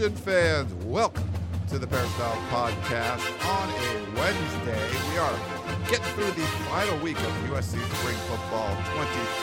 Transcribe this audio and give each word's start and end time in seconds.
Trojan 0.00 0.16
fans. 0.16 0.74
Welcome 0.86 1.28
to 1.68 1.78
the 1.78 1.86
Peristyle 1.86 2.34
Podcast 2.48 3.20
on 3.46 3.68
a 3.68 4.18
Wednesday. 4.18 4.88
We 5.10 5.18
are 5.18 5.38
getting 5.90 6.06
through 6.14 6.30
the 6.30 6.46
final 6.70 6.98
week 7.00 7.18
of 7.18 7.30
USC 7.50 7.78
Spring 7.96 8.16
Football 8.16 8.74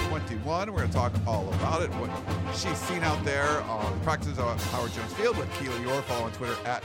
2021. 0.09 0.73
We're 0.73 0.77
going 0.79 0.89
to 0.89 0.95
talk 0.95 1.13
all 1.27 1.47
about 1.49 1.83
it, 1.83 1.91
what 1.97 2.09
she's 2.55 2.75
seen 2.75 3.03
out 3.03 3.23
there 3.23 3.61
on 3.65 3.99
practices 3.99 4.39
at 4.39 4.59
Howard 4.71 4.91
Jones 4.93 5.13
Field 5.13 5.37
with 5.37 5.47
Keely 5.59 5.77
Eure. 5.81 6.01
Follow 6.05 6.25
on 6.25 6.31
Twitter 6.31 6.55
at 6.65 6.83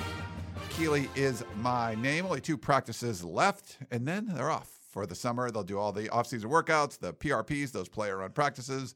Keely 0.68 1.08
is 1.14 1.42
my 1.56 1.94
name. 1.94 2.26
Only 2.26 2.42
two 2.42 2.58
practices 2.58 3.24
left, 3.24 3.78
and 3.90 4.06
then 4.06 4.26
they're 4.26 4.50
off 4.50 4.68
for 4.90 5.06
the 5.06 5.14
summer. 5.14 5.50
They'll 5.50 5.62
do 5.62 5.78
all 5.78 5.92
the 5.92 6.10
offseason 6.10 6.44
workouts, 6.44 6.98
the 6.98 7.14
PRPs, 7.14 7.72
those 7.72 7.88
player 7.88 8.18
run 8.18 8.32
practices 8.32 8.94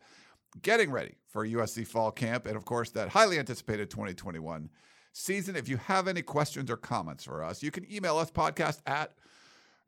getting 0.62 0.90
ready 0.90 1.16
for 1.28 1.46
USC 1.46 1.86
fall 1.86 2.10
camp 2.10 2.46
and, 2.46 2.56
of 2.56 2.64
course, 2.64 2.90
that 2.90 3.10
highly 3.10 3.38
anticipated 3.38 3.90
2021 3.90 4.70
season. 5.12 5.56
If 5.56 5.68
you 5.68 5.76
have 5.78 6.08
any 6.08 6.22
questions 6.22 6.70
or 6.70 6.76
comments 6.76 7.24
for 7.24 7.42
us, 7.42 7.62
you 7.62 7.70
can 7.70 7.90
email 7.92 8.18
us 8.18 8.30
podcast 8.30 8.80
at 8.86 9.12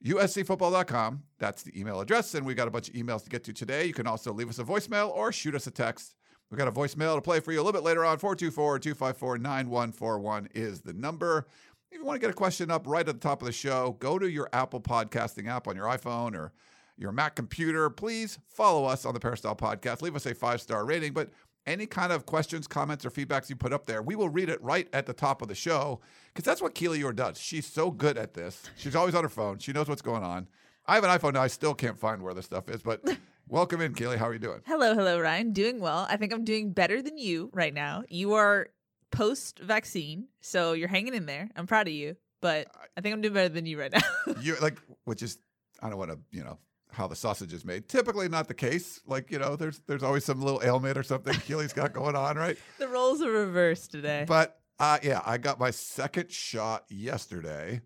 uscfootball.com. 0.04 1.22
That's 1.38 1.62
the 1.62 1.78
email 1.78 2.00
address. 2.00 2.34
And 2.34 2.46
we 2.46 2.54
got 2.54 2.68
a 2.68 2.70
bunch 2.70 2.88
of 2.88 2.94
emails 2.94 3.24
to 3.24 3.30
get 3.30 3.44
to 3.44 3.52
today. 3.52 3.84
You 3.84 3.94
can 3.94 4.06
also 4.06 4.32
leave 4.32 4.48
us 4.48 4.58
a 4.58 4.64
voicemail 4.64 5.10
or 5.10 5.32
shoot 5.32 5.54
us 5.54 5.66
a 5.66 5.70
text. 5.70 6.14
We 6.50 6.56
got 6.56 6.68
a 6.68 6.72
voicemail 6.72 7.14
to 7.16 7.20
play 7.20 7.40
for 7.40 7.52
you 7.52 7.58
a 7.58 7.62
little 7.62 7.78
bit 7.78 7.84
later 7.84 8.04
on. 8.04 8.18
424 8.18 8.78
254 8.78 9.38
9141 9.38 10.48
is 10.54 10.80
the 10.80 10.94
number. 10.94 11.46
If 11.90 11.98
you 11.98 12.04
want 12.04 12.16
to 12.16 12.20
get 12.20 12.30
a 12.30 12.34
question 12.34 12.70
up 12.70 12.86
right 12.86 13.06
at 13.06 13.14
the 13.14 13.20
top 13.20 13.42
of 13.42 13.46
the 13.46 13.52
show, 13.52 13.96
go 13.98 14.18
to 14.18 14.28
your 14.30 14.48
Apple 14.52 14.80
podcasting 14.80 15.48
app 15.48 15.66
on 15.66 15.76
your 15.76 15.86
iPhone 15.86 16.34
or 16.34 16.52
your 16.98 17.12
Mac 17.12 17.36
computer, 17.36 17.88
please 17.88 18.38
follow 18.48 18.84
us 18.84 19.04
on 19.04 19.14
the 19.14 19.20
Peristyle 19.20 19.56
Podcast. 19.56 20.02
Leave 20.02 20.16
us 20.16 20.26
a 20.26 20.34
five 20.34 20.60
star 20.60 20.84
rating, 20.84 21.12
but 21.12 21.30
any 21.66 21.86
kind 21.86 22.12
of 22.12 22.26
questions, 22.26 22.66
comments, 22.66 23.04
or 23.04 23.10
feedbacks 23.10 23.48
you 23.48 23.56
put 23.56 23.72
up 23.72 23.86
there, 23.86 24.02
we 24.02 24.16
will 24.16 24.28
read 24.28 24.48
it 24.48 24.60
right 24.62 24.88
at 24.92 25.06
the 25.06 25.12
top 25.12 25.42
of 25.42 25.48
the 25.48 25.54
show 25.54 26.00
because 26.32 26.44
that's 26.44 26.62
what 26.62 26.74
Keely 26.74 27.00
Eure 27.00 27.14
does. 27.14 27.38
She's 27.38 27.66
so 27.66 27.90
good 27.90 28.16
at 28.16 28.34
this. 28.34 28.62
She's 28.76 28.96
always 28.96 29.14
on 29.14 29.22
her 29.22 29.28
phone. 29.28 29.58
She 29.58 29.72
knows 29.72 29.88
what's 29.88 30.02
going 30.02 30.24
on. 30.24 30.48
I 30.86 30.94
have 30.94 31.04
an 31.04 31.10
iPhone 31.10 31.34
now. 31.34 31.42
I 31.42 31.48
still 31.48 31.74
can't 31.74 31.98
find 31.98 32.22
where 32.22 32.32
the 32.32 32.42
stuff 32.42 32.68
is, 32.70 32.82
but 32.82 33.02
welcome 33.48 33.82
in, 33.82 33.94
Keely. 33.94 34.16
How 34.16 34.26
are 34.28 34.32
you 34.32 34.38
doing? 34.38 34.60
Hello, 34.66 34.94
hello, 34.94 35.20
Ryan. 35.20 35.52
Doing 35.52 35.80
well. 35.80 36.06
I 36.08 36.16
think 36.16 36.32
I'm 36.32 36.44
doing 36.44 36.72
better 36.72 37.02
than 37.02 37.18
you 37.18 37.50
right 37.52 37.74
now. 37.74 38.04
You 38.08 38.34
are 38.34 38.68
post 39.12 39.58
vaccine, 39.58 40.28
so 40.40 40.72
you're 40.72 40.88
hanging 40.88 41.14
in 41.14 41.26
there. 41.26 41.50
I'm 41.54 41.66
proud 41.66 41.86
of 41.86 41.92
you, 41.92 42.16
but 42.40 42.68
I 42.96 43.02
think 43.02 43.14
I'm 43.14 43.20
doing 43.20 43.34
better 43.34 43.50
than 43.50 43.66
you 43.66 43.78
right 43.78 43.92
now. 43.92 44.34
you're 44.40 44.58
like, 44.60 44.78
which 45.04 45.22
is, 45.22 45.38
I 45.82 45.90
don't 45.90 45.98
want 45.98 46.10
to, 46.12 46.18
you 46.30 46.44
know, 46.44 46.58
how 46.92 47.06
the 47.06 47.16
sausage 47.16 47.52
is 47.52 47.64
made. 47.64 47.88
Typically 47.88 48.28
not 48.28 48.48
the 48.48 48.54
case. 48.54 49.00
Like, 49.06 49.30
you 49.30 49.38
know, 49.38 49.56
there's 49.56 49.80
there's 49.86 50.02
always 50.02 50.24
some 50.24 50.40
little 50.40 50.60
ailment 50.64 50.96
or 50.96 51.02
something 51.02 51.34
Keely's 51.46 51.72
got 51.72 51.92
going 51.92 52.16
on, 52.16 52.36
right? 52.36 52.56
the 52.78 52.88
roles 52.88 53.22
are 53.22 53.30
reversed 53.30 53.90
today. 53.90 54.24
But 54.26 54.58
uh, 54.78 54.98
yeah, 55.02 55.20
I 55.24 55.38
got 55.38 55.58
my 55.58 55.70
second 55.70 56.30
shot 56.30 56.84
yesterday 56.88 57.80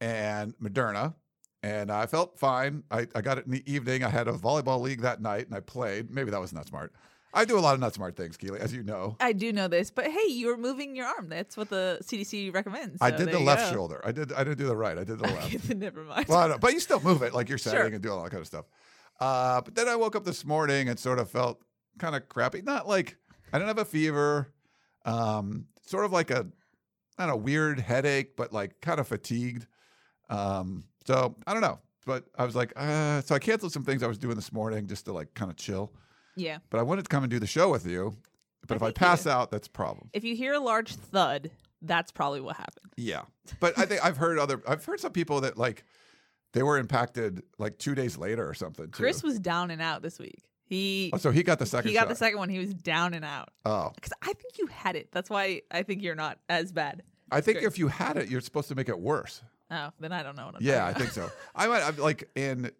and 0.00 0.54
Moderna, 0.58 1.14
and 1.62 1.90
I 1.90 2.06
felt 2.06 2.38
fine. 2.38 2.84
I, 2.90 3.06
I 3.14 3.20
got 3.20 3.38
it 3.38 3.46
in 3.46 3.52
the 3.52 3.72
evening. 3.72 4.04
I 4.04 4.08
had 4.08 4.28
a 4.28 4.32
volleyball 4.32 4.80
league 4.80 5.02
that 5.02 5.20
night 5.20 5.46
and 5.46 5.54
I 5.54 5.60
played. 5.60 6.10
Maybe 6.10 6.30
that 6.30 6.40
was 6.40 6.52
not 6.52 6.66
smart. 6.66 6.92
I 7.34 7.44
do 7.46 7.58
a 7.58 7.60
lot 7.60 7.74
of 7.74 7.80
not 7.80 7.94
smart 7.94 8.14
things, 8.16 8.36
Keely, 8.36 8.60
as 8.60 8.74
you 8.74 8.82
know. 8.82 9.16
I 9.18 9.32
do 9.32 9.52
know 9.52 9.66
this, 9.68 9.90
but 9.90 10.06
hey, 10.06 10.28
you 10.28 10.48
were 10.48 10.56
moving 10.58 10.94
your 10.94 11.06
arm. 11.06 11.28
That's 11.30 11.56
what 11.56 11.70
the 11.70 11.98
CDC 12.02 12.52
recommends. 12.52 12.98
I 13.00 13.10
did 13.10 13.30
the 13.32 13.38
left 13.38 13.70
go. 13.70 13.76
shoulder. 13.76 14.00
I 14.04 14.12
did. 14.12 14.32
I 14.32 14.44
didn't 14.44 14.58
do 14.58 14.66
the 14.66 14.76
right. 14.76 14.98
I 14.98 15.04
did 15.04 15.18
the 15.18 15.26
left. 15.28 15.74
Never 15.74 16.04
mind. 16.04 16.26
well, 16.28 16.58
but 16.58 16.72
you 16.74 16.80
still 16.80 17.00
move 17.00 17.22
it 17.22 17.32
like 17.32 17.48
you're 17.48 17.58
setting 17.58 17.78
Sure. 17.78 17.86
and 17.86 18.02
doing 18.02 18.14
all 18.18 18.24
that 18.24 18.30
kind 18.30 18.40
of 18.42 18.46
stuff. 18.46 18.66
Uh, 19.20 19.60
but 19.62 19.74
then 19.74 19.88
I 19.88 19.96
woke 19.96 20.14
up 20.16 20.24
this 20.24 20.44
morning 20.44 20.88
and 20.88 20.98
sort 20.98 21.18
of 21.18 21.30
felt 21.30 21.62
kind 21.98 22.14
of 22.14 22.28
crappy. 22.28 22.60
Not 22.62 22.86
like 22.86 23.16
I 23.52 23.58
didn't 23.58 23.68
have 23.68 23.78
a 23.78 23.84
fever. 23.84 24.52
Um, 25.04 25.66
sort 25.86 26.04
of 26.04 26.12
like 26.12 26.30
a, 26.30 26.46
I 27.18 27.26
don't 27.26 27.28
know, 27.28 27.36
weird 27.36 27.80
headache, 27.80 28.36
but 28.36 28.52
like 28.52 28.80
kind 28.80 29.00
of 29.00 29.08
fatigued. 29.08 29.66
Um, 30.28 30.84
so 31.06 31.36
I 31.46 31.52
don't 31.52 31.62
know. 31.62 31.78
But 32.04 32.24
I 32.36 32.44
was 32.44 32.56
like, 32.56 32.72
uh, 32.76 33.20
so 33.22 33.34
I 33.34 33.38
canceled 33.38 33.72
some 33.72 33.84
things 33.84 34.02
I 34.02 34.06
was 34.08 34.18
doing 34.18 34.34
this 34.34 34.52
morning 34.52 34.86
just 34.88 35.04
to 35.06 35.12
like 35.12 35.32
kind 35.34 35.50
of 35.50 35.56
chill. 35.56 35.92
Yeah. 36.36 36.58
But 36.70 36.78
I 36.78 36.82
wanted 36.82 37.02
to 37.04 37.08
come 37.08 37.22
and 37.24 37.30
do 37.30 37.38
the 37.38 37.46
show 37.46 37.70
with 37.70 37.86
you. 37.86 38.16
But 38.66 38.74
I 38.74 38.76
if 38.76 38.82
I 38.82 38.86
you 38.88 38.92
pass 38.92 39.26
out, 39.26 39.50
that's 39.50 39.66
a 39.66 39.70
problem. 39.70 40.08
If 40.12 40.22
you 40.24 40.36
hear 40.36 40.54
a 40.54 40.60
large 40.60 40.94
thud, 40.94 41.50
that's 41.82 42.12
probably 42.12 42.40
what 42.40 42.56
happened. 42.56 42.92
Yeah. 42.96 43.22
But 43.60 43.76
I 43.78 43.86
think 43.86 44.04
I've 44.04 44.16
heard 44.16 44.38
other 44.38 44.62
I've 44.68 44.84
heard 44.84 45.00
some 45.00 45.12
people 45.12 45.40
that 45.42 45.56
like 45.58 45.84
they 46.52 46.62
were 46.62 46.78
impacted 46.78 47.42
like 47.58 47.78
two 47.78 47.94
days 47.94 48.16
later 48.16 48.48
or 48.48 48.54
something. 48.54 48.86
Too. 48.86 48.92
Chris 48.92 49.22
was 49.22 49.40
down 49.40 49.70
and 49.70 49.82
out 49.82 50.02
this 50.02 50.18
week. 50.18 50.38
He 50.64 51.10
Oh, 51.12 51.16
so 51.18 51.30
he 51.32 51.42
got 51.42 51.58
the 51.58 51.66
second 51.66 51.88
he 51.88 51.94
got 51.94 52.02
shot. 52.02 52.08
the 52.10 52.14
second 52.14 52.38
one. 52.38 52.48
He 52.48 52.58
was 52.58 52.72
down 52.72 53.14
and 53.14 53.24
out 53.24 53.48
Oh. 53.64 53.90
because 53.94 54.12
I 54.22 54.32
think 54.32 54.58
you 54.58 54.66
had 54.68 54.94
it. 54.96 55.08
That's 55.12 55.28
why 55.28 55.62
I 55.70 55.82
think 55.82 56.02
you're 56.02 56.14
not 56.14 56.38
as 56.48 56.70
bad. 56.72 57.02
I 57.32 57.40
think 57.40 57.58
Great. 57.58 57.66
if 57.66 57.78
you 57.78 57.88
had 57.88 58.16
it, 58.16 58.28
you're 58.28 58.40
supposed 58.42 58.68
to 58.68 58.74
make 58.74 58.88
it 58.88 58.98
worse. 58.98 59.42
Oh, 59.70 59.90
then 59.98 60.12
I 60.12 60.22
don't 60.22 60.36
know 60.36 60.46
what 60.46 60.56
I'm 60.56 60.62
Yeah, 60.62 60.86
I 60.86 60.92
think 60.92 61.10
so. 61.10 61.30
I 61.54 61.66
might 61.66 61.82
I'm 61.82 61.96
like 61.96 62.30
in 62.36 62.70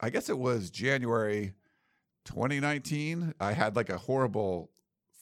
I 0.00 0.10
guess 0.10 0.28
it 0.28 0.38
was 0.38 0.70
January 0.70 1.52
2019. 2.24 3.34
I 3.40 3.52
had 3.52 3.76
like 3.76 3.90
a 3.90 3.98
horrible 3.98 4.70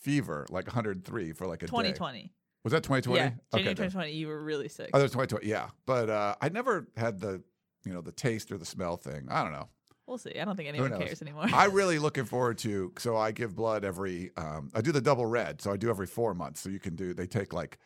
fever, 0.01 0.47
like 0.51 0.67
103 0.67 1.33
for 1.33 1.47
like 1.47 1.63
a 1.63 1.67
about. 1.67 1.83
day. 1.83 1.93
2020. 1.93 2.33
Was 2.65 2.73
that 2.73 2.83
2020? 2.83 3.19
Yeah, 3.19 3.29
January 3.29 3.41
okay. 3.55 3.63
then. 3.65 3.75
2020. 3.77 4.13
You 4.13 4.29
were 4.29 4.43
really 4.43 4.69
sick. 4.69 4.91
Oh, 4.93 4.99
that 4.99 5.05
was 5.05 5.13
2020. 5.13 5.47
Yeah. 5.47 5.69
But 5.87 6.11
uh, 6.11 6.35
I 6.41 6.49
never 6.51 6.89
had 6.97 7.21
the, 7.21 7.43
you 7.85 7.93
know, 7.93 8.03
the 8.03 8.13
taste 8.13 8.53
or 8.53 8.59
the 8.59 8.67
smell 8.67 8.97
thing. 8.97 9.27
I 9.31 9.43
don't 9.43 9.53
know. 9.53 9.69
We'll 10.07 10.19
see. 10.19 10.39
I 10.41 10.45
don't 10.45 10.57
think 10.57 10.69
anyone 10.69 10.99
cares 10.99 11.23
anymore. 11.23 11.47
I'm 11.53 11.73
really 11.73 12.01
looking 12.01 12.25
forward 12.25 12.59
to. 12.59 12.93
So 12.99 13.17
I 13.17 13.31
give 13.31 13.55
blood 13.55 13.85
every. 13.85 14.33
Um, 14.37 14.71
I 14.75 14.81
do 14.81 14.91
the 14.91 15.01
double 15.01 15.25
red. 15.25 15.63
So 15.63 15.71
I 15.71 15.77
do 15.77 15.89
every 15.89 16.09
four 16.09 16.35
months. 16.35 16.61
So 16.61 16.69
you 16.69 16.81
can 16.81 16.97
do. 16.97 17.15
They 17.15 17.29
take 17.29 17.53
like 17.53 17.79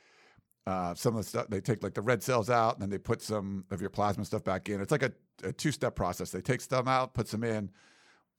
uh, 0.67 0.95
some 0.95 1.15
of 1.15 1.23
the 1.23 1.29
stuff. 1.29 1.49
They 1.49 1.61
take 1.61 1.83
like 1.83 1.93
the 1.93 2.01
red 2.01 2.23
cells 2.23 2.49
out, 2.49 2.75
and 2.75 2.83
then 2.83 2.89
they 2.89 2.97
put 2.97 3.21
some 3.21 3.67
of 3.71 3.83
your 3.83 3.91
plasma 3.91 4.25
stuff 4.25 4.43
back 4.43 4.71
in. 4.71 4.81
It's 4.81 4.91
like 4.91 5.03
a, 5.03 5.13
a 5.43 5.53
two 5.53 5.71
step 5.71 5.95
process. 5.95 6.31
They 6.31 6.41
take 6.41 6.63
some 6.63 6.89
out, 6.89 7.13
put 7.13 7.29
some 7.29 7.45
in, 7.45 7.71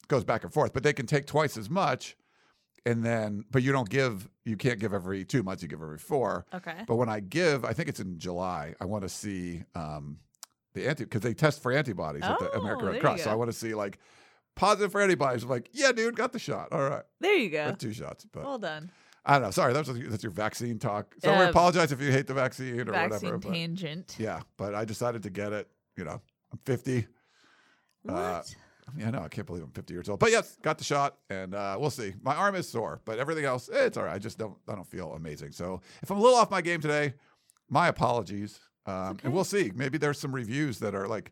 goes 0.07 0.23
back 0.23 0.43
and 0.43 0.53
forth. 0.53 0.73
But 0.73 0.83
they 0.83 0.93
can 0.93 1.05
take 1.05 1.25
twice 1.25 1.57
as 1.57 1.69
much, 1.69 2.15
and 2.85 3.03
then 3.03 3.45
but 3.51 3.63
you 3.63 3.71
don't 3.71 3.89
give. 3.89 4.29
You 4.43 4.57
can't 4.57 4.79
give 4.79 4.93
every 4.93 5.25
two 5.25 5.43
months. 5.43 5.63
You 5.63 5.69
give 5.69 5.81
every 5.81 5.97
four. 5.97 6.45
okay. 6.53 6.83
But 6.87 6.95
when 6.97 7.09
I 7.09 7.19
give, 7.19 7.65
I 7.65 7.73
think 7.73 7.89
it's 7.89 7.99
in 7.99 8.19
July. 8.19 8.75
I 8.79 8.85
want 8.85 9.03
to 9.03 9.09
see 9.09 9.63
um, 9.73 10.17
the 10.73 10.87
anti 10.87 11.03
because 11.05 11.21
they 11.21 11.33
test 11.33 11.61
for 11.61 11.71
antibodies 11.71 12.23
at 12.23 12.37
the 12.39 12.51
Oh, 12.51 12.59
American 12.61 12.87
Red 12.87 13.01
Cross. 13.01 13.23
So. 13.23 13.31
I 13.31 13.35
want 13.35 13.49
to 13.51 13.57
see 13.57 13.73
like 13.73 13.97
positive 14.55 14.91
for 14.91 15.01
antibodies. 15.01 15.43
I'm 15.43 15.49
like, 15.49 15.69
yeah, 15.73 15.91
dude, 15.91 16.15
got 16.15 16.31
the 16.31 16.39
shot. 16.39 16.69
All 16.71 16.87
right, 16.87 17.03
There 17.19 17.35
you 17.35 17.49
go. 17.49 17.73
Two 17.77 17.91
shots. 17.93 18.25
But 18.31 18.43
Well 18.43 18.59
done. 18.59 18.91
I 19.27 19.33
don't 19.33 19.41
know. 19.41 19.51
Sorry, 19.51 19.73
that's 19.73 19.89
that's 19.91 20.21
your 20.21 20.31
vaccine 20.31 20.77
talk. 20.77 21.15
So 21.23 21.31
I 21.31 21.45
Uh, 21.45 21.49
apologize 21.49 21.91
if 21.91 21.99
you 21.99 22.11
hate 22.11 22.27
the 22.27 22.35
vaccine 22.35 22.79
or 22.79 22.85
Vaccine 22.85 23.09
whatever. 23.31 23.37
But 23.39 23.51
tangent. 23.51 24.15
yeah, 24.19 24.41
but 24.57 24.75
I 24.75 24.85
decided 24.85 25.23
to 25.23 25.31
get 25.31 25.51
it. 25.51 25.67
You 25.97 26.03
know, 26.03 26.21
I'm 26.51 26.59
50. 26.65 27.07
What? 28.03 28.13
Uh, 28.15 28.43
Yeah, 28.97 29.07
I 29.07 29.11
know, 29.11 29.21
I 29.23 29.27
can't 29.27 29.47
believe 29.47 29.63
I'm 29.63 29.71
50 29.71 29.93
years 29.93 30.09
old. 30.09 30.19
But 30.19 30.31
yes, 30.31 30.57
got 30.61 30.77
the 30.77 30.83
shot, 30.83 31.17
and 31.29 31.55
uh, 31.55 31.77
we'll 31.79 31.89
see. 31.89 32.13
My 32.21 32.35
arm 32.35 32.55
is 32.55 32.67
sore, 32.67 33.01
but 33.05 33.19
everything 33.19 33.45
else, 33.45 33.69
it's 33.71 33.97
all 33.97 34.03
right. 34.03 34.13
I 34.13 34.19
just 34.19 34.37
don't, 34.37 34.55
I 34.67 34.75
don't 34.75 34.87
feel 34.87 35.13
amazing. 35.13 35.51
So 35.51 35.81
if 36.01 36.11
I'm 36.11 36.17
a 36.17 36.21
little 36.21 36.37
off 36.37 36.51
my 36.51 36.61
game 36.61 36.81
today, 36.81 37.13
my 37.69 37.87
apologies. 37.87 38.59
Um, 38.85 38.93
okay. 38.93 39.21
And 39.25 39.33
we'll 39.33 39.43
see. 39.43 39.71
Maybe 39.75 39.97
there's 39.97 40.19
some 40.19 40.33
reviews 40.33 40.79
that 40.79 40.93
are 40.93 41.07
like 41.07 41.31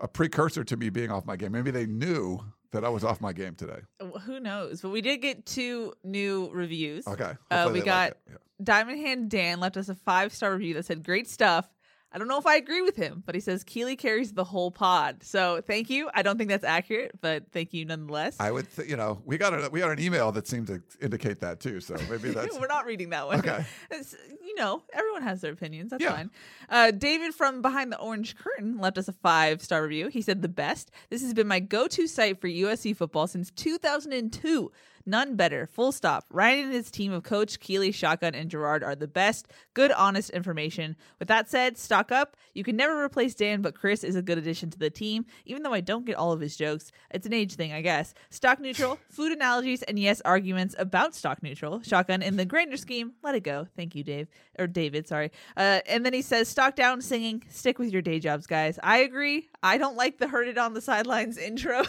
a 0.00 0.08
precursor 0.08 0.64
to 0.64 0.76
me 0.76 0.90
being 0.90 1.10
off 1.10 1.26
my 1.26 1.36
game. 1.36 1.52
Maybe 1.52 1.70
they 1.70 1.86
knew 1.86 2.40
that 2.70 2.84
I 2.84 2.88
was 2.88 3.04
off 3.04 3.20
my 3.20 3.32
game 3.32 3.54
today. 3.54 3.80
Who 4.24 4.40
knows? 4.40 4.80
But 4.80 4.90
we 4.90 5.00
did 5.00 5.18
get 5.18 5.46
two 5.46 5.92
new 6.02 6.50
reviews. 6.52 7.06
Okay. 7.06 7.32
Uh, 7.50 7.70
we 7.72 7.78
like 7.80 7.84
got 7.84 8.10
it. 8.10 8.18
Yeah. 8.28 8.36
Diamond 8.62 8.98
Hand 9.00 9.30
Dan 9.30 9.60
left 9.60 9.76
us 9.76 9.88
a 9.88 9.94
five 9.94 10.32
star 10.32 10.52
review 10.52 10.74
that 10.74 10.84
said, 10.84 11.04
Great 11.04 11.28
stuff. 11.28 11.68
I 12.14 12.18
don't 12.18 12.28
know 12.28 12.38
if 12.38 12.46
I 12.46 12.54
agree 12.54 12.80
with 12.80 12.94
him, 12.94 13.24
but 13.26 13.34
he 13.34 13.40
says 13.40 13.64
Keely 13.64 13.96
carries 13.96 14.32
the 14.32 14.44
whole 14.44 14.70
pod. 14.70 15.24
So 15.24 15.60
thank 15.66 15.90
you. 15.90 16.08
I 16.14 16.22
don't 16.22 16.38
think 16.38 16.48
that's 16.48 16.62
accurate, 16.62 17.20
but 17.20 17.50
thank 17.50 17.74
you 17.74 17.84
nonetheless. 17.84 18.36
I 18.38 18.52
would, 18.52 18.70
th- 18.74 18.88
you 18.88 18.96
know, 18.96 19.20
we 19.24 19.36
got 19.36 19.52
a, 19.52 19.68
we 19.68 19.80
got 19.80 19.90
an 19.90 19.98
email 19.98 20.30
that 20.30 20.46
seemed 20.46 20.68
to 20.68 20.80
indicate 21.02 21.40
that 21.40 21.58
too. 21.58 21.80
So 21.80 21.96
maybe 22.08 22.30
that's 22.30 22.56
We're 22.58 22.68
not 22.68 22.86
reading 22.86 23.10
that 23.10 23.26
one. 23.26 23.40
Okay. 23.40 23.64
It's, 23.90 24.14
you 24.44 24.54
know, 24.54 24.82
everyone 24.92 25.22
has 25.22 25.40
their 25.40 25.52
opinions. 25.52 25.90
That's 25.90 26.02
Yeah. 26.04 26.12
fine. 26.12 26.30
Uh, 26.68 26.92
David 26.92 27.34
from 27.34 27.62
Behind 27.62 27.90
the 27.90 27.98
Orange 27.98 28.36
Curtain 28.36 28.78
left 28.78 28.96
us 28.96 29.08
a 29.08 29.12
five 29.12 29.60
star 29.60 29.82
review. 29.82 30.06
He 30.06 30.22
said, 30.22 30.40
The 30.40 30.48
best. 30.48 30.92
This 31.10 31.20
has 31.22 31.34
been 31.34 31.48
my 31.48 31.58
go 31.58 31.88
to 31.88 32.06
site 32.06 32.40
for 32.40 32.46
USC 32.46 32.96
football 32.96 33.26
since 33.26 33.50
2002. 33.50 34.70
None 35.06 35.36
better. 35.36 35.66
Full 35.66 35.92
stop. 35.92 36.24
Ryan 36.30 36.64
and 36.66 36.72
his 36.72 36.90
team 36.90 37.12
of 37.12 37.22
Coach, 37.22 37.60
Keely, 37.60 37.92
Shotgun, 37.92 38.34
and 38.34 38.50
Gerard 38.50 38.82
are 38.82 38.94
the 38.94 39.06
best. 39.06 39.48
Good, 39.74 39.92
honest 39.92 40.30
information. 40.30 40.96
With 41.18 41.28
that 41.28 41.50
said, 41.50 41.76
stock 41.76 42.10
up. 42.10 42.36
You 42.54 42.64
can 42.64 42.76
never 42.76 43.02
replace 43.04 43.34
Dan, 43.34 43.60
but 43.60 43.74
Chris 43.74 44.02
is 44.02 44.16
a 44.16 44.22
good 44.22 44.38
addition 44.38 44.70
to 44.70 44.78
the 44.78 44.88
team, 44.88 45.26
even 45.44 45.62
though 45.62 45.74
I 45.74 45.82
don't 45.82 46.06
get 46.06 46.16
all 46.16 46.32
of 46.32 46.40
his 46.40 46.56
jokes. 46.56 46.90
It's 47.10 47.26
an 47.26 47.34
age 47.34 47.54
thing, 47.54 47.72
I 47.72 47.82
guess. 47.82 48.14
Stock 48.30 48.60
neutral, 48.60 48.98
food 49.10 49.32
analogies, 49.32 49.82
and 49.82 49.98
yes, 49.98 50.22
arguments 50.24 50.74
about 50.78 51.14
stock 51.14 51.42
neutral. 51.42 51.82
Shotgun 51.82 52.22
in 52.22 52.36
the 52.36 52.46
grander 52.46 52.78
scheme, 52.78 53.12
let 53.22 53.34
it 53.34 53.42
go. 53.44 53.66
Thank 53.76 53.94
you, 53.94 54.04
Dave. 54.04 54.28
Or 54.58 54.66
David, 54.66 55.06
sorry. 55.06 55.32
Uh, 55.56 55.80
and 55.86 56.06
then 56.06 56.14
he 56.14 56.22
says, 56.22 56.48
stock 56.48 56.76
down 56.76 57.02
singing. 57.02 57.42
Stick 57.50 57.78
with 57.78 57.92
your 57.92 58.02
day 58.02 58.20
jobs, 58.20 58.46
guys. 58.46 58.78
I 58.82 58.98
agree. 58.98 59.50
I 59.62 59.76
don't 59.76 59.96
like 59.96 60.16
the 60.16 60.28
Heard 60.28 60.48
It 60.48 60.56
on 60.56 60.72
the 60.72 60.80
Sidelines 60.80 61.36
intro 61.36 61.82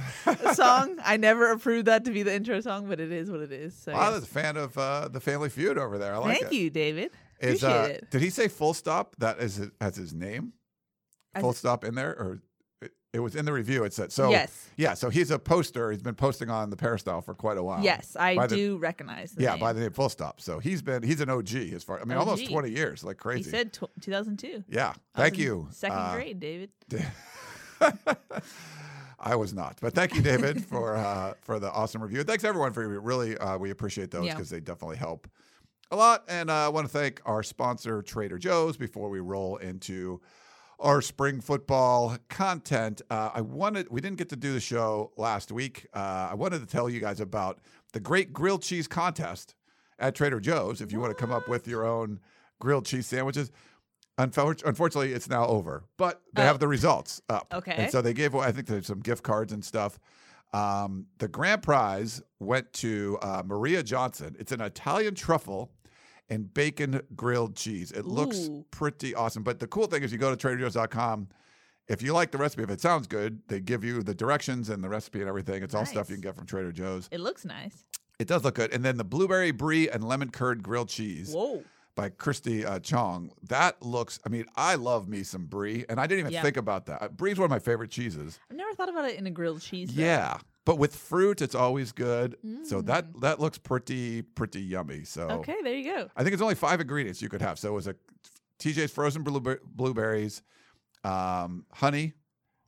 song. 0.54 0.98
I 1.04 1.18
never 1.18 1.50
approved 1.50 1.86
that 1.86 2.04
to 2.06 2.10
be 2.10 2.22
the 2.22 2.34
intro 2.34 2.60
song, 2.62 2.86
but 2.88 3.00
it 3.00 3.12
is 3.12 3.30
what 3.30 3.40
it 3.40 3.52
is. 3.52 3.74
So, 3.74 3.92
I 3.92 4.04
yes. 4.06 4.12
was 4.14 4.22
a 4.24 4.26
fan 4.26 4.56
of 4.56 4.76
uh, 4.78 5.08
the 5.08 5.20
Family 5.20 5.48
Feud 5.48 5.78
over 5.78 5.98
there. 5.98 6.14
I 6.14 6.18
like 6.18 6.40
Thank 6.40 6.52
it. 6.52 6.56
you, 6.56 6.70
David. 6.70 7.10
Is, 7.40 7.62
Appreciate 7.62 7.80
uh, 7.80 7.94
it. 7.94 8.10
Did 8.10 8.22
he 8.22 8.30
say 8.30 8.48
full 8.48 8.72
stop? 8.74 9.16
That 9.18 9.38
is 9.40 9.60
as 9.80 9.96
his 9.96 10.14
name. 10.14 10.52
Full 11.40 11.52
stop 11.54 11.82
in 11.84 11.94
there, 11.94 12.10
or 12.10 12.38
it, 12.82 12.92
it 13.14 13.18
was 13.20 13.34
in 13.34 13.44
the 13.46 13.52
review. 13.52 13.84
It 13.84 13.92
said 13.94 14.12
so. 14.12 14.30
Yes. 14.30 14.68
Yeah. 14.76 14.94
So 14.94 15.08
he's 15.08 15.30
a 15.30 15.38
poster. 15.38 15.90
He's 15.90 16.02
been 16.02 16.14
posting 16.14 16.50
on 16.50 16.68
the 16.70 16.76
Peristyle 16.76 17.20
for 17.22 17.34
quite 17.34 17.56
a 17.56 17.62
while. 17.62 17.82
Yes, 17.82 18.16
I 18.20 18.36
By 18.36 18.46
the- 18.46 18.56
do 18.56 18.76
recognize 18.76 19.32
the 19.32 19.42
yeah, 19.42 19.52
name. 19.52 19.60
by 19.60 19.72
the 19.72 19.80
name 19.80 19.92
Full 19.92 20.08
Stop. 20.10 20.40
So 20.40 20.58
he's 20.58 20.82
been 20.82 21.02
he's 21.02 21.20
an 21.20 21.30
OG 21.30 21.54
as 21.74 21.82
far. 21.82 22.00
I 22.00 22.04
mean, 22.04 22.18
almost 22.18 22.46
twenty 22.48 22.70
years, 22.70 23.02
like 23.02 23.16
crazy. 23.16 23.44
He 23.44 23.50
said 23.50 23.72
tw- 23.72 23.90
2002. 24.02 24.64
yeah. 24.68 24.92
I 25.14 25.22
Thank 25.22 25.38
you. 25.38 25.68
Second 25.70 25.96
Uh, 25.98 26.14
grade, 26.14 26.38
David. 26.38 26.70
I 29.22 29.36
was 29.36 29.54
not, 29.54 29.78
but 29.80 29.94
thank 29.94 30.14
you, 30.14 30.22
David, 30.22 30.64
for 30.66 30.96
uh, 30.96 31.34
for 31.42 31.60
the 31.60 31.70
awesome 31.70 32.02
review. 32.02 32.24
Thanks 32.24 32.44
everyone 32.44 32.72
for 32.72 32.86
really 33.00 33.36
uh, 33.38 33.56
we 33.58 33.70
appreciate 33.70 34.10
those 34.10 34.26
Yeah. 34.26 34.34
because 34.34 34.50
they 34.50 34.60
definitely 34.60 34.96
help 34.96 35.28
a 35.90 35.96
lot. 35.96 36.24
And 36.28 36.50
uh, 36.50 36.54
I 36.66 36.68
want 36.68 36.86
to 36.86 36.92
thank 36.92 37.20
our 37.24 37.42
sponsor 37.42 38.02
Trader 38.02 38.38
Joe's 38.38 38.76
before 38.76 39.08
we 39.10 39.20
roll 39.20 39.56
into 39.58 40.20
our 40.80 41.00
spring 41.00 41.40
football 41.40 42.16
content. 42.28 43.02
Uh, 43.10 43.30
I 43.34 43.40
wanted 43.42 43.88
we 43.90 44.00
didn't 44.00 44.18
get 44.18 44.28
to 44.30 44.36
do 44.36 44.52
the 44.52 44.60
show 44.60 45.12
last 45.16 45.52
week. 45.52 45.86
Uh, 45.94 46.28
I 46.30 46.34
wanted 46.34 46.58
to 46.60 46.66
tell 46.66 46.88
you 46.90 46.98
guys 46.98 47.20
about 47.20 47.60
the 47.92 48.00
Great 48.00 48.32
Grilled 48.32 48.62
Cheese 48.62 48.88
Contest 48.88 49.54
at 49.98 50.14
Trader 50.16 50.40
Joe's. 50.40 50.80
If 50.80 50.90
you 50.90 50.98
want 50.98 51.16
to 51.16 51.20
come 51.20 51.30
up 51.30 51.48
with 51.48 51.68
your 51.68 51.84
own 51.86 52.18
grilled 52.58 52.86
cheese 52.86 53.06
sandwiches. 53.06 53.50
Unfor- 54.30 54.62
Unfortunately, 54.64 55.12
it's 55.12 55.28
now 55.28 55.46
over, 55.46 55.84
but 55.96 56.22
they 56.34 56.42
Oh. 56.42 56.46
have 56.46 56.58
the 56.58 56.68
results 56.68 57.20
up. 57.28 57.52
Okay. 57.52 57.72
And 57.76 57.90
so 57.92 58.00
they 58.02 58.12
gave 58.14 58.34
away, 58.34 58.46
I 58.46 58.52
think 58.52 58.66
there's 58.66 58.86
some 58.86 59.00
gift 59.00 59.22
cards 59.22 59.52
and 59.52 59.64
stuff. 59.64 59.98
Um, 60.52 61.06
the 61.18 61.28
grand 61.28 61.62
prize 61.62 62.22
went 62.38 62.72
to 62.74 63.18
uh, 63.22 63.42
Maria 63.44 63.82
Johnson. 63.82 64.36
It's 64.38 64.52
an 64.52 64.60
Italian 64.60 65.14
truffle 65.14 65.70
and 66.28 66.52
bacon 66.52 67.00
grilled 67.16 67.56
cheese. 67.56 67.90
It 67.92 68.04
looks 68.04 68.38
Ooh. 68.48 68.64
pretty 68.70 69.14
awesome. 69.14 69.42
But 69.42 69.60
the 69.60 69.66
cool 69.66 69.86
thing 69.86 70.02
is, 70.02 70.12
you 70.12 70.18
go 70.18 70.34
to 70.34 70.48
traderjoe's.com. 70.48 71.28
If 71.88 72.00
you 72.02 72.12
like 72.12 72.30
the 72.30 72.38
recipe, 72.38 72.62
if 72.62 72.70
it 72.70 72.80
sounds 72.80 73.06
good, 73.06 73.40
they 73.48 73.60
give 73.60 73.82
you 73.82 74.02
the 74.02 74.14
directions 74.14 74.68
and 74.68 74.84
the 74.84 74.88
recipe 74.88 75.20
and 75.20 75.28
everything. 75.28 75.62
It's 75.62 75.74
all 75.74 75.84
stuff 75.84 76.08
you 76.10 76.16
can 76.16 76.22
get 76.22 76.36
from 76.36 76.46
Trader 76.46 76.70
Joe's. 76.72 77.08
It 77.10 77.20
looks 77.20 77.44
nice. 77.44 77.84
It 78.18 78.28
does 78.28 78.44
look 78.44 78.54
good. 78.54 78.72
And 78.72 78.84
then 78.84 78.98
the 78.98 79.04
blueberry 79.04 79.50
brie 79.50 79.88
and 79.90 80.04
lemon 80.04 80.30
curd 80.30 80.62
grilled 80.62 80.88
cheese 80.90 81.34
Whoa. 81.34 81.64
By 81.94 82.08
Christy 82.08 82.64
uh, 82.64 82.78
Chong. 82.78 83.30
That 83.48 83.82
looks, 83.82 84.18
I 84.24 84.28
mean, 84.30 84.46
I 84.56 84.76
love 84.76 85.08
me 85.08 85.22
some 85.22 85.44
brie, 85.46 85.84
and 85.88 86.00
I 86.00 86.06
didn't 86.06 86.20
even 86.20 86.32
Yeah. 86.32 86.42
think 86.42 86.56
about 86.56 86.86
that. 86.86 87.02
Uh, 87.02 87.08
Brie's 87.08 87.38
one 87.38 87.44
of 87.44 87.50
my 87.50 87.58
favorite 87.58 87.90
cheeses. 87.90 88.38
I've 88.50 88.56
never 88.56 88.72
thought 88.74 88.88
about 88.88 89.04
it 89.04 89.18
in 89.18 89.26
a 89.26 89.30
grilled 89.30 89.60
cheese. 89.60 89.94
though. 89.94 90.02
Yeah, 90.02 90.38
but 90.64 90.78
with 90.78 90.94
fruit, 90.96 91.42
it's 91.42 91.54
always 91.54 91.92
good. 91.92 92.36
So 92.64 92.80
Mm. 92.82 92.86
that 92.86 93.20
that 93.20 93.40
looks 93.40 93.58
pretty 93.58 94.22
pretty 94.22 94.62
yummy. 94.62 95.04
So 95.04 95.28
Okay, 95.30 95.56
there 95.62 95.74
you 95.74 95.84
go. 95.84 96.08
I 96.16 96.22
think 96.22 96.32
it's 96.32 96.42
only 96.42 96.54
five 96.54 96.80
ingredients 96.80 97.20
you 97.20 97.28
could 97.28 97.42
have. 97.42 97.58
So 97.58 97.68
it 97.68 97.74
was 97.74 97.86
a 97.86 97.96
TJ's 98.58 98.92
frozen 98.92 99.22
blueber- 99.24 99.60
blueberries, 99.64 100.42
um, 101.04 101.66
honey, 101.72 102.14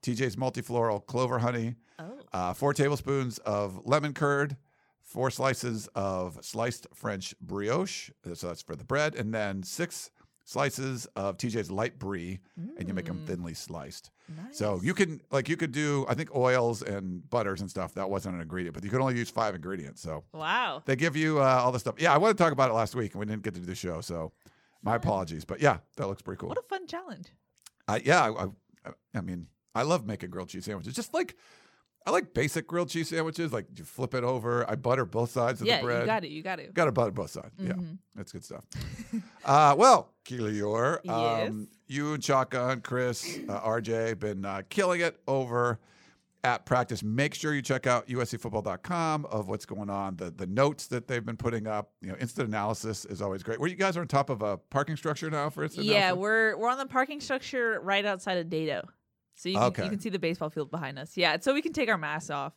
TJ's 0.02 0.36
multifloral 0.36 1.04
clover 1.06 1.38
honey, 1.38 1.76
Oh. 1.98 2.18
uh, 2.32 2.52
four 2.52 2.74
tablespoons 2.74 3.38
of 3.38 3.86
lemon 3.86 4.12
curd, 4.12 4.56
four 5.04 5.30
slices 5.30 5.88
of 5.94 6.38
sliced 6.44 6.86
French 6.94 7.34
brioche. 7.40 8.10
So 8.34 8.48
that's 8.48 8.62
for 8.62 8.74
the 8.74 8.84
bread, 8.84 9.14
and 9.14 9.32
then 9.32 9.62
six 9.62 10.10
slices 10.46 11.06
of 11.16 11.38
TJ's 11.38 11.70
light 11.70 11.98
brie, 11.98 12.38
and 12.56 12.86
you 12.86 12.92
make 12.94 13.06
them 13.06 13.20
Mm. 13.20 13.26
thinly 13.26 13.54
sliced. 13.54 14.10
Nice. 14.28 14.58
So 14.58 14.80
you 14.82 14.92
can 14.92 15.20
like 15.30 15.48
you 15.48 15.56
could 15.56 15.72
do 15.72 16.04
I 16.08 16.14
think 16.14 16.34
oils 16.34 16.82
and 16.82 17.28
butters 17.30 17.60
and 17.62 17.70
stuff. 17.70 17.94
That 17.94 18.10
wasn't 18.10 18.34
an 18.34 18.40
ingredient, 18.42 18.74
but 18.74 18.84
you 18.84 18.90
could 18.90 19.00
only 19.00 19.16
use 19.16 19.30
five 19.30 19.54
ingredients. 19.54 20.02
So 20.02 20.24
Wow. 20.34 20.82
they 20.84 20.96
give 20.96 21.16
you 21.16 21.40
uh, 21.40 21.44
all 21.64 21.72
the 21.72 21.78
stuff. 21.78 21.94
Yeah, 21.98 22.12
I 22.12 22.18
wanted 22.18 22.36
to 22.36 22.42
talk 22.44 22.52
about 22.52 22.70
it 22.70 22.74
last 22.74 22.94
week 22.94 23.12
and 23.12 23.20
we 23.20 23.26
didn't 23.26 23.42
get 23.42 23.54
to 23.54 23.60
do 23.60 23.66
the 23.66 23.74
show, 23.74 24.00
so 24.02 24.32
my 24.82 24.96
apologies. 24.96 25.44
But 25.46 25.60
yeah, 25.60 25.78
that 25.96 26.08
looks 26.08 26.20
pretty 26.22 26.40
cool. 26.40 26.50
What 26.50 26.58
a 26.58 26.62
fun 26.62 26.86
challenge. 26.86 27.28
I, 27.88 28.02
yeah, 28.04 28.22
I, 28.30 28.44
I, 28.88 28.92
I 29.14 29.20
mean, 29.22 29.46
I 29.74 29.82
love 29.82 30.06
making 30.06 30.28
grilled 30.30 30.48
cheese 30.50 30.64
sandwiches. 30.66 30.94
Just 30.94 31.14
like 31.14 31.36
I 32.06 32.10
like 32.10 32.34
basic 32.34 32.66
grilled 32.66 32.90
cheese 32.90 33.08
sandwiches. 33.08 33.52
Like 33.52 33.66
you 33.78 33.84
flip 33.84 34.14
it 34.14 34.24
over. 34.24 34.68
I 34.68 34.74
butter 34.74 35.04
both 35.06 35.30
sides 35.30 35.60
of 35.62 35.66
yeah, 35.66 35.78
the 35.78 35.84
bread. 35.84 36.00
you 36.00 36.06
got 36.06 36.24
it. 36.24 36.30
You 36.30 36.42
got 36.42 36.60
it. 36.60 36.74
Got 36.74 36.84
to 36.84 36.92
butter 36.92 37.10
both 37.12 37.30
sides. 37.30 37.54
Yeah, 37.58 37.72
Mhm. 37.72 37.98
that's 38.14 38.30
good 38.32 38.44
stuff. 38.44 38.64
uh, 39.44 39.74
well, 39.78 40.12
Keely 40.24 40.52
Eure, 40.58 40.98
Yes. 41.04 41.48
um, 41.48 41.68
you 41.86 42.12
and 42.14 42.22
Shotgun, 42.22 42.80
Chris, 42.82 43.38
uh, 43.48 43.60
RJ, 43.60 44.18
been 44.18 44.44
uh, 44.44 44.62
killing 44.68 45.00
it 45.00 45.18
over 45.26 45.78
at 46.42 46.66
practice. 46.66 47.02
Make 47.02 47.32
sure 47.34 47.54
you 47.54 47.62
check 47.62 47.86
out 47.86 48.06
uscfootball.com 48.06 49.24
of 49.26 49.48
what's 49.48 49.64
going 49.64 49.88
on. 49.88 50.16
The 50.16 50.30
the 50.30 50.46
notes 50.46 50.86
that 50.88 51.08
they've 51.08 51.24
been 51.24 51.38
putting 51.38 51.66
up. 51.66 51.92
You 52.02 52.08
know, 52.10 52.16
instant 52.20 52.48
analysis 52.48 53.04
is 53.06 53.22
always 53.22 53.42
great. 53.42 53.58
Where 53.60 53.68
you 53.70 53.76
guys 53.76 53.96
are 53.96 54.02
on 54.02 54.08
top 54.08 54.28
of 54.30 54.42
a 54.42 54.58
parking 54.58 54.96
structure 54.96 55.30
now 55.30 55.48
for 55.50 55.64
instance. 55.64 55.86
Yeah, 55.86 56.08
analysis? 56.12 56.20
we're 56.20 56.56
we're 56.58 56.68
on 56.68 56.76
the 56.78 56.86
parking 56.86 57.20
structure 57.20 57.80
right 57.82 58.04
outside 58.04 58.36
of 58.38 58.48
Dedeaux, 58.48 58.84
so 59.34 59.48
you 59.48 59.54
can, 59.56 59.64
Okay. 59.64 59.84
you 59.84 59.90
can 59.90 60.00
see 60.00 60.10
the 60.10 60.18
baseball 60.18 60.50
field 60.50 60.70
behind 60.70 60.98
us. 60.98 61.16
Yeah, 61.16 61.36
so 61.40 61.54
we 61.54 61.62
can 61.62 61.72
take 61.72 61.88
our 61.88 61.98
masks 61.98 62.30
off 62.30 62.54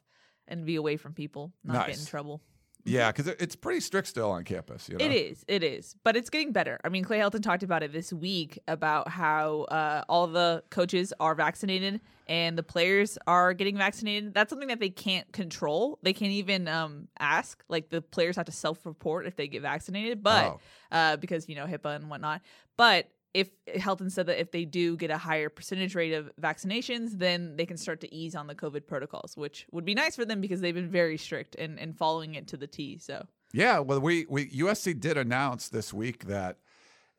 and 0.47 0.65
be 0.65 0.75
away 0.75 0.97
from 0.97 1.13
people, 1.13 1.51
not 1.63 1.87
get 1.87 1.99
in 1.99 2.05
trouble. 2.05 2.41
yeah, 2.85 3.11
because 3.11 3.27
it's 3.27 3.55
pretty 3.55 3.81
strict 3.81 4.07
still 4.07 4.31
on 4.31 4.45
campus. 4.45 4.87
You 4.87 4.97
know? 4.97 5.03
It 5.05 5.11
is, 5.11 5.43
it 5.49 5.61
is, 5.63 5.95
but 6.05 6.15
it's 6.15 6.29
getting 6.29 6.53
better. 6.53 6.79
I 6.85 6.89
mean, 6.89 7.03
Clay 7.03 7.19
Helton 7.19 7.41
talked 7.43 7.63
about 7.63 7.83
it 7.83 7.91
this 7.91 8.13
week 8.13 8.57
about 8.67 9.09
how 9.09 9.63
uh, 9.63 10.03
all 10.07 10.27
the 10.27 10.63
coaches 10.69 11.11
are 11.19 11.35
vaccinated 11.35 11.99
and 12.29 12.57
the 12.57 12.63
players 12.63 13.17
are 13.27 13.53
getting 13.53 13.77
vaccinated. 13.77 14.33
That's 14.33 14.49
something 14.49 14.69
that 14.69 14.79
they 14.79 14.89
can't 14.89 15.29
control. 15.33 15.99
They 16.01 16.13
can't 16.13 16.31
even 16.31 16.67
um, 16.69 17.09
ask. 17.19 17.61
Like 17.67 17.89
the 17.89 18.01
players 18.01 18.37
have 18.37 18.45
to 18.45 18.51
self-report 18.53 19.25
if 19.27 19.35
they 19.35 19.49
get 19.49 19.61
vaccinated, 19.63 20.23
but 20.23 20.45
Oh. 20.53 20.59
uh, 20.93 21.17
because 21.17 21.49
you 21.49 21.55
know 21.55 21.65
HIPAA 21.65 21.97
and 21.97 22.09
whatnot. 22.09 22.41
But 22.77 23.09
if 23.37 23.51
Helton 23.67 24.11
said 24.11 24.25
that 24.25 24.41
if 24.41 24.49
they 24.51 24.65
do 24.65 24.97
get 24.97 25.11
a 25.11 25.17
higher 25.17 25.47
percentage 25.47 25.93
rate 25.93 26.11
of 26.13 26.31
vaccinations, 26.41 27.19
then 27.19 27.55
they 27.55 27.67
can 27.67 27.77
start 27.77 28.01
to 28.01 28.11
ease 28.11 28.33
on 28.33 28.47
the 28.47 28.55
COVID 28.55 28.87
protocols, 28.87 29.37
which 29.37 29.67
would 29.71 29.85
be 29.85 29.93
nice 29.93 30.15
for 30.15 30.25
them 30.25 30.41
because 30.41 30.59
they've 30.59 30.73
been 30.73 30.89
very 30.89 31.19
strict 31.19 31.53
and, 31.53 31.79
and 31.79 31.95
following 31.95 32.33
it 32.33 32.47
to 32.47 32.57
the 32.57 32.65
T. 32.65 32.97
So 32.97 33.27
Yeah, 33.53 33.77
well, 33.77 33.99
we, 33.99 34.25
we 34.27 34.49
USC 34.49 34.99
did 34.99 35.17
announce 35.17 35.69
this 35.69 35.93
week 35.93 36.25
that 36.25 36.57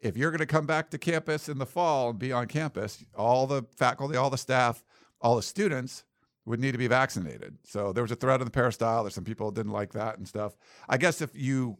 if 0.01 0.17
you're 0.17 0.33
going 0.33 0.41
to 0.41 0.47
come 0.47 0.67
back 0.67 0.91
to 0.91 0.99
campus 0.99 1.49
in 1.49 1.59
the 1.59 1.67
fall 1.67 2.11
and 2.11 2.19
be 2.19 2.33
on 2.33 2.49
campus, 2.49 3.05
all 3.17 3.47
the 3.47 3.63
faculty, 3.77 4.17
all 4.17 4.29
the 4.29 4.39
staff, 4.39 4.83
all 5.21 5.37
the 5.37 5.43
students 5.43 6.03
would 6.47 6.59
need 6.59 6.73
to 6.73 6.79
be 6.79 6.89
vaccinated. 6.89 7.59
So 7.63 7.93
there 7.93 8.03
was 8.03 8.11
a 8.11 8.17
thread 8.17 8.41
in 8.41 8.45
the 8.45 8.51
peristyle. 8.51 9.05
There's 9.05 9.15
some 9.15 9.23
people 9.23 9.53
didn't 9.53 9.71
like 9.71 9.93
that 9.93 10.19
and 10.19 10.27
stuff. 10.27 10.57
I 10.89 10.97
guess 10.97 11.21
if 11.21 11.31
you 11.37 11.79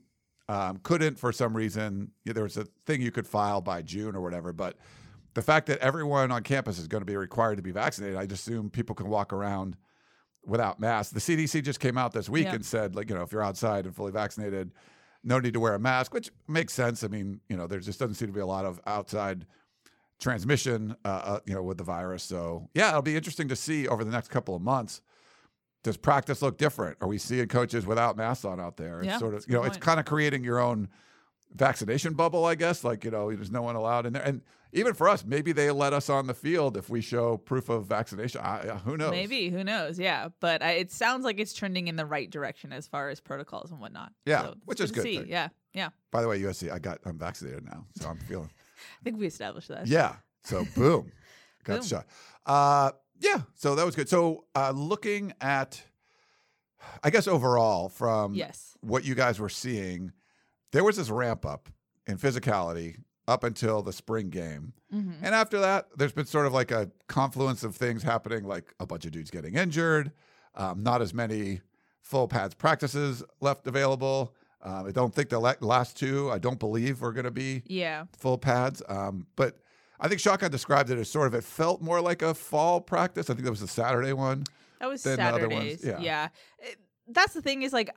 um, 0.49 0.79
couldn't 0.83 1.19
for 1.19 1.33
some 1.33 1.57
reason, 1.57 2.11
there 2.25 2.43
was 2.43 2.57
a 2.57 2.65
thing 2.87 3.03
you 3.03 3.11
could 3.11 3.27
file 3.27 3.61
by 3.61 3.83
June 3.83 4.15
or 4.17 4.21
whatever. 4.21 4.53
But 4.53 4.77
the 5.35 5.43
fact 5.43 5.67
that 5.67 5.79
everyone 5.81 6.33
on 6.33 6.43
campus 6.43 6.79
is 6.79 6.89
going 6.89 7.03
to 7.03 7.07
be 7.07 7.17
required 7.17 7.57
to 7.57 7.63
be 7.63 7.71
vaccinated, 7.73 8.17
I 8.17 8.27
just 8.27 8.47
assume 8.49 8.71
people 8.71 8.95
can 8.95 9.09
walk 9.09 9.33
around 9.33 9.77
without 10.47 10.81
masks. 10.81 11.13
The 11.13 11.21
CDC 11.21 11.63
just 11.63 11.81
came 11.81 11.99
out 11.99 12.13
this 12.13 12.29
week 12.29 12.45
Yeah. 12.47 12.55
and 12.55 12.65
said, 12.65 12.97
like, 12.97 13.11
you 13.11 13.15
know, 13.15 13.23
if 13.23 13.33
you're 13.33 13.43
outside 13.43 13.85
and 13.85 13.95
fully 13.95 14.13
vaccinated, 14.13 14.73
no 15.23 15.39
need 15.39 15.53
to 15.53 15.61
wear 15.61 15.75
a 15.75 15.79
mask, 15.79 16.15
which 16.15 16.31
makes 16.47 16.73
sense. 16.73 17.05
I 17.05 17.09
mean, 17.09 17.41
you 17.49 17.57
know, 17.57 17.67
there 17.67 17.81
just 17.81 17.99
doesn't 17.99 18.15
seem 18.15 18.29
to 18.29 18.33
be 18.35 18.41
a 18.41 18.47
lot 18.47 18.65
of 18.65 18.81
outside 18.87 19.45
transmission, 20.19 20.97
uh, 21.05 21.09
uh, 21.09 21.41
you 21.47 21.55
know, 21.55 21.63
with 21.63 21.79
the 21.79 21.85
virus. 21.85 22.23
So, 22.23 22.69
yeah, 22.75 22.89
it'll 22.91 23.03
be 23.03 23.17
interesting 23.17 23.49
to 23.49 23.57
see 23.57 23.87
over 23.87 24.05
the 24.05 24.11
next 24.11 24.29
couple 24.29 24.55
of 24.57 24.63
months. 24.63 25.01
Does 25.85 25.97
practice 25.97 26.43
look 26.43 26.59
different? 26.59 26.99
Are 27.01 27.09
we 27.09 27.19
seeing 27.19 27.47
coaches 27.49 27.87
without 27.87 28.17
masks 28.17 28.45
on 28.45 28.61
out 28.61 28.77
there? 28.77 28.99
It's 28.99 29.07
Yeah, 29.07 29.19
sort 29.19 29.35
of, 29.35 29.45
you 29.47 29.55
know, 29.55 29.63
good 29.63 29.69
it's 29.69 29.77
kind 29.79 30.01
of 30.01 30.07
creating 30.07 30.45
your 30.45 30.59
own 30.59 30.89
vaccination 31.55 32.15
bubble, 32.15 32.45
I 32.45 32.55
guess. 32.55 32.85
Like, 32.85 33.05
you 33.05 33.11
know, 33.11 33.33
there's 33.35 33.51
no 33.51 33.63
one 33.63 33.77
allowed 33.77 34.07
in 34.07 34.13
there. 34.13 34.23
And 34.23 34.43
even 34.73 34.93
for 34.95 35.09
us, 35.09 35.25
maybe 35.25 35.53
they 35.53 35.71
let 35.71 35.93
us 35.93 36.11
on 36.11 36.27
the 36.27 36.35
field 36.35 36.77
if 36.77 36.91
we 36.91 37.01
show 37.01 37.37
proof 37.39 37.69
of 37.69 37.87
vaccination. 37.87 38.41
I, 38.43 38.81
who 38.85 38.97
knows? 38.97 39.13
maybe 39.13 39.49
who 39.51 39.65
knows? 39.65 39.99
Yeah, 39.99 40.29
but 40.41 40.63
I, 40.63 40.73
it 40.73 40.93
sounds 40.93 41.25
like 41.25 41.39
it's 41.39 41.55
trending 41.55 41.89
in 41.89 41.97
the 41.97 42.05
right 42.07 42.29
direction 42.29 42.73
as 42.73 42.87
far 42.87 43.09
as 43.09 43.21
protocols 43.21 43.71
and 43.71 43.81
whatnot. 43.81 44.13
Yeah, 44.27 44.43
So 44.43 44.55
which 44.65 44.81
is 44.81 44.91
good. 44.91 45.27
Yeah, 45.27 45.49
yeah. 45.73 45.89
By 46.11 46.23
the 46.23 46.29
way, 46.29 46.41
USC, 46.41 46.71
I 46.71 46.79
got, 46.79 46.99
I'm 47.05 47.19
vaccinated 47.19 47.65
now. 47.65 47.87
So 47.97 48.09
I'm 48.09 48.19
feeling. 48.19 48.51
I 49.01 49.05
think 49.05 49.19
we 49.19 49.27
established 49.27 49.69
that. 49.69 49.87
Yeah. 49.87 50.17
So 50.45 50.67
boom, 50.75 51.13
got 51.65 51.81
Boom. 51.81 51.87
shot. 51.87 52.07
Uh, 52.45 52.91
yeah. 53.21 53.43
So 53.55 53.75
that 53.75 53.85
was 53.87 53.95
good. 53.97 54.09
So 54.09 54.45
uh, 54.55 54.73
looking 54.75 55.33
at 55.41 55.83
I 57.03 57.11
guess 57.11 57.27
overall, 57.27 57.89
from 57.89 58.35
Yes. 58.35 58.77
what 58.81 59.05
you 59.05 59.15
guys 59.15 59.41
were 59.41 59.49
seeing, 59.49 60.13
there 60.73 60.85
was 60.85 60.97
this 60.97 61.11
ramp 61.11 61.45
up 61.45 61.69
in 62.07 62.19
physicality 62.19 62.97
up 63.27 63.45
until 63.45 63.83
the 63.83 63.93
spring 63.93 64.31
game. 64.31 64.73
hmm 64.91 65.13
And 65.23 65.35
after 65.35 65.59
that, 65.61 65.89
there's 65.97 66.13
been 66.13 66.25
sort 66.27 66.47
of 66.47 66.53
like 66.55 66.71
a 66.71 66.91
confluence 67.09 67.65
of 67.65 67.75
things 67.77 68.03
happening, 68.03 68.45
like 68.45 68.73
a 68.81 68.87
bunch 68.87 69.05
of 69.05 69.13
dudes 69.13 69.31
getting 69.31 69.55
injured, 69.57 70.13
um, 70.55 70.83
not 70.83 71.03
as 71.03 71.13
many 71.13 71.61
full 72.01 72.29
pads 72.29 72.55
practices 72.55 73.23
left 73.41 73.67
available. 73.67 74.35
Um, 74.63 74.87
I 74.87 74.91
don't 74.93 75.15
think 75.15 75.29
the 75.29 75.39
last 75.61 75.97
two, 75.97 76.31
I 76.31 76.39
don't 76.39 76.59
believe, 76.59 77.01
we're 77.01 77.13
going 77.13 77.25
to 77.25 77.31
be 77.31 77.63
Yeah. 77.67 78.05
full 78.17 78.39
pads. 78.39 78.83
Um, 78.89 79.27
but 79.37 79.59
I 80.01 80.09
think 80.09 80.21
Shotgun 80.21 80.51
described 80.51 80.91
it 80.91 80.99
as 80.99 81.11
sort 81.11 81.27
of, 81.27 81.35
it 81.35 81.45
felt 81.45 81.81
more 81.83 82.01
like 82.01 82.23
a 82.23 82.35
fall 82.35 82.81
practice. 82.81 83.31
I 83.31 83.35
think 83.35 83.45
that 83.45 83.51
was 83.51 83.61
the 83.61 83.69
Saturday 83.69 84.13
one. 84.13 84.45
That 84.81 84.89
was 84.89 85.03
than 85.03 85.17
the 85.17 85.25
other 85.25 85.49
ones, 85.49 85.81
Saturdays. 85.81 85.85
yeah. 85.85 86.01
Yeah. 86.01 86.29
It- 86.59 86.79
that's 87.11 87.33
the 87.33 87.41
thing 87.41 87.63
is 87.63 87.73
like 87.73 87.89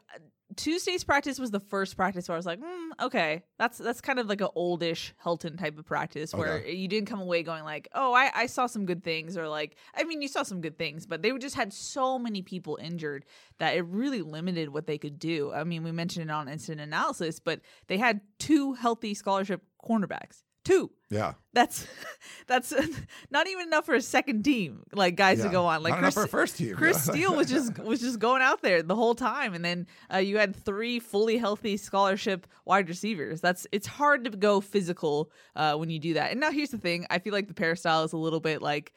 Tuesday's 0.55 1.03
practice 1.03 1.37
was 1.37 1.51
the 1.51 1.59
first 1.59 1.97
practice 1.97 2.29
where 2.29 2.35
I 2.35 2.39
was 2.39 2.45
like, 2.45 2.59
mm, 2.61 2.89
okay, 3.01 3.43
that's 3.59 3.77
that's 3.77 3.99
kind 3.99 4.19
of 4.19 4.27
like 4.27 4.39
an 4.39 4.47
oldish 4.55 5.13
Helton 5.21 5.57
type 5.59 5.77
of 5.77 5.85
practice 5.85 6.33
where 6.33 6.55
Okay. 6.59 6.73
you 6.73 6.87
didn't 6.87 7.07
come 7.09 7.19
away 7.19 7.43
going 7.43 7.65
like, 7.65 7.89
oh, 7.93 8.13
I, 8.13 8.31
I 8.33 8.45
saw 8.45 8.67
some 8.67 8.85
good 8.85 9.03
things 9.03 9.37
or 9.37 9.49
like, 9.49 9.75
I 9.95 10.03
mean, 10.05 10.21
you 10.21 10.29
saw 10.29 10.43
some 10.43 10.61
good 10.61 10.77
things, 10.77 11.05
but 11.05 11.21
they 11.21 11.31
just 11.37 11.55
had 11.55 11.73
so 11.73 12.17
many 12.17 12.41
people 12.41 12.79
injured 12.81 13.25
that 13.59 13.75
it 13.75 13.85
really 13.85 14.21
limited 14.21 14.69
what 14.69 14.87
they 14.87 14.97
could 14.97 15.19
do. 15.19 15.51
I 15.53 15.63
mean, 15.65 15.83
we 15.83 15.91
mentioned 15.91 16.29
it 16.29 16.33
on 16.33 16.47
instant 16.47 16.79
analysis, 16.81 17.39
but 17.41 17.59
they 17.87 17.97
had 17.97 18.21
two 18.39 18.73
healthy 18.73 19.13
scholarship 19.13 19.61
cornerbacks, 19.85 20.43
two 20.63 20.91
Yeah. 21.09 21.33
that's 21.53 21.87
that's 22.47 22.73
not 23.31 23.47
even 23.47 23.67
enough 23.67 23.85
for 23.85 23.95
a 23.95 24.01
second 24.01 24.43
team 24.43 24.83
like 24.93 25.15
guys 25.15 25.39
yeah. 25.39 25.45
to 25.45 25.49
go 25.49 25.65
on 25.65 25.83
like 25.83 25.91
Not 25.91 25.99
enough 25.99 26.13
Chris, 26.13 26.25
for 26.25 26.29
first 26.29 26.57
team. 26.57 26.75
Chris. 26.75 27.03
Steele 27.03 27.35
was 27.35 27.49
just 27.49 27.77
was 27.83 27.99
just 27.99 28.19
going 28.19 28.41
out 28.41 28.61
there 28.61 28.83
the 28.83 28.95
whole 28.95 29.15
time 29.15 29.53
and 29.53 29.63
then 29.65 29.87
uh, 30.13 30.17
you 30.17 30.37
had 30.37 30.55
three 30.55 30.99
fully 30.99 31.37
healthy 31.37 31.77
scholarship 31.77 32.47
wide 32.65 32.87
receivers 32.89 33.41
that's 33.41 33.65
it's 33.71 33.87
hard 33.87 34.25
to 34.25 34.31
go 34.31 34.61
physical 34.61 35.31
uh, 35.55 35.75
when 35.75 35.89
you 35.89 35.99
do 35.99 36.13
that 36.13 36.31
and 36.31 36.39
now 36.39 36.51
here's 36.51 36.69
the 36.69 36.77
thing 36.77 37.05
I 37.09 37.19
feel 37.19 37.33
like 37.33 37.47
the 37.47 37.53
peristyle 37.53 38.03
is 38.03 38.13
a 38.13 38.17
little 38.17 38.39
bit 38.39 38.61
like 38.61 38.93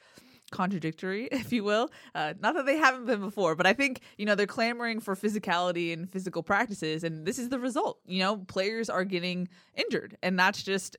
contradictory 0.50 1.26
if 1.32 1.52
you 1.52 1.64
will 1.64 1.90
uh, 2.14 2.34
not 2.40 2.54
that 2.54 2.66
they 2.66 2.76
haven't 2.76 3.06
been 3.06 3.20
before 3.20 3.54
but 3.56 3.66
I 3.66 3.72
think 3.72 4.00
you 4.18 4.26
know 4.26 4.34
they're 4.34 4.46
clamoring 4.46 5.00
for 5.00 5.16
physicality 5.16 5.92
and 5.92 6.08
physical 6.08 6.42
practices 6.42 7.02
and 7.02 7.26
this 7.26 7.38
is 7.38 7.48
the 7.48 7.58
result 7.58 7.98
you 8.06 8.20
know 8.20 8.36
players 8.36 8.90
are 8.90 9.04
getting 9.04 9.48
injured 9.74 10.16
and 10.22 10.38
that's 10.38 10.62
just 10.62 10.96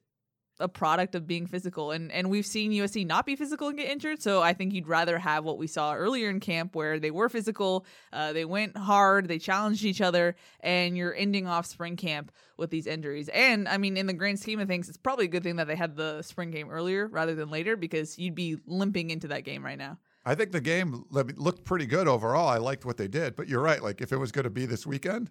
a 0.59 0.67
product 0.67 1.15
of 1.15 1.27
being 1.27 1.47
physical. 1.47 1.91
And 1.91 2.12
and 2.12 2.29
we've 2.29 2.45
seen 2.45 2.71
USC 2.71 3.05
not 3.05 3.25
be 3.25 3.35
physical 3.35 3.67
and 3.67 3.77
get 3.77 3.89
injured. 3.89 4.21
So 4.21 4.41
I 4.41 4.53
think 4.53 4.74
you'd 4.74 4.88
rather 4.88 5.17
have 5.17 5.43
what 5.43 5.57
we 5.57 5.67
saw 5.67 5.93
earlier 5.93 6.29
in 6.29 6.39
camp 6.39 6.75
where 6.75 7.00
they 7.00 7.12
were 7.12 7.29
physical 7.29 7.85
uh, 8.13 8.33
they 8.33 8.45
went 8.45 8.77
hard 8.77 9.27
they 9.27 9.39
challenged 9.39 9.83
each 9.83 10.01
other 10.01 10.35
and 10.62 10.97
you're 10.97 11.13
ending 11.13 11.47
off 11.47 11.65
spring 11.65 11.95
camp 11.95 12.31
with 12.57 12.69
these 12.69 12.88
injuries. 12.88 13.29
And 13.29 13.67
I 13.67 13.77
mean 13.77 13.97
in 13.97 14.07
the 14.07 14.13
grand 14.13 14.39
scheme 14.39 14.59
of 14.59 14.67
things 14.67 14.88
it's 14.88 14.97
probably 14.97 15.25
a 15.25 15.29
good 15.29 15.43
thing 15.43 15.57
that 15.57 15.67
they 15.67 15.75
had 15.75 15.95
the 15.95 16.21
spring 16.21 16.51
game 16.51 16.69
earlier 16.69 17.07
rather 17.07 17.35
than 17.35 17.50
later 17.50 17.75
because 17.75 18.17
you'd 18.17 18.35
be 18.35 18.57
limping 18.65 19.09
into 19.09 19.27
that 19.29 19.43
game 19.43 19.63
right 19.63 19.77
now. 19.77 19.97
I 20.25 20.33
think 20.33 20.51
the 20.51 20.62
game 20.62 21.05
looked 21.12 21.65
pretty 21.65 21.85
good 21.85 22.07
overall. 22.07 22.47
I 22.47 22.57
liked 22.57 22.83
what 22.83 22.97
they 22.97 23.07
did, 23.07 23.35
but 23.35 23.47
you're 23.47 23.62
right. 23.62 23.83
Like 23.83 24.01
if 24.01 24.12
it 24.12 24.17
was 24.17 24.31
going 24.31 24.45
to 24.45 24.50
be 24.50 24.65
this 24.65 24.85
weekend, 24.85 25.29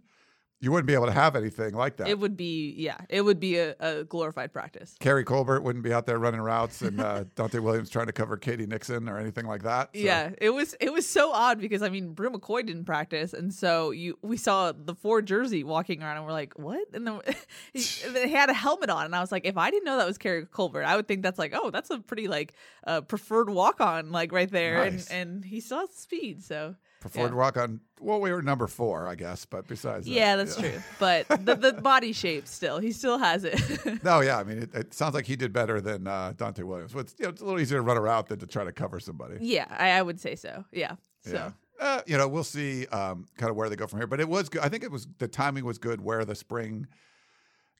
you 0.65 0.73
wouldn't 0.73 0.87
be 0.87 0.95
able 0.95 1.07
to 1.07 1.13
have 1.13 1.37
anything 1.37 1.75
like 1.75 1.97
that. 1.99 2.09
it 2.09 2.19
would 2.19 2.37
be 2.37 2.75
yeah 2.77 2.97
it 3.09 3.21
would 3.23 3.39
be 3.39 3.59
a, 3.59 3.75
a 3.81 4.05
glorified 4.05 4.53
practice 4.53 4.97
Keary 5.01 5.25
Colbert 5.25 5.61
wouldn't 5.61 5.85
be 5.85 5.93
out 5.93 6.07
there 6.07 6.19
running 6.19 6.41
routes, 6.41 6.81
and 6.83 7.01
uh, 7.01 7.25
Dante 7.35 7.59
Williams 7.59 7.91
trying 7.91 8.07
to 8.07 8.13
cover 8.13 8.37
Katie 8.37 8.67
Nixon 8.67 9.09
or 9.09 9.19
anything 9.19 9.47
like 9.47 9.63
that. 9.63 9.91
So, 9.95 10.01
Yeah, 10.01 10.31
it 10.39 10.51
was 10.51 10.75
it 10.81 10.93
was 10.93 11.07
so 11.09 11.33
odd 11.33 11.61
because 11.61 11.83
I 11.83 11.89
mean 11.91 12.13
Bru 12.15 12.31
McCoy 12.31 12.65
didn't 12.67 12.85
practice, 12.85 13.33
and 13.35 13.53
so 13.53 13.91
you 13.91 14.19
we 14.23 14.37
saw 14.37 14.73
the 14.73 14.95
four 14.95 15.21
jersey 15.23 15.63
walking 15.65 16.03
around, 16.03 16.17
and 16.17 16.27
we're 16.27 16.33
like, 16.33 16.59
what? 16.59 16.87
And 16.95 17.07
then 17.07 17.21
he, 17.73 17.83
they 18.09 18.29
had 18.29 18.49
a 18.51 18.55
helmet 18.55 18.89
on, 18.91 19.05
and 19.05 19.15
I 19.15 19.21
was 19.21 19.31
like, 19.33 19.45
if 19.45 19.57
I 19.59 19.71
didn't 19.71 19.85
know 19.85 19.99
that 19.99 20.07
was 20.07 20.19
Keary 20.19 20.47
Colbert, 20.47 20.85
I 20.85 20.97
would 20.97 21.07
think 21.09 21.23
that's 21.23 21.39
like, 21.39 21.53
oh, 21.55 21.71
that's 21.71 21.91
a 21.91 21.99
pretty 21.99 22.29
like 22.29 22.55
uh, 22.87 23.03
preferred 23.03 23.51
walk 23.51 23.81
on 23.81 24.11
like 24.13 24.33
right 24.33 24.51
there, 24.51 24.91
Nice. 24.91 25.09
and 25.09 25.35
and 25.35 25.45
he 25.45 25.61
still 25.61 25.81
has 25.81 25.91
speed, 25.95 26.43
so 26.43 26.75
preferred 27.11 27.31
Yeah. 27.33 27.35
walk 27.37 27.57
on. 27.59 27.81
Well, 28.01 28.19
we 28.21 28.33
were 28.33 28.41
number 28.43 28.67
four, 28.67 29.07
I 29.07 29.15
guess, 29.15 29.45
but 29.45 29.67
besides, 29.69 30.07
that, 30.07 30.13
yeah, 30.13 30.37
that's 30.37 30.57
true. 30.57 30.73
But 30.99 31.29
the 31.29 31.55
the 31.55 31.73
body 31.83 32.13
shape 32.13 32.47
still, 32.49 32.79
he 32.79 32.93
still 32.93 33.19
has 33.19 33.45
it. 33.45 34.03
No, 34.03 34.21
yeah, 34.21 34.39
I 34.39 34.45
mean, 34.45 34.59
it, 34.63 34.75
it 34.75 34.95
sounds 34.95 35.15
like 35.15 35.27
he 35.27 35.37
did 35.37 35.53
better 35.53 35.81
than 35.81 36.07
uh, 36.07 36.33
Dante 36.37 36.63
Williams. 36.63 36.93
But 36.93 37.01
it's, 37.01 37.15
you 37.19 37.25
know, 37.25 37.31
it's 37.31 37.43
a 37.43 37.45
little 37.45 37.61
easier 37.61 37.79
to 37.79 37.83
run 37.83 37.97
a 37.97 38.01
route 38.01 38.29
than 38.29 38.39
to 38.39 38.47
try 38.47 38.65
to 38.65 38.73
cover 38.73 39.01
somebody. 39.01 39.37
yeah, 39.41 39.67
I, 39.71 39.91
I 39.91 40.03
would 40.03 40.19
say 40.21 40.35
so. 40.35 40.65
Yeah, 40.73 40.97
so. 41.23 41.33
Yeah. 41.33 41.51
Uh, 41.81 42.01
you 42.07 42.17
know, 42.17 42.29
we'll 42.29 42.45
see 42.45 42.87
um, 42.87 43.27
kind 43.37 43.51
of 43.51 43.57
where 43.57 43.69
they 43.69 43.77
go 43.77 43.87
from 43.87 43.99
here. 43.99 44.07
But 44.07 44.21
it 44.21 44.29
was 44.29 44.49
good. 44.49 44.63
I 44.63 44.69
think 44.69 44.83
it 44.85 44.91
was 44.91 45.07
the 45.19 45.29
timing 45.29 45.65
was 45.65 45.77
good 45.79 46.01
where 46.01 46.25
the 46.25 46.35
spring 46.37 46.87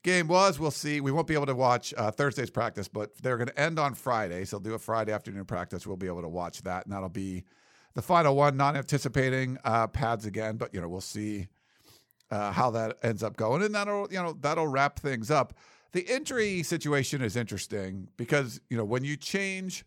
game 0.03 0.27
was. 0.29 0.59
We'll 0.59 0.71
see. 0.71 1.01
We 1.01 1.13
won't 1.13 1.27
be 1.27 1.35
able 1.35 1.47
to 1.47 1.55
watch 1.55 1.95
uh, 1.97 2.11
Thursday's 2.11 2.51
practice, 2.51 2.89
but 2.89 3.17
they're 3.23 3.37
going 3.37 3.49
to 3.49 3.59
end 3.59 3.79
on 3.79 3.95
Friday. 3.95 4.45
So 4.45 4.59
they'll 4.59 4.71
do 4.73 4.75
a 4.75 4.79
Friday 4.79 5.13
afternoon 5.13 5.45
practice. 5.45 5.87
We'll 5.87 5.97
be 5.97 6.07
able 6.09 6.23
to 6.23 6.29
watch 6.29 6.63
that, 6.63 6.85
and 6.87 6.93
that'll 6.95 7.09
be 7.09 7.45
the 7.95 8.03
final 8.03 8.37
one. 8.37 8.57
Not 8.57 8.77
anticipating 8.77 9.59
uh, 9.65 9.87
pads 9.87 10.27
again, 10.27 10.57
but 10.57 10.75
you 10.75 10.81
know, 10.81 10.89
we'll 10.89 11.01
see 11.01 11.49
uh, 12.31 12.53
how 12.53 12.71
that 12.73 12.99
ends 13.03 13.23
up 13.23 13.37
going, 13.37 13.63
and 13.63 13.75
that'll 13.75 14.09
you 14.11 14.23
know 14.23 14.37
that'll 14.41 14.69
wrap 14.69 14.99
things 14.99 15.31
up. 15.31 15.55
The 15.93 16.03
injury 16.13 16.63
situation 16.63 17.23
is 17.23 17.37
interesting 17.37 18.09
because 18.17 18.61
you 18.69 18.77
know 18.77 18.85
when 18.85 19.05
you 19.05 19.17
change 19.17 19.85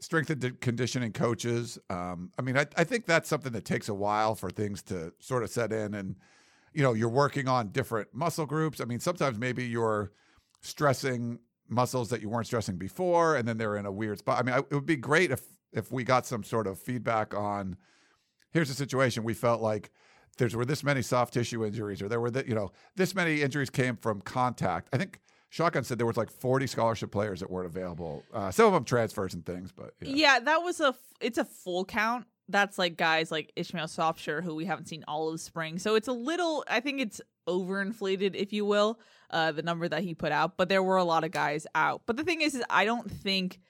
strength 0.00 0.30
and 0.30 0.60
conditioning 0.60 1.12
coaches. 1.12 1.78
Um, 1.90 2.30
I 2.38 2.42
mean, 2.42 2.56
I, 2.56 2.66
I 2.76 2.84
think 2.84 3.06
that's 3.06 3.28
something 3.28 3.52
that 3.52 3.64
takes 3.64 3.88
a 3.88 3.94
while 3.94 4.34
for 4.34 4.50
things 4.50 4.82
to 4.84 5.12
sort 5.18 5.42
of 5.42 5.50
set 5.50 5.72
in, 5.72 5.94
and 5.94 6.16
you 6.72 6.82
know, 6.82 6.92
you're 6.92 7.08
working 7.08 7.48
on 7.48 7.68
different 7.68 8.08
muscle 8.12 8.46
groups. 8.46 8.80
I 8.80 8.84
mean, 8.84 9.00
sometimes 9.00 9.38
maybe 9.38 9.66
you're 9.66 10.12
stressing 10.60 11.40
muscles 11.68 12.10
that 12.10 12.22
you 12.22 12.28
weren't 12.28 12.46
stressing 12.46 12.76
before, 12.76 13.36
and 13.36 13.46
then 13.46 13.58
they're 13.58 13.76
in 13.76 13.86
a 13.86 13.92
weird 13.92 14.18
spot. 14.18 14.38
I 14.38 14.42
mean, 14.42 14.54
I, 14.54 14.58
it 14.58 14.72
would 14.72 14.86
be 14.86 14.96
great 14.96 15.30
if 15.30 15.42
if 15.72 15.92
we 15.92 16.04
got 16.04 16.26
some 16.26 16.42
sort 16.44 16.66
of 16.66 16.78
feedback 16.78 17.34
on. 17.34 17.76
Here's 18.50 18.68
the 18.68 18.74
situation. 18.74 19.24
We 19.24 19.34
felt 19.34 19.60
like 19.60 19.90
there's 20.38 20.56
were 20.56 20.64
this 20.64 20.82
many 20.82 21.02
soft 21.02 21.34
tissue 21.34 21.64
injuries, 21.64 22.00
or 22.00 22.08
there 22.08 22.20
were 22.20 22.30
that 22.30 22.46
you 22.46 22.54
know 22.54 22.72
this 22.96 23.14
many 23.14 23.42
injuries 23.42 23.70
came 23.70 23.96
from 23.96 24.20
contact. 24.20 24.88
I 24.92 24.96
think 24.96 25.20
Shotgun 25.50 25.84
said 25.84 25.98
there 25.98 26.06
was 26.06 26.16
like 26.16 26.30
40 26.30 26.66
scholarship 26.66 27.10
players 27.10 27.40
that 27.40 27.50
weren't 27.50 27.66
available. 27.66 28.22
Uh, 28.32 28.50
some 28.50 28.66
of 28.66 28.72
them 28.72 28.84
transfers 28.84 29.34
and 29.34 29.44
things, 29.44 29.72
but 29.72 29.94
yeah. 30.00 30.14
Yeah, 30.14 30.40
that 30.40 30.62
was 30.62 30.80
a. 30.80 30.94
It's 31.20 31.38
a 31.38 31.44
full 31.44 31.84
count. 31.84 32.26
That's 32.48 32.78
like 32.78 32.96
guys 32.96 33.30
like 33.30 33.52
Ishmael 33.56 33.86
Sopsher 33.86 34.42
who 34.42 34.54
we 34.54 34.64
haven't 34.64 34.86
seen 34.86 35.04
all 35.06 35.30
of 35.30 35.40
spring. 35.40 35.78
So 35.78 35.94
it's 35.94 36.08
a 36.08 36.12
little. 36.12 36.64
I 36.68 36.80
think 36.80 37.00
it's 37.00 37.20
overinflated, 37.46 38.34
if 38.34 38.52
you 38.52 38.64
will, 38.64 38.98
uh, 39.30 39.52
the 39.52 39.62
number 39.62 39.88
that 39.88 40.02
he 40.02 40.14
put 40.14 40.32
out. 40.32 40.56
But 40.56 40.68
there 40.68 40.82
were 40.82 40.96
a 40.96 41.04
lot 41.04 41.24
of 41.24 41.30
guys 41.30 41.66
out. 41.74 42.02
But 42.06 42.16
the 42.16 42.24
thing 42.24 42.40
is, 42.40 42.54
is 42.54 42.62
I 42.68 42.84
don't 42.84 43.10
think. 43.10 43.60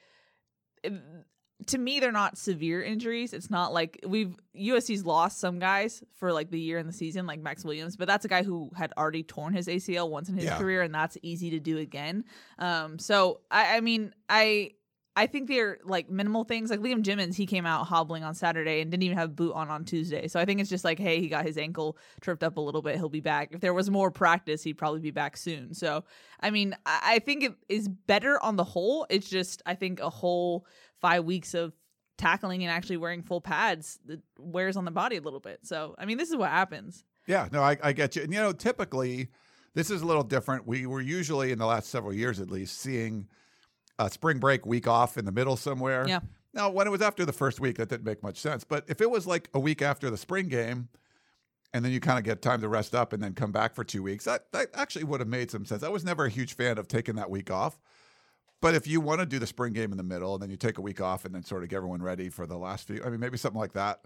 To 1.67 1.77
me, 1.77 1.99
they're 1.99 2.11
not 2.11 2.37
severe 2.37 2.81
injuries. 2.81 3.33
It's 3.33 3.49
not 3.49 3.73
like 3.73 3.99
we've 4.07 4.35
USC's 4.55 5.05
lost 5.05 5.39
some 5.39 5.59
guys 5.59 6.01
for 6.15 6.31
like 6.31 6.49
the 6.49 6.59
year 6.59 6.77
in 6.79 6.87
the 6.87 6.93
season, 6.93 7.25
like 7.27 7.39
Max 7.41 7.63
Williams, 7.65 7.95
but 7.97 8.07
that's 8.07 8.23
a 8.25 8.29
guy 8.29 8.43
who 8.43 8.69
had 8.75 8.93
already 8.97 9.23
torn 9.23 9.53
his 9.53 9.67
ACL 9.67 10.09
once 10.09 10.29
in 10.29 10.35
his 10.35 10.45
Yeah. 10.45 10.57
career, 10.57 10.81
and 10.81 10.93
that's 10.95 11.17
easy 11.21 11.49
to 11.51 11.59
do 11.59 11.77
again. 11.77 12.23
Um, 12.57 12.97
so 12.97 13.41
I, 13.51 13.77
I 13.77 13.81
mean, 13.81 14.13
I 14.29 14.71
I 15.19 15.27
think 15.27 15.49
they're 15.49 15.79
like 15.83 16.09
minimal 16.09 16.45
things. 16.45 16.69
Like 16.69 16.79
Liam 16.79 17.01
Jimmons, 17.01 17.35
he 17.35 17.45
came 17.45 17.65
out 17.65 17.87
hobbling 17.87 18.23
on 18.23 18.33
Saturday 18.33 18.79
and 18.79 18.89
didn't 18.89 19.03
even 19.03 19.17
have 19.17 19.31
a 19.31 19.33
boot 19.33 19.51
on 19.51 19.67
on 19.67 19.83
Tuesday. 19.83 20.29
So 20.29 20.39
I 20.39 20.45
think 20.45 20.61
it's 20.61 20.69
just 20.69 20.85
like, 20.85 20.97
hey, 20.97 21.19
he 21.19 21.27
got 21.27 21.45
his 21.45 21.57
ankle 21.57 21.97
tripped 22.21 22.41
up 22.41 22.55
a 22.55 22.61
little 22.61 22.81
bit. 22.81 22.95
He'll 22.95 23.09
be 23.09 23.19
back. 23.19 23.49
If 23.51 23.59
there 23.59 23.73
was 23.73 23.89
more 23.89 24.11
practice, 24.11 24.63
he'd 24.63 24.77
probably 24.77 25.01
be 25.01 25.11
back 25.11 25.35
soon. 25.35 25.73
So 25.73 26.05
I 26.39 26.51
mean, 26.51 26.73
I, 26.85 26.99
I 27.03 27.19
think 27.19 27.43
it 27.43 27.53
is 27.67 27.89
better 27.89 28.41
on 28.41 28.55
the 28.55 28.63
whole. 28.63 29.05
It's 29.09 29.29
just 29.29 29.61
I 29.65 29.75
think 29.75 29.99
a 29.99 30.09
whole 30.09 30.65
five 31.01 31.25
weeks 31.25 31.53
of 31.53 31.73
tackling 32.17 32.63
and 32.63 32.71
actually 32.71 32.97
wearing 32.97 33.21
full 33.21 33.41
pads 33.41 33.99
wears 34.37 34.77
on 34.77 34.85
the 34.85 34.91
body 34.91 35.17
a 35.17 35.21
little 35.21 35.41
bit. 35.41 35.59
So 35.63 35.95
I 35.97 36.05
mean, 36.05 36.17
this 36.17 36.29
is 36.29 36.37
what 36.37 36.49
happens. 36.49 37.03
Yeah, 37.27 37.49
no, 37.51 37.61
I, 37.61 37.75
I 37.83 37.91
get 37.91 38.15
you. 38.15 38.23
And 38.23 38.33
you 38.33 38.39
know, 38.39 38.53
typically 38.53 39.27
this 39.73 39.91
is 39.91 40.01
a 40.01 40.05
little 40.05 40.23
different. 40.23 40.65
We 40.65 40.85
were 40.85 41.01
usually 41.01 41.51
in 41.51 41.59
the 41.59 41.65
last 41.65 41.89
several 41.89 42.13
years 42.13 42.39
at 42.39 42.49
least 42.49 42.79
seeing 42.79 43.27
a 43.99 44.09
spring 44.09 44.39
break 44.39 44.65
week 44.65 44.87
off 44.87 45.17
in 45.17 45.25
the 45.25 45.31
middle 45.31 45.55
somewhere. 45.55 46.07
Yeah. 46.07 46.21
Now, 46.53 46.71
when 46.71 46.87
it 46.87 46.89
was 46.89 47.01
after 47.01 47.25
the 47.25 47.33
first 47.33 47.59
week, 47.59 47.77
that 47.77 47.89
didn't 47.89 48.05
make 48.05 48.23
much 48.23 48.37
sense. 48.37 48.63
But 48.63 48.85
if 48.87 49.01
it 49.01 49.11
was 49.11 49.27
like 49.27 49.49
a 49.53 49.59
week 49.59 49.83
after 49.83 50.09
the 50.09 50.17
spring 50.17 50.47
game, 50.47 50.89
and 51.73 51.85
then 51.85 51.91
you 51.91 51.99
kind 51.99 52.17
of 52.17 52.23
get 52.23 52.41
time 52.41 52.61
to 52.61 52.67
rest 52.67 52.95
up 52.95 53.13
and 53.13 53.21
then 53.21 53.33
come 53.33 53.51
back 53.51 53.75
for 53.75 53.83
two 53.83 54.01
weeks, 54.01 54.25
that, 54.25 54.51
that 54.53 54.69
actually 54.73 55.03
would 55.03 55.19
have 55.19 55.29
made 55.29 55.51
some 55.51 55.65
sense. 55.65 55.83
I 55.83 55.89
was 55.89 56.03
never 56.03 56.25
a 56.25 56.29
huge 56.29 56.55
fan 56.55 56.79
of 56.79 56.87
taking 56.87 57.15
that 57.17 57.29
week 57.29 57.51
off. 57.51 57.79
But 58.61 58.73
if 58.73 58.87
you 58.87 58.99
want 58.99 59.19
to 59.19 59.25
do 59.25 59.37
the 59.37 59.45
spring 59.45 59.73
game 59.73 59.91
in 59.91 59.97
the 59.97 60.03
middle 60.03 60.33
and 60.33 60.41
then 60.41 60.49
you 60.49 60.57
take 60.57 60.79
a 60.79 60.81
week 60.81 60.99
off 60.99 61.25
and 61.25 61.33
then 61.33 61.43
sort 61.43 61.61
of 61.63 61.69
get 61.69 61.77
everyone 61.77 62.01
ready 62.01 62.29
for 62.29 62.47
the 62.47 62.57
last 62.57 62.87
few, 62.87 63.01
I 63.05 63.09
mean, 63.09 63.19
maybe 63.19 63.37
something 63.37 63.59
like 63.59 63.73
that 63.73 64.01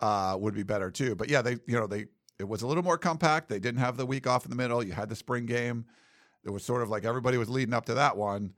uh, 0.00 0.36
would 0.40 0.54
be 0.54 0.62
better 0.62 0.90
too. 0.90 1.14
But 1.14 1.28
yeah, 1.28 1.42
they, 1.42 1.58
you 1.66 1.78
know, 1.78 1.86
they, 1.86 2.06
it 2.38 2.48
was 2.48 2.62
a 2.62 2.66
little 2.66 2.82
more 2.82 2.98
compact. 2.98 3.48
They 3.48 3.60
didn't 3.60 3.80
have 3.80 3.96
the 3.96 4.06
week 4.06 4.26
off 4.26 4.44
in 4.44 4.50
the 4.50 4.56
middle. 4.56 4.82
You 4.82 4.92
had 4.92 5.10
the 5.10 5.16
spring 5.16 5.46
game. 5.46 5.84
It 6.42 6.50
was 6.50 6.64
sort 6.64 6.82
of 6.82 6.88
like 6.88 7.04
everybody 7.04 7.36
was 7.36 7.48
leading 7.48 7.74
up 7.74 7.86
to 7.86 7.94
that 7.94 8.16
one. 8.16 8.54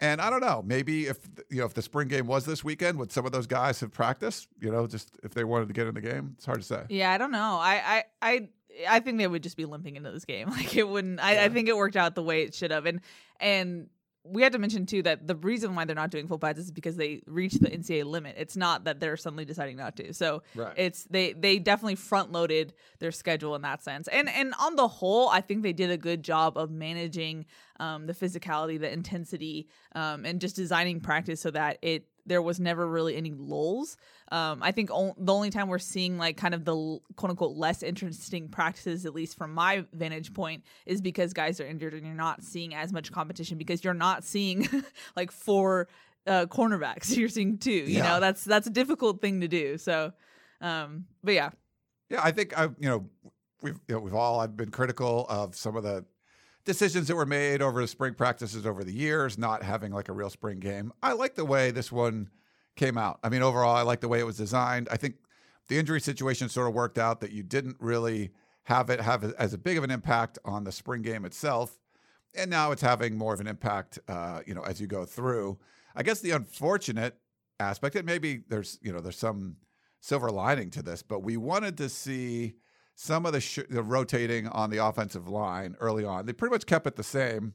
And 0.00 0.20
I 0.20 0.30
don't 0.30 0.40
know, 0.40 0.62
maybe 0.64 1.06
if 1.06 1.18
you 1.50 1.58
know 1.58 1.66
if 1.66 1.74
the 1.74 1.82
spring 1.82 2.06
game 2.08 2.26
was 2.26 2.44
this 2.44 2.62
weekend, 2.62 2.98
would 2.98 3.10
some 3.10 3.26
of 3.26 3.32
those 3.32 3.46
guys 3.48 3.80
have 3.80 3.90
practiced? 3.92 4.46
You 4.60 4.70
know, 4.70 4.86
just 4.86 5.18
if 5.24 5.34
they 5.34 5.42
wanted 5.42 5.66
to 5.68 5.74
get 5.74 5.88
in 5.88 5.94
the 5.94 6.00
game, 6.00 6.34
it's 6.36 6.46
hard 6.46 6.60
to 6.60 6.66
say. 6.66 6.84
Yeah, 6.88 7.10
I 7.10 7.18
don't 7.18 7.32
know. 7.32 7.58
I 7.60 7.82
I 7.84 8.04
I, 8.22 8.48
I 8.88 9.00
think 9.00 9.18
they 9.18 9.26
would 9.26 9.42
just 9.42 9.56
be 9.56 9.64
limping 9.64 9.96
into 9.96 10.12
this 10.12 10.24
game. 10.24 10.50
Like 10.58 10.76
it 10.76 10.88
wouldn't. 10.88 11.18
I, 11.18 11.46
I 11.46 11.48
think 11.48 11.68
it 11.68 11.76
worked 11.76 11.96
out 11.96 12.14
the 12.14 12.22
way 12.22 12.42
it 12.42 12.54
should 12.54 12.70
have. 12.70 12.86
And 12.86 13.00
and 13.40 13.88
we 14.24 14.42
had 14.42 14.52
to 14.52 14.58
mention 14.58 14.84
too 14.84 15.02
that 15.02 15.26
the 15.26 15.36
reason 15.36 15.74
why 15.74 15.84
they're 15.84 15.96
not 15.96 16.10
doing 16.10 16.26
full 16.28 16.38
pads 16.38 16.58
is 16.58 16.70
because 16.70 16.96
they 16.96 17.22
reached 17.26 17.62
the 17.62 17.68
NCAA 17.70 18.04
limit. 18.04 18.36
It's 18.38 18.56
not 18.56 18.84
that 18.84 19.00
they're 19.00 19.16
suddenly 19.16 19.44
deciding 19.44 19.76
not 19.76 19.96
to. 19.96 20.12
So 20.12 20.42
Right. 20.54 20.74
it's 20.76 21.04
they 21.04 21.32
they 21.32 21.58
definitely 21.58 21.94
front 21.94 22.32
loaded 22.32 22.74
their 22.98 23.12
schedule 23.12 23.54
in 23.54 23.62
that 23.62 23.82
sense. 23.82 24.08
And 24.08 24.28
and 24.28 24.52
on 24.60 24.76
the 24.76 24.88
whole, 24.88 25.28
I 25.28 25.40
think 25.40 25.62
they 25.62 25.72
did 25.72 25.90
a 25.90 25.96
good 25.96 26.22
job 26.22 26.58
of 26.58 26.70
managing 26.70 27.46
um, 27.80 28.06
the 28.06 28.12
physicality, 28.12 28.78
the 28.78 28.92
intensity, 28.92 29.68
um, 29.94 30.24
and 30.26 30.40
just 30.40 30.56
designing 30.56 31.00
practice 31.00 31.40
so 31.40 31.50
that 31.52 31.78
it 31.80 32.04
there 32.28 32.42
was 32.42 32.60
never 32.60 32.86
really 32.86 33.16
any 33.16 33.32
lulls. 33.32 33.96
Um, 34.30 34.62
I 34.62 34.72
think 34.72 34.90
o- 34.92 35.14
the 35.18 35.32
only 35.32 35.50
time 35.50 35.68
we're 35.68 35.78
seeing 35.78 36.18
like 36.18 36.36
kind 36.36 36.54
of 36.54 36.64
the 36.64 36.74
quote 37.16 37.30
unquote 37.30 37.56
less 37.56 37.82
interesting 37.82 38.48
practices, 38.48 39.06
at 39.06 39.14
least 39.14 39.36
from 39.38 39.52
my 39.54 39.84
vantage 39.92 40.32
point, 40.34 40.62
is 40.86 41.00
because 41.00 41.32
guys 41.32 41.60
are 41.60 41.66
injured 41.66 41.94
and 41.94 42.04
you're 42.06 42.14
not 42.14 42.42
seeing 42.42 42.74
as 42.74 42.92
much 42.92 43.10
competition 43.10 43.58
because 43.58 43.82
you're 43.82 43.94
not 43.94 44.22
seeing 44.24 44.68
like 45.16 45.32
four 45.32 45.88
uh, 46.26 46.44
cornerbacks. 46.46 47.16
You're 47.16 47.30
seeing 47.30 47.56
two. 47.56 47.70
You 47.70 47.86
Yeah. 47.98 48.02
know, 48.04 48.20
that's 48.20 48.44
that's 48.44 48.66
a 48.66 48.70
difficult 48.70 49.22
thing 49.22 49.40
to 49.40 49.48
do. 49.48 49.78
So, 49.78 50.12
um, 50.60 51.06
but 51.24 51.32
yeah, 51.34 51.50
Yeah, 52.10 52.20
I 52.22 52.32
think 52.32 52.56
I, 52.58 52.64
you 52.64 52.88
know, 52.88 53.08
we've 53.62 53.80
you 53.88 53.94
know, 53.94 54.00
we've 54.00 54.14
all 54.14 54.38
I've 54.40 54.54
been 54.56 54.70
critical 54.70 55.24
of 55.30 55.54
some 55.56 55.74
of 55.74 55.84
the 55.84 56.04
decisions 56.64 57.08
that 57.08 57.16
were 57.16 57.26
made 57.26 57.62
over 57.62 57.80
the 57.80 57.88
spring 57.88 58.14
practices 58.14 58.66
over 58.66 58.84
the 58.84 58.92
years, 58.92 59.38
not 59.38 59.62
having 59.62 59.92
like 59.92 60.08
a 60.08 60.12
real 60.12 60.30
spring 60.30 60.60
game. 60.60 60.92
I 61.02 61.12
like 61.12 61.34
the 61.34 61.44
way 61.44 61.70
this 61.70 61.90
one 61.90 62.30
came 62.76 62.98
out. 62.98 63.18
I 63.22 63.28
mean, 63.28 63.42
overall, 63.42 63.74
I 63.74 63.82
like 63.82 64.00
the 64.00 64.08
way 64.08 64.20
it 64.20 64.26
was 64.26 64.36
designed. 64.36 64.88
I 64.90 64.96
think 64.96 65.16
the 65.68 65.78
injury 65.78 66.00
situation 66.00 66.48
sort 66.48 66.68
of 66.68 66.74
worked 66.74 66.98
out 66.98 67.20
that 67.20 67.32
you 67.32 67.42
didn't 67.42 67.76
really 67.80 68.30
have 68.64 68.90
it 68.90 69.00
have 69.00 69.24
as 69.38 69.54
a 69.54 69.58
big 69.58 69.78
of 69.78 69.84
an 69.84 69.90
impact 69.90 70.38
on 70.44 70.64
the 70.64 70.72
spring 70.72 71.02
game 71.02 71.24
itself, 71.24 71.78
and 72.34 72.50
now 72.50 72.70
it's 72.70 72.82
having 72.82 73.16
more 73.16 73.32
of 73.32 73.40
an 73.40 73.46
impact, 73.46 73.98
uh, 74.08 74.40
you 74.46 74.54
know, 74.54 74.62
as 74.62 74.80
you 74.80 74.86
go 74.86 75.04
through. 75.04 75.58
I 75.96 76.02
guess 76.02 76.20
the 76.20 76.32
unfortunate 76.32 77.16
aspect, 77.58 77.96
and 77.96 78.04
maybe 78.04 78.42
there's 78.48 78.78
you 78.82 78.92
know 78.92 79.00
there's 79.00 79.18
some 79.18 79.56
silver 80.00 80.30
lining 80.30 80.70
to 80.70 80.82
this, 80.82 81.02
but 81.02 81.20
we 81.20 81.36
wanted 81.36 81.76
to 81.78 81.88
see 81.88 82.54
some 83.00 83.24
of 83.24 83.32
the, 83.32 83.40
sh- 83.40 83.60
the 83.70 83.80
rotating 83.80 84.48
on 84.48 84.70
the 84.70 84.84
offensive 84.84 85.28
line 85.28 85.76
early 85.78 86.04
on. 86.04 86.26
They 86.26 86.32
pretty 86.32 86.52
much 86.52 86.66
kept 86.66 86.84
it 86.84 86.96
the 86.96 87.04
same 87.04 87.54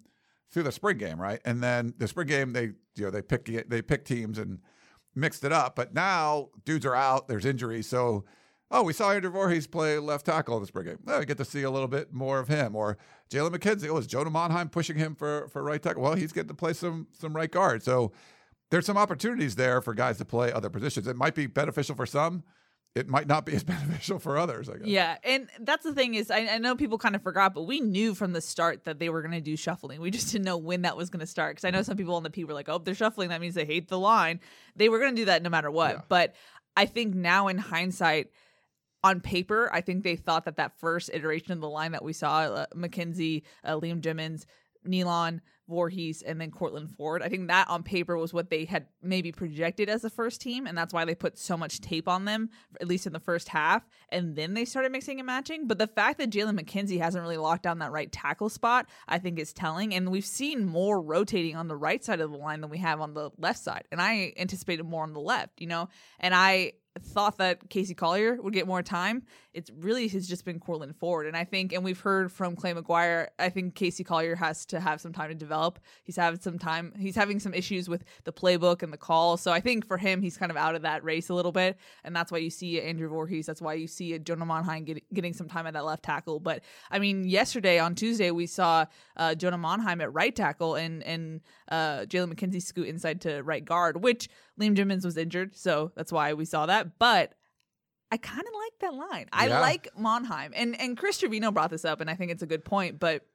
through 0.49 0.63
the 0.63 0.71
spring 0.71 0.97
game, 0.97 1.19
right? 1.19 1.41
And 1.43 1.61
then 1.61 1.93
the 1.97 2.07
spring 2.07 2.27
game, 2.27 2.53
they 2.53 2.71
you 2.95 3.03
know 3.03 3.09
they 3.09 3.21
pick 3.21 3.45
they 3.67 3.81
pick 3.81 4.05
teams 4.05 4.37
and 4.37 4.59
mixed 5.13 5.43
it 5.43 5.51
up. 5.51 5.75
But 5.75 5.93
now 5.93 6.47
dudes 6.63 6.85
are 6.85 6.95
out. 6.95 7.27
There's 7.27 7.45
injuries, 7.45 7.87
so. 7.87 8.23
Oh, 8.71 8.81
we 8.81 8.93
saw 8.93 9.11
Andrew 9.11 9.29
Voorhees 9.29 9.67
play 9.67 9.99
left 9.99 10.25
tackle 10.25 10.55
in 10.55 10.63
the 10.63 10.67
spring 10.67 10.85
game. 10.85 10.97
Oh, 11.05 11.19
we 11.19 11.25
get 11.25 11.37
to 11.37 11.45
see 11.45 11.61
a 11.61 11.69
little 11.69 11.87
bit 11.87 12.11
more 12.11 12.39
of 12.39 12.47
him. 12.47 12.75
Or 12.75 12.97
Jalen 13.29 13.55
McKenzie. 13.55 13.87
Oh, 13.87 13.97
is 13.97 14.07
Jonah 14.07 14.31
Monheim 14.31 14.71
pushing 14.71 14.97
him 14.97 15.13
for, 15.13 15.47
for 15.49 15.61
right 15.61 15.79
tackle? 15.79 16.01
Well, 16.01 16.15
he's 16.15 16.31
getting 16.31 16.47
to 16.47 16.55
play 16.55 16.73
some 16.73 17.05
some 17.11 17.35
right 17.35 17.51
guard. 17.51 17.83
So 17.83 18.13
there's 18.71 18.87
some 18.87 18.97
opportunities 18.97 19.55
there 19.55 19.79
for 19.79 19.93
guys 19.93 20.17
to 20.17 20.25
play 20.25 20.51
other 20.51 20.71
positions. 20.71 21.05
It 21.05 21.15
might 21.15 21.35
be 21.35 21.45
beneficial 21.45 21.95
for 21.95 22.07
some. 22.07 22.43
It 22.95 23.07
might 23.07 23.25
not 23.25 23.45
be 23.45 23.53
as 23.53 23.63
beneficial 23.63 24.19
for 24.19 24.37
others. 24.37 24.69
I 24.69 24.77
guess. 24.77 24.87
Yeah, 24.87 25.17
and 25.23 25.49
that's 25.59 25.83
the 25.83 25.93
thing 25.93 26.13
is, 26.13 26.29
I, 26.29 26.47
I 26.47 26.57
know 26.59 26.75
people 26.75 26.97
kind 26.97 27.15
of 27.15 27.23
forgot, 27.23 27.53
but 27.53 27.63
we 27.63 27.79
knew 27.79 28.13
from 28.13 28.33
the 28.33 28.41
start 28.41 28.83
that 28.83 28.99
they 28.99 29.09
were 29.09 29.21
going 29.21 29.33
to 29.33 29.41
do 29.41 29.57
shuffling. 29.57 29.99
We 29.99 30.11
just 30.11 30.31
didn't 30.31 30.45
know 30.45 30.57
when 30.57 30.83
that 30.83 30.95
was 30.95 31.09
going 31.09 31.21
to 31.21 31.27
start 31.27 31.55
because 31.55 31.65
I 31.65 31.71
know 31.71 31.81
some 31.81 31.97
people 31.97 32.15
on 32.15 32.23
the 32.23 32.29
P 32.29 32.43
were 32.43 32.53
like, 32.53 32.69
"Oh, 32.69 32.77
they're 32.77 32.93
shuffling. 32.93 33.29
That 33.29 33.41
means 33.41 33.55
they 33.55 33.65
hate 33.65 33.87
the 33.87 33.99
line." 33.99 34.39
They 34.75 34.89
were 34.89 34.99
going 34.99 35.15
to 35.15 35.21
do 35.21 35.25
that 35.25 35.41
no 35.41 35.49
matter 35.49 35.71
what. 35.71 35.95
Yeah. 35.95 36.01
But 36.07 36.35
I 36.77 36.85
think 36.85 37.15
now, 37.15 37.47
in 37.47 37.57
hindsight, 37.57 38.29
on 39.03 39.19
paper, 39.19 39.69
I 39.73 39.81
think 39.81 40.03
they 40.03 40.15
thought 40.15 40.45
that 40.45 40.57
that 40.57 40.79
first 40.79 41.09
iteration 41.13 41.51
of 41.51 41.61
the 41.61 41.69
line 41.69 41.91
that 41.91 42.03
we 42.03 42.13
saw, 42.13 42.41
uh, 42.41 42.65
McKenzie, 42.75 43.43
uh, 43.63 43.79
Liam 43.79 44.01
Jimmons, 44.01 44.45
Neilon, 44.87 45.41
Voorhees, 45.67 46.21
and 46.21 46.39
then 46.39 46.51
Courtland 46.51 46.91
Ford. 46.91 47.21
I 47.21 47.29
think 47.29 47.47
that 47.47 47.69
on 47.69 47.83
paper 47.83 48.17
was 48.17 48.33
what 48.33 48.49
they 48.49 48.65
had 48.65 48.87
maybe 49.01 49.31
projected 49.31 49.89
as 49.89 50.01
the 50.01 50.09
first 50.09 50.41
team, 50.41 50.67
and 50.67 50.77
that's 50.77 50.93
why 50.93 51.05
they 51.05 51.15
put 51.15 51.37
so 51.37 51.55
much 51.57 51.81
tape 51.81 52.07
on 52.07 52.25
them, 52.25 52.49
at 52.81 52.87
least 52.87 53.07
in 53.07 53.13
the 53.13 53.19
first 53.19 53.49
half. 53.49 53.87
And 54.09 54.35
then 54.35 54.53
they 54.53 54.65
started 54.65 54.91
mixing 54.91 55.19
and 55.19 55.27
matching. 55.27 55.67
But 55.67 55.77
the 55.77 55.87
fact 55.87 56.17
that 56.19 56.29
Jalen 56.29 56.59
McKenzie 56.59 56.99
hasn't 56.99 57.21
really 57.21 57.37
locked 57.37 57.63
down 57.63 57.79
that 57.79 57.91
right 57.91 58.11
tackle 58.11 58.49
spot, 58.49 58.87
I 59.07 59.19
think 59.19 59.39
is 59.39 59.53
telling. 59.53 59.93
And 59.93 60.11
we've 60.11 60.25
seen 60.25 60.65
more 60.65 61.01
rotating 61.01 61.55
on 61.55 61.67
the 61.67 61.77
right 61.77 62.03
side 62.03 62.19
of 62.19 62.31
the 62.31 62.37
line 62.37 62.61
than 62.61 62.69
we 62.69 62.79
have 62.79 63.01
on 63.01 63.13
the 63.13 63.31
left 63.37 63.59
side. 63.59 63.85
And 63.91 64.01
I 64.01 64.33
anticipated 64.37 64.83
more 64.83 65.03
on 65.03 65.13
the 65.13 65.19
left, 65.19 65.61
you 65.61 65.67
know? 65.67 65.89
And 66.19 66.33
I 66.35 66.73
thought 66.99 67.37
that 67.37 67.69
Casey 67.69 67.95
Collier 67.95 68.39
would 68.41 68.53
get 68.53 68.67
more 68.67 68.83
time. 68.83 69.23
It 69.53 69.69
really 69.79 70.07
has 70.09 70.27
just 70.27 70.45
been 70.45 70.59
Courtland 70.59 70.95
Ford. 70.95 71.25
And 71.25 71.35
I 71.35 71.43
think, 71.43 71.73
and 71.73 71.83
we've 71.83 71.99
heard 71.99 72.31
from 72.31 72.55
Clay 72.55 72.73
McGuire, 72.73 73.29
I 73.39 73.49
think 73.49 73.73
Casey 73.73 74.03
Collier 74.03 74.35
has 74.35 74.65
to 74.67 74.79
have 74.79 75.01
some 75.01 75.11
time 75.11 75.29
to 75.29 75.35
develop. 75.35 75.79
He's 76.03 76.15
having 76.15 76.39
some 76.39 76.59
time, 76.59 76.93
he's 76.97 77.15
having 77.15 77.39
some 77.39 77.53
issues 77.53 77.89
with 77.89 78.03
the 78.25 78.31
playbook 78.31 78.83
and 78.83 78.93
the 78.93 78.97
call. 78.97 79.37
So 79.37 79.51
I 79.51 79.59
think 79.59 79.87
for 79.87 79.97
him, 79.97 80.21
he's 80.21 80.37
kind 80.37 80.51
of 80.51 80.57
out 80.57 80.75
of 80.75 80.83
that 80.83 81.03
race 81.03 81.29
a 81.29 81.33
little 81.33 81.51
bit. 81.51 81.77
And 82.03 82.15
that's 82.15 82.31
why 82.31 82.37
you 82.37 82.49
see 82.49 82.79
Andrew 82.79 83.09
Voorhees. 83.09 83.47
That's 83.47 83.61
why 83.61 83.73
you 83.73 83.87
see 83.87 84.17
Jonah 84.19 84.45
Monheim 84.45 84.85
get, 84.85 85.03
getting 85.13 85.33
some 85.33 85.47
time 85.47 85.65
at 85.65 85.73
that 85.73 85.85
left 85.85 86.03
tackle. 86.03 86.39
But 86.39 86.61
I 86.91 86.99
mean, 86.99 87.23
yesterday 87.23 87.79
on 87.79 87.95
Tuesday, 87.95 88.29
we 88.31 88.45
saw 88.45 88.85
uh, 89.17 89.33
Jonah 89.33 89.57
Monheim 89.57 90.01
at 90.01 90.13
right 90.13 90.35
tackle 90.35 90.75
and, 90.75 91.03
and 91.03 91.41
uh, 91.69 92.01
Jalen 92.01 92.33
McKenzie 92.33 92.61
scoot 92.61 92.87
inside 92.87 93.21
to 93.21 93.41
right 93.41 93.65
guard, 93.65 94.03
which 94.03 94.29
Liam 94.59 94.75
Jimmons 94.75 95.05
was 95.05 95.17
injured. 95.17 95.55
So 95.55 95.91
that's 95.95 96.11
why 96.11 96.33
we 96.33 96.45
saw 96.45 96.65
that. 96.65 96.99
But 96.99 97.33
I 98.11 98.17
kind 98.17 98.41
of 98.47 98.53
like 98.53 98.79
that 98.81 98.93
line. 98.93 99.25
I 99.33 99.47
Yeah. 99.47 99.59
like 99.59 99.87
Monheim. 99.99 100.51
And 100.55 100.79
and 100.79 100.97
Chris 100.97 101.17
Trevino 101.17 101.51
brought 101.51 101.71
this 101.71 101.85
up, 101.85 101.99
and 102.01 102.09
I 102.09 102.15
think 102.15 102.31
it's 102.31 102.43
a 102.43 102.47
good 102.47 102.63
point. 102.63 102.99
But 102.99 103.25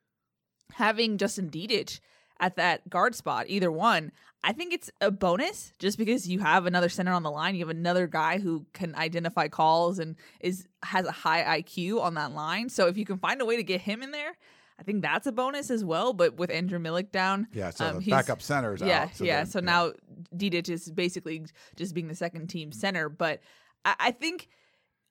having 0.72 1.18
Justin 1.18 1.50
Dedich 1.50 2.00
at 2.40 2.56
that 2.56 2.88
guard 2.88 3.14
spot, 3.14 3.46
either 3.48 3.72
one, 3.72 4.12
I 4.44 4.52
think 4.52 4.72
it's 4.72 4.90
a 5.00 5.10
bonus 5.10 5.72
just 5.80 5.98
because 5.98 6.28
you 6.28 6.38
have 6.38 6.66
another 6.66 6.88
center 6.88 7.12
on 7.12 7.24
the 7.24 7.30
line. 7.30 7.56
You 7.56 7.60
have 7.66 7.76
another 7.76 8.06
guy 8.06 8.38
who 8.38 8.66
can 8.72 8.94
identify 8.94 9.48
calls 9.48 9.98
and 9.98 10.14
is 10.40 10.68
has 10.84 11.06
a 11.06 11.10
high 11.12 11.60
IQ 11.60 12.00
on 12.00 12.14
that 12.14 12.32
line. 12.32 12.68
So 12.68 12.86
if 12.86 12.96
you 12.96 13.04
can 13.04 13.18
find 13.18 13.40
a 13.40 13.44
way 13.44 13.56
to 13.56 13.64
get 13.64 13.80
him 13.80 14.00
in 14.02 14.12
there, 14.12 14.36
I 14.80 14.84
think 14.84 15.02
that's 15.02 15.26
a 15.26 15.32
bonus 15.32 15.70
as 15.70 15.84
well. 15.84 16.12
But 16.12 16.36
with 16.36 16.50
Andrew 16.50 16.78
Millick 16.78 17.10
down, 17.10 17.48
Yeah. 17.52 17.70
So 17.70 17.86
um, 17.86 17.98
the 18.00 18.10
backup 18.10 18.40
centers 18.42 18.80
yeah, 18.80 19.02
out. 19.04 19.20
yeah. 19.20 19.36
then- 19.38 19.46
So 19.46 19.60
now 19.60 19.92
Dedich 20.36 20.68
is 20.68 20.90
basically 20.90 21.44
just 21.76 21.94
being 21.94 22.08
the 22.08 22.14
second 22.14 22.48
team 22.48 22.72
center. 22.72 23.08
But 23.08 23.40
I, 23.84 23.94
I 23.98 24.10
think 24.12 24.48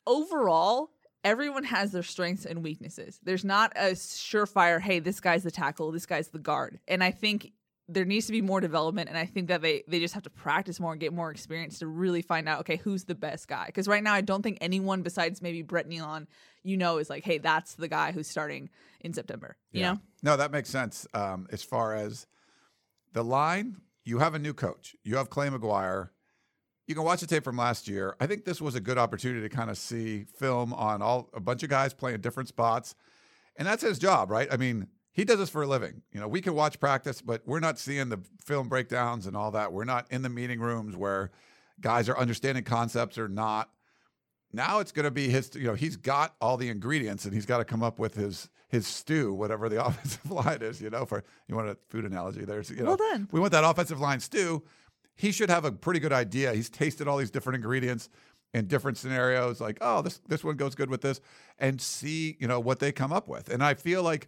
overall, 0.06 0.92
everyone 1.24 1.64
has 1.66 1.92
their 1.92 2.04
strengths 2.04 2.46
and 2.46 2.64
weaknesses. 2.64 3.20
There's 3.24 3.44
not 3.46 3.74
a 3.76 3.92
surefire, 3.92 4.80
hey, 4.80 5.00
this 5.00 5.20
guy's 5.20 5.44
the 5.44 5.52
tackle, 5.52 5.92
this 5.92 6.06
guy's 6.06 6.30
the 6.30 6.40
guard. 6.40 6.80
And 6.88 7.04
I 7.04 7.12
think 7.12 7.52
there 7.90 8.06
needs 8.06 8.26
to 8.26 8.34
be 8.34 8.42
more 8.42 8.60
development 8.60 9.08
and 9.08 9.18
i 9.18 9.26
think 9.26 9.48
that 9.48 9.62
they 9.62 9.82
they 9.88 10.02
just 10.02 10.14
have 10.14 10.24
to 10.24 10.30
practice 10.30 10.78
more 10.78 10.92
and 10.92 11.00
get 11.00 11.14
more 11.14 11.32
experience 11.32 11.80
to 11.80 11.88
really 11.88 12.22
find 12.22 12.50
out 12.50 12.60
okay 12.60 12.76
who's 12.76 13.06
the 13.06 13.16
best 13.16 13.48
guy 13.48 13.66
because 13.68 13.88
right 13.88 14.04
now 14.04 14.14
i 14.14 14.20
don't 14.20 14.42
think 14.42 14.58
anyone 14.60 15.04
besides 15.04 15.42
maybe 15.42 15.62
brett 15.62 15.88
neilon 15.88 16.28
you 16.64 16.76
know 16.76 16.98
is 16.98 17.10
like 17.10 17.24
hey 17.24 17.38
that's 17.38 17.76
the 17.76 17.88
guy 17.88 18.12
who's 18.12 18.28
starting 18.28 18.70
in 19.02 19.14
september 19.14 19.58
you 19.72 19.82
Yeah. 19.82 19.94
know 19.94 20.00
No, 20.24 20.38
that 20.38 20.52
makes 20.52 20.70
sense. 20.70 21.06
Um, 21.14 21.48
as 21.52 21.64
far 21.64 21.94
as 21.96 22.26
the 23.14 23.24
line, 23.24 23.78
you 24.04 24.20
have 24.20 24.34
a 24.34 24.40
new 24.40 24.54
coach. 24.54 24.96
You 25.04 25.18
have 25.18 25.30
Clay 25.30 25.48
McGuire. 25.50 26.10
You 26.88 26.96
can 26.96 27.04
watch 27.04 27.20
the 27.22 27.28
tape 27.28 27.44
from 27.44 27.58
last 27.58 27.88
year. 27.88 28.16
I 28.20 28.26
think 28.28 28.46
this 28.46 28.60
was 28.62 28.74
a 28.76 28.80
good 28.80 28.98
opportunity 28.98 29.42
to 29.48 29.56
kind 29.56 29.70
of 29.70 29.78
see 29.78 30.24
film 30.24 30.74
on 30.74 31.02
all 31.02 31.30
a 31.34 31.40
bunch 31.40 31.62
of 31.64 31.70
guys 31.70 31.94
playing 31.94 32.22
different 32.22 32.50
spots, 32.50 32.96
and 33.58 33.68
that's 33.68 33.84
his 33.84 34.00
job, 34.00 34.32
right? 34.32 34.48
I 34.52 34.58
mean, 34.58 34.88
he 35.12 35.24
does 35.26 35.38
this 35.40 35.50
for 35.50 35.62
a 35.64 35.68
living. 35.68 36.02
You 36.14 36.20
know, 36.20 36.28
we 36.28 36.42
can 36.42 36.54
watch 36.56 36.80
practice, 36.80 37.22
but 37.22 37.42
we're 37.46 37.60
not 37.60 37.78
seeing 37.78 38.10
the 38.10 38.20
film 38.44 38.70
breakdowns 38.70 39.28
and 39.28 39.36
all 39.38 39.52
that. 39.52 39.72
We're 39.74 39.84
not 39.84 40.08
in 40.12 40.22
the 40.22 40.30
meeting 40.30 40.60
rooms 40.60 40.96
where 40.96 41.32
guys 41.82 42.08
are 42.10 42.18
understanding 42.18 42.64
concepts 42.64 43.18
or 43.18 43.28
not. 43.28 43.70
Now 44.58 44.80
it's 44.80 44.92
going 44.92 45.06
to 45.06 45.12
be 45.12 45.30
his. 45.30 45.52
You 45.56 45.68
know, 45.68 45.74
he's 45.76 45.96
got 45.96 46.36
all 46.42 46.58
the 46.58 46.68
ingredients, 46.70 47.26
and 47.26 47.34
he's 47.34 47.46
got 47.46 47.60
to 47.60 47.64
come 47.66 47.84
up 47.84 48.00
with 48.00 48.16
his 48.16 48.50
his 48.70 48.86
stew, 48.88 49.34
whatever 49.34 49.70
the 49.70 49.84
offensive 49.86 50.30
line 50.30 50.62
is. 50.62 50.82
You 50.82 50.90
know, 50.90 51.06
for 51.06 51.24
you 51.48 51.56
want 51.56 51.70
a 51.70 51.78
food 51.90 52.04
analogy. 52.06 52.44
There's 52.44 52.70
you 52.72 52.78
know, 52.78 52.96
Well 52.96 52.98
done. 52.98 53.30
we 53.32 53.40
want 53.40 53.52
that 53.54 53.64
offensive 53.64 54.00
line 54.00 54.20
stew. 54.20 54.64
He 55.16 55.32
should 55.32 55.50
have 55.50 55.64
a 55.64 55.72
pretty 55.72 56.00
good 56.00 56.14
idea. 56.14 56.54
He's 56.54 56.70
tasted 56.70 57.08
all 57.08 57.18
these 57.18 57.32
different 57.32 57.56
ingredients 57.56 58.10
in 58.54 58.66
different 58.68 58.98
scenarios. 58.98 59.62
Like, 59.62 59.78
oh, 59.82 60.02
this 60.02 60.20
this 60.28 60.44
one 60.44 60.58
goes 60.58 60.76
good 60.76 60.90
with 60.90 61.02
this, 61.02 61.22
and 61.60 61.80
see 61.80 62.36
you 62.40 62.48
know 62.48 62.60
what 62.60 62.80
they 62.80 62.92
come 62.92 63.14
up 63.14 63.28
with. 63.28 63.50
And 63.50 63.64
I 63.64 63.76
feel 63.76 64.02
like, 64.04 64.28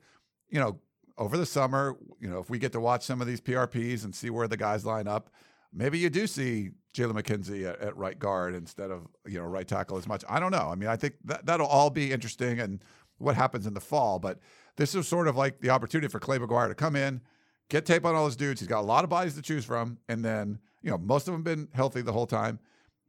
you 0.50 0.60
know, 0.60 0.80
over 1.18 1.38
the 1.38 1.46
summer, 1.46 1.98
you 2.20 2.30
know, 2.30 2.40
if 2.40 2.50
we 2.50 2.60
get 2.60 2.72
to 2.74 2.80
watch 2.80 3.04
some 3.04 3.20
of 3.20 3.28
these 3.28 3.42
PRPs 3.42 4.04
and 4.04 4.16
see 4.16 4.30
where 4.30 4.48
the 4.48 4.58
guys 4.58 4.86
line 4.86 5.08
up, 5.08 5.30
maybe 5.74 5.98
you 5.98 6.10
do 6.10 6.28
see 6.28 6.72
Jalen 6.94 7.22
McKenzie 7.22 7.70
at, 7.70 7.80
at 7.80 7.98
right 7.98 8.18
guard 8.18 8.56
instead 8.56 8.92
of 8.92 9.08
you 9.26 9.40
know 9.40 9.46
right 9.46 9.68
tackle 9.68 9.98
as 9.98 10.08
much. 10.08 10.24
I 10.30 10.40
don't 10.40 10.52
know. 10.52 10.70
I 10.72 10.76
mean, 10.76 10.90
I 10.90 10.96
think 10.96 11.16
that 11.26 11.46
that'll 11.46 11.68
all 11.68 11.90
be 11.90 12.12
interesting 12.12 12.60
and 12.60 12.84
what 13.18 13.36
happens 13.36 13.68
in 13.68 13.74
the 13.74 13.82
fall. 13.82 14.20
But 14.20 14.40
this 14.76 14.96
is 14.96 15.08
sort 15.08 15.28
of 15.28 15.36
like 15.36 15.60
the 15.62 15.70
opportunity 15.70 16.08
for 16.08 16.20
Clay 16.20 16.40
McGuire 16.40 16.70
to 16.70 16.76
come 16.76 16.96
in, 16.96 17.22
get 17.70 17.86
tape 17.86 18.06
on 18.06 18.16
all 18.16 18.26
his 18.26 18.36
dudes. 18.36 18.62
He's 18.62 18.68
got 18.68 18.80
a 18.80 18.88
lot 18.88 19.04
of 19.04 19.10
bodies 19.10 19.36
to 19.36 19.42
choose 19.42 19.66
from, 19.66 19.98
and 20.08 20.24
then 20.24 20.60
you 20.82 20.90
know 20.90 20.98
most 20.98 21.28
of 21.28 21.34
them 21.34 21.44
been 21.44 21.68
healthy 21.74 22.02
the 22.02 22.14
whole 22.14 22.28
time. 22.28 22.60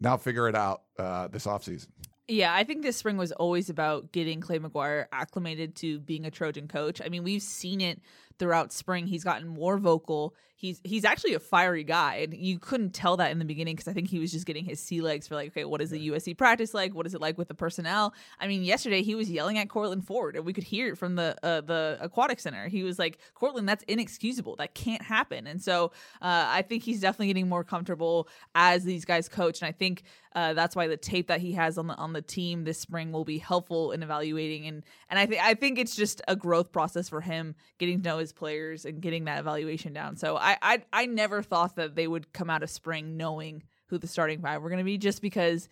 Now 0.01 0.17
figure 0.17 0.49
it 0.49 0.55
out 0.55 0.83
uh, 0.99 1.29
this 1.29 1.47
offseason. 1.47 1.89
Yeah, 2.29 2.55
I 2.55 2.63
think 2.63 2.83
this 2.83 2.97
spring 2.97 3.17
was 3.17 3.33
always 3.33 3.71
about 3.71 4.13
getting 4.13 4.41
Clay 4.41 4.61
McGuire 4.61 5.07
acclimated 5.11 5.75
to 5.77 5.99
being 5.99 6.27
a 6.27 6.31
Trojan 6.31 6.69
coach. 6.69 7.01
I 7.05 7.09
mean, 7.09 7.25
we've 7.25 7.43
seen 7.43 7.81
it 7.81 8.01
throughout 8.41 8.73
spring. 8.73 9.07
He's 9.07 9.23
gotten 9.23 9.47
more 9.47 9.79
vocal. 9.79 10.35
He's 10.57 10.81
he's 10.85 11.07
actually 11.07 11.33
a 11.33 11.41
fiery 11.41 11.85
guy, 11.85 12.17
and 12.17 12.35
you 12.35 12.59
couldn't 12.59 12.91
tell 12.91 13.17
that 13.17 13.31
in 13.31 13.39
the 13.39 13.47
beginning 13.47 13.77
because 13.77 13.89
I 13.89 13.95
think 13.95 14.11
he 14.11 14.19
was 14.19 14.31
just 14.31 14.45
getting 14.45 14.65
his 14.65 14.79
sea 14.79 15.01
legs 15.01 15.27
for 15.27 15.35
like, 15.35 15.53
okay, 15.53 15.65
what 15.65 15.81
is 15.81 15.89
the 15.89 16.11
USC 16.11 16.37
practice 16.37 16.75
like? 16.75 16.95
What 16.95 17.07
is 17.07 17.15
it 17.15 17.21
like 17.21 17.39
with 17.39 17.49
the 17.49 17.55
personnel? 17.55 18.13
I 18.39 18.47
mean, 18.47 18.63
yesterday 18.63 19.03
he 19.03 19.15
was 19.15 19.31
yelling 19.31 19.57
at 19.57 19.71
Courtland 19.71 20.07
Ford, 20.07 20.37
and 20.37 20.45
we 20.45 20.53
could 20.53 20.65
hear 20.65 20.89
it 20.89 20.99
from 20.99 21.15
the 21.15 21.35
uh, 21.43 21.63
the 21.63 21.97
aquatic 22.03 22.41
center. 22.41 22.69
He 22.69 22.83
was 22.83 22.99
like, 22.99 23.19
Courtland, 23.35 23.69
that's 23.69 23.85
inexcusable. 23.85 24.57
That 24.57 24.75
can't 24.75 25.01
happen. 25.01 25.47
And 25.47 25.63
so 25.63 25.93
uh, 26.21 26.45
I 26.49 26.61
think 26.61 26.83
he's 26.83 27.01
definitely 27.01 27.29
getting 27.29 27.49
more 27.49 27.65
comfortable 27.65 28.29
as 28.55 28.85
these 28.85 29.07
guys 29.07 29.31
coach, 29.31 29.63
and 29.63 29.69
I 29.69 29.73
think 29.73 30.03
uh, 30.35 30.53
that's 30.53 30.77
why 30.77 30.87
the 30.87 30.97
tape 30.97 31.27
that 31.29 31.41
he 31.41 31.53
has 31.53 31.77
on 31.77 31.89
the 31.89 31.95
on 31.95 32.13
the 32.13 32.23
team 32.23 32.65
this 32.65 32.79
spring 32.79 33.11
will 33.13 33.25
be 33.25 33.39
helpful 33.39 33.93
in 33.93 34.03
evaluating 34.03 34.67
and 34.67 34.85
and 35.09 35.19
I 35.19 35.27
think 35.27 35.43
I 35.43 35.55
think 35.55 35.79
it's 35.79 35.97
just 35.97 36.23
a 36.29 36.37
growth 36.37 36.71
process 36.71 37.09
for 37.09 37.21
him 37.21 37.57
getting 37.79 38.01
to 38.01 38.09
know 38.09 38.19
his 38.19 38.30
players 38.33 38.85
and 38.85 39.01
getting 39.01 39.25
that 39.25 39.39
evaluation 39.41 39.93
down. 39.93 40.17
So 40.17 40.37
I 40.37 40.57
I, 40.63 40.83
I 40.93 41.07
never 41.07 41.43
thought 41.43 41.77
that 41.77 41.95
they 41.95 42.07
would 42.09 42.33
come 42.33 42.51
out 42.51 42.63
of 42.63 42.71
spring 42.71 43.17
knowing 43.17 43.63
who 43.87 43.99
the 43.99 44.07
starting 44.07 44.41
five 44.41 44.63
were 44.63 44.69
going 44.69 44.79
to 44.79 44.85
be 44.85 44.99
just 44.99 45.21
because 45.23 45.69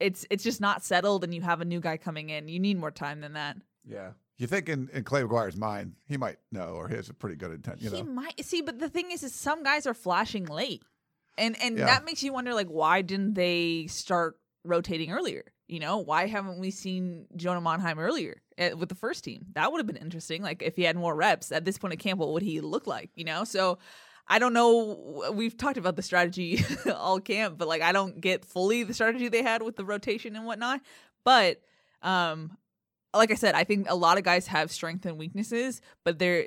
it's 0.00 0.26
it's 0.30 0.42
just 0.44 0.60
not 0.60 0.82
settled 0.82 1.22
and 1.24 1.32
you 1.34 1.42
have 1.42 1.60
a 1.60 1.64
new 1.64 1.80
guy 1.80 1.96
coming 1.96 2.30
in. 2.30 2.48
You 2.48 2.58
need 2.58 2.78
more 2.78 2.90
time 2.90 3.20
than 3.20 3.34
that. 3.34 3.56
Yeah. 3.86 4.12
You 4.38 4.46
think 4.48 4.68
in, 4.68 4.88
in 4.92 5.04
Clay 5.04 5.22
McGuire's 5.22 5.56
mind, 5.56 5.94
he 6.08 6.16
might 6.16 6.38
know, 6.50 6.70
or 6.70 6.88
he 6.88 6.96
has 6.96 7.08
a 7.08 7.14
pretty 7.14 7.36
good 7.36 7.52
intent. 7.52 7.80
You 7.80 7.90
he 7.90 8.02
know, 8.02 8.10
might 8.10 8.44
see, 8.44 8.60
but 8.62 8.80
the 8.80 8.88
thing 8.88 9.12
is, 9.12 9.22
is 9.22 9.32
some 9.34 9.62
guys 9.62 9.86
are 9.86 9.94
flashing 9.94 10.46
late, 10.46 10.82
and 11.38 11.56
and 11.62 11.78
Yeah. 11.78 11.84
that 11.86 12.04
makes 12.04 12.24
you 12.24 12.32
wonder, 12.32 12.52
like, 12.52 12.66
why 12.66 13.02
didn't 13.02 13.34
they 13.34 13.86
start 13.88 14.36
rotating 14.64 15.12
earlier? 15.12 15.44
You 15.72 15.80
know, 15.80 15.98
why 15.98 16.26
haven't 16.26 16.58
we 16.58 16.70
seen 16.70 17.26
Jonah 17.34 17.60
Monheim 17.62 17.96
earlier 17.98 18.42
eh, 18.58 18.72
with 18.74 18.88
the 18.90 18.94
first 18.94 19.24
team? 19.24 19.46
That 19.54 19.72
would 19.72 19.78
have 19.78 19.86
been 19.86 19.96
interesting. 19.96 20.42
Like, 20.42 20.62
if 20.62 20.76
he 20.76 20.82
had 20.82 20.96
more 20.96 21.14
reps 21.14 21.50
at 21.50 21.64
this 21.64 21.78
point 21.78 21.94
of 21.94 21.98
camp, 22.00 22.20
what 22.20 22.28
would 22.32 22.42
he 22.42 22.60
look 22.60 22.86
like? 22.86 23.10
You 23.14 23.24
know, 23.24 23.44
so. 23.44 23.78
I 24.28 24.38
don't 24.38 24.52
know. 24.52 25.32
We've 25.34 25.56
talked 25.56 25.78
about 25.78 25.96
the 25.96 26.02
strategy 26.02 26.64
all 26.94 27.18
camp, 27.18 27.58
but 27.58 27.66
like 27.66 27.82
I 27.82 27.90
don't 27.90 28.20
get 28.20 28.44
fully 28.44 28.84
the 28.84 28.94
strategy 28.94 29.28
they 29.28 29.42
had 29.42 29.62
with 29.62 29.74
the 29.74 29.84
rotation 29.84 30.36
and 30.36 30.46
whatnot. 30.46 30.80
But 31.24 31.60
um, 32.02 32.56
like 33.12 33.32
I 33.32 33.34
said, 33.34 33.56
I 33.56 33.64
think 33.64 33.90
a 33.90 33.96
lot 33.96 34.18
of 34.18 34.24
guys 34.24 34.46
have 34.46 34.70
strengths 34.70 35.06
and 35.06 35.18
weaknesses, 35.18 35.80
but 36.04 36.20
there 36.20 36.46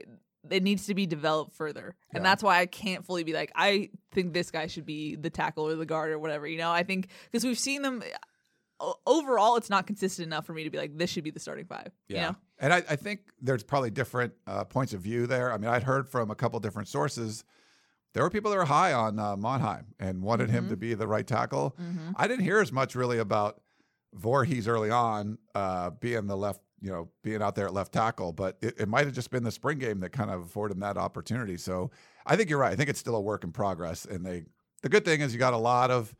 it 0.49 0.63
needs 0.63 0.85
to 0.85 0.95
be 0.95 1.05
developed 1.05 1.53
further. 1.55 1.95
And 2.13 2.23
Yeah. 2.23 2.29
that's 2.29 2.41
why 2.41 2.59
I 2.59 2.65
can't 2.65 3.05
fully 3.05 3.25
be 3.25 3.33
like, 3.33 3.51
I 3.55 3.89
think 4.13 4.33
this 4.33 4.51
guy 4.51 4.67
should 4.67 4.85
be 4.85 5.15
the 5.17 5.29
tackle 5.29 5.67
or 5.67 5.75
the 5.75 5.85
guard 5.85 6.11
or 6.11 6.17
whatever. 6.17 6.47
You 6.47 6.57
know, 6.57 6.71
I 6.71 6.83
think 6.83 7.09
because 7.29 7.43
we've 7.43 7.59
seen 7.59 7.81
them 7.81 8.03
overall, 9.05 9.55
it's 9.55 9.69
not 9.69 9.87
consistent 9.87 10.25
enough 10.27 10.45
for 10.45 10.53
me 10.53 10.63
to 10.63 10.69
be 10.69 10.77
like, 10.77 10.97
this 10.97 11.09
should 11.09 11.23
be 11.23 11.31
the 11.31 11.39
starting 11.39 11.65
five. 11.65 11.91
You 12.07 12.17
know? 12.17 12.35
And 12.59 12.73
I, 12.73 12.77
I 12.89 12.95
think 12.95 13.21
there's 13.41 13.63
probably 13.63 13.89
different 13.91 14.33
uh, 14.47 14.63
points 14.65 14.93
of 14.93 15.01
view 15.01 15.27
there. 15.27 15.51
I 15.51 15.57
mean, 15.57 15.69
I'd 15.69 15.83
heard 15.83 16.07
from 16.09 16.31
a 16.31 16.35
couple 16.35 16.59
different 16.59 16.87
sources. 16.87 17.43
There 18.13 18.23
were 18.23 18.29
people 18.29 18.49
that 18.51 18.57
were 18.57 18.65
high 18.65 18.93
on 18.93 19.19
uh, 19.19 19.35
Monheim 19.35 19.85
and 19.99 20.21
wanted 20.21 20.49
him 20.49 20.65
Mhm. 20.65 20.69
to 20.69 20.77
be 20.77 20.93
the 20.93 21.07
right 21.07 21.27
tackle. 21.27 21.75
Mm-hmm. 21.81 22.11
I 22.15 22.27
didn't 22.27 22.43
hear 22.45 22.59
as 22.59 22.71
much 22.71 22.95
really 22.95 23.17
about 23.17 23.61
Voorhees 24.13 24.67
early 24.67 24.89
on 24.89 25.37
uh, 25.53 25.89
being 25.89 26.27
the 26.27 26.37
left, 26.37 26.61
you 26.79 26.89
know, 26.89 27.09
being 27.23 27.41
out 27.41 27.55
there 27.55 27.65
at 27.65 27.73
left 27.73 27.91
tackle, 27.91 28.31
but 28.31 28.57
it, 28.61 28.79
it 28.79 28.87
might 28.87 29.05
have 29.05 29.13
just 29.13 29.31
been 29.31 29.43
the 29.43 29.51
spring 29.51 29.77
game 29.79 29.99
that 29.99 30.11
kind 30.11 30.29
of 30.31 30.41
afforded 30.43 30.75
him 30.75 30.79
that 30.81 30.97
opportunity. 30.97 31.57
So 31.57 31.91
I 32.25 32.37
think 32.37 32.49
you're 32.49 32.59
right. 32.59 32.71
I 32.71 32.75
think 32.77 32.89
it's 32.89 32.99
still 32.99 33.15
a 33.17 33.21
work 33.21 33.43
in 33.43 33.51
progress. 33.51 34.05
And 34.05 34.25
they, 34.25 34.43
the 34.81 34.87
good 34.89 35.03
thing 35.03 35.19
is 35.19 35.33
you 35.33 35.39
got 35.39 35.53
a 35.53 35.57
lot 35.57 35.91
of 35.91 36.15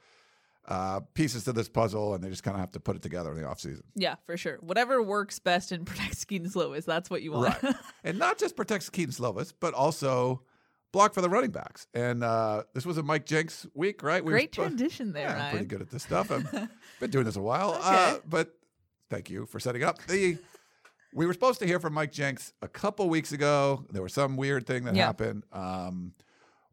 uh, 0.67 0.99
pieces 1.13 1.43
to 1.45 1.53
this 1.53 1.69
puzzle, 1.69 2.13
and 2.15 2.23
they 2.23 2.29
just 2.29 2.43
kind 2.43 2.55
of 2.55 2.59
have 2.61 2.71
to 2.71 2.79
put 2.79 2.95
it 2.95 3.01
together 3.01 3.31
in 3.31 3.37
the 3.41 3.47
offseason. 3.47 3.81
Yeah, 3.95 4.15
for 4.25 4.35
sure. 4.37 4.57
Whatever 4.61 5.01
works 5.01 5.39
best 5.39 5.71
and 5.71 5.85
protects 5.87 6.23
Kedon 6.25 6.49
Slovis, 6.49 6.85
that's 6.85 7.09
what 7.09 7.21
you 7.21 7.31
want. 7.33 7.61
Right. 7.63 7.75
and 8.03 8.17
not 8.19 8.37
just 8.37 8.55
protects 8.55 8.89
Kedon 8.89 9.13
Slovis, 9.13 9.53
but 9.59 9.73
also 9.73 10.41
block 10.91 11.13
for 11.13 11.21
the 11.21 11.29
running 11.29 11.51
backs. 11.51 11.87
And 11.93 12.23
uh, 12.23 12.63
this 12.73 12.85
was 12.85 12.97
a 12.97 13.03
Mike 13.03 13.25
Jinks 13.25 13.67
week, 13.73 14.01
right? 14.01 14.23
We 14.23 14.31
were 14.31 14.37
Great 14.37 14.51
spo- 14.51 14.67
transition 14.67 15.11
there, 15.13 15.27
Yeah, 15.29 15.45
I'm 15.45 15.51
pretty 15.51 15.65
good 15.65 15.81
at 15.81 15.89
this 15.89 16.03
stuff. 16.03 16.31
I've 16.31 16.49
been 16.99 17.09
doing 17.11 17.25
this 17.25 17.35
a 17.35 17.41
while. 17.41 17.71
Okay. 17.75 17.81
Uh, 17.83 18.17
but 18.27 18.55
thank 19.09 19.29
you 19.29 19.45
for 19.45 19.59
setting 19.59 19.81
it 19.81 19.85
up. 19.85 19.99
The 20.07 20.37
we 21.13 21.25
were 21.25 21.31
supposed 21.33 21.59
to 21.59 21.65
hear 21.65 21.79
from 21.79 21.93
Mike 21.93 22.11
Jinks 22.11 22.51
a 22.61 22.67
couple 22.67 23.07
weeks 23.07 23.31
ago. 23.31 23.85
There 23.91 24.01
was 24.01 24.13
some 24.13 24.35
weird 24.35 24.65
thing 24.67 24.83
that 24.85 24.95
Yeah. 24.95 25.05
happened. 25.05 25.43
Um, 25.53 26.13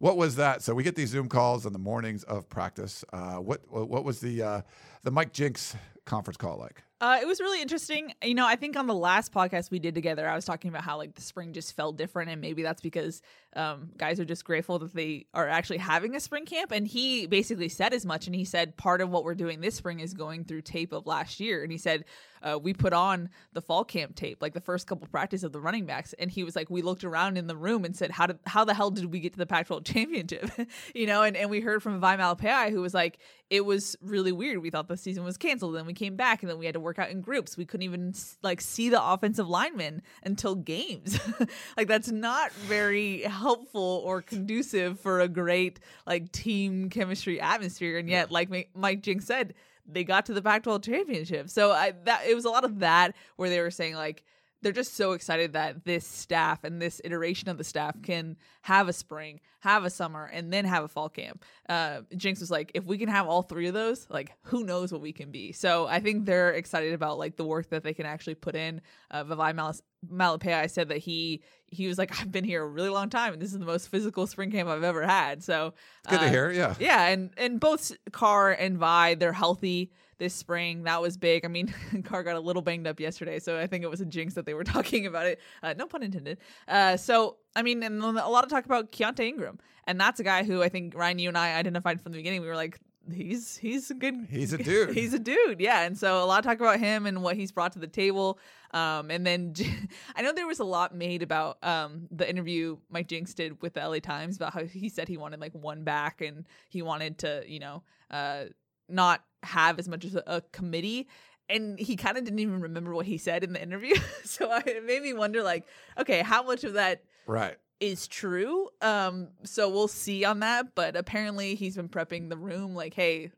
what 0.02 0.16
was 0.16 0.34
that? 0.34 0.62
So 0.62 0.74
we 0.74 0.82
get 0.82 0.96
these 0.96 1.10
Zoom 1.10 1.28
calls 1.28 1.64
on 1.64 1.72
the 1.72 1.78
mornings 1.78 2.24
of 2.24 2.48
practice. 2.48 3.04
Uh, 3.12 3.36
what 3.36 3.60
what 3.70 4.02
was 4.02 4.18
the 4.18 4.42
uh, 4.42 4.62
the 5.04 5.12
Mike 5.12 5.32
Jinks 5.32 5.76
conference 6.06 6.36
call 6.36 6.58
like? 6.58 6.82
Uh, 7.00 7.18
it 7.22 7.26
was 7.26 7.38
really 7.38 7.62
interesting. 7.62 8.12
You 8.20 8.34
know, 8.34 8.44
I 8.44 8.56
think 8.56 8.76
on 8.76 8.88
the 8.88 8.96
last 8.96 9.32
podcast 9.32 9.70
we 9.70 9.78
did 9.78 9.94
together, 9.94 10.28
I 10.28 10.34
was 10.34 10.44
talking 10.44 10.70
about 10.70 10.82
how 10.82 10.96
like 10.96 11.14
the 11.14 11.22
spring 11.22 11.52
just 11.52 11.76
felt 11.76 11.96
different, 11.96 12.32
and 12.32 12.40
maybe 12.40 12.64
that's 12.64 12.80
because 12.80 13.22
um, 13.54 13.90
guys 13.96 14.18
are 14.18 14.24
just 14.24 14.44
grateful 14.44 14.80
that 14.80 14.92
they 14.92 15.26
are 15.34 15.48
actually 15.48 15.78
having 15.78 16.16
a 16.16 16.20
spring 16.20 16.46
camp. 16.46 16.72
And 16.72 16.84
he 16.84 17.28
basically 17.28 17.68
said 17.68 17.94
as 17.94 18.04
much, 18.04 18.26
and 18.26 18.34
he 18.34 18.44
said 18.44 18.76
part 18.76 19.02
of 19.02 19.08
what 19.08 19.22
we're 19.22 19.36
doing 19.36 19.60
this 19.60 19.76
spring 19.76 20.00
is 20.00 20.14
going 20.14 20.46
through 20.46 20.62
tape 20.62 20.92
of 20.92 21.06
last 21.06 21.38
year, 21.38 21.62
and 21.62 21.70
he 21.70 21.78
said 21.78 22.06
uh, 22.42 22.59
we 22.61 22.74
put 22.74 22.92
on 22.92 23.28
the 23.52 23.62
fall 23.62 23.85
camp 23.85 24.14
tape, 24.14 24.42
like 24.42 24.55
the 24.55 24.61
first 24.61 24.87
couple 24.87 25.07
practice 25.09 25.42
of 25.42 25.52
the 25.52 25.61
running 25.61 25.87
backs, 25.87 26.14
and 26.18 26.31
he 26.31 26.44
was 26.44 26.57
like, 26.57 26.70
we 26.70 26.83
looked 26.83 27.05
around 27.05 27.37
in 27.38 27.46
the 27.46 27.57
room 27.57 27.85
and 27.85 27.96
said, 27.96 28.11
how 28.11 28.26
did 28.26 28.38
how 28.46 28.64
the 28.64 28.74
hell 28.74 28.90
did 28.90 29.07
we 29.07 29.20
get 29.20 29.33
to 29.33 29.38
the 29.38 29.46
Pac-12 29.46 29.85
championship? 29.92 30.50
you 30.94 31.07
know, 31.07 31.22
and 31.22 31.37
and 31.37 31.50
we 31.50 31.61
heard 31.61 31.83
from 31.83 32.00
Vai 32.00 32.16
Malepeai 32.16 32.70
who 32.70 32.81
was 32.81 32.94
like, 32.94 33.18
it 33.50 33.64
was 33.64 33.96
really 34.00 34.33
weird. 34.33 34.62
We 34.62 34.70
thought 34.70 34.88
the 34.88 34.96
season 34.96 35.24
was 35.24 35.37
canceled, 35.37 35.76
then 35.76 35.87
we 35.87 35.92
came 35.92 36.16
back, 36.16 36.42
and 36.42 36.50
then 36.50 36.59
we 36.59 36.66
had 36.66 36.74
to 36.74 36.81
work 36.81 36.98
out 36.98 37.11
in 37.11 37.20
groups. 37.20 37.57
We 37.57 37.64
couldn't 37.64 37.85
even 37.85 38.14
like 38.42 38.61
see 38.61 38.88
the 38.88 39.02
offensive 39.02 39.48
linemen 39.48 40.02
until 40.22 40.55
games. 40.55 41.18
like 41.76 41.88
that's 41.88 42.11
not 42.11 42.52
very 42.52 43.22
helpful 43.22 44.02
or 44.05 44.22
conducive 44.22 44.98
for 45.00 45.20
a 45.20 45.28
great 45.28 45.81
like 46.07 46.33
team 46.33 46.90
chemistry 46.90 47.40
atmosphere. 47.40 47.98
And 47.98 48.09
yet, 48.09 48.31
like 48.31 48.70
Mike 48.74 49.02
Jinks 49.02 49.26
said, 49.26 49.55
they 49.92 50.05
got 50.05 50.26
to 50.26 50.35
the 50.35 50.42
Pac-12 50.42 50.83
championship. 50.85 51.50
So 51.50 51.72
I 51.72 51.92
that 52.05 52.22
it 52.26 52.35
was 52.35 52.44
a 52.44 52.50
lot 52.50 52.64
of 52.64 52.81
that 52.81 53.14
where 53.37 53.48
they 53.48 53.61
were 53.61 53.70
saying 53.70 53.94
like 53.94 54.24
they're 54.62 54.72
just 54.72 54.94
so 54.94 55.12
excited 55.12 55.52
that 55.52 55.85
this 55.85 56.07
staff 56.07 56.62
and 56.64 56.81
this 56.81 57.00
iteration 57.05 57.48
of 57.48 57.59
the 57.59 57.64
staff 57.64 58.00
can 58.00 58.37
have 58.62 58.88
a 58.88 58.92
spring, 58.92 59.40
have 59.61 59.85
a 59.85 59.90
summer, 59.90 60.24
and 60.24 60.52
then 60.52 60.64
have 60.64 60.85
a 60.85 60.88
fall 60.88 61.09
camp. 61.09 61.44
Uh, 61.68 62.02
Jinks 62.16 62.40
was 62.40 62.50
like, 62.50 62.70
if 62.74 62.85
we 62.85 62.96
can 62.96 63.09
have 63.09 63.26
all 63.26 63.42
three 63.42 63.66
of 63.66 63.74
those, 63.74 64.07
like 64.09 64.33
who 64.42 64.64
knows 64.64 64.92
what 64.92 65.00
we 65.00 65.12
can 65.12 65.31
be. 65.33 65.50
So 65.52 65.87
I 65.87 65.98
think 65.98 66.24
they're 66.24 66.52
excited 66.52 66.94
about 66.94 67.18
like 67.18 67.37
the 67.37 67.44
work 67.44 67.70
that 67.70 67.83
they 67.83 67.92
can 67.92 68.07
actually 68.07 68.37
put 68.37 68.55
in. 68.55 68.81
Uh, 69.11 69.24
Malas- 69.24 69.83
Malepeai 70.09 70.70
said 70.70 70.88
that 70.88 70.98
he 70.98 71.42
he 71.72 71.87
was 71.87 71.96
like, 71.96 72.20
I've 72.20 72.30
been 72.30 72.44
here 72.44 72.62
a 72.62 72.66
really 72.66 72.90
long 72.90 73.08
time, 73.08 73.32
and 73.32 73.40
this 73.40 73.52
is 73.52 73.58
the 73.58 73.64
most 73.64 73.88
physical 73.88 74.26
spring 74.26 74.50
camp 74.50 74.68
I've 74.68 74.85
ever 74.85 75.02
had. 75.06 75.42
So 75.42 75.72
Good 76.08 76.20
to 76.20 76.26
uh, 76.26 76.30
hear. 76.30 76.50
Yeah. 76.52 76.74
yeah, 76.78 77.06
and 77.08 77.30
and 77.37 77.58
both 77.58 77.92
Carr 78.12 78.52
and 78.52 78.76
Vai, 78.76 79.14
they're 79.14 79.32
healthy 79.32 79.90
this 80.18 80.35
spring. 80.35 80.85
That 80.85 81.00
was 81.00 81.16
big. 81.16 81.44
I 81.44 81.48
mean, 81.48 81.74
Carr 82.04 82.22
got 82.22 82.37
a 82.37 82.40
little 82.40 82.62
banged 82.62 82.87
up 82.87 83.00
yesterday, 83.00 83.38
so 83.38 83.58
I 83.58 83.66
think 83.66 83.85
it 83.85 83.90
was 83.90 84.02
a 84.02 84.06
jinx 84.06 84.35
that 84.35 84.44
they 84.44 84.54
were 84.54 84.64
talking 84.76 85.06
about 85.06 85.26
it. 85.26 85.40
Uh, 85.62 85.74
no 85.76 85.87
pun 85.87 86.02
intended. 86.02 86.38
Uh, 86.68 86.96
so 86.96 87.38
I 87.56 87.62
mean, 87.62 87.82
and 87.82 88.02
a 88.02 88.28
lot 88.28 88.44
of 88.44 88.50
talk 88.50 88.66
about 88.66 88.92
Keontae 88.92 89.28
Ingram, 89.28 89.58
and 89.87 89.98
that's 89.98 90.20
a 90.20 90.24
guy 90.24 90.44
who 90.44 90.62
I 90.62 90.68
think 90.68 90.94
Ryan, 90.94 91.18
you 91.18 91.28
and 91.28 91.38
I 91.38 91.54
identified 91.54 92.02
from 92.02 92.12
the 92.12 92.18
beginning. 92.18 92.42
We 92.42 92.48
were 92.48 92.56
like, 92.56 92.78
he's 93.11 93.56
he's 93.56 93.90
a 93.90 93.94
good 93.94 94.26
He's 94.30 94.52
a 94.52 94.58
dude. 94.58 94.90
he's 94.94 95.12
a 95.12 95.18
dude 95.18 95.61
yeah 95.61 95.82
and 95.82 95.98
so 95.98 96.22
a 96.22 96.26
lot 96.26 96.38
of 96.38 96.44
talk 96.44 96.61
about 96.61 96.78
him 96.78 97.06
and 97.06 97.22
what 97.22 97.37
he's 97.37 97.50
brought 97.50 97.72
to 97.72 97.78
the 97.78 97.87
table 97.87 98.38
um 98.72 99.11
and 99.11 99.26
then 99.26 99.54
i 100.16 100.22
know 100.22 100.32
there 100.32 100.46
was 100.46 100.61
a 100.61 100.64
lot 100.64 100.94
made 100.94 101.22
about 101.22 101.58
um 101.62 102.08
the 102.11 102.28
interview 102.28 102.76
mike 102.90 103.08
jinks 103.08 103.35
did 103.35 103.61
with 103.62 103.74
the 103.74 103.88
la 103.88 103.98
times 103.98 104.37
about 104.37 104.52
how 104.52 104.64
he 104.64 104.88
said 104.88 105.08
he 105.08 105.16
wanted 105.16 105.40
like 105.40 105.52
one 105.52 105.85
back 105.85 106.20
and 106.20 106.46
he 106.68 106.82
wanted 106.82 107.18
to 107.18 107.42
you 107.46 107.58
know 107.61 107.82
uh 108.11 108.44
not 108.88 109.22
have 109.42 109.78
as 109.78 109.88
much 109.88 110.04
as 110.04 110.14
a, 110.14 110.22
a 110.26 110.40
committee 110.52 111.08
and 111.48 111.78
he 111.78 111.96
kind 111.96 112.16
of 112.16 112.24
didn't 112.24 112.38
even 112.38 112.61
remember 112.61 112.94
what 112.94 113.06
he 113.06 113.18
said 113.18 113.42
in 113.44 113.52
the 113.52 113.62
interview 113.62 113.94
so 114.24 114.50
I, 114.50 114.62
it 114.66 114.85
made 114.85 115.02
me 115.02 115.12
wonder 115.12 115.42
like 115.42 115.66
okay 115.98 116.22
how 116.22 116.42
much 116.42 116.64
of 116.64 116.74
that 116.74 117.02
Right. 117.26 117.56
is 117.78 118.08
true. 118.08 118.68
Um, 118.80 119.28
so 119.44 119.68
we'll 119.68 119.88
see 119.88 120.24
on 120.24 120.40
that. 120.40 120.74
But 120.74 120.96
apparently 120.96 121.54
he's 121.54 121.76
been 121.76 121.88
prepping 121.88 122.28
the 122.28 122.37
room 122.37 122.74
like, 122.74 122.94
hey, 122.94 123.30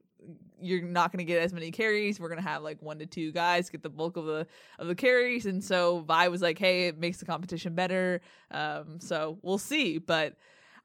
you're 0.61 0.83
not 0.83 1.13
gonna 1.13 1.25
get 1.25 1.43
as 1.43 1.53
many 1.53 1.71
carries. 1.71 2.19
We're 2.19 2.29
gonna 2.29 2.43
have 2.43 2.63
like 2.63 2.81
one 2.81 2.99
to 2.99 3.07
two 3.07 3.33
guys 3.33 3.71
get 3.71 3.83
the 3.83 3.91
bulk 3.91 4.17
of 4.17 4.25
the 4.25 4.47
of 4.79 4.87
the 4.89 4.95
carries. 4.95 5.47
And 5.47 5.63
so 5.63 6.01
Vai 6.01 6.29
was 6.29 6.43
like, 6.43 6.59
hey, 6.59 6.89
it 6.89 6.99
makes 6.99 7.19
the 7.19 7.25
competition 7.27 7.75
better. 7.75 8.21
Um, 8.51 8.99
so 9.01 9.39
we'll 9.43 9.59
see. 9.59 9.99
But 9.99 10.37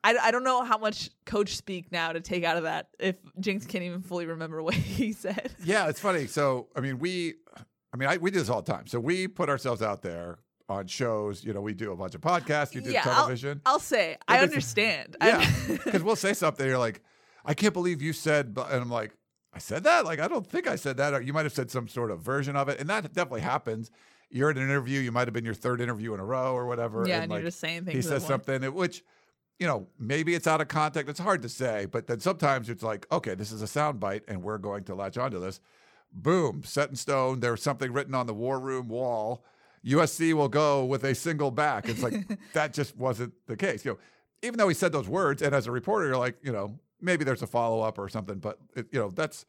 I, 0.04 0.16
I 0.18 0.32
don't 0.32 0.44
know 0.44 0.64
how 0.64 0.78
much 0.78 1.10
coach 1.26 1.56
speak 1.58 1.92
now 1.92 2.14
to 2.14 2.22
take 2.22 2.44
out 2.44 2.58
of 2.58 2.64
that 2.64 2.90
if 3.00 3.16
Jinks 3.40 3.66
can't 3.66 3.84
even 3.84 4.02
fully 4.02 4.26
remember 4.26 4.64
what 4.64 4.74
he 4.74 5.12
said. 5.12 5.52
Yeah, 5.64 5.88
it's 5.90 6.00
funny. 6.00 6.28
So, 6.28 6.68
I 6.76 6.80
mean, 6.80 7.00
we, 7.00 7.36
I 7.94 7.98
mean, 7.98 8.10
I, 8.10 8.18
we 8.18 8.32
do 8.32 8.40
this 8.40 8.50
all 8.50 8.62
the 8.62 8.72
time. 8.72 8.88
So 8.88 9.00
we 9.00 9.28
put 9.28 9.50
ourselves 9.50 9.82
out 9.82 10.02
there 10.02 10.40
on 10.70 10.88
shows. 10.88 11.44
You 11.44 11.54
know, 11.54 11.62
we 11.62 11.74
do 11.74 11.92
a 11.92 11.96
bunch 11.96 12.16
of 12.16 12.22
podcasts. 12.22 12.74
You 12.74 12.82
do 12.82 12.92
yeah, 12.92 13.02
I'll- 13.06 13.16
television. 13.16 13.62
I'll, 13.66 13.80
say 13.80 14.18
I 14.28 14.40
understand. 14.40 15.18
yeah, 15.22 15.50
because 15.68 16.04
we'll 16.04 16.16
say 16.16 16.34
something. 16.34 16.66
You're 16.66 16.78
like, 16.78 17.02
I 17.46 17.54
can't 17.54 17.74
believe 17.74 18.02
you 18.02 18.14
said, 18.14 18.54
blah," 18.54 18.68
and 18.68 18.82
I'm 18.82 18.92
like, 18.92 19.12
I 19.54 19.60
said 19.60 19.84
that. 19.84 20.06
Like, 20.06 20.20
I 20.20 20.28
don't 20.28 20.46
think 20.46 20.68
I 20.68 20.76
said 20.76 20.98
that. 20.98 21.14
Or 21.14 21.22
you 21.22 21.34
might 21.34 21.46
have 21.46 21.54
said 21.54 21.72
some 21.72 21.88
sort 21.88 22.12
of 22.12 22.22
version 22.22 22.56
of 22.56 22.70
it, 22.70 22.80
and 22.80 22.90
that 22.90 23.04
definitely 23.14 23.42
happens. 23.42 23.92
You're 24.30 24.52
in 24.52 24.58
an 24.58 24.64
interview. 24.64 25.00
You 25.00 25.12
might 25.12 25.28
have 25.28 25.34
been 25.34 25.46
your 25.46 25.56
third 25.56 25.82
interview 25.82 26.14
in 26.14 26.20
a 26.20 26.26
row 26.26 26.54
or 26.54 26.68
whatever. 26.68 27.04
yeah, 27.08 27.16
and, 27.16 27.24
and 27.24 27.32
like, 27.32 27.42
you're 27.42 27.48
just 27.48 27.60
saying 27.60 27.86
things. 27.86 27.96
he 27.96 28.02
says 28.02 28.26
something 28.26 28.62
which 28.74 29.04
you 29.58 29.68
know 29.68 29.88
maybe 30.00 30.34
it's 30.36 30.48
out 30.48 30.62
of 30.62 30.68
context 30.68 31.10
it's 31.10 31.20
hard 31.20 31.42
to 31.42 31.50
say 31.50 31.86
but 31.86 32.08
then 32.08 32.20
sometimes 32.20 32.70
it's 32.70 32.84
like 32.84 33.06
okay 33.12 33.36
this 33.36 33.52
is 33.52 33.62
a 33.62 33.68
sound 33.68 34.00
bite 34.00 34.24
and 34.28 34.42
we're 34.42 34.58
going 34.58 34.84
to 34.86 34.96
latch 34.96 35.18
onto 35.18 35.40
this 35.40 35.60
boom 36.14 36.62
set 36.64 36.90
in 36.90 36.96
stone 36.96 37.40
there's 37.42 37.62
something 37.62 37.92
written 37.92 38.16
on 38.16 38.26
the 38.26 38.34
war 38.34 38.60
room 38.60 38.88
wall 38.88 39.44
usc 39.86 40.34
will 40.34 40.48
go 40.48 40.86
with 40.86 41.04
a 41.04 41.14
single 41.14 41.52
back 41.52 41.90
it's 41.90 42.02
like 42.02 42.14
that 42.54 42.74
just 42.74 42.96
wasn't 42.96 43.34
the 43.48 43.58
case 43.58 43.84
you 43.84 43.92
know 43.92 43.98
even 44.42 44.58
though 44.58 44.70
he 44.70 44.74
said 44.74 44.92
those 44.92 45.10
words 45.10 45.42
and 45.42 45.54
as 45.54 45.68
a 45.68 45.72
reporter 45.72 46.08
you're 46.08 46.18
like 46.18 46.38
you 46.42 46.52
know 46.54 46.80
maybe 47.02 47.24
there's 47.24 47.42
a 47.42 47.48
follow-up 47.48 47.98
or 47.98 48.10
something 48.10 48.40
but 48.40 48.58
it, 48.76 48.88
you 48.92 49.00
know 49.00 49.10
that's 49.10 49.46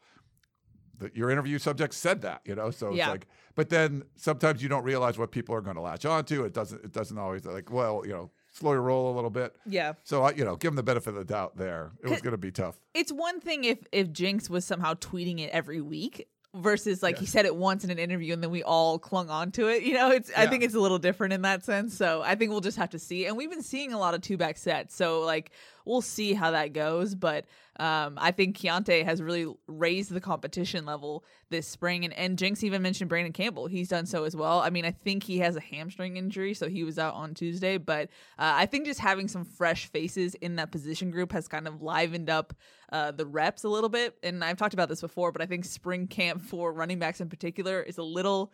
the, 1.01 1.11
your 1.13 1.29
interview 1.29 1.57
subject 1.57 1.93
said 1.93 2.21
that, 2.21 2.41
you 2.45 2.55
know. 2.55 2.71
So 2.71 2.89
it's 2.93 2.99
like, 2.99 3.27
but 3.55 3.69
then 3.69 4.03
sometimes 4.15 4.63
you 4.63 4.69
don't 4.69 4.83
realize 4.83 5.17
what 5.17 5.31
people 5.31 5.53
are 5.55 5.61
going 5.61 5.75
to 5.75 5.81
latch 5.81 6.05
onto. 6.05 6.43
It 6.45 6.53
doesn't. 6.53 6.85
It 6.85 6.93
doesn't 6.93 7.17
always 7.17 7.43
like. 7.43 7.71
Well, 7.71 8.03
you 8.05 8.13
know, 8.13 8.31
slow 8.51 8.71
your 8.73 8.81
roll 8.81 9.11
a 9.11 9.15
little 9.15 9.29
bit. 9.29 9.55
Yeah. 9.65 9.93
So 10.03 10.23
I, 10.23 10.31
you 10.31 10.45
know, 10.45 10.55
give 10.55 10.69
them 10.69 10.75
the 10.75 10.83
benefit 10.83 11.09
of 11.09 11.15
the 11.15 11.25
doubt. 11.25 11.57
There, 11.57 11.91
it 12.03 12.09
was 12.09 12.21
going 12.21 12.31
to 12.31 12.37
be 12.37 12.51
tough. 12.51 12.79
It's 12.93 13.11
one 13.11 13.41
thing 13.41 13.65
if 13.65 13.79
if 13.91 14.11
Jinks 14.11 14.49
was 14.49 14.63
somehow 14.63 14.93
tweeting 14.93 15.39
it 15.39 15.49
every 15.49 15.81
week 15.81 16.27
versus 16.53 17.01
like 17.01 17.17
he 17.17 17.25
said 17.25 17.45
it 17.45 17.55
once 17.55 17.85
in 17.85 17.89
an 17.89 17.97
interview 17.97 18.33
and 18.33 18.43
then 18.43 18.51
we 18.51 18.61
all 18.61 18.99
clung 18.99 19.29
on 19.29 19.51
to 19.51 19.67
it. 19.67 19.83
You 19.83 19.93
know, 19.93 20.11
it's 20.11 20.31
I 20.35 20.47
think 20.47 20.63
it's 20.63 20.75
a 20.75 20.79
little 20.79 20.99
different 20.99 21.33
in 21.33 21.41
that 21.43 21.63
sense. 21.63 21.97
So 21.97 22.21
I 22.21 22.35
think 22.35 22.51
we'll 22.51 22.61
just 22.61 22.77
have 22.77 22.89
to 22.91 22.99
see. 22.99 23.25
And 23.25 23.37
we've 23.37 23.49
been 23.49 23.63
seeing 23.63 23.93
a 23.93 23.97
lot 23.97 24.13
of 24.13 24.21
two 24.21 24.37
back 24.37 24.57
sets. 24.57 24.95
So 24.95 25.21
like 25.21 25.51
we'll 25.85 26.01
see 26.01 26.33
how 26.33 26.51
that 26.51 26.73
goes. 26.73 27.15
But 27.15 27.45
um 27.79 28.17
I 28.17 28.31
think 28.31 28.57
Keontae 28.57 29.05
has 29.05 29.21
really 29.21 29.47
raised 29.67 30.11
the 30.11 30.21
competition 30.21 30.85
level 30.85 31.23
this 31.49 31.67
spring 31.67 32.03
and, 32.05 32.13
and 32.13 32.37
Jinks 32.37 32.63
even 32.63 32.81
mentioned 32.81 33.09
Brandon 33.09 33.33
Campbell. 33.33 33.67
He's 33.67 33.89
done 33.89 34.05
so 34.05 34.23
as 34.23 34.35
well. 34.35 34.59
I 34.59 34.69
mean, 34.69 34.85
I 34.85 34.91
think 34.91 35.23
he 35.23 35.39
has 35.39 35.55
a 35.55 35.59
hamstring 35.59 36.17
injury, 36.17 36.53
so 36.53 36.67
he 36.67 36.83
was 36.83 36.97
out 36.97 37.13
on 37.13 37.33
Tuesday. 37.33 37.77
But 37.77 38.09
uh, 38.39 38.53
I 38.55 38.65
think 38.65 38.85
just 38.85 38.99
having 38.99 39.27
some 39.27 39.45
fresh 39.45 39.87
faces 39.87 40.33
in 40.35 40.55
that 40.55 40.71
position 40.71 41.11
group 41.11 41.31
has 41.33 41.47
kind 41.47 41.67
of 41.67 41.81
livened 41.81 42.29
up 42.29 42.53
uh, 42.91 43.11
the 43.11 43.25
reps 43.25 43.63
a 43.63 43.69
little 43.69 43.89
bit. 43.89 44.17
And 44.23 44.43
I've 44.43 44.57
talked 44.57 44.73
about 44.73 44.89
this 44.89 45.01
before, 45.01 45.31
but 45.31 45.41
I 45.41 45.45
think 45.45 45.65
spring 45.65 46.07
camp 46.07 46.41
for 46.41 46.73
running 46.73 46.99
backs 46.99 47.21
in 47.21 47.29
particular 47.29 47.81
is 47.81 47.97
a 47.97 48.03
little, 48.03 48.51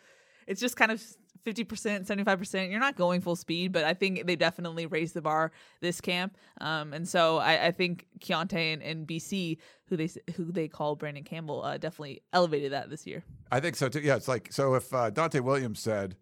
it's 0.48 0.62
just 0.62 0.76
kind 0.78 0.92
of 0.92 1.02
50%, 1.46 2.06
75%. 2.08 2.72
You're 2.72 2.80
not 2.80 2.96
going 2.98 3.22
full 3.22 3.36
speed, 3.36 3.72
but 3.72 3.84
I 3.86 3.94
think 3.94 4.26
they 4.28 4.36
definitely 4.36 4.86
raised 4.86 5.14
the 5.14 5.22
bar 5.22 5.52
this 5.82 6.02
camp. 6.02 6.38
Um, 6.60 6.94
and 6.94 7.08
so 7.08 7.38
I, 7.38 7.68
I 7.68 7.72
think 7.72 8.06
Keontae 8.20 8.74
and, 8.74 8.82
and 8.82 9.08
BC, 9.08 9.58
who 9.86 9.96
they 9.98 10.10
who 10.36 10.52
they 10.52 10.68
call 10.68 10.96
Brandon 10.96 11.24
Campbell, 11.24 11.64
uh, 11.64 11.78
definitely 11.78 12.22
elevated 12.34 12.74
that 12.74 12.90
this 12.90 13.08
year. 13.08 13.24
I 13.52 13.60
think 13.60 13.76
so 13.76 13.88
too. 13.88 14.02
Yeah, 14.02 14.16
it's 14.16 14.28
like 14.28 14.52
so. 14.52 14.74
If 14.76 14.94
uh, 14.94 15.10
Dante 15.10 15.40
Williams 15.40 15.80
said, 15.80 16.18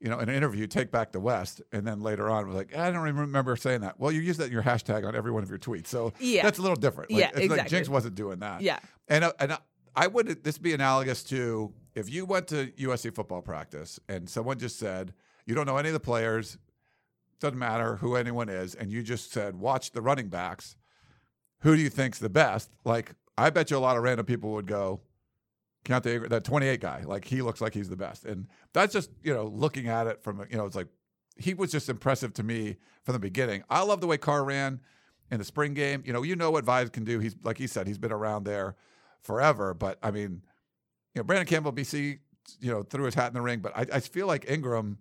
you 0.00 0.08
know, 0.08 0.18
in 0.18 0.28
an 0.28 0.34
interview, 0.34 0.66
"Take 0.66 0.90
back 0.90 1.12
the 1.12 1.20
West," 1.20 1.62
and 1.70 1.86
then 1.86 2.00
later 2.00 2.28
on 2.28 2.46
was 2.48 2.56
like, 2.56 2.76
"I 2.76 2.90
don't 2.90 3.02
remember 3.02 3.54
saying 3.54 3.82
that." 3.82 4.00
Well, 4.00 4.10
you 4.10 4.20
use 4.22 4.38
that 4.38 4.46
in 4.46 4.52
your 4.52 4.64
hashtag 4.64 5.06
on 5.06 5.14
every 5.14 5.30
one 5.30 5.44
of 5.44 5.48
your 5.50 5.58
tweets, 5.58 5.86
so 5.86 6.12
Yeah. 6.18 6.42
that's 6.42 6.58
a 6.58 6.62
little 6.62 6.74
different. 6.76 7.12
Like, 7.12 7.20
Yeah, 7.20 7.28
it's 7.28 7.36
like 7.36 7.44
exactly. 7.44 7.70
Jinks 7.70 7.88
wasn't 7.88 8.16
doing 8.16 8.40
that. 8.40 8.60
Yeah. 8.62 8.80
And 9.06 9.22
uh, 9.22 9.32
and 9.38 9.52
uh, 9.52 9.58
I 9.94 10.08
would 10.08 10.42
this 10.42 10.58
be 10.58 10.72
analogous 10.74 11.22
to 11.24 11.72
if 11.94 12.10
you 12.10 12.24
went 12.24 12.48
to 12.48 12.66
USC 12.78 13.14
football 13.14 13.42
practice 13.42 14.00
and 14.08 14.28
someone 14.28 14.58
just 14.58 14.78
said 14.78 15.14
you 15.46 15.54
don't 15.54 15.66
know 15.66 15.76
any 15.76 15.88
of 15.90 15.92
the 15.92 16.00
players, 16.00 16.58
doesn't 17.40 17.58
matter 17.58 17.96
who 17.96 18.16
anyone 18.16 18.48
is, 18.48 18.74
and 18.74 18.90
you 18.90 19.02
just 19.02 19.32
said 19.32 19.56
watch 19.56 19.92
the 19.92 20.00
running 20.00 20.28
backs. 20.28 20.76
Who 21.60 21.76
do 21.76 21.82
you 21.82 21.90
think's 21.90 22.18
the 22.18 22.28
best? 22.28 22.70
Like 22.84 23.14
I 23.36 23.50
bet 23.50 23.70
you 23.70 23.76
a 23.76 23.78
lot 23.78 23.96
of 23.96 24.02
random 24.02 24.26
people 24.26 24.52
would 24.52 24.66
go. 24.66 25.00
count 25.84 26.04
the, 26.04 26.18
that 26.30 26.44
28 26.44 26.80
guy, 26.80 27.02
like 27.04 27.24
he 27.24 27.42
looks 27.42 27.60
like 27.60 27.74
he's 27.74 27.88
the 27.88 27.96
best, 27.96 28.24
and 28.24 28.46
that's 28.72 28.92
just 28.92 29.10
you 29.22 29.34
know 29.34 29.46
looking 29.46 29.88
at 29.88 30.06
it 30.06 30.22
from 30.22 30.46
you 30.50 30.56
know 30.56 30.66
it's 30.66 30.76
like 30.76 30.88
he 31.36 31.54
was 31.54 31.70
just 31.70 31.88
impressive 31.88 32.32
to 32.34 32.42
me 32.42 32.76
from 33.02 33.12
the 33.12 33.18
beginning. 33.18 33.64
I 33.68 33.82
love 33.82 34.00
the 34.00 34.06
way 34.06 34.18
Carr 34.18 34.44
ran 34.44 34.80
in 35.30 35.38
the 35.38 35.44
spring 35.44 35.74
game. 35.74 36.02
You 36.06 36.12
know, 36.12 36.22
you 36.22 36.36
know 36.36 36.50
what 36.50 36.64
Vise 36.64 36.90
can 36.90 37.04
do. 37.04 37.18
He's 37.18 37.36
like 37.42 37.58
he 37.58 37.66
said, 37.66 37.86
he's 37.86 37.98
been 37.98 38.12
around 38.12 38.44
there 38.44 38.76
forever. 39.20 39.74
But 39.74 39.98
I 40.02 40.10
mean, 40.10 40.42
you 41.14 41.20
know, 41.20 41.24
Brandon 41.24 41.46
Campbell, 41.46 41.72
BC, 41.72 42.18
you 42.60 42.70
know, 42.70 42.82
threw 42.82 43.04
his 43.04 43.14
hat 43.14 43.28
in 43.28 43.34
the 43.34 43.42
ring. 43.42 43.60
But 43.60 43.76
I, 43.76 43.86
I 43.94 44.00
feel 44.00 44.26
like 44.26 44.50
Ingram 44.50 44.98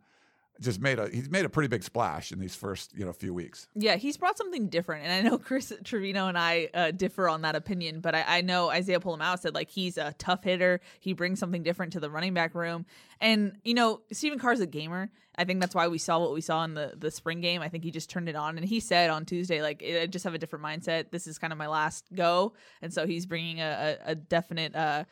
just 0.61 0.79
made 0.79 0.99
a 0.99 1.09
he's 1.09 1.29
made 1.29 1.45
a 1.45 1.49
pretty 1.49 1.67
big 1.67 1.83
splash 1.83 2.31
in 2.31 2.39
these 2.39 2.55
first 2.55 2.93
you 2.95 3.05
know 3.05 3.11
few 3.11 3.33
weeks. 3.33 3.67
Yeah, 3.75 3.95
he's 3.95 4.17
brought 4.17 4.37
something 4.37 4.67
different, 4.67 5.05
and 5.05 5.13
I 5.13 5.29
know 5.29 5.37
Chris 5.39 5.73
Trevino 5.83 6.27
and 6.27 6.37
I 6.37 6.69
uh, 6.73 6.91
differ 6.91 7.27
on 7.27 7.41
that 7.41 7.55
opinion. 7.55 8.01
But 8.01 8.15
I, 8.15 8.23
I 8.27 8.41
know 8.41 8.69
Isaiah 8.69 8.99
Pola-Mao 8.99 9.35
said 9.35 9.55
like 9.55 9.69
he's 9.69 9.97
a 9.97 10.13
tough 10.17 10.43
hitter. 10.43 10.79
He 10.99 11.13
brings 11.13 11.39
something 11.39 11.63
different 11.63 11.93
to 11.93 11.99
the 11.99 12.09
running 12.09 12.33
back 12.33 12.53
room, 12.53 12.85
and 13.19 13.57
you 13.63 13.73
know 13.73 14.01
Stephen 14.11 14.39
Carr's 14.39 14.59
a 14.59 14.67
gamer. 14.67 15.09
I 15.35 15.45
think 15.45 15.59
that's 15.59 15.73
why 15.73 15.87
we 15.87 15.97
saw 15.97 16.19
what 16.19 16.33
we 16.33 16.41
saw 16.41 16.63
in 16.63 16.75
the 16.75 16.93
the 16.95 17.09
spring 17.09 17.41
game. 17.41 17.61
I 17.61 17.69
think 17.69 17.83
he 17.83 17.91
just 17.91 18.09
turned 18.09 18.29
it 18.29 18.35
on, 18.35 18.57
and 18.57 18.65
he 18.65 18.79
said 18.79 19.09
on 19.09 19.25
Tuesday 19.25 19.61
like 19.61 19.83
I 19.83 20.05
just 20.05 20.23
have 20.23 20.35
a 20.35 20.37
different 20.37 20.63
mindset. 20.63 21.11
This 21.11 21.25
is 21.25 21.39
kind 21.39 21.51
of 21.51 21.57
my 21.57 21.67
last 21.67 22.05
go, 22.13 22.53
and 22.81 22.93
so 22.93 23.07
he's 23.07 23.25
bringing 23.25 23.59
a, 23.59 23.97
a, 24.05 24.11
a 24.11 24.15
definite. 24.15 24.75
Uh, 24.75 25.05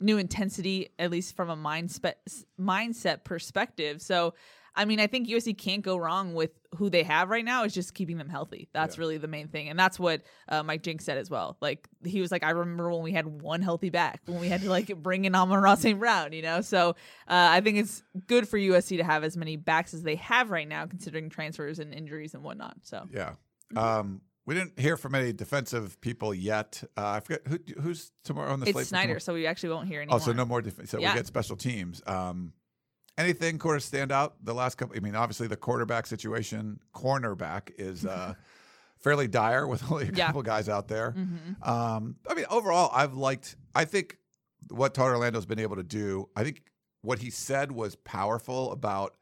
new 0.00 0.18
intensity 0.18 0.90
at 0.98 1.10
least 1.10 1.34
from 1.36 1.48
a 1.50 1.56
mindset 1.56 2.14
mindset 2.60 3.24
perspective 3.24 4.00
so 4.02 4.34
I 4.78 4.84
mean, 4.84 5.00
I 5.00 5.06
think 5.06 5.26
USC 5.26 5.56
can't 5.56 5.80
go 5.82 5.96
wrong 5.96 6.34
with 6.34 6.50
who 6.74 6.90
they 6.90 7.02
have 7.02 7.30
right 7.30 7.42
now. 7.46 7.64
It's 7.64 7.72
just 7.72 7.94
keeping 7.94 8.18
them 8.18 8.28
healthy. 8.28 8.68
That's 8.74 8.96
Yeah. 8.96 9.00
really 9.00 9.16
the 9.16 9.26
main 9.26 9.48
thing, 9.48 9.70
and 9.70 9.78
that's 9.78 9.98
what 9.98 10.20
uh, 10.50 10.62
Mike 10.62 10.82
Jinks 10.82 11.06
said 11.06 11.16
as 11.16 11.30
well. 11.30 11.56
Like 11.62 11.88
he 12.04 12.20
was 12.20 12.30
like, 12.30 12.44
I 12.44 12.50
remember 12.50 12.92
when 12.92 13.00
we 13.02 13.10
had 13.12 13.24
one 13.40 13.62
healthy 13.62 13.88
back, 13.88 14.20
when 14.26 14.38
we 14.38 14.48
had 14.48 14.60
to 14.60 14.68
like 14.68 14.94
bring 15.02 15.24
in 15.24 15.34
Amon-Ra 15.34 15.76
St. 15.76 15.98
Brown, 15.98 16.34
you 16.34 16.42
know. 16.42 16.60
So 16.60 16.90
uh, 16.90 16.92
I 17.28 17.62
think 17.62 17.78
it's 17.78 18.02
good 18.26 18.46
for 18.46 18.58
USC 18.58 18.98
to 18.98 19.02
have 19.02 19.24
as 19.24 19.34
many 19.34 19.56
backs 19.56 19.94
as 19.94 20.02
they 20.02 20.16
have 20.16 20.50
right 20.50 20.68
now, 20.68 20.84
considering 20.84 21.30
transfers 21.30 21.78
and 21.78 21.94
injuries 21.94 22.34
and 22.34 22.42
whatnot. 22.42 22.76
So 22.82 23.08
Yeah. 23.10 23.32
Um, 23.74 24.20
we 24.46 24.54
didn't 24.54 24.78
hear 24.78 24.96
from 24.96 25.14
any 25.14 25.32
defensive 25.32 26.00
people 26.00 26.32
yet. 26.32 26.82
Uh, 26.96 27.06
I 27.06 27.20
forget 27.20 27.42
who, 27.46 27.58
who's 27.80 28.12
tomorrow 28.24 28.52
on 28.52 28.60
the 28.60 28.66
slate. 28.66 28.82
it's 28.82 28.88
Snyder, 28.90 29.18
so 29.20 29.34
we 29.34 29.46
actually 29.46 29.70
won't 29.70 29.88
hear 29.88 30.00
Oh, 30.14 30.18
so 30.18 30.32
no 30.32 30.44
more. 30.44 30.62
Def- 30.62 30.88
so 30.88 30.98
Yeah. 30.98 31.12
we 31.12 31.18
get 31.18 31.26
special 31.26 31.56
teams. 31.56 32.00
Um, 32.06 32.52
anything 33.18 33.58
of 33.76 33.82
stand 33.82 34.12
out 34.12 34.36
the 34.44 34.54
last 34.54 34.76
couple? 34.76 34.96
I 34.96 35.00
mean, 35.00 35.16
obviously 35.16 35.48
the 35.48 35.56
quarterback 35.56 36.06
situation, 36.06 36.78
cornerback 36.94 37.70
is 37.76 38.06
uh, 38.06 38.34
fairly 38.98 39.26
dire 39.28 39.66
with 39.66 39.90
only 39.90 40.08
a 40.08 40.12
Yeah. 40.12 40.26
couple 40.26 40.42
guys 40.42 40.68
out 40.68 40.86
there. 40.88 41.12
Mhm. 41.12 41.66
Um, 41.66 42.16
I 42.28 42.34
mean, 42.34 42.46
overall, 42.50 42.90
I've 42.94 43.14
liked. 43.14 43.56
I 43.74 43.84
think 43.84 44.16
what 44.68 44.94
Todd 44.94 45.10
Orlando's 45.10 45.46
been 45.46 45.58
able 45.60 45.76
to 45.76 45.82
do. 45.82 46.28
I 46.36 46.44
think 46.44 46.62
what 47.02 47.18
he 47.18 47.30
said 47.30 47.72
was 47.72 47.96
powerful 47.96 48.70
about 48.72 49.16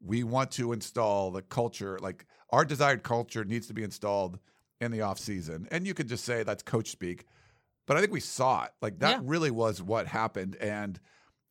we 0.00 0.24
want 0.24 0.50
to 0.52 0.72
install 0.72 1.30
the 1.30 1.42
culture, 1.42 1.98
like 2.00 2.26
our 2.50 2.64
desired 2.64 3.02
culture 3.02 3.44
needs 3.44 3.66
to 3.68 3.74
be 3.74 3.82
installed 3.84 4.38
in 4.82 4.90
the 4.92 5.02
off 5.02 5.18
season. 5.18 5.68
And 5.70 5.86
you 5.86 5.94
could 5.94 6.08
just 6.08 6.24
say 6.24 6.42
that's 6.42 6.62
coach 6.62 6.90
speak, 6.90 7.26
but 7.86 7.96
I 7.96 8.00
think 8.00 8.12
we 8.12 8.20
saw 8.20 8.64
it. 8.64 8.72
Like 8.82 8.98
that 9.00 9.18
Yeah. 9.18 9.20
really 9.24 9.50
was 9.50 9.82
what 9.82 10.06
happened, 10.08 10.56
and 10.56 11.00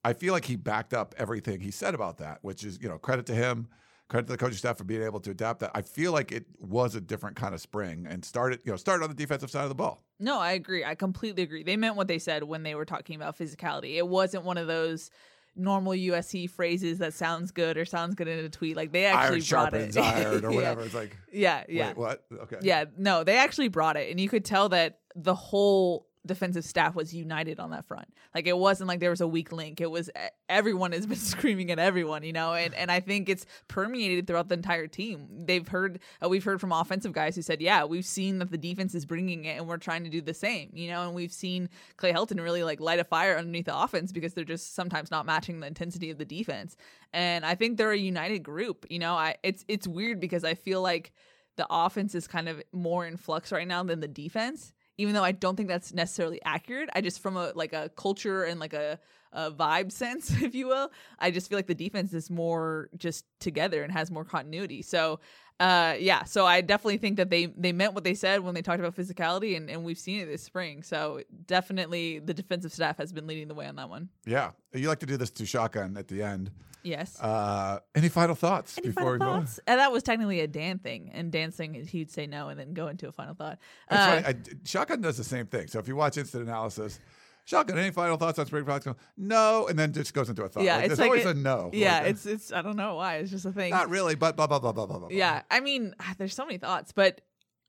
I 0.03 0.13
feel 0.13 0.33
like 0.33 0.45
he 0.45 0.55
backed 0.57 0.93
up 0.93 1.15
everything 1.17 1.61
he 1.61 1.71
said 1.71 1.95
about 1.95 2.17
that, 2.19 2.39
which 2.43 2.63
is 2.63 2.79
you 2.81 2.89
know 2.89 2.99
credit 2.99 3.25
to 3.27 3.35
him. 3.35 3.69
Credit 4.09 4.27
to 4.27 4.33
the 4.33 4.37
coaching 4.37 4.57
staff 4.57 4.77
for 4.77 4.83
being 4.83 5.03
able 5.03 5.21
to 5.21 5.31
adapt 5.31 5.61
that. 5.61 5.71
I 5.73 5.81
feel 5.83 6.11
like 6.11 6.31
it 6.33 6.45
was 6.59 6.95
a 6.95 7.01
different 7.01 7.37
kind 7.37 7.55
of 7.55 7.61
spring 7.61 8.05
and 8.07 8.25
started, 8.25 8.61
you 8.65 8.71
know, 8.71 8.77
started 8.77 9.03
on 9.05 9.09
the 9.09 9.15
defensive 9.15 9.49
side 9.49 9.63
of 9.63 9.69
the 9.69 9.75
ball. 9.75 10.05
No, 10.19 10.39
I 10.39 10.51
agree. 10.51 10.83
I 10.85 10.95
completely 10.95 11.43
agree. 11.43 11.63
They 11.63 11.77
meant 11.77 11.95
what 11.95 12.07
they 12.07 12.19
said 12.19 12.43
when 12.43 12.63
they 12.63 12.75
were 12.75 12.85
talking 12.85 13.15
about 13.15 13.37
physicality. 13.37 13.95
It 13.95 14.07
wasn't 14.07 14.43
one 14.43 14.57
of 14.57 14.67
those 14.67 15.09
normal 15.55 15.93
USC 15.93 16.49
phrases 16.49 16.99
that 16.99 17.13
sounds 17.13 17.51
good 17.51 17.77
or 17.77 17.85
sounds 17.85 18.15
good 18.15 18.27
in 18.27 18.39
a 18.45 18.49
tweet. 18.49 18.75
Like 18.75 18.91
they 18.91 19.05
actually 19.05 19.41
iron 19.41 19.69
brought 19.69 19.73
it. 19.73 19.97
iron 19.97 20.45
or 20.45 20.49
Yeah. 20.51 20.55
whatever. 20.55 20.81
It's 20.83 20.93
like, 20.93 21.17
Yeah, 21.31 21.63
yeah. 21.67 21.87
wait, 21.89 21.97
what? 21.97 22.23
Okay. 22.43 22.57
Yeah, 22.61 22.85
no, 22.97 23.23
they 23.23 23.37
actually 23.37 23.67
brought 23.67 23.97
it, 23.97 24.09
and 24.11 24.19
you 24.19 24.29
could 24.29 24.45
tell 24.45 24.69
that 24.69 24.99
the 25.15 25.35
whole 25.35 26.07
defensive 26.25 26.63
staff 26.63 26.95
was 26.95 27.13
united 27.13 27.59
on 27.59 27.71
that 27.71 27.85
front. 27.85 28.07
Like 28.35 28.47
it 28.47 28.57
wasn't 28.57 28.87
like 28.87 28.99
there 28.99 29.09
was 29.09 29.21
a 29.21 29.27
weak 29.27 29.51
link. 29.51 29.81
It 29.81 29.89
was 29.89 30.09
everyone 30.47 30.91
has 30.91 31.05
been 31.05 31.17
screaming 31.17 31.71
at 31.71 31.79
everyone, 31.79 32.23
you 32.23 32.33
know, 32.33 32.53
and 32.53 32.73
and 32.73 32.91
I 32.91 32.99
think 32.99 33.29
it's 33.29 33.45
permeated 33.67 34.27
throughout 34.27 34.49
the 34.49 34.55
entire 34.55 34.87
team. 34.87 35.27
They've 35.45 35.67
heard 35.67 35.99
uh, 36.23 36.29
we've 36.29 36.43
heard 36.43 36.61
from 36.61 36.71
offensive 36.71 37.13
guys 37.13 37.35
who 37.35 37.41
said, 37.41 37.61
"Yeah, 37.61 37.85
we've 37.85 38.05
seen 38.05 38.39
that 38.39 38.51
the 38.51 38.57
defense 38.57 38.93
is 38.93 39.05
bringing 39.05 39.45
it, 39.45 39.57
and 39.57 39.67
we're 39.67 39.77
trying 39.77 40.03
to 40.03 40.09
do 40.09 40.21
the 40.21 40.33
same," 40.33 40.69
you 40.73 40.89
know, 40.89 41.05
and 41.05 41.15
we've 41.15 41.33
seen 41.33 41.69
Clay 41.97 42.13
Helton 42.13 42.41
really 42.41 42.63
like 42.63 42.79
light 42.79 42.99
a 42.99 43.03
fire 43.03 43.37
underneath 43.37 43.65
the 43.65 43.77
offense 43.77 44.11
because 44.11 44.33
they're 44.33 44.43
just 44.43 44.75
sometimes 44.75 45.11
not 45.11 45.25
matching 45.25 45.59
the 45.59 45.67
intensity 45.67 46.11
of 46.11 46.17
the 46.17 46.25
defense. 46.25 46.75
And 47.13 47.45
I 47.45 47.55
think 47.55 47.77
they're 47.77 47.91
a 47.91 47.97
united 47.97 48.39
group. 48.39 48.85
You 48.89 48.99
know, 48.99 49.15
I 49.15 49.35
it's 49.43 49.65
it's 49.67 49.87
weird 49.87 50.19
because 50.19 50.43
I 50.43 50.53
feel 50.53 50.81
like 50.81 51.11
the 51.57 51.67
offense 51.69 52.15
is 52.15 52.27
kind 52.27 52.47
of 52.47 52.61
more 52.71 53.05
in 53.05 53.17
flux 53.17 53.51
right 53.51 53.67
now 53.67 53.83
than 53.83 53.99
the 53.99 54.07
defense. 54.07 54.73
Even 55.01 55.13
though 55.13 55.23
I 55.23 55.31
don't 55.31 55.55
think 55.55 55.67
that's 55.67 55.93
necessarily 55.93 56.39
accurate. 56.45 56.89
I 56.93 57.01
just 57.01 57.21
from 57.21 57.35
a 57.35 57.51
like 57.55 57.73
a 57.73 57.89
culture 57.95 58.43
and 58.43 58.59
like 58.59 58.73
a, 58.73 58.99
a 59.33 59.51
vibe 59.51 59.91
sense, 60.03 60.31
if 60.41 60.53
you 60.53 60.67
will, 60.67 60.91
I 61.19 61.31
just 61.31 61.49
feel 61.49 61.57
like 61.57 61.67
the 61.67 61.75
defense 61.75 62.13
is 62.13 62.29
more 62.29 62.89
just 62.97 63.25
together 63.39 63.83
and 63.83 63.91
has 63.91 64.11
more 64.11 64.25
continuity. 64.25 64.81
So 64.81 65.19
uh 65.59 65.95
yeah 65.99 66.23
so 66.23 66.47
i 66.47 66.59
definitely 66.59 66.97
think 66.97 67.17
that 67.17 67.29
they 67.29 67.45
they 67.45 67.71
meant 67.71 67.93
what 67.93 68.03
they 68.03 68.15
said 68.15 68.39
when 68.39 68.55
they 68.55 68.63
talked 68.63 68.79
about 68.79 68.95
physicality 68.95 69.55
and, 69.55 69.69
and 69.69 69.83
we've 69.83 69.99
seen 69.99 70.19
it 70.19 70.25
this 70.25 70.41
spring 70.41 70.81
so 70.81 71.21
definitely 71.45 72.17
the 72.17 72.33
defensive 72.33 72.73
staff 72.73 72.97
has 72.97 73.13
been 73.13 73.27
leading 73.27 73.47
the 73.47 73.53
way 73.53 73.67
on 73.67 73.75
that 73.75 73.87
one 73.87 74.09
Yeah, 74.25 74.51
you 74.73 74.87
like 74.87 74.99
to 74.99 75.05
do 75.05 75.17
this 75.17 75.29
to 75.31 75.45
shotgun 75.45 75.97
at 75.97 76.07
the 76.07 76.23
end. 76.23 76.49
Yes 76.83 77.19
Uh, 77.21 77.79
any 77.95 78.09
final 78.09 78.35
thoughts 78.35 78.77
Any 78.77 78.87
before 78.87 79.03
final 79.03 79.13
we 79.13 79.19
go? 79.19 79.25
thoughts? 79.41 79.59
And 79.67 79.79
that 79.79 79.91
was 79.91 80.03
technically 80.03 80.39
a 80.41 80.47
Dan 80.47 80.79
thing, 80.79 81.11
and 81.13 81.31
dancing 81.31 81.73
he'd 81.73 82.11
say 82.11 82.27
no 82.27 82.49
and 82.49 82.59
then 82.59 82.73
go 82.73 82.87
into 82.87 83.07
a 83.07 83.11
final 83.11 83.33
thought. 83.35 83.59
Uh, 83.89 84.21
I, 84.25 84.35
shotgun 84.65 85.01
does 85.01 85.17
the 85.17 85.23
same 85.23 85.45
thing. 85.47 85.67
So 85.67 85.79
if 85.79 85.87
you 85.87 85.95
watch 85.95 86.17
instant 86.17 86.43
analysis, 86.43 86.99
shotgun, 87.45 87.77
any 87.77 87.91
final 87.91 88.17
thoughts 88.17 88.39
on 88.39 88.45
spring 88.45 88.65
practice? 88.65 88.93
No, 89.17 89.67
and 89.67 89.77
then 89.77 89.93
just 89.93 90.13
goes 90.13 90.29
into 90.29 90.43
a 90.43 90.49
thought. 90.49 90.63
Yeah, 90.63 90.77
Like, 90.77 90.85
it's 90.85 90.89
there's 90.97 90.99
like 90.99 91.09
always 91.09 91.25
a- 91.25 91.29
a 91.29 91.33
no. 91.33 91.69
yeah, 91.73 91.93
Like, 91.99 92.03
uh, 92.03 92.09
it's 92.09 92.25
it's 92.25 92.51
I 92.53 92.61
don't 92.61 92.75
know 92.77 92.95
why 92.95 93.17
it's 93.17 93.31
just 93.31 93.45
a 93.45 93.51
thing. 93.51 93.71
not 93.71 93.89
really, 93.89 94.15
but 94.15 94.35
blah 94.35 94.47
blah 94.47 94.59
blah 94.59 94.71
blah 94.71 94.85
blah 94.85 94.97
blah. 94.99 95.07
blah. 95.09 95.17
Yeah, 95.17 95.41
I 95.51 95.59
mean, 95.59 95.93
there's 96.17 96.33
so 96.35 96.45
many 96.45 96.57
thoughts, 96.57 96.91
but 96.91 97.21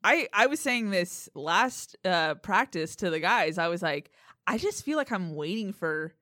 I 0.05 0.29
I 0.33 0.47
was 0.47 0.59
saying 0.61 0.91
this 0.91 1.29
last 1.35 1.97
uh 2.05 2.35
practice 2.35 2.97
to 2.97 3.11
the 3.11 3.21
guys. 3.21 3.59
I 3.59 3.69
was 3.69 3.83
like, 3.83 4.11
I 4.47 4.59
just 4.59 4.85
feel 4.85 4.97
like 4.97 5.13
I'm 5.13 5.35
waiting 5.37 5.73
for 5.73 6.15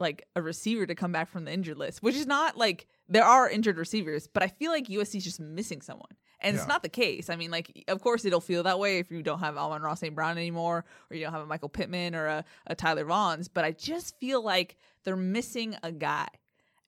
like 0.00 0.26
a 0.36 0.42
receiver 0.42 0.86
to 0.86 0.94
come 0.94 1.12
back 1.12 1.28
from 1.28 1.44
the 1.44 1.52
injured 1.52 1.78
list, 1.78 2.02
which 2.02 2.14
is 2.14 2.26
not 2.26 2.56
like 2.56 2.86
there 3.08 3.24
are 3.24 3.48
injured 3.48 3.76
receivers, 3.78 4.26
but 4.26 4.42
I 4.42 4.48
feel 4.48 4.70
like 4.72 4.86
USC 4.88 5.16
is 5.16 5.24
just 5.24 5.40
missing 5.40 5.80
someone. 5.82 6.10
And 6.42 6.54
Yeah. 6.54 6.60
it's 6.62 6.68
not 6.68 6.82
the 6.82 6.88
case. 6.88 7.28
I 7.28 7.36
mean, 7.36 7.50
like, 7.50 7.84
of 7.88 8.00
course, 8.00 8.24
it'll 8.24 8.40
feel 8.40 8.62
that 8.62 8.78
way 8.78 8.98
if 8.98 9.10
you 9.10 9.22
don't 9.22 9.40
have 9.40 9.58
Amon-Ra 9.58 9.92
St. 9.94 10.14
Brown 10.14 10.38
anymore, 10.38 10.86
or 11.10 11.16
you 11.16 11.22
don't 11.24 11.32
have 11.34 11.42
a 11.42 11.46
Michael 11.46 11.68
Pittman 11.68 12.14
or 12.14 12.26
a, 12.26 12.44
a 12.66 12.74
Tyler 12.74 13.04
Vaughns. 13.04 13.48
But 13.52 13.66
I 13.66 13.72
just 13.72 14.18
feel 14.20 14.42
like 14.42 14.76
they're 15.04 15.16
missing 15.16 15.76
a 15.82 15.92
guy, 15.92 16.28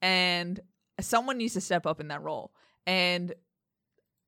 and 0.01 0.59
someone 1.01 1.37
needs 1.39 1.53
to 1.55 1.61
step 1.61 1.87
up 1.87 2.01
in 2.01 2.09
that 2.09 2.23
role. 2.23 2.53
And 2.87 3.35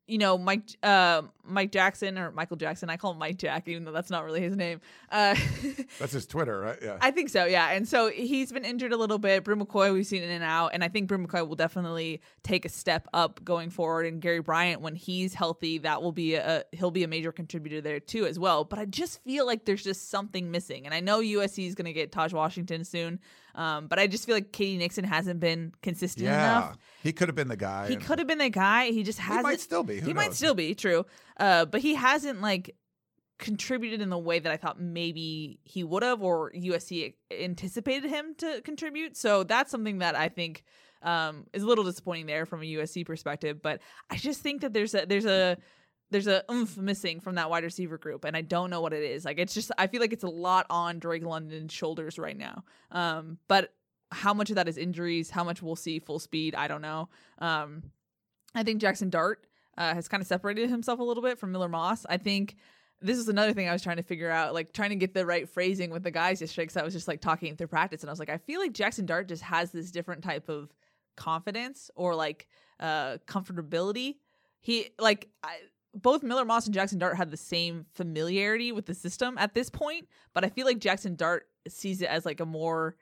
you 0.07 0.19
know, 0.19 0.37
Mike 0.37 0.63
uh, 0.83 1.23
Mike 1.47 1.73
Jackson 1.73 2.19
or 2.19 2.31
Michael 2.31 2.57
Jackson. 2.57 2.91
I 2.91 2.97
call 2.97 3.13
him 3.13 3.19
Mike 3.19 3.39
Jack, 3.39 3.69
even 3.69 3.85
though 3.85 3.93
that's 3.93 4.11
not 4.11 4.25
really 4.25 4.41
his 4.43 4.55
name. 4.57 4.81
Uh, 5.11 5.35
That's 5.99 6.13
his 6.13 6.27
Twitter, 6.27 6.61
right? 6.61 6.79
Yeah. 6.83 6.99
I 7.01 7.11
think 7.11 7.31
so, 7.31 7.45
yeah. 7.45 7.71
And 7.71 7.87
so 7.87 8.11
he's 8.11 8.51
been 8.51 8.65
injured 8.65 8.93
a 8.93 8.97
little 8.97 9.19
bit. 9.19 9.45
Bru 9.45 9.55
McCoy, 9.57 9.93
we've 9.93 10.07
seen 10.07 10.23
in 10.23 10.31
and 10.31 10.43
out, 10.43 10.71
and 10.75 10.83
I 10.83 10.89
think 10.89 11.09
Bru 11.09 11.19
McCoy 11.19 11.47
will 11.47 11.57
definitely 11.57 12.21
take 12.43 12.65
a 12.65 12.69
step 12.69 13.07
up 13.15 13.43
going 13.45 13.71
forward. 13.71 14.07
And 14.07 14.21
Gary 14.21 14.41
Bryant, 14.41 14.81
when 14.81 14.95
he's 14.95 15.35
healthy, 15.35 15.79
that 15.79 16.03
will 16.03 16.13
be 16.13 16.35
a 16.35 16.65
he'll 16.73 16.91
be 16.91 17.05
a 17.05 17.09
major 17.09 17.33
contributor 17.33 17.81
there 17.81 18.01
too 18.01 18.27
as 18.27 18.39
well. 18.39 18.65
But 18.65 18.79
I 18.79 18.85
just 18.87 19.23
feel 19.25 19.47
like 19.47 19.65
there's 19.65 19.85
just 19.85 20.11
something 20.11 20.51
missing, 20.51 20.85
and 20.85 20.95
I 20.95 21.01
know 21.01 21.21
USC 21.21 21.67
is 21.67 21.75
going 21.75 21.87
to 21.87 21.93
get 21.93 22.13
Taj 22.13 22.33
Washington 22.33 22.85
soon, 22.85 23.21
um, 23.55 23.87
but 23.87 23.99
I 23.99 24.07
just 24.07 24.27
feel 24.27 24.35
like 24.35 24.53
K.D. 24.53 24.79
Nixon 24.79 25.05
hasn't 25.05 25.41
been 25.41 25.73
consistent 25.83 26.27
yeah, 26.27 26.59
enough. 26.59 26.79
he 27.03 27.13
could 27.13 27.29
have 27.29 27.37
been 27.37 27.49
the 27.49 27.57
guy. 27.57 27.89
He 27.89 27.97
could 27.97 28.19
have 28.19 28.27
been 28.27 28.39
the 28.39 28.51
guy. 28.51 28.87
He 28.87 29.03
just 29.03 29.19
hasn't. 29.19 29.47
He 29.47 29.53
might 29.53 29.61
still 29.61 29.83
be. 29.83 30.01
Who 30.01 30.07
he 30.07 30.13
might 30.13 30.35
still 30.35 30.55
be 30.55 30.75
true, 30.75 31.07
uh, 31.39 31.65
but 31.67 31.81
he 31.81 31.95
hasn't 31.95 32.41
like 32.41 32.75
contributed 33.39 34.01
in 34.01 34.11
the 34.11 34.19
way 34.19 34.39
that 34.39 34.51
I 34.51 34.57
thought 34.57 34.81
maybe 34.81 35.59
he 35.65 35.85
would 35.85 36.03
have, 36.03 36.23
or 36.23 36.53
USC 36.53 37.15
anticipated 37.31 38.09
him 38.09 38.35
to 38.39 38.61
contribute. 38.63 39.17
So 39.17 39.45
that's 39.45 39.71
something 39.71 39.99
that 39.99 40.17
I 40.17 40.29
think 40.29 40.65
um, 41.03 41.47
is 41.53 41.63
a 41.63 41.67
little 41.67 41.85
disappointing 41.85 42.27
there 42.27 42.47
from 42.47 42.63
a 42.63 42.65
USC 42.65 43.07
perspective. 43.07 43.63
But 43.63 43.81
I 44.11 44.17
just 44.17 44.41
think 44.41 44.63
that 44.63 44.73
there's 44.73 44.95
a 44.95 45.07
there's 45.07 45.27
a 45.27 45.59
there's 46.15 46.29
a 46.29 46.45
oomph 46.49 46.77
missing 46.77 47.19
from 47.19 47.35
that 47.35 47.51
wide 47.51 47.65
receiver 47.65 47.99
group, 47.99 48.25
and 48.25 48.37
I 48.37 48.41
don't 48.41 48.71
know 48.71 48.81
what 48.81 48.93
it 48.93 49.03
is. 49.03 49.25
Like 49.25 49.41
it's 49.41 49.53
just 49.53 49.73
I 49.77 49.89
feel 49.89 50.01
like 50.01 50.13
it's 50.13 50.23
a 50.23 50.29
lot 50.29 50.65
on 50.71 51.01
Drake 51.01 51.25
London's 51.25 51.73
shoulders 51.73 52.21
right 52.21 52.37
now. 52.37 52.63
Um, 52.93 53.39
but 53.49 53.73
how 54.13 54.33
much 54.33 54.49
of 54.49 54.55
that 54.57 54.69
is 54.69 54.79
injuries? 54.79 55.29
How 55.29 55.43
much 55.43 55.61
we'll 55.61 55.75
see 55.75 55.99
full 55.99 56.21
speed? 56.21 56.55
I 56.55 56.69
don't 56.69 56.83
know. 56.83 57.09
Um, 57.41 57.83
I 58.55 58.63
think 58.63 58.81
Jackson 58.81 59.11
Dart 59.11 59.45
uh, 59.77 59.93
has 59.93 60.07
kind 60.07 60.21
of 60.21 60.29
separated 60.29 60.71
himself 60.71 61.01
a 61.01 61.03
little 61.03 61.23
bit 61.23 61.37
from 61.37 61.51
Miller 61.51 61.69
Moss. 61.69 62.07
I 62.09 62.17
think 62.17 62.55
this 63.03 63.19
is 63.19 63.29
another 63.29 63.53
thing 63.53 63.69
I 63.69 63.73
was 63.73 63.83
trying 63.83 63.97
to 63.97 64.05
figure 64.05 64.31
out, 64.31 64.55
like 64.55 64.73
trying 64.73 64.91
to 64.91 64.97
get 64.97 65.15
the 65.15 65.27
right 65.27 65.49
phrasing 65.49 65.91
with 65.91 66.05
the 66.05 66.13
guys 66.13 66.41
yesterday. 66.41 66.63
Because 66.63 66.77
I 66.77 66.85
was 66.85 66.95
just 66.95 67.09
like 67.09 67.23
talking 67.23 67.57
through 67.57 67.67
practice, 67.67 68.03
and 68.03 68.11
I 68.11 68.13
was 68.13 68.21
like, 68.21 68.31
I 68.31 68.39
feel 68.39 68.61
like 68.61 68.73
Jackson 68.73 69.05
Dart 69.05 69.27
just 69.27 69.43
has 69.43 69.73
this 69.73 69.91
different 69.91 70.23
type 70.23 70.49
of 70.49 70.73
confidence 71.17 71.91
or 71.97 72.15
like 72.15 72.47
uh 72.79 73.19
comfortability. 73.27 74.15
He 74.61 74.91
like 75.01 75.29
I, 75.43 75.57
both 75.95 76.23
Miller 76.23 76.45
Moss 76.45 76.67
and 76.67 76.75
Jackson 76.75 76.99
Dart 76.99 77.17
had 77.17 77.31
the 77.31 77.37
same 77.37 77.87
familiarity 77.95 78.73
with 78.73 78.87
the 78.87 78.95
system 78.95 79.37
at 79.39 79.55
this 79.55 79.71
point, 79.71 80.09
but 80.33 80.45
I 80.45 80.49
feel 80.49 80.67
like 80.67 80.79
Jackson 80.79 81.15
Dart 81.15 81.47
sees 81.69 82.03
it 82.03 82.09
as 82.09 82.25
like 82.25 82.41
a 82.41 82.47
more 82.47 82.97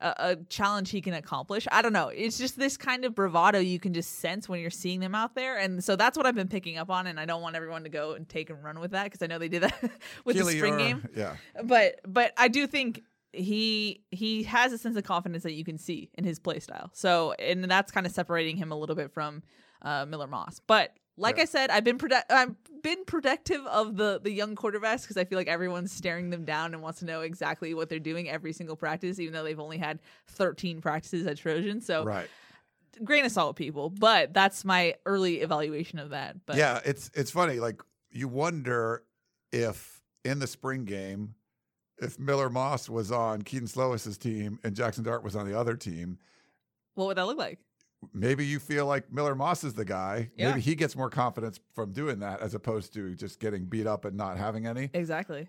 a, 0.00 0.14
a 0.18 0.36
challenge 0.48 0.90
he 0.90 1.00
can 1.00 1.14
accomplish. 1.14 1.66
I 1.72 1.82
don't 1.82 1.92
know. 1.92 2.08
It's 2.08 2.38
just 2.38 2.58
this 2.58 2.76
kind 2.76 3.04
of 3.04 3.14
bravado 3.14 3.58
you 3.58 3.78
can 3.78 3.94
just 3.94 4.18
sense 4.18 4.48
when 4.48 4.60
you're 4.60 4.70
seeing 4.70 5.00
them 5.00 5.14
out 5.14 5.34
there, 5.34 5.56
and 5.58 5.82
so 5.82 5.96
that's 5.96 6.16
what 6.16 6.26
I've 6.26 6.34
been 6.34 6.48
picking 6.48 6.78
up 6.78 6.90
on. 6.90 7.06
And 7.06 7.18
I 7.18 7.24
don't 7.24 7.42
want 7.42 7.56
everyone 7.56 7.84
to 7.84 7.88
go 7.88 8.12
and 8.12 8.28
take 8.28 8.50
and 8.50 8.62
run 8.62 8.80
with 8.80 8.90
that 8.92 9.04
because 9.04 9.22
I 9.22 9.26
know 9.26 9.38
they 9.38 9.48
did 9.48 9.62
that 9.62 9.80
with 10.24 10.36
Keely, 10.36 10.54
the 10.54 10.58
spring 10.58 10.76
game. 10.78 11.08
Yeah. 11.16 11.36
But 11.64 12.00
but 12.06 12.32
I 12.36 12.48
do 12.48 12.66
think 12.66 13.02
he 13.32 14.02
he 14.10 14.42
has 14.44 14.72
a 14.72 14.78
sense 14.78 14.96
of 14.96 15.04
confidence 15.04 15.42
that 15.44 15.52
you 15.52 15.64
can 15.64 15.78
see 15.78 16.10
in 16.14 16.24
his 16.24 16.38
play 16.38 16.60
style. 16.60 16.90
So 16.92 17.32
and 17.32 17.64
that's 17.64 17.90
kind 17.90 18.06
of 18.06 18.12
separating 18.12 18.56
him 18.56 18.72
a 18.72 18.76
little 18.76 18.96
bit 18.96 19.12
from 19.12 19.42
uh, 19.82 20.04
Miller 20.06 20.26
Moss. 20.26 20.60
But 20.66 20.92
like. 21.16 21.38
I 21.38 21.44
said, 21.44 21.70
I've 21.70 21.84
been 21.84 21.98
produ- 21.98 22.22
I've 22.30 22.54
been 22.82 23.04
protective 23.04 23.64
of 23.66 23.96
the 23.96 24.20
the 24.22 24.30
young 24.30 24.54
quarterbacks 24.54 25.02
because 25.02 25.16
I 25.16 25.24
feel 25.24 25.38
like 25.38 25.48
everyone's 25.48 25.92
staring 25.92 26.30
them 26.30 26.44
down 26.44 26.74
and 26.74 26.82
wants 26.82 27.00
to 27.00 27.04
know 27.04 27.22
exactly 27.22 27.74
what 27.74 27.88
they're 27.88 27.98
doing 27.98 28.28
every 28.28 28.52
single 28.52 28.76
practice, 28.76 29.18
even 29.18 29.32
though 29.34 29.42
they've 29.44 29.58
only 29.60 29.78
had 29.78 29.98
13 30.28 30.80
practices 30.80 31.26
at 31.26 31.36
Trojan. 31.38 31.80
So 31.80 32.04
Right. 32.04 32.28
grain 33.04 33.24
of 33.24 33.32
salt, 33.32 33.56
people. 33.56 33.90
But 33.90 34.32
that's 34.34 34.64
my 34.64 34.94
early 35.04 35.40
evaluation 35.40 35.98
of 35.98 36.10
that. 36.10 36.36
But 36.46 36.56
yeah, 36.56 36.80
it's 36.84 37.10
it's 37.14 37.30
funny. 37.30 37.58
Like 37.60 37.80
you 38.10 38.28
wonder 38.28 39.02
if 39.52 40.00
in 40.24 40.38
the 40.38 40.46
spring 40.46 40.84
game, 40.84 41.34
if 41.98 42.18
Miller 42.18 42.50
Moss 42.50 42.88
was 42.88 43.10
on 43.10 43.42
Kedon 43.42 43.66
Slovis's 43.68 44.18
team 44.18 44.58
and 44.64 44.76
Jackson 44.76 45.02
Dart 45.04 45.22
was 45.24 45.34
on 45.36 45.48
the 45.48 45.58
other 45.58 45.76
team, 45.76 46.18
what 46.94 47.06
would 47.06 47.16
that 47.16 47.26
look 47.26 47.38
like? 47.38 47.58
Maybe 48.12 48.44
you 48.44 48.58
feel 48.58 48.86
like 48.86 49.12
Miller 49.12 49.34
Moss 49.34 49.64
is 49.64 49.74
the 49.74 49.84
guy. 49.84 50.30
Yeah. 50.36 50.50
Maybe 50.50 50.60
he 50.60 50.74
gets 50.74 50.96
more 50.96 51.10
confidence 51.10 51.60
from 51.74 51.92
doing 51.92 52.18
that 52.20 52.40
as 52.40 52.54
opposed 52.54 52.92
to 52.94 53.14
just 53.14 53.40
getting 53.40 53.64
beat 53.66 53.86
up 53.86 54.04
and 54.04 54.16
not 54.16 54.36
having 54.38 54.66
any. 54.66 54.90
Exactly. 54.94 55.48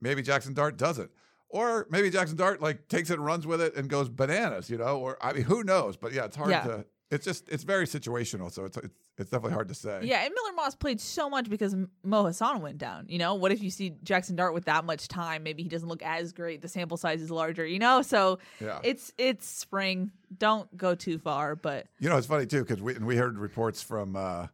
Maybe 0.00 0.22
Jackson 0.22 0.54
Dart 0.54 0.76
doesn't. 0.76 1.10
Or 1.50 1.86
maybe 1.90 2.10
Jackson 2.10 2.36
Dart 2.36 2.60
like 2.60 2.88
takes 2.88 3.10
it 3.10 3.14
and 3.14 3.24
runs 3.24 3.46
with 3.46 3.60
it 3.60 3.74
and 3.74 3.88
goes 3.88 4.08
bananas, 4.08 4.68
you 4.68 4.76
know? 4.76 4.98
Or 4.98 5.16
I 5.22 5.32
mean, 5.32 5.44
who 5.44 5.64
knows? 5.64 5.96
But 5.96 6.12
yeah, 6.12 6.24
it's 6.26 6.36
hard 6.36 6.50
Yeah. 6.50 6.62
to. 6.64 6.84
It's 7.10 7.24
just 7.24 7.48
it's 7.48 7.62
very 7.64 7.86
situational, 7.86 8.52
so 8.52 8.66
it's 8.66 8.76
it's, 8.76 8.94
it's 9.16 9.30
definitely 9.30 9.54
hard 9.54 9.68
to 9.68 9.74
say. 9.74 10.00
Yeah, 10.02 10.24
and 10.24 10.34
Miller 10.34 10.54
Moss 10.54 10.74
played 10.74 11.00
so 11.00 11.30
much 11.30 11.48
because 11.48 11.74
Mo 12.04 12.26
Hasan 12.26 12.60
went 12.60 12.76
down. 12.76 13.06
You 13.08 13.18
know, 13.18 13.34
what 13.34 13.50
if 13.50 13.62
you 13.62 13.70
see 13.70 13.94
Jackson 14.02 14.36
Dart 14.36 14.52
with 14.52 14.66
that 14.66 14.84
much 14.84 15.08
time? 15.08 15.42
Maybe 15.42 15.62
he 15.62 15.70
doesn't 15.70 15.88
look 15.88 16.02
as 16.02 16.32
great. 16.32 16.60
The 16.60 16.68
sample 16.68 16.98
size 16.98 17.22
is 17.22 17.30
larger. 17.30 17.64
You 17.64 17.78
know, 17.78 18.02
so 18.02 18.38
Yeah. 18.60 18.80
it's 18.84 19.12
it's 19.16 19.46
spring. 19.46 20.10
Don't 20.36 20.74
go 20.76 20.94
too 20.94 21.18
far, 21.18 21.56
but 21.56 21.86
You 21.98 22.10
know, 22.10 22.18
it's 22.18 22.26
funny 22.26 22.44
too 22.44 22.60
because 22.62 22.82
we 22.82 22.94
and 22.94 23.06
we 23.06 23.16
heard 23.16 23.38
reports 23.38 23.80
from 23.80 24.14
uh, 24.14 24.48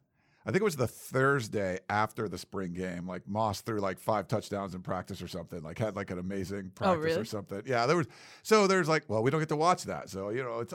I 0.47 0.51
think 0.51 0.61
it 0.61 0.63
was 0.63 0.77
the 0.77 0.87
Thursday 0.87 1.79
after 1.89 2.29
the 2.29 2.37
spring 2.37 2.71
game. 2.73 3.05
Like 3.05 3.27
Moss 3.27 3.59
threw 3.61 3.79
like 3.81 3.99
five 3.99 4.29
touchdowns 4.29 4.75
in 4.75 4.81
practice 4.81 5.21
or 5.21 5.27
something. 5.27 5.61
Like 5.61 5.77
had 5.77 5.97
like 5.97 6.09
an 6.11 6.19
amazing 6.19 6.71
practice 6.73 6.97
Oh, 6.97 7.03
really? 7.03 7.19
or 7.19 7.25
something. 7.25 7.63
Yeah, 7.65 7.85
there 7.85 7.97
was. 7.97 8.07
So 8.43 8.65
there's 8.67 8.87
like, 8.87 9.03
well, 9.09 9.23
we 9.23 9.29
don't 9.31 9.41
get 9.41 9.49
to 9.49 9.55
watch 9.57 9.83
that. 9.85 10.09
So 10.09 10.29
you 10.29 10.41
know, 10.43 10.59
it's 10.61 10.73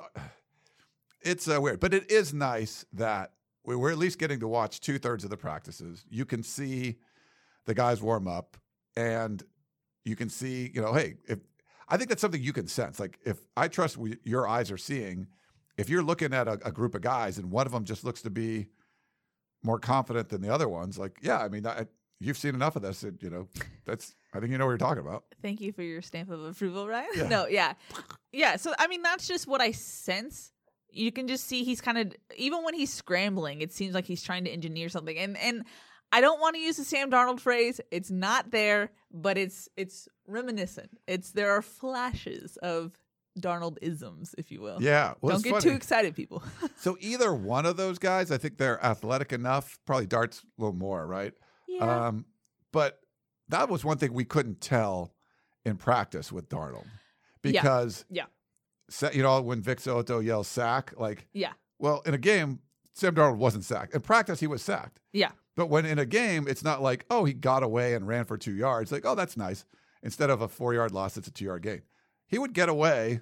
it's 1.23 1.49
uh, 1.49 1.61
weird, 1.61 1.81
but 1.81 1.93
it 1.95 2.11
is 2.11 2.33
nice 2.35 2.85
that 2.93 3.33
we- 3.65 3.77
we're 3.77 3.91
at 3.93 3.99
least 3.99 4.19
getting 4.19 4.41
to 4.41 4.49
watch 4.49 4.81
two 4.81 4.99
thirds 4.99 5.25
of 5.25 5.31
the 5.31 5.37
practices. 5.37 6.05
You 6.09 6.25
can 6.25 6.43
see 6.43 6.97
the 7.67 7.75
guys 7.75 8.01
warm 8.03 8.27
up, 8.27 8.57
and 8.97 9.43
you 10.05 10.17
can 10.17 10.29
see, 10.31 10.71
you 10.75 10.81
know, 10.81 10.93
hey, 10.95 11.17
if 11.29 11.39
I 11.89 11.97
think 11.97 12.09
that's 12.09 12.21
something 12.21 12.43
you 12.43 12.53
can 12.53 12.69
sense. 12.69 12.99
Like 13.01 13.19
if 13.25 13.39
I 13.57 13.69
trust 13.69 13.97
we, 13.97 14.17
your 14.25 14.47
eyes 14.49 14.71
are 14.71 14.79
seeing, 14.79 15.27
if 15.77 15.89
you're 15.91 16.03
looking 16.03 16.33
at 16.33 16.47
a, 16.49 16.53
a 16.65 16.71
group 16.73 16.95
of 16.95 17.03
guys 17.03 17.37
and 17.37 17.51
one 17.51 17.67
of 17.67 17.73
them 17.73 17.85
just 17.85 18.05
looks 18.05 18.23
to 18.23 18.31
be 18.31 18.67
more 19.63 19.79
confident 19.79 20.29
than 20.29 20.41
the 20.41 20.53
other 20.53 20.69
ones, 20.69 20.99
like 20.99 21.19
yeah, 21.21 21.39
I 21.39 21.49
mean, 21.49 21.67
I, 21.67 21.87
you've 22.21 22.39
seen 22.39 22.55
enough 22.55 22.77
of 22.77 22.83
this. 22.83 23.01
That, 23.03 23.23
you 23.23 23.29
know, 23.31 23.49
that's 23.85 24.15
I 24.33 24.39
think 24.41 24.53
you 24.53 24.59
know 24.59 24.67
what 24.67 24.71
you're 24.73 24.79
talking 24.79 25.05
about. 25.07 25.25
thank 25.43 25.61
you 25.61 25.73
for 25.73 25.83
your 25.83 26.01
stamp 26.01 26.31
of 26.31 26.43
approval, 26.45 26.87
Ryan. 26.89 27.09
Yeah. 27.17 27.29
no, 27.29 27.47
yeah, 27.47 27.75
yeah. 28.33 28.57
So 28.57 28.73
I 28.79 28.87
mean, 28.87 29.03
that's 29.03 29.27
just 29.29 29.47
what 29.47 29.61
I 29.61 29.73
sense. 29.73 30.53
You 30.93 31.13
can 31.13 31.29
just 31.29 31.47
see 31.47 31.65
he's 31.65 31.81
kind 31.81 31.99
of 31.99 32.13
even 32.37 32.63
when 32.65 32.75
he's 32.75 32.93
scrambling, 32.93 33.61
it 33.63 33.73
seems 33.73 33.95
like 33.95 34.05
he's 34.07 34.23
trying 34.23 34.45
to 34.45 34.51
engineer 34.51 34.89
something. 34.89 35.17
And 35.17 35.37
and 35.39 35.65
I 36.13 36.21
don't 36.21 36.41
want 36.41 36.57
to 36.57 36.61
use 36.61 36.77
the 36.77 36.85
Sam 36.85 37.11
Darnold 37.11 37.41
phrase. 37.41 37.81
It's 37.91 38.11
not 38.11 38.51
there, 38.51 38.91
but 39.13 39.39
it's 39.39 39.69
it's 39.77 40.09
reminiscent. 40.27 40.91
It's 41.07 41.31
there 41.33 41.51
are 41.53 41.63
flashes 41.63 42.57
of 42.59 42.93
Darnold 43.39 43.79
isms, 43.81 44.35
if 44.37 44.51
you 44.51 44.61
will. 44.61 44.83
Yeah, 44.83 45.15
well, 45.21 45.37
don't 45.37 45.45
get 45.45 45.51
funny. 45.53 45.63
too 45.63 45.77
excited, 45.77 46.17
people. 46.17 46.43
So 46.79 46.97
either 47.01 47.33
one 47.33 47.65
of 47.67 47.77
those 47.77 47.99
guys, 47.99 48.33
I 48.33 48.39
think 48.39 48.57
they're 48.59 48.83
athletic 48.85 49.33
enough. 49.33 49.79
Probably 49.87 50.07
Dart's 50.07 50.41
a 50.41 50.61
little 50.61 50.75
more, 50.75 51.07
right? 51.07 51.33
yeah. 51.69 52.09
Um, 52.09 52.25
but 52.73 52.99
that 53.51 53.69
was 53.69 53.85
one 53.85 53.99
thing 53.99 54.13
we 54.15 54.25
couldn't 54.25 54.61
tell 54.61 55.13
in 55.65 55.77
practice 55.77 56.33
with 56.33 56.49
Darnold 56.49 56.87
because 57.43 58.05
Yeah. 58.11 58.25
sa- 58.25 58.29
you 59.13 59.23
know 59.23 59.41
when 59.41 59.61
Vic 59.63 59.79
So'oto 59.79 60.25
yells 60.25 60.49
sack, 60.49 60.93
like 60.99 61.27
Yeah. 61.33 61.53
well 61.79 62.03
in 62.07 62.15
a 62.15 62.19
game 62.19 62.61
Sam 62.95 63.15
Darnold 63.15 63.37
wasn't 63.39 63.65
sacked. 63.65 63.95
In 63.95 64.01
practice 64.01 64.41
he 64.41 64.47
was 64.47 64.63
sacked, 64.63 65.01
Yeah. 65.13 65.31
but 65.57 65.69
when 65.69 65.87
in 65.87 65.99
a 65.99 66.07
game 66.07 66.47
it's 66.49 66.63
not 66.65 66.83
like 66.83 67.05
oh 67.11 67.25
he 67.25 67.33
got 67.33 67.63
away 67.63 67.95
and 67.95 68.07
ran 68.07 68.25
for 68.25 68.37
two 68.37 68.55
yards, 68.55 68.91
like 68.93 69.05
oh 69.07 69.15
that's 69.15 69.37
nice. 69.37 69.65
Instead 70.03 70.31
of 70.31 70.41
a 70.41 70.49
four 70.49 70.75
yard 70.75 70.93
loss, 70.93 71.17
it's 71.17 71.29
a 71.29 71.31
two 71.31 71.45
yard 71.45 71.63
gain. 71.63 71.83
He 72.27 72.39
would 72.39 72.53
get 72.53 72.69
away. 72.69 73.21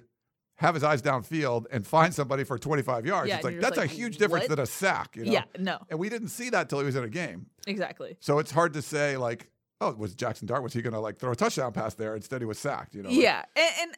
Have 0.57 0.73
his 0.75 0.83
eyes 0.83 1.01
downfield 1.01 1.67
and 1.71 1.87
find 1.87 2.13
somebody 2.13 2.43
for 2.43 2.57
25 2.59 3.05
yards. 3.05 3.29
Yeah, 3.29 3.35
it's 3.35 3.45
like 3.45 3.61
that's 3.61 3.75
just 3.75 3.77
a 3.77 3.81
like, 3.81 3.89
huge 3.91 4.17
difference 4.17 4.47
than 4.47 4.59
a 4.59 4.65
sack. 4.65 5.15
You 5.15 5.23
know? 5.23 5.31
Yeah. 5.31 5.43
No. 5.57 5.77
And 5.89 5.97
we 5.97 6.09
didn't 6.09 6.27
see 6.27 6.49
that 6.49 6.67
till 6.67 6.79
he 6.79 6.85
was 6.85 6.97
in 6.97 7.03
a 7.05 7.09
game. 7.09 7.45
Exactly. 7.65 8.17
So 8.19 8.39
it's 8.39 8.51
hard 8.51 8.73
to 8.73 8.81
say 8.81 9.15
like, 9.15 9.49
oh, 9.79 9.93
was 9.93 10.15
Jackson 10.15 10.47
Dart 10.47 10.61
was 10.61 10.73
he 10.73 10.81
going 10.81 10.91
to 10.91 10.99
like 10.99 11.17
throw 11.17 11.31
a 11.31 11.35
touchdown 11.35 11.71
pass 11.71 11.93
there? 11.93 12.13
Instead, 12.13 12.41
he 12.41 12.45
was 12.45 12.59
sacked. 12.59 12.93
You 12.93 13.03
know? 13.03 13.09
like- 13.09 13.17
Yeah, 13.21 13.45
and, 13.55 13.71
and 13.83 13.91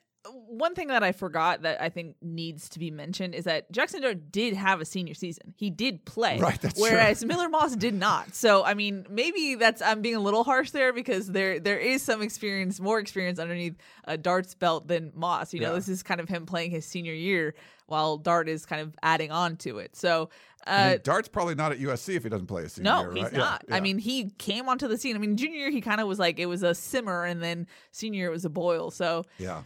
one 0.47 0.75
thing 0.75 0.89
that 0.89 1.01
I 1.01 1.11
forgot 1.13 1.63
that 1.63 1.81
I 1.81 1.89
think 1.89 2.15
needs 2.21 2.69
to 2.69 2.79
be 2.79 2.91
mentioned 2.91 3.33
is 3.33 3.45
that 3.45 3.71
Jackson 3.71 4.01
Dart 4.01 4.31
did 4.31 4.53
have 4.53 4.79
a 4.79 4.85
senior 4.85 5.13
season. 5.15 5.53
He 5.57 5.69
did 5.71 6.05
play, 6.05 6.37
Right, 6.39 6.61
that's 6.61 6.75
true. 6.75 6.83
whereas 6.83 7.25
Miller 7.25 7.49
Moss 7.49 7.75
did 7.75 7.93
not. 7.95 8.35
So 8.35 8.63
I 8.63 8.73
mean, 8.75 9.05
maybe 9.09 9.55
that's 9.55 9.81
I'm 9.81 10.01
being 10.01 10.15
a 10.15 10.19
little 10.19 10.43
harsh 10.43 10.71
there 10.71 10.93
because 10.93 11.27
there 11.27 11.59
there 11.59 11.79
is 11.79 12.03
some 12.03 12.21
experience, 12.21 12.79
more 12.79 12.99
experience 12.99 13.39
underneath 13.39 13.75
uh, 14.05 14.15
Dart's 14.17 14.53
belt 14.53 14.87
than 14.87 15.11
Moss. 15.15 15.53
You 15.53 15.61
know, 15.61 15.69
Yeah. 15.69 15.75
this 15.75 15.89
is 15.89 16.03
kind 16.03 16.21
of 16.21 16.29
him 16.29 16.45
playing 16.45 16.71
his 16.71 16.85
senior 16.85 17.13
year 17.13 17.55
while 17.87 18.17
Dart 18.17 18.47
is 18.47 18.65
kind 18.65 18.81
of 18.81 18.95
adding 19.01 19.31
on 19.31 19.57
to 19.57 19.79
it. 19.79 19.95
So. 19.95 20.29
Uh, 20.67 20.97
Dart's 21.01 21.27
probably 21.27 21.55
not 21.55 21.71
at 21.71 21.79
USC 21.79 22.15
if 22.15 22.21
he 22.21 22.29
doesn't 22.29 22.45
play 22.45 22.63
a 22.63 22.69
senior 22.69 22.91
no, 22.91 23.01
year, 23.01 23.13
he's 23.13 23.23
right? 23.23 23.33
Yeah, 23.33 23.39
not. 23.39 23.65
I 23.71 23.79
mean, 23.79 23.97
he 23.97 24.29
came 24.37 24.69
onto 24.69 24.87
the 24.87 24.95
scene. 24.95 25.15
I 25.15 25.19
mean, 25.19 25.35
junior 25.35 25.57
year 25.57 25.71
he 25.71 25.81
kind 25.81 25.99
of 25.99 26.07
was 26.07 26.19
like 26.19 26.37
it 26.37 26.45
was 26.45 26.61
a 26.61 26.75
simmer, 26.75 27.25
and 27.25 27.41
then 27.41 27.65
senior 27.91 28.19
year 28.19 28.27
it 28.27 28.31
was 28.31 28.45
a 28.45 28.49
boil. 28.51 28.91
So 28.91 29.25
yeah. 29.39 29.63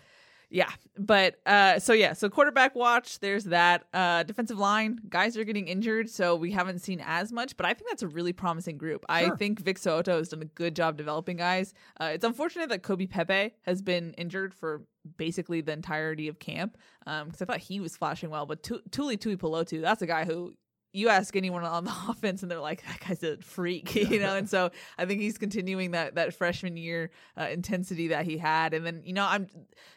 Yeah, 0.49 0.69
but 0.97 1.35
uh, 1.45 1.79
so 1.79 1.93
yeah, 1.93 2.13
so 2.13 2.29
quarterback 2.29 2.75
watch. 2.75 3.19
There's 3.19 3.45
that 3.45 3.85
uh, 3.93 4.23
defensive 4.23 4.57
line. 4.59 4.99
Guys 5.09 5.37
are 5.37 5.43
getting 5.43 5.67
injured, 5.67 6.09
so 6.09 6.35
we 6.35 6.51
haven't 6.51 6.79
seen 6.79 7.01
as 7.05 7.31
much. 7.31 7.57
But 7.57 7.65
I 7.65 7.73
think 7.73 7.89
that's 7.89 8.03
a 8.03 8.07
really 8.07 8.33
promising 8.33 8.77
group. 8.77 9.05
I 9.09 9.31
think 9.31 9.59
Vic 9.59 9.77
So'oto 9.77 10.17
has 10.17 10.29
done 10.29 10.41
a 10.41 10.45
good 10.45 10.75
job 10.75 10.97
developing 10.97 11.37
guys. 11.37 11.73
Uh, 11.99 12.11
it's 12.13 12.23
unfortunate 12.25 12.69
that 12.69 12.83
Kobe 12.83 13.07
Pepe 13.07 13.53
has 13.63 13.81
been 13.81 14.13
injured 14.13 14.53
for 14.53 14.83
basically 15.17 15.61
the 15.61 15.71
entirety 15.73 16.27
of 16.27 16.39
camp 16.39 16.77
because 17.05 17.41
I 17.41 17.45
thought 17.45 17.59
he 17.59 17.79
was 17.79 17.95
flashing 17.97 18.29
well. 18.29 18.45
But 18.45 18.63
Tu- 18.63 18.81
Tuli 18.91 19.17
Tuipulotu, 19.17 19.81
that's 19.81 20.01
a 20.01 20.07
guy 20.07 20.25
who. 20.25 20.53
You 20.95 21.09
ask 21.09 21.35
anyone 21.35 21.63
on 21.63 21.83
the 21.83 21.93
offense, 22.09 22.41
and 22.41 22.49
they're 22.49 22.59
like, 22.59 22.83
"That 22.85 22.99
guy's 22.99 23.23
a 23.23 23.37
freak," 23.37 23.93
you 23.95 24.19
know. 24.19 24.35
And 24.35 24.49
so 24.49 24.71
I 24.97 25.05
think 25.05 25.21
he's 25.21 25.37
continuing 25.37 25.91
that 25.91 26.15
that 26.15 26.33
freshman 26.33 26.77
year 26.77 27.11
uh, 27.39 27.47
intensity 27.51 28.09
that 28.09 28.25
he 28.25 28.37
had. 28.37 28.73
And 28.73 28.85
then 28.85 29.01
you 29.03 29.13
know, 29.13 29.25
I'm 29.25 29.47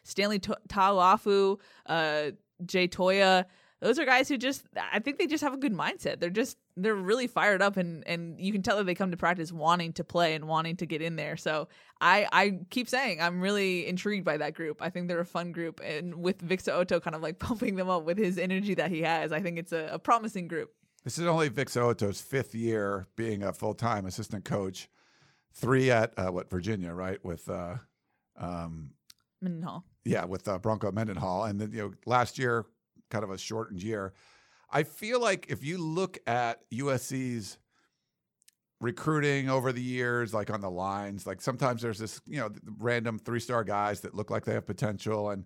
Stanley 0.02 0.38
Ta'ufo'ou, 0.38 1.58
uh, 1.86 2.30
Jay 2.64 2.88
Toia. 2.88 3.44
Those 3.80 4.00
are 4.00 4.04
guys 4.04 4.28
who 4.28 4.36
just 4.36 4.64
I 4.92 4.98
think 4.98 5.18
they 5.18 5.28
just 5.28 5.44
have 5.44 5.54
a 5.54 5.58
good 5.58 5.72
mindset. 5.72 6.18
They're 6.18 6.30
just 6.30 6.56
they're 6.76 6.94
really 6.94 7.28
fired 7.28 7.62
up 7.62 7.76
and 7.76 8.06
and 8.08 8.40
you 8.40 8.50
can 8.52 8.62
tell 8.62 8.76
that 8.78 8.86
they 8.86 8.94
come 8.94 9.12
to 9.12 9.16
practice 9.16 9.52
wanting 9.52 9.92
to 9.94 10.04
play 10.04 10.34
and 10.34 10.48
wanting 10.48 10.76
to 10.76 10.86
get 10.86 11.00
in 11.00 11.14
there. 11.14 11.36
So 11.36 11.68
I 12.00 12.26
I 12.32 12.58
keep 12.70 12.88
saying 12.88 13.20
I'm 13.20 13.40
really 13.40 13.86
intrigued 13.86 14.24
by 14.24 14.36
that 14.38 14.54
group. 14.54 14.82
I 14.82 14.90
think 14.90 15.06
they're 15.06 15.20
a 15.20 15.24
fun 15.24 15.52
group 15.52 15.80
and 15.84 16.16
with 16.16 16.40
Vic 16.40 16.60
So'oto 16.60 17.00
kind 17.00 17.14
of 17.14 17.22
like 17.22 17.38
pumping 17.48 17.76
them 17.76 17.88
up 17.88 18.02
with 18.04 18.18
his 18.18 18.36
energy 18.36 18.74
that 18.74 18.90
he 18.90 19.02
has, 19.02 19.30
I 19.30 19.40
think 19.40 19.58
it's 19.58 19.72
a, 19.72 19.90
a 19.92 19.98
promising 19.98 20.48
group. 20.48 20.72
This 21.04 21.18
is 21.18 21.26
only 21.26 21.48
Vic 21.48 21.68
So'oto's 21.70 22.20
fifth 22.20 22.54
year 22.54 23.06
being 23.16 23.42
a 23.42 23.52
full 23.52 23.74
time 23.74 24.06
assistant 24.06 24.44
coach. 24.44 24.88
Three 25.54 25.90
at 25.90 26.12
uh, 26.18 26.30
what 26.30 26.50
Virginia, 26.50 26.92
right? 26.92 27.22
With 27.24 27.48
uh, 27.48 27.76
um, 28.38 28.90
Mendenhall. 29.40 29.84
yeah, 30.04 30.24
with 30.24 30.46
uh, 30.46 30.58
Bronco 30.58 30.92
Mendenhall, 30.92 31.44
and 31.44 31.60
then 31.60 31.72
you 31.72 31.78
know 31.78 31.92
last 32.06 32.38
year, 32.38 32.66
kind 33.10 33.24
of 33.24 33.30
a 33.30 33.38
shortened 33.38 33.82
year. 33.82 34.12
I 34.70 34.82
feel 34.82 35.20
like 35.20 35.46
if 35.48 35.64
you 35.64 35.78
look 35.78 36.18
at 36.26 36.60
USC's 36.70 37.58
recruiting 38.80 39.48
over 39.48 39.72
the 39.72 39.82
years, 39.82 40.34
like 40.34 40.50
on 40.50 40.60
the 40.60 40.70
lines, 40.70 41.26
like 41.26 41.40
sometimes 41.40 41.82
there's 41.82 41.98
this 41.98 42.20
you 42.26 42.38
know 42.38 42.50
random 42.78 43.18
three 43.18 43.40
star 43.40 43.64
guys 43.64 44.00
that 44.02 44.14
look 44.14 44.30
like 44.30 44.44
they 44.44 44.54
have 44.54 44.66
potential 44.66 45.30
and 45.30 45.44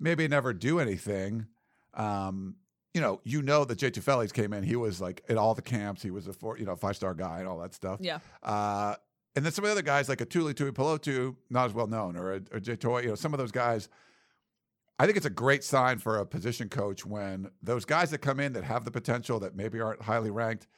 maybe 0.00 0.26
never 0.28 0.52
do 0.52 0.80
anything. 0.80 1.46
Um, 1.94 2.56
you 2.94 3.00
know, 3.00 3.20
you 3.24 3.42
know 3.42 3.64
that 3.64 3.76
Jay 3.76 3.90
Tufeles 3.90 4.32
came 4.32 4.52
in. 4.52 4.62
He 4.62 4.76
was 4.76 5.00
like 5.00 5.22
at 5.28 5.36
all 5.36 5.54
the 5.54 5.62
camps. 5.62 6.02
He 6.02 6.10
was 6.10 6.26
a 6.28 6.32
four, 6.32 6.56
you 6.58 6.64
know, 6.64 6.76
five 6.76 6.96
star 6.96 7.12
guy 7.12 7.40
and 7.40 7.48
all 7.48 7.58
that 7.58 7.74
stuff. 7.74 7.98
Yeah. 8.00 8.20
Uh, 8.42 8.94
and 9.36 9.44
then 9.44 9.52
some 9.52 9.64
of 9.64 9.68
the 9.68 9.72
other 9.72 9.82
guys 9.82 10.08
like 10.08 10.20
a 10.20 10.24
Tuli 10.24 10.54
Tuipulotu, 10.54 11.34
not 11.50 11.66
as 11.66 11.74
well 11.74 11.88
known, 11.88 12.16
or 12.16 12.34
a, 12.34 12.40
or 12.52 12.60
Jay 12.60 12.76
Toy, 12.76 13.02
you 13.02 13.08
know, 13.08 13.14
some 13.16 13.34
of 13.34 13.38
those 13.38 13.50
guys. 13.52 13.88
I 14.96 15.06
think 15.06 15.16
it's 15.16 15.26
a 15.26 15.30
great 15.30 15.64
sign 15.64 15.98
for 15.98 16.18
a 16.18 16.24
position 16.24 16.68
coach 16.68 17.04
when 17.04 17.50
those 17.60 17.84
guys 17.84 18.10
that 18.12 18.18
come 18.18 18.38
in 18.38 18.52
that 18.52 18.62
have 18.62 18.84
the 18.84 18.92
potential 18.92 19.40
that 19.40 19.56
maybe 19.56 19.80
aren't 19.80 20.02
highly 20.02 20.30
ranked 20.30 20.68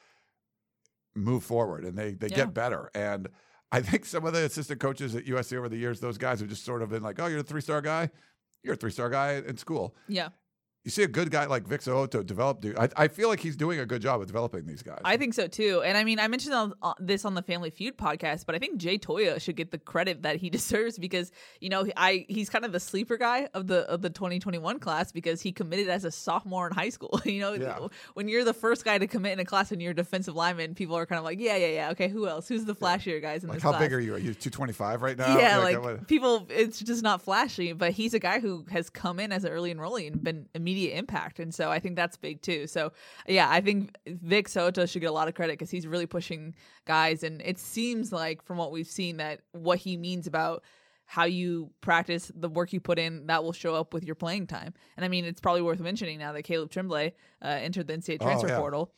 move 1.15 1.43
forward 1.43 1.83
and 1.85 1.95
they 1.97 2.13
they 2.13 2.27
Yeah. 2.27 2.35
get 2.37 2.53
better. 2.55 2.89
And 2.95 3.27
I 3.71 3.81
think 3.81 4.05
some 4.05 4.25
of 4.25 4.33
the 4.33 4.43
assistant 4.45 4.79
coaches 4.79 5.15
at 5.15 5.25
USC 5.27 5.55
over 5.55 5.69
the 5.69 5.77
years, 5.77 5.99
those 5.99 6.17
guys 6.17 6.39
have 6.39 6.49
just 6.49 6.63
sort 6.65 6.81
of 6.81 6.89
been 6.89 7.03
like, 7.03 7.19
"Oh, 7.19 7.27
you're 7.27 7.39
a 7.39 7.43
three 7.43 7.61
star 7.61 7.81
guy. 7.81 8.09
You're 8.63 8.73
a 8.73 8.77
three 8.77 8.91
star 8.91 9.09
guy 9.11 9.33
in 9.33 9.57
school." 9.57 9.95
Yeah. 10.07 10.29
You 10.87 10.91
see 10.91 11.03
a 11.03 11.07
good 11.09 11.31
guy 11.31 11.47
like 11.47 11.67
Vic 11.67 11.81
So'oto 11.81 12.25
develop. 12.25 12.61
Dude, 12.61 12.77
I, 12.77 12.87
I 12.95 13.07
feel 13.09 13.27
like 13.27 13.41
he's 13.41 13.57
doing 13.57 13.81
a 13.81 13.85
good 13.85 14.01
job 14.01 14.21
of 14.21 14.27
developing 14.27 14.65
these 14.65 14.81
guys. 14.81 15.01
I 15.03 15.17
think 15.17 15.33
so 15.33 15.45
too. 15.45 15.81
And 15.83 15.97
I 15.97 16.05
mean, 16.05 16.17
I 16.17 16.29
mentioned 16.29 16.55
on, 16.55 16.75
on 16.81 16.93
this 16.97 17.25
on 17.25 17.33
the 17.33 17.41
Family 17.41 17.71
Feud 17.71 17.97
podcast, 17.97 18.45
but 18.45 18.55
I 18.55 18.57
think 18.57 18.77
Jay 18.77 18.97
Toia 18.97 19.41
should 19.41 19.57
get 19.57 19.71
the 19.71 19.79
credit 19.79 20.21
that 20.21 20.37
he 20.37 20.49
deserves 20.57 20.97
because 20.97 21.33
you 21.59 21.67
know 21.67 21.85
I 21.97 22.25
he's 22.29 22.49
kind 22.49 22.63
of 22.63 22.71
the 22.71 22.79
sleeper 22.79 23.17
guy 23.17 23.49
of 23.53 23.67
the 23.67 23.79
of 23.89 24.01
the 24.01 24.09
2021 24.09 24.79
class 24.79 25.11
because 25.11 25.41
he 25.41 25.51
committed 25.51 25.89
as 25.89 26.05
a 26.05 26.09
sophomore 26.09 26.67
in 26.67 26.73
high 26.73 26.87
school. 26.87 27.19
you 27.25 27.41
know, 27.41 27.51
Yeah. 27.51 27.87
when 28.13 28.29
you're 28.29 28.45
the 28.45 28.53
first 28.53 28.85
guy 28.85 28.97
to 28.97 29.07
commit 29.07 29.33
in 29.33 29.41
a 29.41 29.45
class 29.45 29.73
and 29.73 29.81
you're 29.81 29.91
a 29.91 29.93
defensive 29.93 30.35
lineman, 30.35 30.73
people 30.73 30.95
are 30.95 31.05
kind 31.05 31.19
of 31.19 31.25
like, 31.25 31.41
yeah, 31.41 31.57
yeah, 31.57 31.67
yeah. 31.67 31.91
Okay, 31.91 32.07
who 32.07 32.29
else? 32.29 32.47
Who's 32.47 32.63
the 32.63 32.73
flashier 32.75 33.21
guys 33.21 33.43
in 33.43 33.49
like 33.49 33.57
this 33.57 33.63
how 33.63 33.71
class? 33.71 33.81
big 33.81 33.91
are 33.91 33.99
you? 33.99 34.13
Are 34.13 34.19
you 34.19 34.33
225 34.33 35.01
right 35.01 35.17
now? 35.17 35.37
yeah, 35.37 35.57
Like, 35.57 35.83
like, 35.83 36.07
people, 36.07 36.47
it's 36.49 36.79
just 36.79 37.03
not 37.03 37.21
flashy. 37.21 37.73
But 37.73 37.91
he's 37.91 38.13
a 38.13 38.19
guy 38.19 38.39
who 38.39 38.63
has 38.71 38.89
come 38.89 39.19
in 39.19 39.33
as 39.33 39.43
an 39.43 39.51
early 39.51 39.75
enrollee 39.75 40.07
and 40.07 40.23
been 40.23 40.47
impact, 40.85 41.39
and 41.39 41.53
so 41.53 41.69
I 41.71 41.79
think 41.79 41.95
that's 41.95 42.17
big 42.17 42.41
too. 42.41 42.67
So 42.67 42.91
yeah, 43.27 43.47
I 43.49 43.61
think 43.61 43.95
Vic 44.07 44.47
So'oto 44.47 44.89
should 44.89 45.01
get 45.01 45.09
a 45.09 45.13
lot 45.13 45.27
of 45.27 45.35
credit 45.35 45.53
because 45.53 45.69
he's 45.71 45.85
really 45.87 46.05
pushing 46.05 46.55
guys, 46.85 47.23
and 47.23 47.41
it 47.41 47.59
seems 47.59 48.11
like 48.11 48.41
from 48.43 48.57
what 48.57 48.71
we've 48.71 48.87
seen 48.87 49.17
that 49.17 49.41
what 49.51 49.79
he 49.79 49.97
means 49.97 50.27
about 50.27 50.63
how 51.09 51.23
you 51.23 51.69
practice 51.81 52.29
the 52.35 52.49
work 52.49 52.73
you 52.73 52.81
put 52.81 52.99
in 52.99 53.27
that 53.27 53.41
will 53.43 53.53
show 53.53 53.73
up 53.75 53.93
with 53.93 54.03
your 54.03 54.15
playing 54.15 54.45
time. 54.45 54.73
And 54.97 55.05
I 55.05 55.07
mean, 55.07 55.23
it's 55.23 55.39
probably 55.39 55.61
worth 55.61 55.79
mentioning 55.79 56.19
now 56.19 56.33
that 56.33 56.43
Caleb 56.43 56.69
Tremblay 56.69 57.13
uh, 57.41 57.47
entered 57.47 57.87
the 57.87 57.93
NCAA 57.93 58.17
Oh, 58.19 58.25
transfer 58.25 58.49
yeah. 58.49 58.59
portal. 58.59 58.91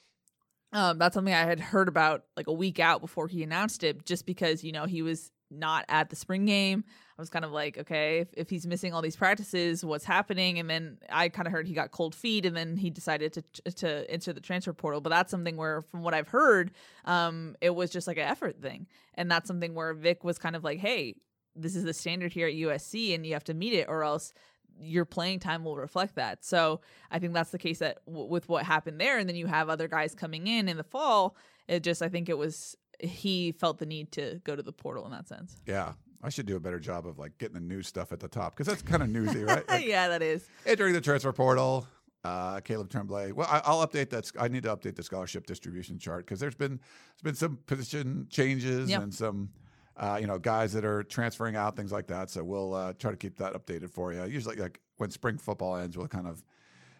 Um, 0.74 0.98
that's 0.98 1.14
something 1.14 1.34
I 1.34 1.46
had 1.46 1.60
heard 1.60 1.88
about 1.88 2.24
like 2.38 2.48
a 2.48 2.54
week 2.54 2.80
out 2.80 3.02
before 3.02 3.28
he 3.28 3.44
announced 3.44 3.84
it, 3.84 4.06
just 4.06 4.26
because 4.26 4.64
you 4.64 4.72
know 4.72 4.86
he 4.86 5.02
was 5.02 5.32
not 5.52 5.86
at 5.88 6.10
the 6.10 6.16
spring 6.16 6.46
game. 6.46 6.84
I 7.20 7.22
was 7.22 7.30
kind 7.30 7.43
of 7.43 7.51
like, 7.51 7.78
okay, 7.78 8.20
if, 8.20 8.30
if 8.34 8.49
he's 8.49 8.65
missing 8.65 8.93
all 8.93 9.01
these 9.01 9.17
practices, 9.17 9.84
what's 9.84 10.05
happening? 10.05 10.57
And 10.57 10.70
then 10.70 10.99
I 11.09 11.28
kind 11.28 11.47
of 11.47 11.51
heard 11.51 11.67
he 11.67 11.74
got 11.74 11.91
cold 11.91 12.15
feet, 12.15 12.45
and 12.45 12.55
then 12.55 12.78
he 12.78 12.89
decided 12.89 13.34
to 13.34 13.72
to 13.74 14.09
enter 14.09 14.32
the 14.32 14.39
transfer 14.39 14.72
portal. 14.72 15.01
But 15.01 15.09
that's 15.09 15.30
something 15.30 15.57
where, 15.57 15.82
from 15.82 16.01
what 16.01 16.13
I've 16.13 16.30
heard, 16.30 16.72
um, 17.03 17.57
it 17.59 17.72
was 17.72 17.89
just 17.89 18.07
like 18.07 18.15
an 18.15 18.24
effort 18.24 18.61
thing, 18.61 18.88
and 19.15 19.30
that's 19.30 19.49
something 19.49 19.76
where 19.76 19.93
Vic 19.93 20.24
was 20.24 20.38
kind 20.38 20.55
of 20.55 20.63
like, 20.63 20.80
hey, 20.80 21.15
this 21.57 21.76
is 21.76 21.84
the 21.84 21.93
standard 21.93 22.32
here 22.32 22.47
at 22.47 22.53
USC, 22.53 23.13
and 23.13 23.26
you 23.26 23.34
have 23.34 23.43
to 23.43 23.53
meet 23.53 23.74
it, 23.74 23.89
or 23.89 24.05
else 24.05 24.32
your 24.80 25.03
playing 25.03 25.41
time 25.41 25.65
will 25.65 25.76
reflect 25.76 26.15
that. 26.15 26.45
So 26.45 26.80
I 27.11 27.20
think 27.20 27.34
that's 27.34 27.51
the 27.51 27.59
case 27.59 27.80
that 27.80 27.97
w- 28.05 28.30
with 28.30 28.47
what 28.47 28.63
happened 28.65 29.01
there, 29.01 29.17
and 29.17 29.28
then 29.28 29.36
you 29.36 29.47
have 29.47 29.67
other 29.67 29.89
guys 29.89 30.15
coming 30.15 30.47
in 30.47 30.70
in 30.70 30.78
the 30.78 30.86
fall. 30.86 31.36
It 31.67 31.84
just 31.84 32.01
I 32.01 32.07
think 32.07 32.30
it 32.30 32.38
was 32.38 32.78
he 33.01 33.51
felt 33.51 33.78
the 33.80 33.86
need 33.86 34.13
to 34.13 34.39
go 34.45 34.55
to 34.55 34.63
the 34.63 34.72
portal 34.72 35.03
in 35.03 35.11
that 35.11 35.28
sense. 35.28 35.57
yeah, 35.65 35.93
I 36.22 36.30
should 36.30 36.45
do 36.45 36.55
a 36.55 36.59
better 36.59 36.80
job 36.80 37.07
of 37.07 37.17
like 37.17 37.38
getting 37.38 37.53
the 37.55 37.59
news 37.61 37.88
stuff 37.88 38.11
at 38.11 38.20
the 38.20 38.28
top 38.28 38.55
because 38.55 38.67
that's 38.67 38.82
kind 38.82 39.01
of 39.01 39.09
newsy, 39.09 39.43
right? 39.43 39.63
Like, 39.70 39.86
yeah, 39.86 40.07
that 40.09 40.22
is. 40.22 40.47
entering 40.65 40.93
the 40.93 41.01
transfer 41.01 41.32
portal. 41.32 41.88
Uh, 42.22 42.59
Caleb 42.59 42.89
Tremblay. 42.89 43.32
Well, 43.32 43.47
I, 43.49 43.61
I'll 43.63 43.88
update 43.88 44.09
that. 44.09 44.30
I 44.38 44.49
need 44.49 44.63
to 44.63 44.76
update 44.76 44.95
the 44.97 45.03
scholarship 45.03 45.45
distribution 45.45 45.97
chart 45.97 46.26
because 46.26 46.41
there's 46.41 46.53
been 46.55 46.78
there's 46.82 47.22
been 47.24 47.36
some 47.36 47.57
position 47.65 48.28
changes 48.30 48.89
Yep. 48.89 49.01
and 49.03 49.13
some 49.13 49.49
uh, 49.95 50.17
you 50.20 50.28
know 50.28 50.38
guys 50.38 50.74
that 50.74 50.84
are 50.84 51.01
transferring 51.03 51.55
out, 51.55 51.78
things 51.78 51.93
like 51.93 52.07
that. 52.07 52.30
So 52.30 52.43
we'll 52.43 52.74
uh, 52.74 52.91
try 52.99 53.11
to 53.11 53.17
keep 53.17 53.38
that 53.38 53.53
updated 53.53 53.89
for 53.89 54.11
you. 54.11 54.26
Usually, 54.26 54.57
like 54.57 54.82
when 54.97 55.09
spring 55.11 55.38
football 55.38 55.78
ends, 55.78 55.97
we'll 55.97 56.09
kind 56.09 56.28
of 56.28 56.43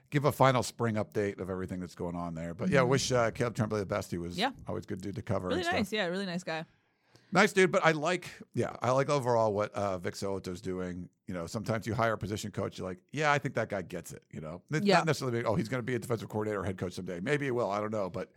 give 0.10 0.24
a 0.24 0.32
final 0.32 0.64
spring 0.64 0.96
update 0.96 1.42
of 1.42 1.50
everything 1.50 1.82
that's 1.82 1.96
going 1.96 2.16
on 2.16 2.34
there. 2.34 2.54
But 2.54 2.70
yeah, 2.70 2.84
wish 2.84 3.12
uh, 3.12 3.32
Caleb 3.32 3.56
Tremblay 3.56 3.80
the 3.82 3.86
best. 3.86 4.12
He 4.12 4.18
was 4.18 4.32
Mm-hmm. 4.36 4.40
Yeah. 4.40 4.52
always 4.70 4.86
good 4.86 5.02
dude 5.02 5.16
to 5.16 5.22
cover. 5.22 5.50
Really 5.50 5.64
nice. 5.64 5.92
Yeah, 5.92 6.06
really 6.06 6.26
nice 6.28 6.46
guy. 6.46 6.64
Nice 7.32 7.54
dude, 7.54 7.72
but 7.72 7.86
I 7.86 7.92
like, 7.92 8.28
yeah, 8.56 8.76
I 8.82 8.92
like 8.92 9.10
overall 9.10 9.54
what 9.54 9.72
uh, 9.74 9.98
Vic 10.00 10.16
So'oto's 10.16 10.62
doing. 10.62 11.10
You 11.28 11.34
know, 11.36 11.46
sometimes 11.46 11.86
you 11.86 11.94
hire 11.94 12.14
a 12.14 12.18
position 12.18 12.50
coach, 12.50 12.80
you're 12.80 12.88
like, 12.88 12.98
yeah, 13.12 13.32
I 13.32 13.38
think 13.38 13.54
that 13.56 13.70
guy 13.70 13.84
gets 13.84 14.12
it. 14.14 14.24
You 14.32 14.42
know, 14.42 14.62
It's 14.72 14.86
Yeah. 14.86 14.98
not 14.98 15.06
necessarily, 15.06 15.38
being, 15.38 15.46
oh, 15.46 15.54
he's 15.56 15.70
going 15.70 15.80
to 15.80 15.86
be 15.86 15.94
a 15.96 16.00
defensive 16.00 16.28
coordinator 16.30 16.62
or 16.62 16.64
head 16.64 16.78
coach 16.80 16.94
someday. 16.94 17.20
Maybe 17.20 17.46
he 17.46 17.52
will. 17.52 17.70
I 17.70 17.80
don't 17.80 17.92
know. 17.92 18.10
But 18.10 18.32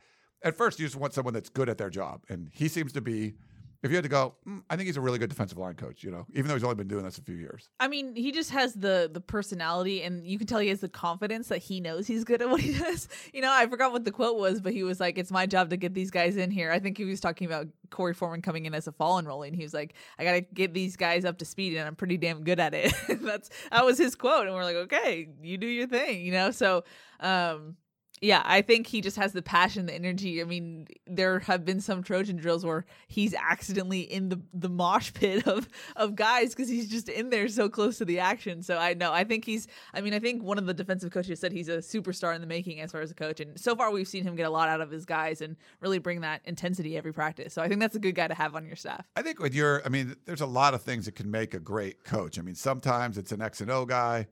at 0.45 0.57
first, 0.57 0.79
you 0.79 0.85
just 0.87 0.97
want 0.97 1.15
someone 1.15 1.33
that's 1.33 1.49
good 1.49 1.69
at 1.71 1.79
their 1.79 1.89
job, 1.89 2.23
and 2.29 2.51
he 2.53 2.69
seems 2.69 2.93
to 2.93 3.01
be 3.01 3.35
if 3.83 3.91
you 3.91 3.97
had 3.97 4.05
to 4.05 4.09
go, 4.09 4.35
mm, 4.49 4.63
I 4.71 4.77
think 4.77 4.87
he's 4.87 4.97
a 4.97 5.01
really 5.01 5.19
good 5.19 5.29
defensive 5.29 5.59
line 5.59 5.75
coach. 5.75 6.05
You 6.05 6.13
know, 6.13 6.27
even 6.35 6.47
though 6.49 6.55
he's 6.55 6.63
only 6.63 6.77
been 6.77 6.89
doing 6.89 7.05
this 7.05 7.19
a 7.19 7.23
few 7.23 7.35
years. 7.35 7.69
I 7.81 7.89
mean, 7.89 8.15
he 8.15 8.31
just 8.31 8.51
has 8.51 8.75
the 8.75 9.11
the 9.13 9.21
personality, 9.21 10.03
and 10.03 10.25
you 10.27 10.39
can 10.39 10.47
tell 10.47 10.61
he 10.61 10.69
has 10.69 10.81
the 10.81 10.89
confidence 10.89 11.49
that 11.49 11.59
he 11.59 11.81
knows 11.81 12.07
he's 12.07 12.25
good 12.25 12.41
at 12.43 12.49
what 12.49 12.61
he 12.61 12.73
does. 12.79 13.09
You 13.33 13.43
know, 13.43 13.53
I 13.53 13.67
forgot 13.67 13.93
what 13.93 14.05
the 14.05 14.13
quote 14.13 14.39
was, 14.39 14.61
but 14.61 14.73
he 14.73 14.85
was 14.85 15.01
like, 15.01 15.19
"It's 15.19 15.33
my 15.33 15.47
job 15.47 15.71
to 15.71 15.77
get 15.77 15.95
these 15.95 16.11
guys 16.11 16.37
in 16.37 16.51
here." 16.51 16.71
I 16.71 16.79
think 16.79 16.97
he 16.97 17.05
was 17.05 17.21
talking 17.21 17.47
about 17.47 17.67
Korey 17.91 18.15
Foreman 18.15 18.41
coming 18.43 18.67
in 18.67 18.75
as 18.75 18.87
a 18.87 18.93
fall 18.93 19.19
enrolling. 19.19 19.55
He 19.55 19.63
was 19.63 19.75
like, 19.75 19.95
"I 20.19 20.25
got 20.25 20.33
to 20.33 20.41
get 20.41 20.75
these 20.75 20.97
guys 20.97 21.25
up 21.25 21.39
to 21.39 21.45
speed, 21.45 21.77
and 21.77 21.87
I'm 21.87 21.97
pretty 21.97 22.17
damn 22.17 22.45
good 22.45 22.61
at 22.61 22.75
it." 22.75 22.95
That's 23.09 23.51
that 23.73 23.85
was 23.85 23.99
his 23.99 24.15
quote, 24.15 24.47
and 24.47 24.55
we're 24.55 24.65
like, 24.65 24.77
"Okay, 24.77 25.29
you 25.43 25.59
do 25.59 25.67
your 25.67 25.89
thing," 25.89 26.25
you 26.25 26.33
know. 26.33 26.53
So, 26.53 26.85
um, 27.19 27.77
yeah, 28.23 28.41
I 28.45 28.63
think 28.63 28.87
he 28.87 29.01
just 29.01 29.17
has 29.17 29.33
the 29.33 29.43
passion, 29.43 29.87
the 29.87 29.95
energy. 29.95 30.41
I 30.41 30.45
mean, 30.45 30.87
there 31.09 31.41
have 31.41 31.65
been 31.65 31.81
some 31.81 32.05
Trojan 32.05 32.37
drills 32.37 32.65
where 32.65 32.85
he's 33.09 33.35
accidentally 33.35 34.01
in 34.01 34.29
the 34.29 34.41
the 34.55 34.69
mosh 34.69 35.13
pit 35.13 35.47
of 35.49 35.69
of 35.97 36.15
guys 36.15 36.51
because 36.51 36.69
he's 36.69 36.89
just 36.89 37.09
in 37.09 37.31
there 37.31 37.49
so 37.49 37.69
close 37.69 37.99
to 37.99 38.05
the 38.05 38.21
action. 38.21 38.63
So 38.63 38.79
I 38.79 38.95
know, 38.95 39.13
I 39.13 39.25
think 39.25 39.45
he's. 39.45 39.67
I 39.93 40.01
mean, 40.01 40.15
I 40.15 40.21
think 40.21 40.45
one 40.45 40.57
of 40.57 40.67
the 40.67 40.75
defensive 40.75 41.11
coaches 41.11 41.41
said 41.41 41.51
he's 41.51 41.69
a 41.69 41.79
superstar 41.79 42.33
in 42.33 42.41
the 42.41 42.47
making 42.47 42.81
as 42.81 42.93
far 42.93 43.01
as 43.01 43.11
a 43.11 43.15
coach, 43.15 43.41
and 43.41 43.59
so 43.59 43.75
far 43.75 43.91
we've 43.91 44.07
seen 44.07 44.23
him 44.23 44.37
get 44.37 44.47
a 44.47 44.51
lot 44.51 44.69
out 44.69 44.81
of 44.81 44.93
his 44.93 45.05
guys 45.05 45.41
and 45.41 45.57
really 45.81 45.99
bring 45.99 46.21
that 46.21 46.43
intensity 46.45 46.97
every 46.97 47.13
practice. 47.13 47.53
So 47.53 47.61
I 47.61 47.67
think 47.67 47.81
that's 47.81 47.97
a 47.97 48.01
good 48.01 48.15
guy 48.15 48.29
to 48.29 48.35
have 48.35 48.55
on 48.55 48.65
your 48.65 48.77
staff. 48.77 49.05
I 49.17 49.23
think 49.23 49.41
with 49.41 49.53
you're, 49.53 49.83
I 49.85 49.89
mean, 49.89 50.15
there's 50.27 50.41
a 50.41 50.47
lot 50.47 50.75
of 50.75 50.83
things 50.83 51.07
that 51.07 51.17
can 51.17 51.29
make 51.29 51.55
a 51.55 51.61
great 51.61 52.05
coach. 52.05 52.39
I 52.39 52.43
mean, 52.43 52.55
sometimes 52.55 53.19
it's 53.19 53.33
an 53.33 53.43
X 53.43 53.61
and 53.61 53.71
O 53.71 53.85
guy. 53.85 54.29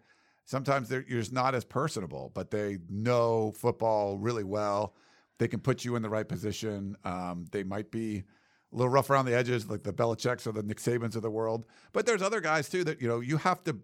Sometimes 0.50 0.88
they're 0.88 1.04
you're 1.06 1.20
just 1.20 1.32
not 1.32 1.54
as 1.54 1.64
personable, 1.64 2.32
but 2.34 2.50
they 2.50 2.78
know 2.88 3.52
football 3.56 4.18
really 4.18 4.42
well. 4.42 4.96
They 5.38 5.46
can 5.46 5.60
put 5.60 5.84
you 5.84 5.94
in 5.94 6.02
the 6.02 6.10
right 6.10 6.28
position. 6.28 6.96
Um, 7.04 7.44
they 7.52 7.62
might 7.62 7.92
be 7.92 8.24
a 8.72 8.76
little 8.76 8.88
rough 8.90 9.10
around 9.10 9.26
the 9.26 9.34
edges, 9.36 9.68
like 9.70 9.84
the 9.84 9.92
Belichick's 9.92 10.48
or 10.48 10.52
the 10.52 10.64
Nick 10.64 10.78
Sabans 10.78 11.14
of 11.14 11.22
the 11.22 11.30
world. 11.30 11.66
But 11.92 12.04
there's 12.04 12.20
other 12.20 12.40
guys 12.40 12.68
too 12.68 12.82
that 12.82 13.00
you 13.00 13.06
know 13.06 13.20
you 13.20 13.36
have 13.36 13.62
to. 13.62 13.78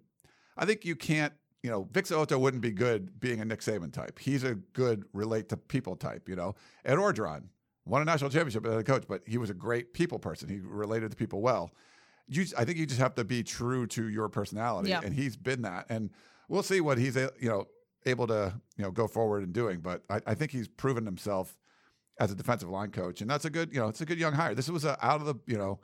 I 0.57 0.67
think 0.67 0.85
you 0.85 0.97
can't. 0.97 1.33
You 1.63 1.71
know, 1.71 1.89
Vic 1.93 2.07
So'oto 2.07 2.37
wouldn't 2.37 2.63
be 2.63 2.73
good 2.73 3.21
being 3.21 3.41
a 3.41 3.45
Nick 3.45 3.61
Saban 3.61 3.93
type. 3.93 4.19
He's 4.19 4.43
a 4.43 4.57
good 4.57 5.05
relate 5.13 5.49
to 5.51 5.57
people 5.57 5.95
type. 5.95 6.29
You 6.29 6.35
know, 6.35 6.57
Ed 6.85 6.97
Orgeron 6.97 7.45
won 7.85 8.03
a 8.03 8.05
national 8.05 8.31
championship 8.31 8.67
as 8.67 8.75
a 8.75 8.83
coach, 8.83 9.05
but 9.09 9.23
he 9.25 9.39
was 9.39 9.51
a 9.51 9.55
great 9.55 9.93
people 9.95 10.19
person. 10.19 10.49
He 10.49 10.59
related 10.59 11.13
to 11.13 11.17
people 11.17 11.41
well. 11.43 11.71
You, 12.27 12.45
I 12.59 12.65
think 12.65 12.77
you 12.77 12.87
just 12.87 12.99
have 13.01 13.15
to 13.15 13.25
be 13.25 13.45
true 13.45 13.87
to 13.87 14.09
your 14.09 14.29
personality, 14.29 14.91
Yeah. 14.91 15.01
and 15.05 15.15
he's 15.15 15.37
been 15.37 15.63
that. 15.63 15.87
And 15.89 16.11
we'll 16.49 16.63
see 16.63 16.81
what 16.81 16.99
he's 16.99 17.17
you 17.17 17.31
know 17.49 17.67
able 18.05 18.27
to 18.29 18.55
you 18.77 18.85
know 18.85 18.91
go 18.91 19.07
forward 19.07 19.43
and 19.43 19.53
doing. 19.53 19.81
But 19.81 20.03
I, 20.11 20.21
I 20.27 20.35
think 20.35 20.53
he's 20.53 20.69
proven 20.69 21.05
himself 21.05 21.57
as 22.19 22.31
a 22.31 22.35
defensive 22.35 22.69
line 22.69 22.91
coach, 22.91 23.21
and 23.21 23.29
that's 23.31 23.45
a 23.45 23.51
good 23.51 23.73
you 23.73 23.81
know 23.81 23.89
it's 23.89 24.01
a 24.01 24.07
good 24.07 24.19
young 24.19 24.33
hire. 24.33 24.55
This 24.55 24.69
was 24.71 24.85
a, 24.85 24.97
out 25.05 25.21
of 25.21 25.27
the 25.27 25.35
you 25.47 25.59
know 25.59 25.81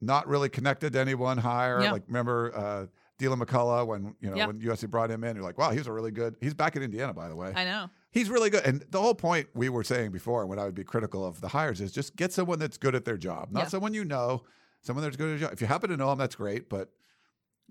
not 0.00 0.28
really 0.28 0.48
connected 0.48 0.92
to 0.92 1.00
anyone 1.00 1.38
hire. 1.38 1.82
Yeah. 1.82 1.92
Like 1.92 2.02
remember 2.06 2.52
uh, 2.54 2.86
Deland 3.18 3.40
McCullough 3.42 3.86
when 3.86 4.14
you 4.20 4.30
know 4.30 4.36
Yeah. 4.36 4.46
when 4.46 4.60
USC 4.60 4.90
brought 4.90 5.10
him 5.10 5.24
in, 5.24 5.36
you're 5.36 5.44
like, 5.44 5.58
wow, 5.58 5.70
he's 5.70 5.86
a 5.86 5.92
really 5.92 6.10
good. 6.10 6.36
He's 6.40 6.54
back 6.54 6.76
in 6.76 6.82
Indiana, 6.82 7.14
by 7.14 7.28
the 7.28 7.36
way. 7.36 7.52
I 7.54 7.64
know. 7.64 7.88
He's 8.10 8.30
really 8.30 8.50
good. 8.50 8.64
And 8.64 8.84
the 8.90 9.00
whole 9.00 9.14
point 9.14 9.48
we 9.54 9.68
were 9.68 9.84
saying 9.84 10.10
before, 10.10 10.46
when 10.46 10.58
I 10.58 10.64
would 10.64 10.74
be 10.74 10.84
critical 10.84 11.24
of 11.24 11.40
the 11.40 11.48
hires, 11.48 11.80
is 11.80 11.92
just 11.92 12.16
get 12.16 12.32
someone 12.32 12.58
that's 12.58 12.78
good 12.78 12.94
at 12.94 13.04
their 13.04 13.16
job, 13.18 13.48
not 13.50 13.64
Yeah. 13.64 13.68
someone 13.68 13.92
you 13.94 14.04
know, 14.04 14.44
someone 14.82 15.02
that's 15.02 15.16
good 15.16 15.26
at 15.34 15.38
their 15.38 15.48
job. 15.48 15.52
If 15.52 15.60
you 15.60 15.66
happen 15.66 15.90
to 15.90 15.96
know 15.96 16.10
him, 16.12 16.18
that's 16.18 16.34
great. 16.34 16.68
But 16.68 16.90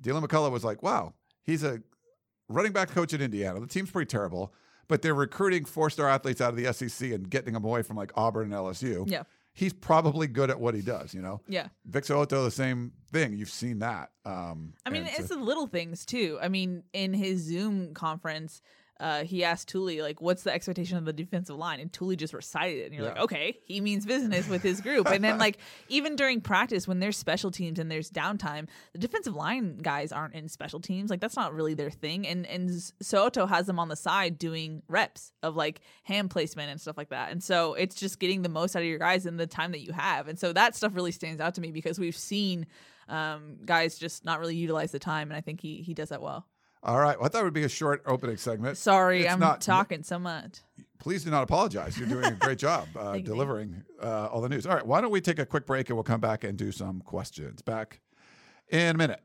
Deland 0.02 0.28
McCullough 0.28 0.52
was 0.52 0.64
like, 0.64 0.84
wow, 0.84 1.14
he's 1.46 1.64
a 1.64 1.82
running 2.50 2.72
back 2.74 2.89
coach 2.89 3.14
at 3.14 3.22
Indiana. 3.22 3.60
The 3.60 3.68
team's 3.68 3.91
pretty 3.91 4.08
terrible, 4.10 4.54
but 4.88 5.02
they're 5.02 5.14
recruiting 5.16 5.66
four 5.66 5.89
star 5.89 6.08
athletes 6.10 6.41
out 6.41 6.50
of 6.50 6.58
the 6.58 6.72
SEC 6.74 7.12
and 7.12 7.30
getting 7.30 7.54
them 7.54 7.64
away 7.64 7.82
from 7.82 7.96
like 7.98 8.12
Auburn 8.16 8.46
and 8.46 8.54
LSU. 8.54 9.10
Yeah. 9.10 9.24
He's 9.54 9.72
probably 9.72 10.28
good 10.28 10.50
at 10.50 10.60
what 10.60 10.76
he 10.76 10.82
does, 10.82 11.14
you 11.14 11.22
know? 11.22 11.39
Yeah. 11.48 11.70
Vic 11.86 12.04
So'oto, 12.04 12.43
the 12.43 12.52
same 12.52 12.91
thing. 13.14 13.32
You've 13.38 13.50
seen 13.50 13.80
that. 13.80 14.12
Um, 14.26 14.74
I 14.86 14.89
mean, 14.89 15.06
it's 15.06 15.30
so- 15.30 15.36
the 15.36 15.41
little 15.41 15.66
things 15.68 16.06
too. 16.06 16.38
I 16.41 16.50
mean, 16.50 16.84
in 16.91 17.14
his 17.14 17.39
Zoom 17.43 17.93
conference, 17.93 18.62
uh, 19.00 19.24
he 19.24 19.43
asked 19.43 19.68
Tuli 19.68 20.02
like, 20.02 20.22
"What's 20.22 20.43
the 20.43 20.54
expectation 20.54 20.98
of 20.98 21.06
the 21.06 21.12
defensive 21.12 21.58
line?" 21.58 21.80
And 21.80 21.91
Tuli 21.91 22.16
just 22.16 22.34
recited 22.34 22.80
it, 22.80 22.86
and 22.86 22.96
you're 22.96 23.04
like, 23.04 23.18
"Okay, 23.18 23.58
he 23.66 23.82
means 23.82 24.06
business 24.06 24.48
with 24.48 24.64
his 24.64 24.80
group." 24.80 25.08
and 25.08 25.24
then 25.24 25.38
like 25.38 25.58
even 25.89 26.16
during 26.16 26.39
practice, 26.39 26.88
when 26.88 27.00
there's 27.00 27.18
special 27.18 27.52
teams 27.52 27.78
and 27.78 27.91
there's 27.91 28.10
downtime, 28.10 28.68
the 28.93 29.00
defensive 29.00 29.36
line 29.36 29.78
guys 29.78 30.12
aren't 30.12 30.34
in 30.34 30.48
special 30.48 30.80
teams. 30.80 31.10
Like 31.10 31.20
that's 31.20 31.36
not 31.36 31.54
really 31.54 31.74
their 31.74 31.91
thing. 31.91 32.26
And 32.26 32.46
and 32.46 32.70
So'oto 32.70 33.48
has 33.50 33.66
them 33.66 33.80
on 33.80 33.89
the 33.89 33.98
side 33.98 34.38
doing 34.39 34.82
reps 34.88 35.34
of 35.43 35.56
like 35.56 35.82
hand 36.04 36.30
placement 36.30 36.72
and 36.72 36.80
stuff 36.80 36.98
like 36.98 37.10
that. 37.10 37.32
And 37.32 37.43
so 37.43 37.74
it's 37.74 37.96
just 37.96 38.20
getting 38.20 38.43
the 38.43 38.50
most 38.50 38.76
out 38.76 38.82
of 38.82 38.88
your 38.88 39.00
guys 39.00 39.26
in 39.26 39.36
the 39.36 39.48
time 39.48 39.72
that 39.74 39.82
you 39.82 39.91
have. 39.91 40.28
And 40.30 40.39
so 40.39 40.54
that 40.54 40.76
stuff 40.76 40.96
really 40.96 41.12
stands 41.12 41.41
out 41.41 41.56
to 41.56 41.62
me 41.62 41.72
because 41.72 42.00
we've 42.00 42.16
seen 42.16 42.66
um, 43.10 43.58
guys 43.66 43.98
just 43.98 44.26
not 44.26 44.39
really 44.39 44.56
utilize 44.56 44.91
the 44.91 45.00
time, 45.00 45.30
and 45.30 45.38
I 45.38 45.41
think 45.41 45.62
he 45.62 45.82
he 45.82 45.93
does 45.93 46.10
that 46.10 46.22
well. 46.22 46.46
All 46.86 47.00
right. 47.00 47.18
Well, 47.18 47.26
I 47.26 47.30
thought 47.30 47.42
it 47.42 47.46
would 47.46 47.54
be 47.54 47.64
a 47.64 47.70
short 47.70 48.04
opening 48.06 48.38
segment. 48.38 48.78
Sorry, 48.78 49.24
It's 49.24 49.34
I'm 49.34 49.40
not- 49.40 49.60
talking 49.62 50.04
so 50.04 50.18
much. 50.20 50.60
please 51.00 51.24
do 51.24 51.32
not 51.32 51.44
apologize. 51.44 51.98
You're 51.98 52.08
doing 52.08 52.26
a 52.26 52.32
great 52.32 52.58
job 52.60 52.88
uh, 52.98 53.18
delivering 53.24 53.84
uh, 54.02 54.28
all 54.28 54.42
the 54.42 54.50
news. 54.50 54.66
All 54.66 54.76
right, 54.76 54.86
why 54.86 55.02
don't 55.02 55.12
we 55.12 55.20
take 55.22 55.40
a 55.40 55.46
quick 55.46 55.66
break 55.66 55.90
and 55.90 55.98
we'll 55.98 56.04
come 56.04 56.22
back 56.22 56.44
and 56.44 56.58
do 56.58 56.72
some 56.72 57.02
questions. 57.02 57.62
Back 57.62 58.00
in 58.70 58.96
a 58.96 58.98
minute. 58.98 59.22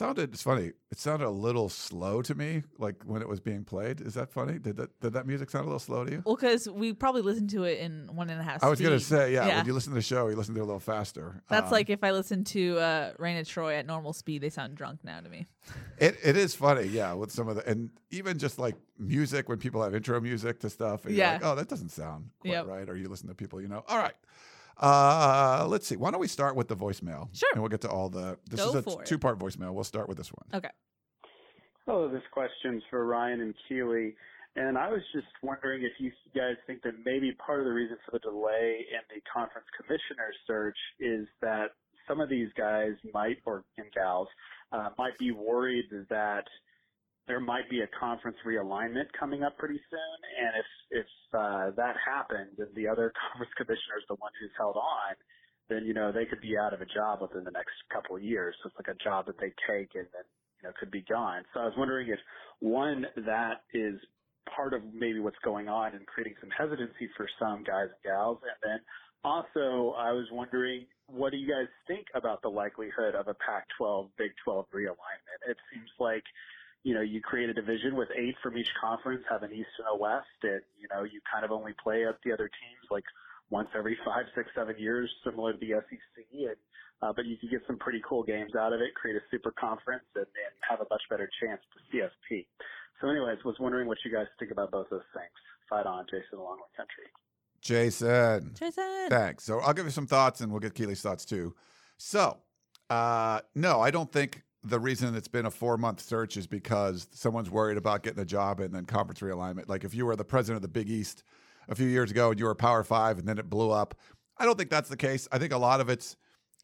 Sounded 0.00 0.32
it's 0.32 0.42
funny. 0.42 0.72
It 0.90 0.98
sounded 0.98 1.26
a 1.26 1.30
little 1.30 1.68
slow 1.68 2.22
to 2.22 2.34
me, 2.34 2.62
like 2.78 3.02
when 3.04 3.20
it 3.20 3.28
was 3.28 3.38
being 3.38 3.64
played. 3.64 4.00
Is 4.00 4.14
that 4.14 4.32
funny? 4.32 4.58
Did 4.58 4.78
that 4.78 4.98
did 5.00 5.12
that 5.12 5.26
music 5.26 5.50
sound 5.50 5.64
a 5.64 5.66
little 5.66 5.78
slow 5.78 6.06
to 6.06 6.10
you? 6.10 6.22
Well, 6.24 6.36
because 6.36 6.66
we 6.70 6.94
probably 6.94 7.20
listened 7.20 7.50
to 7.50 7.64
it 7.64 7.80
in 7.80 8.08
one 8.16 8.30
and 8.30 8.40
a 8.40 8.42
half. 8.42 8.64
I 8.64 8.70
was 8.70 8.80
gonna 8.80 8.98
say, 8.98 9.34
yeah, 9.34 9.46
Yeah. 9.46 9.56
When 9.58 9.66
you 9.66 9.74
listen 9.74 9.90
to 9.92 9.96
the 9.96 10.00
show, 10.02 10.28
you 10.28 10.36
listen 10.36 10.54
to 10.54 10.60
it 10.60 10.62
a 10.62 10.64
little 10.64 10.80
faster. 10.80 11.42
That's 11.50 11.66
Um, 11.66 11.72
like 11.72 11.90
if 11.90 12.02
I 12.02 12.12
listen 12.12 12.44
to 12.44 12.78
uh, 12.78 13.12
Reign 13.18 13.36
of 13.36 13.46
Troy 13.46 13.74
at 13.74 13.84
normal 13.84 14.14
speed, 14.14 14.40
they 14.40 14.48
sound 14.48 14.74
drunk 14.74 15.00
now 15.04 15.20
to 15.20 15.28
me. 15.28 15.46
It 15.98 16.16
it 16.24 16.34
is 16.34 16.54
funny, 16.54 16.86
yeah, 16.86 17.12
with 17.12 17.30
some 17.30 17.46
of 17.48 17.56
the 17.56 17.68
and 17.68 17.90
even 18.10 18.38
just 18.38 18.58
like 18.58 18.76
music 18.98 19.50
when 19.50 19.58
people 19.58 19.82
have 19.82 19.94
intro 19.94 20.18
music 20.18 20.60
to 20.60 20.70
stuff, 20.70 21.04
and 21.04 21.14
Yeah. 21.14 21.32
you're 21.32 21.40
like, 21.40 21.44
oh, 21.52 21.54
that 21.56 21.68
doesn't 21.68 21.90
sound 21.90 22.30
quite 22.40 22.52
Yep. 22.52 22.66
right. 22.68 22.88
Or 22.88 22.96
you 22.96 23.10
listen 23.10 23.28
to 23.28 23.34
people, 23.34 23.60
you 23.60 23.68
know. 23.68 23.84
All 23.86 23.98
right. 23.98 24.14
Uh, 24.80 25.66
let's 25.68 25.86
see. 25.86 25.96
Why 25.96 26.10
don't 26.10 26.20
we 26.20 26.28
start 26.28 26.56
with 26.56 26.68
the 26.68 26.76
voicemail? 26.76 27.28
Sure. 27.32 27.50
And 27.52 27.62
we'll 27.62 27.68
get 27.68 27.82
to 27.82 27.90
all 27.90 28.08
the. 28.08 28.38
This 28.48 28.60
Go 28.60 28.70
is 28.70 28.86
a 28.86 29.04
two 29.04 29.18
part 29.18 29.38
voicemail. 29.38 29.72
We'll 29.72 29.84
start 29.84 30.08
with 30.08 30.16
this 30.16 30.32
one. 30.32 30.46
Okay. 30.54 30.70
Hello, 31.86 32.08
this 32.08 32.22
question's 32.32 32.82
for 32.88 33.04
Ryan 33.06 33.40
and 33.40 33.54
Keely. 33.68 34.14
And 34.56 34.76
I 34.76 34.90
was 34.90 35.00
just 35.14 35.26
wondering 35.42 35.82
if 35.82 35.92
you 35.98 36.10
guys 36.34 36.56
think 36.66 36.82
that 36.82 36.94
maybe 37.04 37.32
part 37.32 37.60
of 37.60 37.66
the 37.66 37.72
reason 37.72 37.96
for 38.04 38.12
the 38.12 38.18
delay 38.18 38.84
in 38.90 39.00
the 39.14 39.20
conference 39.32 39.66
commissioner 39.76 40.32
search 40.46 40.76
is 40.98 41.26
that 41.40 41.70
some 42.08 42.20
of 42.20 42.28
these 42.28 42.48
guys 42.56 42.92
might, 43.14 43.38
or 43.46 43.64
and 43.78 43.86
gals, 43.94 44.28
uh, 44.72 44.88
might 44.98 45.16
be 45.18 45.30
worried 45.30 45.84
that 46.10 46.44
there 47.30 47.38
might 47.38 47.70
be 47.70 47.78
a 47.86 47.90
conference 47.94 48.36
realignment 48.44 49.06
coming 49.14 49.44
up 49.44 49.56
pretty 49.56 49.78
soon. 49.86 50.18
And 50.34 50.52
if, 50.58 51.06
if 51.06 51.10
uh, 51.30 51.70
that 51.78 51.94
happens 51.94 52.58
and 52.58 52.66
the 52.74 52.90
other 52.90 53.14
conference 53.22 53.54
commissioner 53.54 54.02
is 54.02 54.06
the 54.10 54.18
one 54.18 54.34
who's 54.42 54.50
held 54.58 54.74
on, 54.74 55.14
then, 55.70 55.86
you 55.86 55.94
know, 55.94 56.10
they 56.10 56.26
could 56.26 56.42
be 56.42 56.58
out 56.58 56.74
of 56.74 56.82
a 56.82 56.90
job 56.90 57.22
within 57.22 57.46
the 57.46 57.54
next 57.54 57.78
couple 57.94 58.16
of 58.18 58.22
years. 58.26 58.58
So 58.58 58.66
it's 58.66 58.78
like 58.82 58.90
a 58.90 58.98
job 58.98 59.30
that 59.30 59.38
they 59.38 59.54
take 59.70 59.94
and 59.94 60.10
then 60.10 60.26
you 60.58 60.62
know, 60.66 60.74
could 60.74 60.90
be 60.90 61.06
gone. 61.06 61.46
So 61.54 61.60
I 61.62 61.70
was 61.70 61.74
wondering 61.78 62.08
if 62.10 62.18
one, 62.58 63.06
that 63.14 63.62
is 63.72 63.94
part 64.50 64.74
of 64.74 64.82
maybe 64.90 65.22
what's 65.22 65.38
going 65.46 65.70
on 65.70 65.94
and 65.94 66.02
creating 66.10 66.34
some 66.42 66.50
hesitancy 66.50 67.06
for 67.14 67.30
some 67.38 67.62
guys 67.62 67.94
and 67.94 68.02
gals. 68.02 68.42
And 68.42 68.58
then 68.58 68.80
also 69.22 69.94
I 69.94 70.10
was 70.10 70.26
wondering, 70.34 70.90
what 71.06 71.30
do 71.30 71.38
you 71.38 71.46
guys 71.46 71.70
think 71.86 72.10
about 72.18 72.42
the 72.42 72.50
likelihood 72.50 73.14
of 73.14 73.30
a 73.30 73.38
Pac-12, 73.38 74.10
Big 74.18 74.34
12 74.42 74.66
realignment? 74.74 75.38
It 75.46 75.56
seems 75.70 75.94
like, 76.02 76.26
you 76.82 76.94
know, 76.94 77.00
you 77.02 77.20
create 77.20 77.50
a 77.50 77.54
division 77.54 77.94
with 77.94 78.08
eight 78.16 78.34
from 78.42 78.56
each 78.56 78.70
conference, 78.80 79.22
have 79.28 79.42
an 79.42 79.52
East 79.52 79.68
and 79.78 79.88
a 79.92 79.96
West, 79.96 80.26
and, 80.42 80.62
you 80.80 80.88
know, 80.92 81.04
you 81.04 81.20
kind 81.30 81.44
of 81.44 81.50
only 81.50 81.72
play 81.82 82.06
up 82.06 82.18
the 82.24 82.32
other 82.32 82.48
teams 82.48 82.90
like 82.90 83.04
once 83.50 83.68
every 83.76 83.98
five, 84.04 84.24
six, 84.34 84.48
seven 84.54 84.76
years, 84.78 85.10
similar 85.24 85.52
to 85.52 85.58
the 85.58 85.74
SEC. 85.88 86.24
And 86.32 86.56
uh, 87.02 87.12
but 87.14 87.24
you 87.24 87.36
can 87.38 87.48
get 87.48 87.62
some 87.66 87.78
pretty 87.78 88.00
cool 88.06 88.22
games 88.22 88.54
out 88.54 88.72
of 88.72 88.80
it, 88.80 88.94
create 88.94 89.16
a 89.16 89.24
super 89.30 89.50
conference, 89.52 90.04
and, 90.14 90.26
and 90.26 90.52
have 90.68 90.80
a 90.80 90.86
much 90.90 91.02
better 91.08 91.30
chance 91.42 91.60
to 91.72 91.96
CSP. 91.96 92.44
So, 93.00 93.08
anyways, 93.08 93.38
was 93.44 93.56
wondering 93.58 93.88
what 93.88 93.96
you 94.04 94.12
guys 94.12 94.26
think 94.38 94.50
about 94.50 94.70
both 94.70 94.90
those 94.90 95.00
things. 95.14 95.30
Fight 95.68 95.86
on, 95.86 96.04
Jason 96.10 96.38
along 96.38 96.58
Longwood 96.58 96.76
Country. 96.76 97.04
Jason. 97.62 98.52
Jason. 98.58 99.08
Thanks. 99.08 99.44
So 99.44 99.60
I'll 99.60 99.72
give 99.72 99.84
you 99.84 99.90
some 99.90 100.06
thoughts 100.06 100.40
and 100.40 100.50
we'll 100.50 100.60
get 100.60 100.74
Keely's 100.74 101.00
thoughts 101.02 101.24
too. 101.24 101.54
So, 101.96 102.38
uh, 102.88 103.40
no, 103.54 103.80
I 103.80 103.90
don't 103.90 104.10
think 104.10 104.42
the 104.62 104.78
reason 104.78 105.14
it's 105.14 105.28
been 105.28 105.46
a 105.46 105.50
four 105.50 105.76
month 105.78 106.00
search 106.00 106.36
is 106.36 106.46
because 106.46 107.06
someone's 107.12 107.50
worried 107.50 107.78
about 107.78 108.02
getting 108.02 108.20
a 108.20 108.24
job 108.26 108.60
and 108.60 108.74
then 108.74 108.84
conference 108.84 109.20
realignment. 109.20 109.68
Like 109.68 109.84
if 109.84 109.94
you 109.94 110.04
were 110.06 110.16
the 110.16 110.24
president 110.24 110.56
of 110.56 110.62
the 110.62 110.68
Big 110.68 110.90
East 110.90 111.22
a 111.68 111.74
few 111.74 111.86
years 111.86 112.10
ago 112.10 112.30
and 112.30 112.38
you 112.38 112.44
were 112.46 112.54
Power 112.54 112.82
Five 112.84 113.18
and 113.18 113.26
then 113.26 113.38
it 113.38 113.48
blew 113.48 113.70
up, 113.70 113.94
I 114.36 114.44
don't 114.44 114.58
think 114.58 114.70
that's 114.70 114.88
the 114.90 114.96
case. 114.96 115.26
I 115.32 115.38
think 115.38 115.52
a 115.52 115.58
lot 115.58 115.80
of 115.80 115.88
it's 115.88 116.16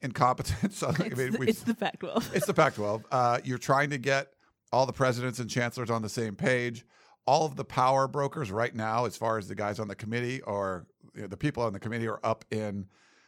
incompetence. 0.02 0.82
I 0.82 0.90
It's, 0.90 1.16
mean, 1.16 1.32
the, 1.32 1.42
it's 1.48 1.62
the 1.62 1.74
Pac-12. 1.74 2.34
it's 2.34 2.46
the 2.46 2.54
Pac-12. 2.54 3.04
Uh, 3.10 3.38
you're 3.44 3.58
trying 3.58 3.90
to 3.90 3.98
get 3.98 4.28
all 4.72 4.84
the 4.86 4.92
presidents 4.92 5.38
and 5.38 5.48
chancellors 5.48 5.90
on 5.90 6.02
the 6.02 6.08
same 6.08 6.34
page. 6.36 6.84
All 7.26 7.44
of 7.46 7.56
the 7.56 7.64
power 7.64 8.06
brokers 8.06 8.50
right 8.52 8.74
now, 8.74 9.04
as 9.06 9.16
far 9.16 9.38
as 9.38 9.48
the 9.48 9.54
guys 9.54 9.80
on 9.80 9.88
the 9.88 9.94
committee 9.96 10.40
or 10.42 10.86
you 11.14 11.22
know, 11.22 11.26
the 11.28 11.36
people 11.36 11.62
on 11.62 11.72
the 11.72 11.80
committee, 11.80 12.06
are 12.06 12.20
up 12.22 12.44
in 12.50 12.86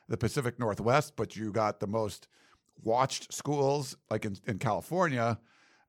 the 0.09 0.17
Pacific 0.17 0.59
Northwest. 0.59 1.15
But 1.17 1.37
you 1.37 1.51
got 1.53 1.81
the 1.81 1.87
most 1.87 2.29
watched 2.83 3.33
schools, 3.33 3.97
like 4.11 4.25
in, 4.25 4.37
in 4.47 4.59
California. 4.59 5.39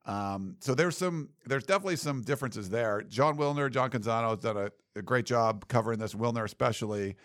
Um, 0.06 0.56
so 0.60 0.74
there's 0.74 0.96
some, 0.96 1.28
there's 1.46 1.64
definitely 1.64 1.96
some 1.96 2.22
differences 2.22 2.70
there. 2.70 3.02
Jon 3.02 3.36
Wilner, 3.36 3.70
John 3.70 3.90
Canzano 3.90 4.30
has 4.30 4.38
done 4.40 4.56
a, 4.56 4.70
a 4.96 5.02
great 5.02 5.26
job 5.26 5.68
covering 5.68 5.98
this. 5.98 6.14
Wilner, 6.14 6.44
especially, 6.44 7.16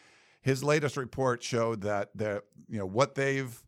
his 0.41 0.63
latest 0.63 0.97
report 0.97 1.41
showed 1.41 1.81
that 1.81 2.09
the, 2.15 2.43
you 2.69 2.77
know, 2.77 2.85
what 2.85 3.15
they've 3.15 3.63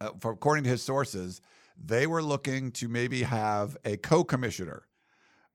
uh, 0.00 0.10
for, 0.20 0.32
according 0.32 0.64
to 0.64 0.70
his 0.70 0.82
sources, 0.82 1.40
they 1.82 2.06
were 2.06 2.22
looking 2.22 2.70
to 2.72 2.88
maybe 2.88 3.22
have 3.22 3.76
a 3.84 3.96
co-commissioner. 3.96 4.84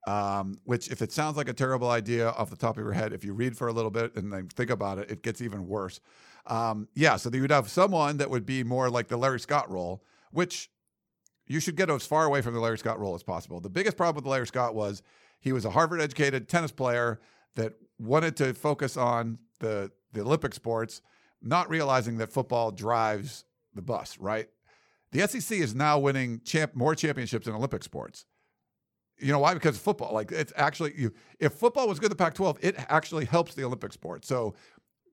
Um, 0.06 0.60
which, 0.62 0.88
if 0.88 1.02
it 1.02 1.10
sounds 1.10 1.36
like 1.36 1.48
a 1.48 1.52
terrible 1.52 1.90
idea 1.90 2.30
off 2.30 2.48
the 2.48 2.56
top 2.56 2.78
of 2.78 2.84
your 2.84 2.92
head, 2.92 3.12
if 3.12 3.24
you 3.24 3.32
read 3.32 3.56
for 3.56 3.66
a 3.66 3.72
little 3.72 3.90
bit 3.90 4.14
and 4.14 4.32
then 4.32 4.46
think 4.46 4.70
about 4.70 4.98
it, 4.98 5.10
it 5.10 5.22
gets 5.22 5.40
even 5.40 5.66
worse. 5.66 5.98
Um, 6.46 6.88
yeah, 6.94 7.16
so 7.16 7.30
you 7.32 7.42
would 7.42 7.50
have 7.50 7.68
someone 7.68 8.18
that 8.18 8.30
would 8.30 8.46
be 8.46 8.62
more 8.62 8.88
like 8.88 9.08
the 9.08 9.16
Larry 9.16 9.40
Scott 9.40 9.70
role, 9.70 10.04
which 10.30 10.70
you 11.46 11.60
should 11.60 11.76
get 11.76 11.90
as 11.90 12.06
far 12.06 12.24
away 12.24 12.42
from 12.42 12.54
the 12.54 12.60
Larry 12.60 12.78
Scott 12.78 12.98
role 12.98 13.14
as 13.14 13.22
possible. 13.22 13.60
The 13.60 13.70
biggest 13.70 13.96
problem 13.96 14.24
with 14.24 14.30
Larry 14.30 14.46
Scott 14.46 14.74
was 14.74 15.02
he 15.40 15.52
was 15.52 15.64
a 15.64 15.70
Harvard-educated 15.70 16.48
tennis 16.48 16.72
player 16.72 17.20
that 17.54 17.74
wanted 17.98 18.36
to 18.36 18.54
focus 18.54 18.96
on 18.96 19.38
the 19.60 19.90
the 20.12 20.22
Olympic 20.22 20.54
sports, 20.54 21.02
not 21.42 21.68
realizing 21.68 22.18
that 22.18 22.32
football 22.32 22.70
drives 22.70 23.44
the 23.74 23.82
bus, 23.82 24.18
right? 24.18 24.48
The 25.12 25.26
SEC 25.28 25.58
is 25.58 25.74
now 25.74 25.98
winning 25.98 26.40
champ 26.44 26.74
more 26.74 26.94
championships 26.94 27.46
in 27.46 27.54
Olympic 27.54 27.84
sports. 27.84 28.24
You 29.18 29.32
know 29.32 29.38
why? 29.38 29.54
Because 29.54 29.78
football. 29.78 30.12
Like 30.12 30.32
it's 30.32 30.52
actually 30.56 30.94
you 30.96 31.12
if 31.38 31.52
football 31.52 31.88
was 31.88 31.98
good 31.98 32.10
the 32.10 32.16
Pac-12, 32.16 32.58
it 32.60 32.76
actually 32.88 33.24
helps 33.24 33.54
the 33.54 33.64
Olympic 33.64 33.92
sport. 33.92 34.24
So 34.24 34.54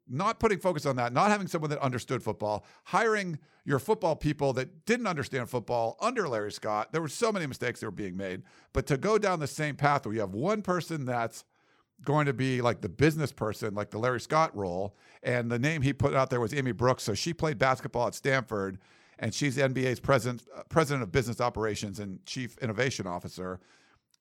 not 0.08 0.39
putting 0.39 0.60
focus 0.60 0.86
on 0.86 0.95
that, 0.97 1.14
not 1.14 1.30
having 1.32 1.47
someone 1.47 1.70
that 1.70 1.80
understood 1.80 2.22
football, 2.22 2.66
hiring 2.86 3.39
your 3.66 3.80
football 3.80 4.16
people 4.16 4.54
that 4.54 4.86
didn't 4.86 5.08
understand 5.08 5.49
football 5.49 5.97
under 6.01 6.28
Larry 6.28 6.51
Scott. 6.51 6.91
There 6.91 7.01
were 7.01 7.08
so 7.08 7.32
many 7.32 7.45
mistakes 7.45 7.80
that 7.80 7.88
were 7.88 7.91
being 7.91 8.18
made. 8.18 8.43
But 8.74 8.86
to 8.88 8.97
go 8.97 9.18
down 9.18 9.39
the 9.39 9.47
same 9.47 9.76
path 9.76 10.06
where 10.06 10.14
you 10.14 10.20
have 10.20 10.34
one 10.34 10.62
person 10.62 11.06
that's 11.06 11.45
going 12.04 12.26
to 12.26 12.34
be 12.34 12.62
like 12.62 12.82
the 12.82 12.89
business 12.89 13.32
person, 13.32 13.74
like 13.74 13.89
the 13.91 13.97
Larry 13.97 14.20
Scott 14.20 14.56
role. 14.56 14.95
And 15.22 15.49
the 15.49 15.60
name 15.60 15.82
he 15.82 15.93
put 15.93 16.14
out 16.14 16.30
there 16.30 16.39
was 16.39 16.54
Amy 16.54 16.72
Brooks. 16.72 17.04
So 17.04 17.14
she 17.14 17.34
played 17.34 17.58
basketball 17.58 18.08
at 18.08 18.16
Stanford, 18.16 18.80
and 19.20 19.34
she's 19.34 19.58
NBA's 19.58 19.99
president, 19.99 20.43
uh, 20.56 20.64
president 20.70 21.04
of 21.04 21.12
business 21.12 21.39
operations 21.39 21.99
and 21.99 22.26
chief 22.26 22.58
innovation 22.58 23.08
officer. 23.08 23.60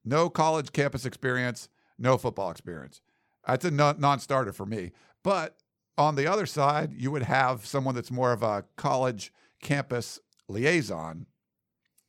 No 0.05 0.28
college 0.28 0.72
campus 0.72 1.05
experience, 1.05 1.68
no 1.99 2.16
football 2.18 2.51
experience. 2.51 3.01
That's 3.47 3.64
a 3.64 3.70
non- 3.70 4.01
non-starter 4.01 4.53
for 4.53 4.66
me. 4.66 4.93
But 5.22 5.57
on 5.99 6.14
the 6.16 6.26
other 6.26 6.47
side, 6.47 6.93
you 6.97 7.11
would 7.11 7.22
have 7.22 7.66
someone 7.66 7.95
that's 7.95 8.11
more 8.11 8.32
of 8.32 8.43
a 8.43 8.64
college 8.76 9.32
campus 9.61 10.18
liaison. 10.49 11.26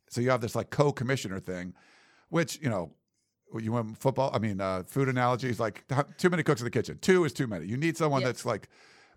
So 0.09 0.21
you 0.21 0.29
have 0.29 0.41
this 0.41 0.55
like 0.55 0.69
co-commissioner 0.69 1.39
thing, 1.39 1.73
which 2.29 2.59
you 2.61 2.69
know 2.69 2.91
you 3.59 3.71
want 3.71 3.97
football. 3.99 4.31
I 4.33 4.39
mean, 4.39 4.61
uh, 4.61 4.83
food 4.83 5.09
analogies 5.09 5.59
like 5.59 5.83
too 6.17 6.29
many 6.29 6.43
cooks 6.43 6.61
in 6.61 6.65
the 6.65 6.71
kitchen. 6.71 6.97
Two 7.01 7.23
is 7.25 7.33
too 7.33 7.47
many. 7.47 7.65
You 7.65 7.77
need 7.77 7.97
someone 7.97 8.21
Yes. 8.21 8.29
that's 8.29 8.45
like, 8.45 8.67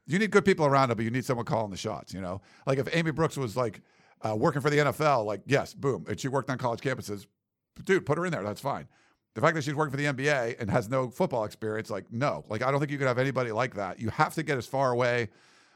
you 0.06 0.18
need 0.18 0.30
good 0.30 0.44
people 0.44 0.66
around 0.66 0.90
it, 0.90 0.96
but 0.96 1.04
you 1.04 1.10
need 1.10 1.24
someone 1.24 1.46
calling 1.46 1.70
the 1.70 1.76
shots. 1.76 2.12
You 2.12 2.20
know, 2.20 2.40
like 2.66 2.78
if 2.78 2.88
Amy 2.94 3.10
Brooks 3.12 3.36
was 3.36 3.56
like 3.56 3.80
uh, 4.22 4.34
working 4.36 4.60
for 4.62 4.70
the 4.70 4.78
NFL, 4.78 5.24
like 5.24 5.42
yes, 5.46 5.74
boom, 5.74 6.04
and 6.08 6.18
she 6.20 6.28
worked 6.28 6.50
on 6.50 6.58
college 6.58 6.80
campuses, 6.80 7.26
dude, 7.84 8.04
put 8.06 8.18
her 8.18 8.26
in 8.26 8.32
there. 8.32 8.42
That's 8.42 8.60
fine. 8.60 8.88
The 9.36 9.42
fact 9.42 9.54
that 9.54 9.64
she's 9.64 9.74
working 9.74 9.90
for 9.90 9.98
the 9.98 10.06
NBA 10.06 10.58
and 10.58 10.70
has 10.70 10.88
no 10.88 11.10
football 11.10 11.44
experience, 11.44 11.90
like 11.90 12.10
no, 12.10 12.42
like 12.48 12.62
I 12.62 12.70
don't 12.70 12.80
think 12.80 12.90
you 12.90 12.96
could 12.96 13.06
have 13.06 13.18
anybody 13.18 13.52
like 13.52 13.74
that. 13.74 14.00
You 14.00 14.08
have 14.08 14.32
to 14.36 14.42
get 14.42 14.56
as 14.56 14.66
far 14.66 14.92
away 14.92 15.28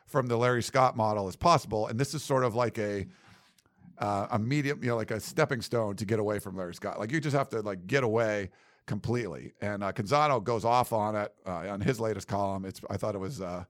from 0.07 0.29
the 0.29 0.37
Larry 0.39 0.63
Scott 0.63 0.97
model 0.97 1.29
as 1.29 1.37
possible, 1.37 1.87
and 1.87 2.01
this 2.01 2.15
is 2.15 2.23
sort 2.23 2.43
of 2.43 2.55
like 2.55 2.79
a 2.79 3.07
uh, 3.99 4.29
a 4.31 4.39
medium, 4.39 4.83
you 4.83 4.89
know, 4.89 4.97
like 4.97 5.11
a 5.11 5.21
stepping 5.21 5.61
stone 5.61 5.95
to 5.97 6.07
get 6.07 6.19
away 6.19 6.39
from 6.39 6.57
Larry 6.57 6.75
Scott. 6.75 6.99
Like 6.99 7.13
you 7.13 7.21
just 7.21 7.37
have 7.37 7.51
to 7.51 7.61
like 7.61 7.87
get 7.87 8.03
away 8.03 8.49
completely. 8.87 9.53
And 9.61 9.85
uh, 9.85 9.93
Canzano 9.93 10.43
goes 10.43 10.65
off 10.65 10.95
on 10.95 11.15
it 11.15 11.31
uh, 11.47 11.69
on 11.69 11.83
his 11.83 12.01
latest 12.01 12.29
column. 12.29 12.65
It's 12.65 12.81
I 12.89 12.97
thought 12.97 13.15
it 13.15 13.19
was 13.19 13.43
uh, 13.43 13.65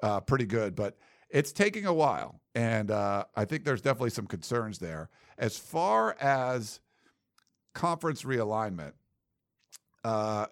uh, 0.00 0.20
pretty 0.20 0.46
good, 0.46 0.76
but 0.76 0.96
it's 1.28 1.50
taking 1.50 1.86
a 1.86 1.92
while, 1.92 2.40
and 2.54 2.92
uh, 2.92 3.24
I 3.34 3.46
think 3.46 3.64
there's 3.64 3.82
definitely 3.82 4.10
some 4.10 4.28
concerns 4.28 4.78
there. 4.78 5.10
As 5.38 5.58
far 5.58 6.16
as 6.20 6.78
conference 7.74 8.22
realignment, 8.22 8.92
uh, 10.08 10.46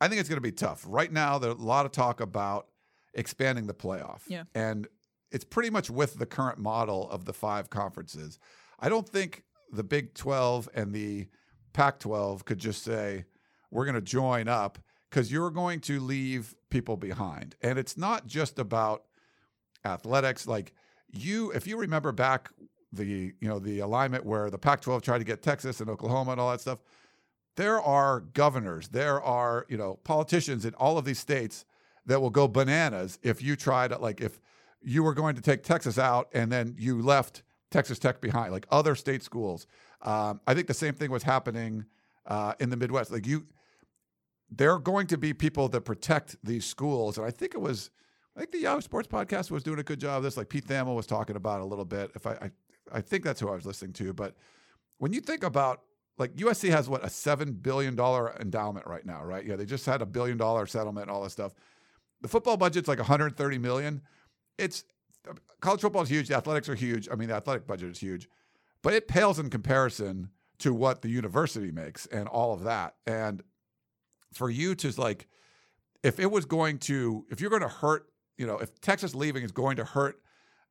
I 0.00 0.08
think 0.08 0.20
it's 0.20 0.28
going 0.28 0.38
to 0.38 0.40
be 0.40 0.52
tough. 0.52 0.84
Right 0.88 1.12
now, 1.12 1.38
there's 1.38 1.54
a 1.54 1.62
lot 1.62 1.86
of 1.86 1.92
talk 1.92 2.20
about 2.20 2.66
expanding 3.14 3.66
the 3.66 3.74
playoff, 3.74 4.22
Yeah. 4.26 4.44
and 4.54 4.86
it's 5.30 5.44
pretty 5.44 5.70
much 5.70 5.90
with 5.90 6.18
the 6.18 6.26
current 6.26 6.58
model 6.58 7.08
of 7.10 7.24
the 7.24 7.32
five 7.32 7.70
conferences. 7.70 8.38
I 8.80 8.88
don't 8.88 9.08
think 9.08 9.44
the 9.70 9.84
Big 9.84 10.14
12 10.14 10.68
and 10.74 10.92
the 10.92 11.28
Pac 11.72 11.98
12 12.00 12.44
could 12.44 12.58
just 12.58 12.82
say, 12.82 13.24
we're 13.70 13.84
going 13.84 13.94
to 13.94 14.00
join 14.02 14.48
up 14.48 14.78
because 15.10 15.30
you're 15.32 15.50
going 15.50 15.80
to 15.80 16.00
leave 16.00 16.54
people 16.70 16.96
behind. 16.96 17.54
And 17.62 17.78
it's 17.78 17.96
not 17.96 18.26
just 18.26 18.58
about 18.58 19.04
athletics. 19.84 20.46
Like 20.46 20.72
you, 21.10 21.50
if 21.52 21.66
you 21.66 21.76
remember 21.78 22.12
back 22.12 22.50
the, 22.92 23.04
you 23.40 23.48
know, 23.48 23.58
the 23.58 23.78
alignment 23.80 24.24
where 24.26 24.50
the 24.50 24.58
Pac 24.58 24.82
12 24.82 25.02
tried 25.02 25.18
to 25.18 25.24
get 25.24 25.42
Texas 25.42 25.80
and 25.80 25.88
Oklahoma 25.88 26.32
and 26.32 26.40
all 26.40 26.50
that 26.50 26.60
stuff, 26.60 26.78
there 27.56 27.80
are 27.80 28.20
governors, 28.20 28.88
there 28.88 29.20
are, 29.20 29.66
you 29.68 29.76
know, 29.76 29.98
politicians 30.04 30.64
in 30.64 30.74
all 30.74 30.98
of 30.98 31.04
these 31.04 31.18
states 31.18 31.64
that 32.06 32.20
will 32.20 32.30
go 32.30 32.48
bananas 32.48 33.18
if 33.22 33.42
you 33.42 33.56
try 33.56 33.88
to, 33.88 33.98
like, 33.98 34.20
if 34.20 34.40
you 34.80 35.02
were 35.02 35.14
going 35.14 35.34
to 35.36 35.42
take 35.42 35.62
Texas 35.62 35.98
out 35.98 36.28
and 36.32 36.50
then 36.50 36.74
you 36.78 37.00
left 37.00 37.42
Texas 37.70 37.98
Tech 37.98 38.20
behind, 38.20 38.52
like 38.52 38.66
other 38.70 38.94
state 38.94 39.22
schools. 39.22 39.66
Um, 40.02 40.40
I 40.46 40.54
think 40.54 40.66
the 40.66 40.74
same 40.74 40.94
thing 40.94 41.10
was 41.10 41.22
happening 41.22 41.84
uh, 42.26 42.54
in 42.60 42.70
the 42.70 42.76
Midwest. 42.76 43.10
Like 43.10 43.26
you, 43.26 43.46
there 44.50 44.72
are 44.72 44.78
going 44.78 45.06
to 45.08 45.18
be 45.18 45.32
people 45.32 45.68
that 45.70 45.82
protect 45.82 46.36
these 46.44 46.64
schools, 46.64 47.18
and 47.18 47.26
I 47.26 47.30
think 47.30 47.54
it 47.54 47.60
was, 47.60 47.90
I 48.36 48.40
think 48.40 48.52
the 48.52 48.58
Yahoo 48.58 48.80
Sports 48.80 49.08
Podcast 49.08 49.50
was 49.50 49.62
doing 49.62 49.78
a 49.78 49.82
good 49.82 50.00
job 50.00 50.18
of 50.18 50.22
this. 50.22 50.36
Like 50.36 50.48
Pete 50.48 50.66
Thamel 50.66 50.96
was 50.96 51.06
talking 51.06 51.36
about 51.36 51.60
a 51.60 51.64
little 51.64 51.84
bit. 51.84 52.10
If 52.14 52.26
I, 52.26 52.32
I, 52.32 52.50
I 52.92 53.00
think 53.00 53.24
that's 53.24 53.40
who 53.40 53.48
I 53.48 53.54
was 53.54 53.66
listening 53.66 53.92
to. 53.94 54.12
But 54.12 54.36
when 54.98 55.12
you 55.12 55.20
think 55.20 55.42
about 55.44 55.82
like 56.18 56.34
USC 56.36 56.70
has 56.70 56.88
what 56.88 57.04
a 57.04 57.10
seven 57.10 57.52
billion 57.52 57.96
dollar 57.96 58.36
endowment 58.40 58.86
right 58.86 59.04
now, 59.04 59.24
right? 59.24 59.44
Yeah, 59.44 59.56
they 59.56 59.64
just 59.64 59.86
had 59.86 60.02
a 60.02 60.06
billion 60.06 60.36
dollar 60.36 60.66
settlement, 60.66 61.08
and 61.08 61.10
all 61.10 61.22
this 61.22 61.32
stuff. 61.32 61.54
The 62.20 62.28
football 62.28 62.56
budget's 62.56 62.88
like 62.88 62.98
130 62.98 63.58
million. 63.58 64.02
It's 64.58 64.84
college 65.60 65.80
football 65.80 66.02
is 66.02 66.08
huge. 66.08 66.28
The 66.28 66.36
athletics 66.36 66.68
are 66.68 66.74
huge. 66.74 67.08
I 67.10 67.14
mean, 67.14 67.28
the 67.28 67.34
athletic 67.34 67.66
budget 67.66 67.90
is 67.90 67.98
huge, 67.98 68.28
but 68.82 68.92
it 68.92 69.08
pales 69.08 69.38
in 69.38 69.50
comparison 69.50 70.30
to 70.58 70.72
what 70.72 71.02
the 71.02 71.08
university 71.08 71.72
makes 71.72 72.06
and 72.06 72.28
all 72.28 72.52
of 72.52 72.64
that. 72.64 72.94
And 73.06 73.42
for 74.32 74.50
you 74.50 74.74
to 74.76 75.00
like, 75.00 75.26
if 76.02 76.20
it 76.20 76.30
was 76.30 76.44
going 76.44 76.78
to, 76.80 77.26
if 77.30 77.40
you're 77.40 77.50
going 77.50 77.62
to 77.62 77.68
hurt, 77.68 78.06
you 78.36 78.46
know, 78.46 78.58
if 78.58 78.80
Texas 78.80 79.14
leaving 79.14 79.42
is 79.42 79.52
going 79.52 79.76
to 79.76 79.84
hurt 79.84 80.20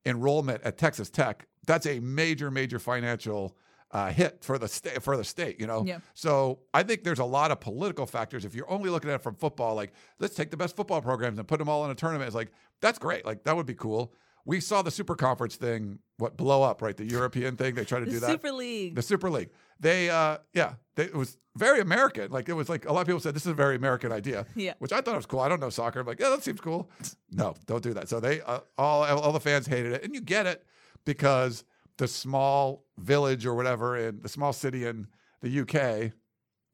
enrollment 0.05 0.63
at 0.63 0.77
Texas 0.77 1.09
Tech, 1.09 1.47
that's 1.65 1.85
a 1.85 1.99
major, 1.99 2.49
major 2.49 2.79
financial 2.79 3.55
uh, 3.91 4.11
hit 4.11 4.43
for 4.43 4.57
the 4.57 4.67
state. 4.67 5.01
For 5.03 5.17
the 5.17 5.23
state, 5.23 5.59
you 5.59 5.67
know. 5.67 5.83
Yeah. 5.85 5.99
So 6.13 6.59
I 6.73 6.83
think 6.83 7.03
there's 7.03 7.19
a 7.19 7.25
lot 7.25 7.51
of 7.51 7.59
political 7.59 8.05
factors. 8.05 8.45
If 8.45 8.55
you're 8.55 8.69
only 8.71 8.89
looking 8.89 9.09
at 9.09 9.15
it 9.15 9.23
from 9.23 9.35
football, 9.35 9.75
like 9.75 9.91
let's 10.19 10.35
take 10.35 10.51
the 10.51 10.57
best 10.57 10.75
football 10.75 11.01
programs 11.01 11.39
and 11.39 11.47
put 11.47 11.59
them 11.59 11.69
all 11.69 11.85
in 11.85 11.91
a 11.91 11.95
tournament. 11.95 12.27
It's 12.27 12.35
like 12.35 12.51
that's 12.81 12.99
great. 12.99 13.25
Like 13.25 13.43
that 13.43 13.55
would 13.55 13.65
be 13.65 13.75
cool. 13.75 14.13
We 14.43 14.59
saw 14.59 14.81
the 14.81 14.89
super 14.89 15.13
conference 15.15 15.55
thing, 15.55 15.99
what 16.17 16.35
blow 16.35 16.63
up, 16.63 16.81
right? 16.81 16.97
The 16.97 17.05
European 17.05 17.57
thing. 17.57 17.75
They 17.75 17.85
tried 17.85 17.99
to 17.99 18.05
The 18.05 18.11
do 18.11 18.19
that. 18.21 18.31
Super 18.31 18.51
League. 18.51 18.95
The 18.95 19.03
Super 19.03 19.29
League. 19.29 19.49
They, 19.79 20.09
uh, 20.09 20.37
yeah, 20.53 20.73
they, 20.95 21.03
it 21.03 21.13
was 21.15 21.37
very 21.55 21.79
American. 21.79 22.31
Like 22.31 22.49
it 22.49 22.53
was 22.53 22.67
like 22.67 22.85
a 22.85 22.91
lot 22.93 23.01
of 23.01 23.07
people 23.07 23.19
said 23.19 23.35
this 23.35 23.43
is 23.45 23.51
a 23.51 23.53
very 23.53 23.75
American 23.75 24.11
idea. 24.11 24.47
Yeah. 24.55 24.73
Which 24.79 24.91
I 24.93 25.01
thought 25.01 25.15
was 25.15 25.27
cool. 25.27 25.41
I 25.41 25.47
don't 25.49 25.59
know 25.59 25.69
soccer. 25.69 25.99
I'm 25.99 26.07
like, 26.07 26.19
yeah, 26.19 26.29
that 26.29 26.43
seems 26.43 26.59
cool. 26.59 26.89
No, 27.31 27.53
don't 27.67 27.83
do 27.83 27.93
that. 27.93 28.09
So 28.09 28.19
they, 28.19 28.41
uh, 28.41 28.59
all, 28.79 29.03
all 29.03 29.31
the 29.31 29.39
fans 29.39 29.67
hated 29.67 29.93
it, 29.93 30.03
and 30.03 30.13
you 30.15 30.21
get 30.21 30.47
it 30.47 30.65
because 31.05 31.63
the 32.01 32.07
small 32.07 32.83
village 32.97 33.45
or 33.45 33.53
whatever 33.53 33.95
in 33.95 34.19
the 34.21 34.27
small 34.27 34.51
city 34.53 34.85
in 34.87 35.05
the 35.43 35.59
UK. 35.61 36.11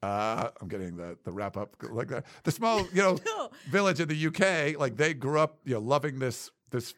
Uh, 0.01 0.49
I'm 0.61 0.69
getting 0.69 0.95
the 0.95 1.17
the 1.25 1.32
wrap 1.34 1.57
up 1.57 1.75
like 1.91 2.07
that. 2.07 2.25
The 2.43 2.51
small, 2.51 2.80
you 2.93 3.01
know, 3.01 3.17
No. 3.25 3.49
village 3.69 3.99
in 3.99 4.07
the 4.07 4.28
UK, 4.28 4.80
like 4.80 4.95
they 4.95 5.13
grew 5.13 5.38
up, 5.38 5.59
you 5.65 5.73
know, 5.73 5.82
loving 5.82 6.17
this 6.19 6.49
this 6.71 6.93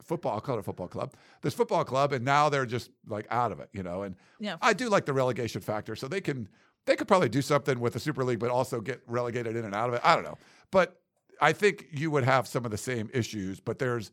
football. 0.00 0.34
I'll 0.34 0.40
call 0.40 0.56
it 0.56 0.60
a 0.60 0.62
football 0.62 0.86
club. 0.86 1.14
This 1.40 1.54
football 1.54 1.84
club, 1.84 2.12
and 2.12 2.24
now 2.24 2.48
they're 2.48 2.66
just 2.66 2.88
like 3.08 3.26
out 3.30 3.50
of 3.50 3.58
it, 3.58 3.68
you 3.72 3.82
know. 3.82 4.02
And 4.02 4.14
Yeah. 4.38 4.58
I 4.62 4.74
do 4.74 4.88
like 4.88 5.06
the 5.06 5.12
relegation 5.12 5.60
factor, 5.60 5.96
so 5.96 6.06
they 6.06 6.20
can 6.20 6.48
they 6.86 6.94
could 6.94 7.08
probably 7.08 7.28
do 7.28 7.42
something 7.42 7.80
with 7.80 7.94
the 7.94 8.00
Super 8.00 8.22
League, 8.22 8.38
but 8.38 8.50
also 8.50 8.80
get 8.80 9.02
relegated 9.08 9.56
in 9.56 9.64
and 9.64 9.74
out 9.74 9.88
of 9.88 9.94
it. 9.96 10.02
I 10.04 10.14
don't 10.14 10.24
know, 10.24 10.38
but 10.70 11.00
I 11.40 11.52
think 11.52 11.86
you 11.90 12.12
would 12.12 12.22
have 12.24 12.46
some 12.46 12.64
of 12.64 12.70
the 12.70 12.78
same 12.78 13.10
issues. 13.12 13.58
But 13.58 13.80
there's 13.80 14.12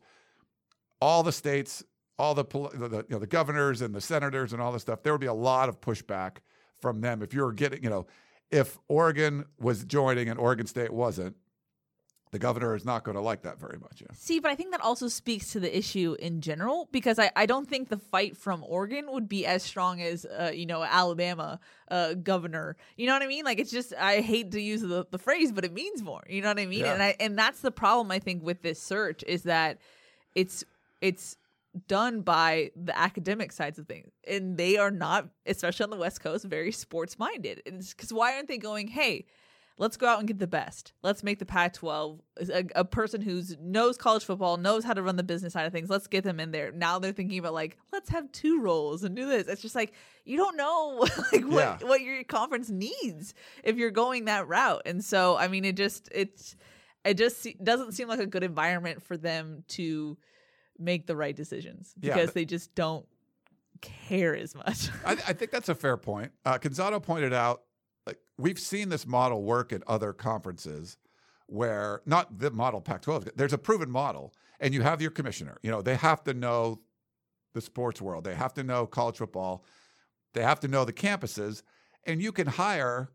all 1.00 1.22
the 1.22 1.32
states, 1.32 1.84
all 2.20 2.34
the, 2.34 2.44
the, 2.44 2.88
the, 2.88 2.96
you 3.08 3.14
know 3.14 3.18
the 3.18 3.26
governors 3.26 3.80
and 3.80 3.94
the 3.94 4.00
senators 4.00 4.52
and 4.52 4.60
all 4.62 4.72
this 4.72 4.82
stuff, 4.82 5.02
there 5.02 5.12
would 5.12 5.20
be 5.20 5.26
a 5.26 5.34
lot 5.34 5.68
of 5.68 5.80
pushback 5.80 6.38
from 6.80 7.00
them 7.00 7.22
if 7.22 7.34
you 7.34 7.42
were 7.42 7.52
getting 7.52 7.82
you 7.82 7.90
know 7.90 8.06
if 8.50 8.78
Oregon 8.88 9.46
was 9.58 9.84
joining 9.84 10.28
and 10.28 10.38
Oregon 10.38 10.66
State 10.66 10.92
wasn't. 10.92 11.36
The 12.32 12.38
governor 12.38 12.76
is 12.76 12.84
not 12.84 13.02
going 13.02 13.16
to 13.16 13.20
like 13.20 13.42
that 13.42 13.58
very 13.58 13.76
much. 13.80 14.00
Yeah. 14.00 14.06
See, 14.14 14.38
but 14.38 14.52
I 14.52 14.54
think 14.54 14.70
that 14.70 14.80
also 14.80 15.08
speaks 15.08 15.50
to 15.50 15.58
the 15.58 15.76
issue 15.76 16.14
in 16.20 16.40
general 16.40 16.88
because 16.92 17.18
I, 17.18 17.32
I 17.34 17.44
don't 17.44 17.68
think 17.68 17.88
the 17.88 17.96
fight 17.96 18.36
from 18.36 18.62
Oregon 18.62 19.10
would 19.10 19.28
be 19.28 19.44
as 19.46 19.64
strong 19.64 20.00
as, 20.00 20.24
uh, 20.26 20.52
you 20.54 20.64
know, 20.64 20.84
Alabama 20.84 21.58
uh, 21.90 22.14
governor. 22.14 22.76
You 22.96 23.08
know 23.08 23.14
what 23.14 23.22
I 23.22 23.26
mean? 23.26 23.44
Like, 23.44 23.58
it's 23.58 23.72
just, 23.72 23.92
I 23.94 24.20
hate 24.20 24.52
to 24.52 24.60
use 24.60 24.80
the, 24.80 25.06
the 25.10 25.18
phrase, 25.18 25.50
but 25.50 25.64
it 25.64 25.72
means 25.72 26.04
more. 26.04 26.22
You 26.28 26.40
know 26.42 26.46
what 26.50 26.60
I 26.60 26.66
mean? 26.66 26.84
Yeah. 26.84 26.92
And 26.92 27.02
I, 27.02 27.16
and 27.18 27.36
that's 27.36 27.62
the 27.62 27.72
problem, 27.72 28.12
I 28.12 28.20
think, 28.20 28.44
with 28.44 28.62
this 28.62 28.80
search 28.80 29.24
is 29.26 29.42
that 29.42 29.78
it's, 30.36 30.62
it's, 31.00 31.36
done 31.86 32.20
by 32.22 32.70
the 32.74 32.96
academic 32.98 33.52
sides 33.52 33.78
of 33.78 33.86
things 33.86 34.10
and 34.26 34.56
they 34.56 34.76
are 34.76 34.90
not 34.90 35.28
especially 35.46 35.84
on 35.84 35.90
the 35.90 35.96
west 35.96 36.20
coast 36.20 36.44
very 36.44 36.72
sports 36.72 37.16
minded 37.18 37.62
because 37.64 38.12
why 38.12 38.34
aren't 38.34 38.48
they 38.48 38.58
going 38.58 38.88
hey 38.88 39.24
let's 39.78 39.96
go 39.96 40.06
out 40.06 40.18
and 40.18 40.28
get 40.28 40.38
the 40.38 40.46
best. 40.46 40.92
Let's 41.02 41.22
make 41.22 41.38
the 41.38 41.46
pac 41.46 41.72
12 41.72 42.20
a, 42.52 42.64
a 42.74 42.84
person 42.84 43.22
who 43.22 43.40
knows 43.62 43.96
college 43.96 44.22
football 44.24 44.58
knows 44.58 44.84
how 44.84 44.92
to 44.92 45.00
run 45.00 45.16
the 45.16 45.22
business 45.22 45.54
side 45.54 45.64
of 45.64 45.72
things 45.72 45.88
let's 45.88 46.06
get 46.06 46.22
them 46.22 46.38
in 46.38 46.50
there. 46.50 46.70
Now 46.70 46.98
they're 46.98 47.12
thinking 47.12 47.38
about 47.38 47.54
like 47.54 47.78
let's 47.90 48.10
have 48.10 48.30
two 48.30 48.60
roles 48.60 49.04
and 49.04 49.16
do 49.16 49.26
this. 49.26 49.48
It's 49.48 49.62
just 49.62 49.74
like 49.74 49.94
you 50.26 50.36
don't 50.36 50.56
know 50.58 51.06
like 51.32 51.44
what, 51.46 51.80
Yeah. 51.80 51.88
what 51.88 52.02
your 52.02 52.22
conference 52.24 52.68
needs 52.68 53.32
if 53.64 53.76
you're 53.78 53.90
going 53.90 54.26
that 54.26 54.46
route 54.48 54.82
and 54.84 55.02
so 55.02 55.36
i 55.38 55.48
mean 55.48 55.64
it 55.64 55.76
just 55.78 56.10
it's 56.14 56.56
it 57.06 57.14
just 57.16 57.40
se- 57.40 57.56
doesn't 57.62 57.92
seem 57.92 58.06
like 58.06 58.20
a 58.20 58.26
good 58.26 58.42
environment 58.44 59.02
for 59.02 59.16
them 59.16 59.64
to 59.68 60.18
make 60.80 61.06
the 61.06 61.16
right 61.16 61.36
decisions 61.36 61.94
Yeah, 62.00 62.14
because 62.14 62.28
but- 62.28 62.34
they 62.34 62.44
just 62.44 62.74
don't 62.74 63.06
care 63.80 64.36
as 64.36 64.54
much. 64.54 64.88
I, 65.06 65.12
I 65.12 65.32
think 65.32 65.50
that's 65.50 65.68
a 65.68 65.74
fair 65.74 65.96
point. 65.96 66.32
Uh, 66.44 66.58
Canzano 66.58 67.02
pointed 67.02 67.32
out, 67.32 67.62
like 68.06 68.18
we've 68.38 68.58
seen 68.58 68.88
this 68.88 69.06
model 69.06 69.42
work 69.42 69.72
at 69.72 69.82
other 69.86 70.12
conferences, 70.12 70.96
where 71.46 72.00
not 72.06 72.38
the 72.38 72.50
model 72.50 72.80
Pac-12. 72.80 73.30
There's 73.36 73.52
a 73.52 73.58
proven 73.58 73.90
model, 73.90 74.34
and 74.60 74.72
you 74.74 74.82
have 74.82 75.00
your 75.02 75.10
commissioner. 75.10 75.58
You 75.62 75.70
know, 75.70 75.82
they 75.82 75.96
have 75.96 76.22
to 76.24 76.34
know 76.34 76.80
the 77.52 77.60
sports 77.60 78.00
world. 78.00 78.24
They 78.24 78.34
have 78.34 78.54
to 78.54 78.62
know 78.62 78.86
college 78.86 79.16
football. 79.16 79.64
They 80.34 80.42
have 80.42 80.60
to 80.60 80.68
know 80.68 80.84
the 80.84 80.92
campuses, 80.92 81.62
and 82.04 82.22
you 82.22 82.30
can 82.32 82.46
hire 82.46 83.10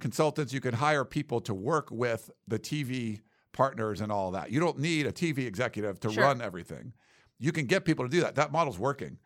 consultants. 0.00 0.52
You 0.52 0.60
can 0.60 0.74
hire 0.74 1.04
people 1.04 1.40
to 1.42 1.54
work 1.54 1.90
with 1.90 2.30
the 2.48 2.58
TV 2.58 3.20
partners 3.52 4.00
and 4.00 4.10
all 4.10 4.30
that. 4.32 4.50
You 4.50 4.60
don't 4.60 4.78
need 4.78 5.06
a 5.06 5.12
TV 5.12 5.46
executive 5.46 6.00
to 6.00 6.10
Sure. 6.10 6.24
run 6.24 6.40
everything. 6.40 6.92
You 7.38 7.52
can 7.52 7.66
get 7.66 7.84
people 7.84 8.04
to 8.04 8.10
do 8.10 8.20
that. 8.20 8.34
That 8.34 8.52
model's 8.52 8.78
working 8.78 9.18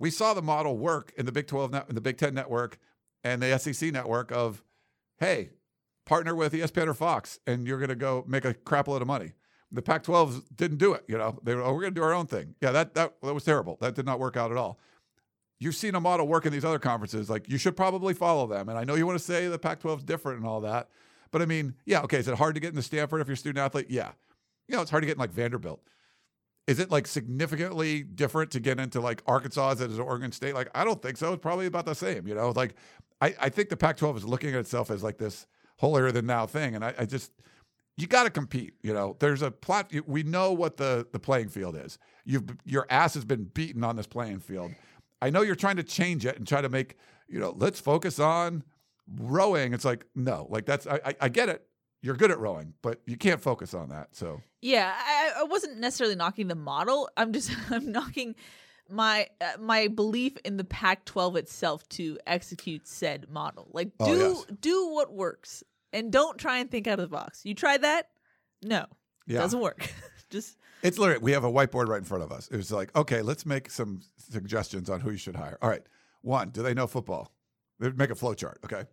we 0.00 0.10
saw 0.10 0.34
the 0.34 0.42
model 0.42 0.78
work 0.78 1.12
in 1.16 1.26
the 1.26 1.30
Big 1.30 1.46
12 1.46 1.70
net, 1.70 1.84
in 1.88 1.94
the 1.94 2.00
Big 2.00 2.16
10 2.16 2.34
network 2.34 2.78
and 3.22 3.40
the 3.40 3.56
SEC 3.58 3.92
network 3.92 4.32
of 4.32 4.64
hey, 5.18 5.50
partner 6.06 6.34
with 6.34 6.54
ESPN 6.54 6.88
or 6.88 6.94
Fox 6.94 7.38
and 7.46 7.68
you're 7.68 7.78
going 7.78 7.90
to 7.90 7.94
go 7.94 8.24
make 8.26 8.44
a 8.44 8.54
crap 8.54 8.88
load 8.88 9.02
of 9.02 9.06
money. 9.06 9.34
The 9.70 9.82
Pac-12s 9.82 10.42
didn't 10.56 10.78
do 10.78 10.94
it, 10.94 11.04
you 11.06 11.16
know. 11.16 11.38
They 11.44 11.54
were, 11.54 11.62
oh, 11.62 11.72
we're 11.72 11.82
going 11.82 11.94
to 11.94 12.00
do 12.00 12.02
our 12.02 12.12
own 12.12 12.26
thing. 12.26 12.56
Yeah, 12.60 12.72
that, 12.72 12.94
that 12.94 13.14
that 13.22 13.32
was 13.32 13.44
terrible. 13.44 13.78
That 13.80 13.94
did 13.94 14.04
not 14.04 14.18
work 14.18 14.36
out 14.36 14.50
at 14.50 14.56
all. 14.56 14.80
You've 15.60 15.76
seen 15.76 15.94
a 15.94 16.00
model 16.00 16.26
work 16.26 16.44
in 16.44 16.52
these 16.52 16.64
other 16.64 16.80
conferences. 16.80 17.30
Like 17.30 17.48
you 17.48 17.56
should 17.56 17.76
probably 17.76 18.12
follow 18.12 18.48
them. 18.48 18.68
And 18.68 18.76
I 18.76 18.82
know 18.82 18.96
you 18.96 19.06
want 19.06 19.18
to 19.18 19.24
say 19.24 19.46
the 19.46 19.60
Pac-12 19.60 19.98
is 19.98 20.02
different 20.02 20.38
and 20.38 20.48
all 20.48 20.62
that, 20.62 20.88
but 21.30 21.40
I 21.40 21.46
mean, 21.46 21.74
yeah, 21.84 22.00
okay. 22.00 22.18
Is 22.18 22.26
it 22.26 22.34
hard 22.34 22.56
to 22.56 22.60
get 22.60 22.70
into 22.70 22.82
Stanford 22.82 23.20
if 23.20 23.28
you're 23.28 23.34
a 23.34 23.36
student 23.36 23.62
athlete? 23.64 23.86
Yeah. 23.90 24.10
You 24.66 24.74
know, 24.74 24.82
it's 24.82 24.90
hard 24.90 25.02
to 25.02 25.06
get 25.06 25.12
in 25.12 25.20
like 25.20 25.30
Vanderbilt. 25.30 25.80
Is 26.66 26.78
it 26.78 26.90
like 26.90 27.06
significantly 27.06 28.02
different 28.02 28.50
to 28.52 28.60
get 28.60 28.78
into 28.78 29.00
like 29.00 29.22
Arkansas 29.26 29.70
as 29.70 29.80
it 29.80 29.90
is 29.90 29.98
Oregon 29.98 30.30
State? 30.32 30.54
Like, 30.54 30.68
I 30.74 30.84
don't 30.84 31.02
think 31.02 31.16
so. 31.16 31.32
It's 31.32 31.42
probably 31.42 31.66
about 31.66 31.86
the 31.86 31.94
same, 31.94 32.26
you 32.26 32.34
know? 32.34 32.50
Like, 32.50 32.74
I, 33.20 33.34
I 33.40 33.48
think 33.48 33.68
the 33.68 33.76
Pac 33.76 33.96
12 33.96 34.18
is 34.18 34.24
looking 34.24 34.50
at 34.50 34.60
itself 34.60 34.90
as 34.90 35.02
like 35.02 35.18
this 35.18 35.46
holier 35.78 36.12
than 36.12 36.26
thou 36.26 36.46
thing. 36.46 36.74
And 36.74 36.84
I, 36.84 36.94
I 36.98 37.04
just, 37.06 37.32
you 37.96 38.06
got 38.06 38.24
to 38.24 38.30
compete, 38.30 38.74
you 38.82 38.92
know? 38.92 39.16
There's 39.18 39.42
a 39.42 39.50
plot, 39.50 39.92
we 40.06 40.22
know 40.22 40.52
what 40.52 40.76
the, 40.76 41.06
the 41.12 41.18
playing 41.18 41.48
field 41.48 41.76
is. 41.76 41.98
You've, 42.24 42.44
your 42.64 42.86
ass 42.88 43.14
has 43.14 43.24
been 43.24 43.44
beaten 43.44 43.82
on 43.82 43.96
this 43.96 44.06
playing 44.06 44.40
field. 44.40 44.72
I 45.20 45.30
know 45.30 45.42
you're 45.42 45.56
trying 45.56 45.76
to 45.76 45.82
change 45.82 46.24
it 46.24 46.36
and 46.36 46.46
try 46.46 46.60
to 46.60 46.68
make, 46.68 46.96
you 47.28 47.38
know, 47.38 47.54
let's 47.56 47.80
focus 47.80 48.18
on 48.18 48.62
rowing. 49.16 49.74
It's 49.74 49.84
like, 49.84 50.06
no, 50.14 50.46
like 50.50 50.66
that's, 50.66 50.86
I, 50.86 51.00
I, 51.04 51.14
I 51.22 51.28
get 51.28 51.48
it. 51.48 51.66
You're 52.02 52.16
good 52.16 52.30
at 52.30 52.38
rowing, 52.38 52.74
but 52.82 53.00
you 53.06 53.16
can't 53.16 53.40
focus 53.40 53.74
on 53.74 53.90
that. 53.90 54.08
So, 54.16 54.40
Yeah, 54.62 54.92
I, 54.96 55.32
I 55.40 55.42
wasn't 55.44 55.78
necessarily 55.78 56.16
knocking 56.16 56.48
the 56.48 56.54
model. 56.54 57.08
I'm 57.16 57.32
just 57.32 57.50
I'm 57.70 57.92
knocking 57.92 58.34
my 58.88 59.28
uh, 59.40 59.60
my 59.60 59.88
belief 59.88 60.36
in 60.44 60.56
the 60.56 60.64
Pac-12 60.64 61.36
itself 61.36 61.88
to 61.90 62.18
execute 62.26 62.88
said 62.88 63.26
model. 63.28 63.68
Like 63.72 63.90
Oh, 64.00 64.06
do 64.06 64.18
yes. 64.18 64.46
do 64.60 64.88
what 64.90 65.12
works 65.12 65.62
and 65.92 66.10
don't 66.10 66.38
try 66.38 66.58
and 66.58 66.70
think 66.70 66.86
out 66.86 66.98
of 66.98 67.10
the 67.10 67.14
box. 67.14 67.44
You 67.44 67.54
tried 67.54 67.82
that? 67.82 68.08
No. 68.62 68.86
yeah. 69.26 69.38
Doesn't 69.40 69.60
work. 69.60 69.92
just 70.30 70.56
It's 70.82 70.98
literally 70.98 71.22
we 71.22 71.32
have 71.32 71.44
a 71.44 71.52
whiteboard 71.52 71.88
right 71.88 71.98
in 71.98 72.04
front 72.04 72.24
of 72.24 72.32
us. 72.32 72.48
It 72.48 72.56
was 72.56 72.72
like, 72.72 72.96
okay, 72.96 73.20
let's 73.22 73.44
make 73.44 73.70
some 73.70 74.00
suggestions 74.16 74.88
on 74.88 75.00
who 75.00 75.10
you 75.10 75.16
should 75.18 75.36
hire. 75.36 75.58
All 75.60 75.68
right, 75.68 75.82
one, 76.22 76.50
do 76.50 76.62
they 76.62 76.72
know 76.74 76.86
football? 76.86 77.32
They 77.78 77.90
make 77.90 78.10
a 78.10 78.14
flow 78.14 78.34
chart. 78.34 78.58
Okay, 78.64 78.84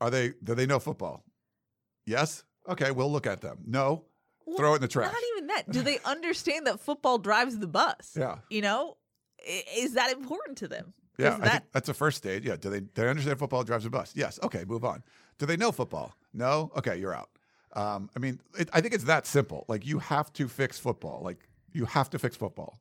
are 0.00 0.10
they? 0.10 0.32
Do 0.42 0.54
they 0.54 0.66
know 0.66 0.78
football? 0.78 1.24
Yes. 2.06 2.44
Okay, 2.68 2.90
we'll 2.90 3.10
look 3.10 3.26
at 3.26 3.40
them. 3.40 3.58
No, 3.66 4.04
throw 4.56 4.72
it 4.72 4.76
in 4.76 4.82
the 4.82 4.88
trash. 4.88 5.12
Not 5.12 5.22
even 5.36 5.46
that. 5.48 5.70
Do 5.70 5.82
they 5.82 5.98
understand 6.04 6.66
that 6.66 6.80
football 6.80 7.18
drives 7.18 7.58
the 7.58 7.66
bus? 7.66 8.16
Yeah. 8.18 8.38
You 8.50 8.62
know? 8.62 8.96
Is 9.76 9.94
that 9.94 10.12
important 10.12 10.58
to 10.58 10.68
them? 10.68 10.94
Yeah, 11.18 11.34
I 11.34 11.38
that 11.38 11.50
think 11.50 11.64
that's 11.72 11.86
the 11.88 11.94
first 11.94 12.16
stage. 12.16 12.44
Yeah. 12.44 12.56
Do 12.56 12.70
they? 12.70 12.80
Do 12.80 12.90
they 12.94 13.08
understand 13.08 13.38
football 13.38 13.64
drives 13.64 13.84
a 13.84 13.90
bus? 13.90 14.12
Yes. 14.14 14.38
Okay, 14.42 14.64
move 14.64 14.84
on. 14.84 15.02
Do 15.38 15.46
they 15.46 15.56
know 15.56 15.72
football? 15.72 16.14
No. 16.32 16.70
Okay, 16.76 16.96
you're 16.96 17.14
out. 17.14 17.28
Um, 17.74 18.10
I 18.14 18.18
mean, 18.18 18.40
it, 18.58 18.68
I 18.72 18.80
think 18.80 18.94
it's 18.94 19.04
that 19.04 19.26
simple. 19.26 19.64
Like 19.68 19.86
you 19.86 19.98
have 19.98 20.32
to 20.34 20.46
fix 20.48 20.78
football. 20.78 21.20
Like 21.24 21.48
you 21.72 21.84
have 21.86 22.10
to 22.10 22.18
fix 22.18 22.36
football. 22.36 22.80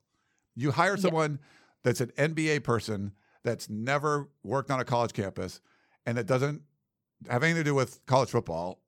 You 0.55 0.72
hire 0.72 0.97
someone 0.97 1.39
that's 1.84 2.01
an 2.01 2.11
NBA 2.17 2.63
person 2.63 3.13
that's 3.43 3.69
never 3.69 4.30
worked 4.43 4.69
on 4.69 4.80
a 4.80 4.86
college 4.86 5.13
campus 5.13 5.61
and 6.05 6.17
that 6.17 6.26
doesn't 6.26 6.61
have 7.30 7.43
anything 7.43 7.63
to 7.63 7.69
do 7.69 7.76
with 7.76 8.05
college 8.05 8.30
football. 8.30 8.80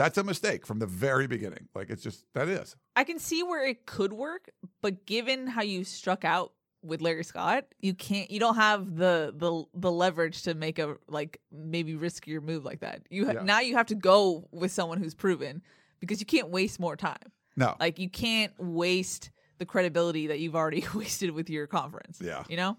That's 0.00 0.16
a 0.18 0.24
mistake 0.24 0.66
from 0.66 0.78
the 0.78 0.86
very 0.86 1.26
beginning. 1.26 1.68
Like 1.74 1.90
it's 1.90 2.02
just 2.02 2.24
that 2.34 2.48
is. 2.48 2.74
I 2.96 3.04
can 3.04 3.18
see 3.18 3.42
where 3.42 3.66
it 3.66 3.84
could 3.86 4.12
work, 4.14 4.50
but 4.80 5.04
given 5.04 5.46
how 5.46 5.62
you 5.62 5.84
struck 5.84 6.24
out 6.24 6.52
with 6.82 7.02
Larry 7.02 7.24
Scott, 7.24 7.66
you 7.80 7.92
can't. 7.92 8.30
You 8.30 8.40
don't 8.40 8.54
have 8.54 8.96
the 8.96 9.34
the 9.36 9.64
the 9.74 9.92
leverage 9.92 10.42
to 10.44 10.54
make 10.54 10.78
a 10.78 10.96
like 11.08 11.38
maybe 11.52 11.92
riskier 11.94 12.42
move 12.42 12.64
like 12.64 12.80
that. 12.80 13.02
You 13.10 13.26
ha- 13.26 13.32
Yeah. 13.32 13.42
now 13.42 13.60
you 13.60 13.74
have 13.76 13.86
to 13.88 13.94
go 13.94 14.48
with 14.52 14.72
someone 14.72 14.96
who's 14.96 15.14
proven 15.14 15.60
because 16.00 16.18
you 16.20 16.26
can't 16.26 16.48
waste 16.48 16.80
more 16.80 16.96
time. 16.96 17.18
No. 17.56 17.76
Like 17.78 17.98
you 17.98 18.08
can't 18.08 18.52
waste 18.58 19.30
the 19.58 19.66
credibility 19.66 20.28
that 20.28 20.38
you've 20.40 20.56
already 20.56 20.82
wasted 20.94 21.32
with 21.32 21.50
your 21.50 21.66
conference. 21.66 22.18
Yeah. 22.22 22.44
You 22.48 22.56
know? 22.56 22.78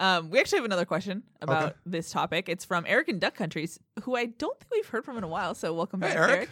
Um, 0.00 0.30
we 0.30 0.40
actually 0.40 0.58
have 0.58 0.64
another 0.64 0.84
question 0.86 1.22
about 1.42 1.62
Okay. 1.64 1.74
this 1.86 2.10
topic. 2.10 2.48
It's 2.48 2.64
from 2.64 2.84
Eric 2.88 3.08
in 3.08 3.18
Duck 3.18 3.34
Countries, 3.34 3.78
who 4.02 4.16
I 4.16 4.26
don't 4.26 4.58
think 4.58 4.70
we've 4.72 4.86
heard 4.88 5.04
from 5.04 5.16
in 5.18 5.24
a 5.24 5.28
while. 5.28 5.54
So 5.54 5.72
welcome 5.74 6.00
Hey, 6.00 6.08
back, 6.08 6.16
Eric. 6.16 6.30
Eric. 6.30 6.48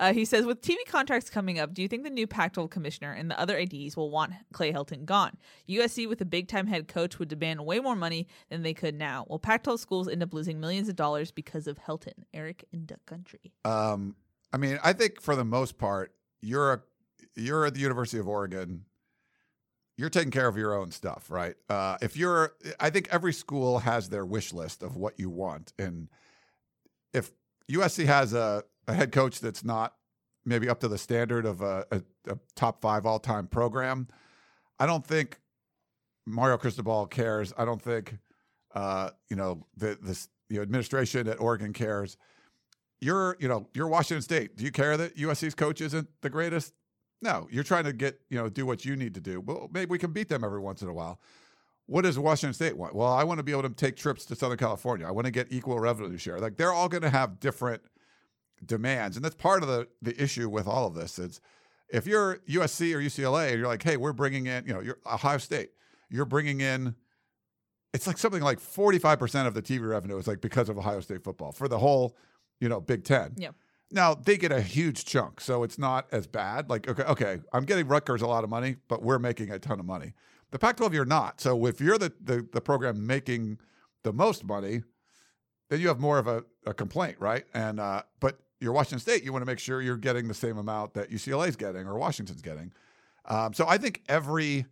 Uh, 0.00 0.12
he 0.12 0.24
says, 0.24 0.44
with 0.46 0.60
TV 0.62 0.76
contracts 0.86 1.28
coming 1.30 1.58
up, 1.58 1.74
do 1.74 1.82
you 1.82 1.88
think 1.88 2.04
the 2.04 2.10
new 2.10 2.26
Pac-12 2.26 2.70
commissioner 2.70 3.12
and 3.12 3.28
the 3.30 3.38
other 3.40 3.58
ADs 3.58 3.96
will 3.96 4.10
want 4.10 4.32
Clay 4.52 4.72
Helton 4.72 5.04
gone? 5.04 5.36
USC 5.68 6.08
with 6.08 6.20
a 6.20 6.24
big-time 6.24 6.66
head 6.68 6.86
coach 6.86 7.18
would 7.18 7.28
demand 7.28 7.64
way 7.66 7.80
more 7.80 7.96
money 7.96 8.28
than 8.48 8.62
they 8.62 8.74
could 8.74 8.94
now. 8.94 9.26
Will 9.28 9.40
Pac-12 9.40 9.78
schools 9.80 10.08
end 10.08 10.22
up 10.22 10.32
losing 10.34 10.60
millions 10.60 10.88
of 10.88 10.94
dollars 10.94 11.30
because 11.32 11.66
of 11.66 11.78
Helton? 11.80 12.12
Eric 12.32 12.64
in 12.72 12.86
Duck 12.86 13.04
Country. 13.06 13.52
Um, 13.64 14.14
I 14.52 14.56
mean, 14.56 14.78
I 14.84 14.92
think 14.92 15.20
for 15.20 15.34
the 15.34 15.44
most 15.44 15.78
part, 15.78 16.12
you're 16.42 16.72
a 16.72 16.80
you're 17.34 17.66
at 17.66 17.74
the 17.74 17.80
University 17.80 18.18
of 18.18 18.26
Oregon. 18.28 18.84
You're 19.98 20.08
taking 20.08 20.30
care 20.30 20.48
of 20.48 20.56
your 20.56 20.74
own 20.74 20.90
stuff, 20.90 21.30
right? 21.30 21.56
Uh, 21.68 21.98
if 22.00 22.16
you're, 22.16 22.52
I 22.80 22.88
think 22.88 23.08
every 23.10 23.34
school 23.34 23.80
has 23.80 24.08
their 24.08 24.24
wish 24.24 24.54
list 24.54 24.82
of 24.82 24.96
what 24.96 25.18
you 25.18 25.28
want, 25.28 25.74
and 25.78 26.08
if 27.12 27.32
USC 27.70 28.06
has 28.06 28.32
a, 28.32 28.64
a 28.86 28.94
head 28.94 29.12
coach 29.12 29.40
that's 29.40 29.62
not 29.62 29.94
maybe 30.46 30.68
up 30.68 30.80
to 30.80 30.88
the 30.88 30.96
standard 30.96 31.44
of 31.44 31.60
a, 31.60 31.84
a, 31.90 32.02
a 32.28 32.38
top 32.54 32.80
five 32.80 33.04
all 33.04 33.18
time 33.18 33.46
program, 33.46 34.08
I 34.78 34.86
don't 34.86 35.06
think 35.06 35.40
Mario 36.24 36.56
Cristobal 36.56 37.06
cares. 37.06 37.52
I 37.58 37.66
don't 37.66 37.82
think 37.82 38.16
uh, 38.74 39.10
you 39.28 39.36
know 39.36 39.66
the 39.76 39.98
this 40.00 40.28
the 40.48 40.60
administration 40.60 41.28
at 41.28 41.40
Oregon 41.40 41.74
cares 41.74 42.16
you're 43.00 43.36
you 43.38 43.48
know 43.48 43.68
you're 43.74 43.88
Washington 43.88 44.22
State. 44.22 44.56
Do 44.56 44.64
you 44.64 44.72
care 44.72 44.96
that 44.96 45.16
USC's 45.16 45.54
coach 45.54 45.80
isn't 45.80 46.08
the 46.20 46.30
greatest? 46.30 46.72
No, 47.20 47.48
you're 47.50 47.64
trying 47.64 47.84
to 47.84 47.92
get 47.92 48.20
you 48.28 48.38
know 48.38 48.48
do 48.48 48.64
what 48.64 48.84
you 48.84 48.96
need 48.96 49.14
to 49.14 49.20
do. 49.20 49.40
Well, 49.40 49.68
maybe 49.72 49.90
we 49.90 49.98
can 49.98 50.12
beat 50.12 50.28
them 50.28 50.44
every 50.44 50.60
once 50.60 50.82
in 50.82 50.88
a 50.88 50.92
while. 50.92 51.20
What 51.86 52.02
does 52.02 52.18
Washington 52.18 52.54
State 52.54 52.76
want? 52.76 52.94
Well, 52.94 53.08
I 53.08 53.24
want 53.24 53.38
to 53.38 53.42
be 53.42 53.52
able 53.52 53.62
to 53.62 53.70
take 53.70 53.96
trips 53.96 54.24
to 54.26 54.36
Southern 54.36 54.58
California. 54.58 55.06
I 55.06 55.10
want 55.10 55.24
to 55.24 55.30
get 55.30 55.48
equal 55.50 55.80
revenue 55.80 56.18
share. 56.18 56.38
Like 56.38 56.56
they're 56.56 56.72
all 56.72 56.88
going 56.88 57.02
to 57.02 57.10
have 57.10 57.40
different 57.40 57.82
demands, 58.64 59.16
and 59.16 59.24
that's 59.24 59.34
part 59.34 59.62
of 59.62 59.68
the 59.68 59.88
the 60.02 60.20
issue 60.22 60.48
with 60.48 60.66
all 60.66 60.86
of 60.86 60.94
this. 60.94 61.18
Is 61.18 61.40
if 61.88 62.06
you're 62.06 62.38
USC 62.48 62.94
or 62.94 63.00
UCLA 63.00 63.56
you're 63.56 63.66
like, 63.66 63.82
hey, 63.82 63.96
we're 63.96 64.12
bringing 64.12 64.46
in 64.46 64.66
you 64.66 64.74
know 64.74 64.80
you're 64.80 64.98
Ohio 65.06 65.38
State, 65.38 65.70
you're 66.10 66.26
bringing 66.26 66.60
in. 66.60 66.94
It's 67.94 68.06
like 68.06 68.18
something 68.18 68.42
like 68.42 68.60
45% 68.60 69.46
of 69.46 69.54
the 69.54 69.62
TV 69.62 69.88
revenue 69.88 70.18
is 70.18 70.28
like 70.28 70.42
because 70.42 70.68
of 70.68 70.76
Ohio 70.76 71.00
State 71.00 71.24
football 71.24 71.52
for 71.52 71.68
the 71.68 71.78
whole, 71.78 72.14
you 72.60 72.68
know, 72.68 72.82
Big 72.82 73.02
Ten. 73.02 73.32
Yeah. 73.38 73.52
Now 73.90 74.14
they 74.14 74.36
get 74.36 74.52
a 74.52 74.60
huge 74.60 75.04
chunk, 75.04 75.40
so 75.40 75.62
it's 75.62 75.78
not 75.78 76.06
as 76.12 76.26
bad. 76.26 76.68
Like, 76.68 76.88
okay, 76.88 77.04
okay, 77.04 77.38
I'm 77.52 77.64
getting 77.64 77.88
Rutgers 77.88 78.22
a 78.22 78.26
lot 78.26 78.44
of 78.44 78.50
money, 78.50 78.76
but 78.88 79.02
we're 79.02 79.18
making 79.18 79.50
a 79.50 79.58
ton 79.58 79.80
of 79.80 79.86
money. 79.86 80.12
The 80.50 80.58
Pac-12, 80.58 80.92
you're 80.92 81.04
not. 81.04 81.40
So 81.40 81.66
if 81.66 81.80
you're 81.80 81.98
the 81.98 82.12
the, 82.20 82.46
the 82.52 82.60
program 82.60 83.06
making 83.06 83.58
the 84.02 84.12
most 84.12 84.44
money, 84.44 84.82
then 85.70 85.80
you 85.80 85.88
have 85.88 86.00
more 86.00 86.18
of 86.18 86.26
a, 86.26 86.44
a 86.66 86.74
complaint, 86.74 87.16
right? 87.18 87.44
And 87.54 87.80
uh, 87.80 88.02
but 88.20 88.38
you're 88.60 88.72
Washington 88.72 88.98
State, 88.98 89.24
you 89.24 89.32
want 89.32 89.42
to 89.42 89.46
make 89.46 89.58
sure 89.58 89.80
you're 89.80 89.96
getting 89.96 90.28
the 90.28 90.34
same 90.34 90.58
amount 90.58 90.94
that 90.94 91.10
UCLA 91.10 91.48
is 91.48 91.56
getting 91.56 91.86
or 91.86 91.96
Washington's 91.96 92.42
getting. 92.42 92.72
Um, 93.24 93.52
so 93.52 93.66
I 93.68 93.78
think 93.78 94.02
every 94.08 94.66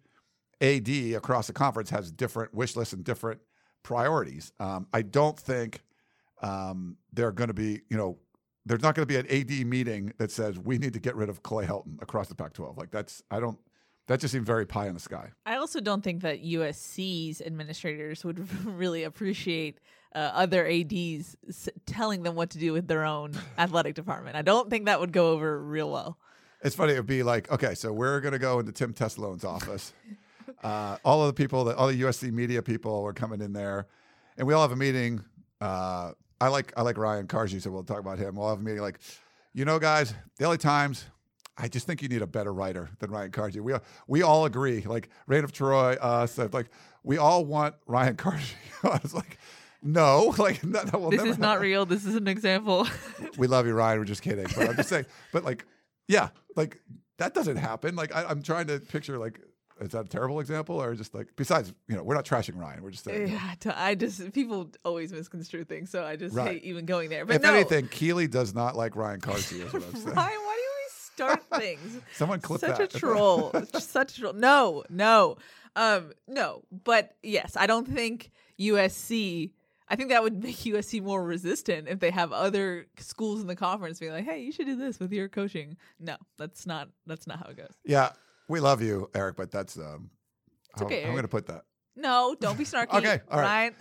AD 0.61 0.89
across 1.15 1.47
the 1.47 1.53
conference 1.53 1.91
has 1.91 2.11
different 2.11 2.55
wish 2.55 2.75
lists 2.75 2.93
and 2.95 3.05
different 3.05 3.41
priorities. 3.83 4.53
Um, 4.59 4.89
I 4.93 5.03
don't 5.03 5.39
think 5.39 5.83
um, 6.43 6.97
they're 7.13 7.33
going 7.33 7.49
to 7.49 7.55
be, 7.55 7.83
you 7.89 7.97
know, 7.97 8.19
there's 8.67 8.83
not 8.83 8.95
going 8.95 9.07
to 9.07 9.13
be 9.13 9.17
an 9.17 9.27
AD 9.31 9.67
meeting 9.67 10.13
that 10.19 10.31
says 10.31 10.59
we 10.59 10.77
need 10.77 10.93
to 10.93 10.99
get 10.99 11.15
rid 11.15 11.29
of 11.29 11.43
Clay 11.43 11.65
Helton 11.65 12.03
across 12.03 12.29
the 12.29 12.35
Pac-12. 12.35 12.77
Like 12.77 12.91
that's, 12.91 13.23
I 13.31 13.39
don't, 13.41 13.59
that 14.09 14.21
just 14.21 14.33
seems 14.33 14.47
very 14.47 14.67
pie 14.67 14.89
in 14.89 14.95
the 14.95 15.01
sky. 15.01 15.31
I 15.47 15.57
also 15.57 15.81
don't 15.81 16.03
think 16.03 16.23
that 16.23 16.45
USC's 16.45 17.41
administrators 17.41 18.25
would 18.25 18.49
really 18.65 19.05
appreciate 19.05 19.79
uh, 20.15 20.19
other 20.35 20.67
ads 20.67 21.37
s- 21.49 21.69
telling 21.87 22.25
them 22.25 22.35
what 22.35 22.51
to 22.51 22.59
do 22.59 22.73
with 22.73 22.89
their 22.89 23.05
own 23.05 23.33
athletic 23.59 23.95
department. 23.95 24.37
I 24.37 24.43
don't 24.43 24.69
think 24.69 24.87
that 24.87 25.01
would 25.01 25.13
go 25.13 25.31
over 25.31 25.63
real 25.63 25.91
well. 25.91 26.19
It's 26.63 26.75
funny. 26.75 26.95
It 26.95 26.97
would 26.97 27.07
be 27.07 27.23
like, 27.23 27.51
okay, 27.53 27.75
so 27.75 27.93
we're 27.93 28.21
going 28.21 28.33
to 28.33 28.39
go 28.39 28.59
into 28.59 28.73
Tim 28.73 28.93
Tessalone's 28.93 29.45
office. 29.45 29.93
Uh, 30.63 30.97
all 31.05 31.21
of 31.23 31.27
the 31.29 31.35
people 31.35 31.65
that 31.65 31.77
all 31.77 31.89
the 31.89 32.01
USC 32.01 32.33
media 32.33 32.63
people 32.63 33.03
were 33.03 33.13
coming 33.13 33.41
in 33.43 33.53
there, 33.53 33.87
and 34.39 34.47
we 34.47 34.55
all 34.55 34.63
have 34.63 34.73
a 34.73 34.77
meeting. 34.77 35.23
Uh, 35.61 36.13
I 36.41 36.49
like 36.49 36.73
I 36.77 36.83
like 36.83 36.99
Ryan 36.99 37.27
Kartje, 37.27 37.61
so 37.61 37.71
we'll 37.71 37.85
talk 37.85 38.01
about 38.01 38.19
him. 38.19 38.37
We'll 38.37 38.49
have 38.49 38.59
a 38.59 38.63
meeting 38.63 38.83
like, 38.83 39.01
you 39.53 39.65
know, 39.65 39.79
guys, 39.79 40.15
the 40.39 40.49
LA 40.49 40.57
Times. 40.57 41.07
I 41.59 41.69
just 41.69 41.87
think 41.87 42.03
you 42.03 42.09
need 42.09 42.21
a 42.21 42.27
better 42.27 42.53
writer 42.53 42.91
than 42.99 43.11
Ryan 43.11 43.31
Kartje. 43.31 43.61
We 43.61 43.75
we 44.07 44.23
all 44.23 44.45
agree, 44.45 44.83
like 44.83 45.09
Reign 45.27 45.45
of 45.45 45.53
Troy, 45.53 45.95
us, 45.95 46.39
uh, 46.39 46.49
like 46.53 46.69
we 47.03 47.17
all 47.17 47.45
want 47.45 47.75
Ryan 47.87 48.17
Kartje. 48.17 48.55
I 48.85 49.01
was 49.03 49.15
like, 49.15 49.39
no, 49.83 50.35
like 50.39 50.63
no, 50.65 50.85
that 50.85 51.01
will 51.01 51.11
This 51.11 51.23
is 51.23 51.39
not 51.39 51.61
real. 51.61 51.87
This 51.87 52.05
is 52.05 52.15
an 52.15 52.29
example. 52.29 52.87
We 53.39 53.47
love 53.47 53.67
you, 53.67 53.75
Ryan. 53.75 54.01
We're 54.01 54.05
just 54.05 54.23
kidding. 54.23 54.47
But 54.57 54.69
I'm 54.69 54.77
just 54.77 54.89
saying. 54.91 55.07
But 55.33 55.45
like, 55.45 55.65
yeah, 56.09 56.29
like 56.57 56.81
that 57.19 57.35
doesn't 57.35 57.57
happen. 57.57 57.97
Like 57.97 58.15
I, 58.15 58.25
I'm 58.25 58.43
trying 58.43 58.67
to 58.67 58.81
picture 58.81 59.19
like, 59.19 59.41
is 59.81 59.91
that 59.91 60.07
a 60.07 60.09
terrible 60.09 60.41
example 60.41 60.81
or 60.81 60.95
just 60.95 61.15
like? 61.15 61.29
Besides, 61.37 61.73
you 61.89 61.97
know, 61.97 62.03
we're 62.03 62.15
not 62.15 62.25
trashing 62.25 62.57
Ryan. 62.59 62.83
We're 62.83 62.91
just 62.93 63.05
saying. 63.05 63.29
yeah, 63.29 63.41
I 63.43 63.57
don't- 63.61 63.77
I 63.79 63.95
just 63.95 64.33
people 64.33 64.71
always 64.85 65.13
misconstrue 65.13 65.65
things, 65.65 65.91
so 65.91 66.05
I 66.05 66.17
just 66.17 66.35
Right. 66.35 66.53
hate 66.53 66.65
even 66.65 66.87
going 66.87 67.11
there. 67.11 67.25
But 67.27 67.37
if 67.37 67.43
no, 67.43 67.53
anything, 67.55 67.89
Keely 67.89 68.27
does 68.27 68.55
not 68.55 68.77
like 68.77 68.97
Ryan 68.97 69.21
Kartje. 69.21 69.65
Is 69.67 69.73
what 69.73 69.83
I'm 69.83 69.95
saying. 69.95 70.07
Ryan, 70.17 70.17
why 70.17 70.55
do 70.57 70.61
you 70.61 70.71
always 70.71 70.93
start 70.93 71.43
things? 71.61 72.01
Someone 72.15 72.41
clip 72.41 72.61
such 72.61 72.79
that. 72.79 72.95
a 72.95 72.99
troll 72.99 73.53
such 73.79 74.17
a 74.17 74.21
troll 74.21 74.33
no 74.35 74.85
no 74.91 75.37
um 75.77 76.13
no 76.27 76.63
but 76.85 77.15
yes 77.23 77.55
i 77.57 77.67
don't 77.67 77.87
think 77.87 78.31
usc 78.59 79.51
i 79.89 79.97
think 79.97 80.09
that 80.09 80.23
would 80.23 80.43
make 80.43 80.57
usc 80.57 81.03
more 81.03 81.23
resistant 81.23 81.87
if 81.89 82.01
they 82.01 82.11
have 82.11 82.33
other 82.33 82.87
schools 82.99 83.41
in 83.41 83.47
the 83.47 83.57
conference 83.57 83.99
being 84.01 84.13
like 84.13 84.25
hey 84.25 84.41
you 84.43 84.53
should 84.53 84.67
do 84.67 84.77
this 84.77 84.99
with 84.99 85.13
your 85.13 85.29
coaching 85.29 85.77
no 86.01 86.17
that's 86.39 86.67
not 86.67 86.89
that's 87.07 87.27
not 87.27 87.39
how 87.39 87.47
it 87.51 87.57
goes 87.57 87.73
yeah, 87.85 88.11
we 88.49 88.61
love 88.61 88.83
you, 88.83 89.11
Eric, 89.15 89.37
but 89.37 89.51
that's 89.51 89.77
um. 89.79 90.11
how- 90.79 90.87
okay, 90.87 91.05
I'm 91.05 91.11
going 91.13 91.23
to 91.23 91.29
put 91.29 91.47
that. 91.47 91.63
no 91.97 92.37
don't 92.41 92.59
be 92.59 92.65
snarky 92.65 92.95
Okay, 92.99 93.21
all 93.31 93.41
right. 93.41 93.73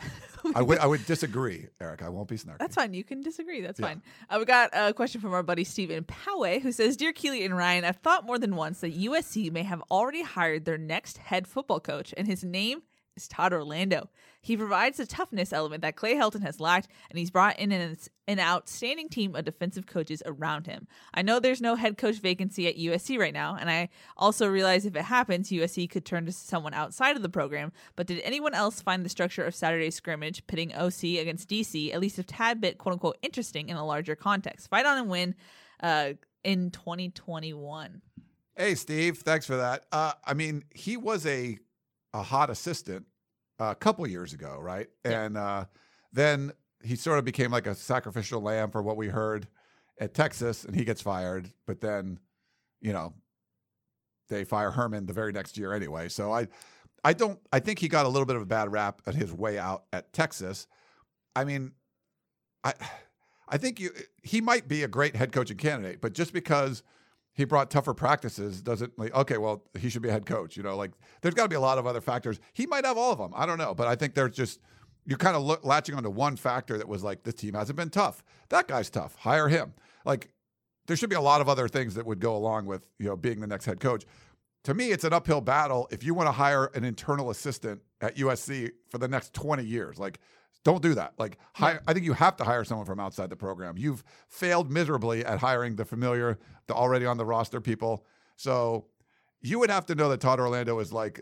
I 0.56 0.62
would 0.62 0.78
I 0.78 0.86
would 0.86 1.06
disagree, 1.14 1.68
Eric. 1.82 2.04
I 2.04 2.10
won't 2.10 2.28
be 2.28 2.38
snarky. 2.38 2.60
That's 2.60 2.76
fine. 2.76 2.94
You 2.94 3.04
can 3.04 3.22
disagree. 3.22 3.62
That's 3.62 3.80
Yeah. 3.80 3.88
fine. 3.88 4.04
Uh, 4.30 4.38
we 4.40 4.46
got 4.46 4.70
a 4.74 4.94
question 4.94 5.20
from 5.20 5.34
our 5.34 5.42
buddy 5.44 5.64
Stephen 5.64 6.04
Poway 6.04 6.62
who 6.62 6.72
says, 6.72 6.96
Dear 6.96 7.14
Keely 7.14 7.44
and 7.44 7.58
Ryan, 7.58 7.84
I've 7.84 7.98
thought 7.98 8.26
more 8.26 8.38
than 8.38 8.56
once 8.56 8.80
that 8.82 8.96
USC 8.96 9.52
may 9.52 9.64
have 9.64 9.82
already 9.90 10.22
hired 10.22 10.66
their 10.66 10.78
next 10.78 11.18
head 11.18 11.48
football 11.48 11.80
coach, 11.80 12.14
and 12.16 12.28
his 12.28 12.44
name 12.44 12.84
is 13.16 13.28
Todd 13.28 13.54
Orlando. 13.54 14.10
He 14.42 14.56
provides 14.56 14.98
the 14.98 15.06
toughness 15.06 15.52
element 15.52 15.82
that 15.82 15.96
Clay 15.96 16.16
Helton 16.16 16.44
has 16.44 16.60
lacked, 16.60 16.88
and 17.10 17.18
he's 17.18 17.32
brought 17.32 17.58
in 17.58 17.72
an, 17.72 17.98
an 18.28 18.40
outstanding 18.40 19.10
team 19.10 19.36
of 19.36 19.46
defensive 19.46 19.88
coaches 19.88 20.22
around 20.26 20.68
him. 20.68 20.88
I 21.14 21.22
know 21.22 21.40
there's 21.40 21.62
no 21.62 21.76
head 21.76 21.98
coach 21.98 22.18
vacancy 22.18 22.68
at 22.68 22.78
USC 22.78 23.18
right 23.18 23.34
now, 23.34 23.58
and 23.60 23.70
I 23.70 23.90
also 24.18 24.48
realize 24.48 24.86
if 24.86 24.96
it 24.96 25.06
happens, 25.06 25.50
USC 25.50 25.90
could 25.90 26.06
turn 26.06 26.26
to 26.26 26.32
someone 26.32 26.74
outside 26.74 27.16
of 27.16 27.22
the 27.22 27.30
program. 27.30 27.72
But 27.96 28.08
did 28.08 28.22
anyone 28.24 28.54
else 28.54 28.82
find 28.82 29.04
the 29.04 29.10
structure 29.10 29.44
of 29.44 29.56
Saturday's 29.56 29.96
scrimmage 29.96 30.46
pitting 30.48 30.74
OC 30.76 31.04
against 31.20 31.50
DC 31.50 31.94
at 31.94 32.00
least 32.00 32.20
a 32.20 32.24
tad 32.24 32.62
bit 32.62 32.78
quote 32.78 32.94
unquote 32.94 33.18
interesting 33.22 33.70
in 33.70 33.78
a 33.78 33.86
larger 33.86 34.16
context? 34.16 34.70
Fight 34.70 34.86
on 34.86 34.98
and 34.98 35.10
win 35.10 35.36
uh, 35.82 36.14
in 36.44 36.72
2021. 36.72 38.02
Hey, 38.56 38.76
Steve, 38.76 39.18
thanks 39.18 39.46
for 39.46 39.58
that. 39.58 39.86
Uh, 39.92 40.14
I 40.24 40.34
mean, 40.34 40.64
he 40.74 40.96
was 40.96 41.26
a 41.26 41.60
a 42.16 42.24
hot 42.24 42.50
assistant 42.50 43.06
a 43.60 43.76
couple 43.76 44.08
years 44.08 44.34
ago, 44.34 44.58
right? 44.60 44.88
Yeah. 45.04 45.24
And 45.24 45.38
uh, 45.38 45.66
then 46.14 46.54
he 46.82 46.96
sort 46.96 47.20
of 47.20 47.26
became 47.26 47.52
like 47.52 47.68
a 47.68 47.76
sacrificial 47.76 48.42
lamb 48.42 48.72
for 48.72 48.82
what 48.82 48.96
we 48.96 49.08
heard 49.08 49.48
at 50.00 50.14
Texas, 50.14 50.64
and 50.64 50.76
he 50.76 50.86
gets 50.86 51.02
fired. 51.02 51.52
But 51.68 51.82
then, 51.82 52.20
you 52.82 52.94
know, 52.94 53.14
they 54.30 54.46
fire 54.46 54.72
Herman 54.72 55.06
the 55.06 55.14
very 55.14 55.34
next 55.34 55.58
year 55.58 55.74
anyway. 55.74 56.08
So 56.08 56.32
I, 56.32 56.48
I 57.04 57.14
don't. 57.14 57.40
I 57.52 57.60
think 57.60 57.80
he 57.80 57.90
got 57.90 58.06
a 58.06 58.10
little 58.10 58.26
bit 58.26 58.38
of 58.38 58.42
a 58.42 58.48
bad 58.48 58.72
rap 58.72 59.02
at 59.06 59.14
his 59.14 59.34
way 59.34 59.60
out 59.60 59.84
at 59.92 60.14
Texas. 60.14 60.68
I 61.36 61.44
mean, 61.44 61.74
I, 62.64 62.74
I 63.50 63.58
think 63.58 63.80
you 63.80 63.92
he 64.24 64.40
might 64.40 64.68
be 64.70 64.84
a 64.84 64.88
great 64.88 65.16
head 65.18 65.34
coaching 65.34 65.58
candidate, 65.58 66.00
but 66.02 66.14
just 66.14 66.32
because 66.34 66.82
he 67.36 67.46
brought 67.46 67.70
tougher 67.70 67.94
practices 67.94 68.62
doesn't 68.62 68.98
like 68.98 69.14
okay 69.14 69.38
well 69.38 69.64
he 69.78 69.90
should 69.90 70.02
be 70.02 70.10
a 70.10 70.12
head 70.12 70.26
coach 70.26 70.58
you 70.58 70.64
know 70.64 70.76
like 70.76 70.92
there's 71.22 71.36
got 71.36 71.44
to 71.44 71.50
be 71.50 71.56
a 71.56 71.60
lot 71.60 71.78
of 71.78 71.86
other 71.86 72.02
factors. 72.02 72.40
He 72.54 72.66
might 72.66 72.86
have 72.86 72.98
all 72.98 73.12
of 73.12 73.20
them 73.20 73.34
i 73.36 73.46
don't 73.46 73.58
know 73.58 73.76
but 73.76 73.88
i 73.88 73.96
think 73.96 74.16
there's 74.16 74.36
just 74.36 74.60
you're 75.06 75.18
kind 75.18 75.36
of 75.36 75.64
latching 75.64 75.96
onto 75.96 76.10
one 76.10 76.36
factor 76.36 76.78
that 76.78 76.88
was 76.88 77.04
like 77.04 77.24
this 77.24 77.36
team 77.36 77.54
hasn't 77.54 77.78
been 77.78 77.90
tough. 77.90 78.24
That 78.50 78.68
guy's 78.68 78.90
tough 78.90 79.16
hire 79.16 79.48
him. 79.48 79.74
Like 80.04 80.30
there 80.88 80.98
should 80.98 81.10
be 81.10 81.16
a 81.16 81.22
lot 81.22 81.42
of 81.42 81.50
other 81.50 81.68
things 81.68 81.96
that 81.96 82.06
would 82.06 82.20
go 82.20 82.36
along 82.36 82.66
with 82.66 82.88
you 83.00 83.08
know 83.08 83.16
being 83.16 83.40
the 83.40 83.48
next 83.48 83.66
head 83.66 83.80
coach. 83.80 84.06
To 84.64 84.74
me 84.74 84.92
it's 84.92 85.04
an 85.04 85.14
uphill 85.14 85.42
battle 85.42 85.88
if 85.92 86.04
you 86.04 86.14
want 86.14 86.28
to 86.28 86.32
hire 86.32 86.66
an 86.74 86.84
internal 86.84 87.30
assistant 87.30 87.82
at 88.02 88.16
usc 88.18 88.72
for 88.90 88.98
the 88.98 89.08
next 89.08 89.34
20 89.34 89.64
years 89.64 89.98
like 90.00 90.20
don't 90.66 90.82
do 90.82 90.96
that. 90.96 91.14
Like, 91.18 91.38
hire, 91.54 91.82
I 91.88 91.94
think 91.94 92.06
you 92.06 92.14
have 92.14 92.36
to 92.38 92.44
hire 92.44 92.66
someone 92.66 92.88
from 92.88 93.00
outside 93.00 93.30
the 93.30 93.36
program. 93.36 93.78
You've 93.78 94.04
failed 94.28 94.70
miserably 94.70 95.24
at 95.24 95.40
hiring 95.40 95.76
the 95.76 95.86
familiar, 95.86 96.40
the 96.68 96.74
already 96.74 97.06
on 97.06 97.18
the 97.18 97.26
roster 97.26 97.62
people. 97.62 98.04
So 98.36 98.88
you 99.42 99.60
would 99.60 99.70
have 99.70 99.86
to 99.86 99.96
know 99.96 100.10
that 100.10 100.20
Todd 100.20 100.40
Orlando 100.40 100.80
is 100.80 100.92
like 100.92 101.22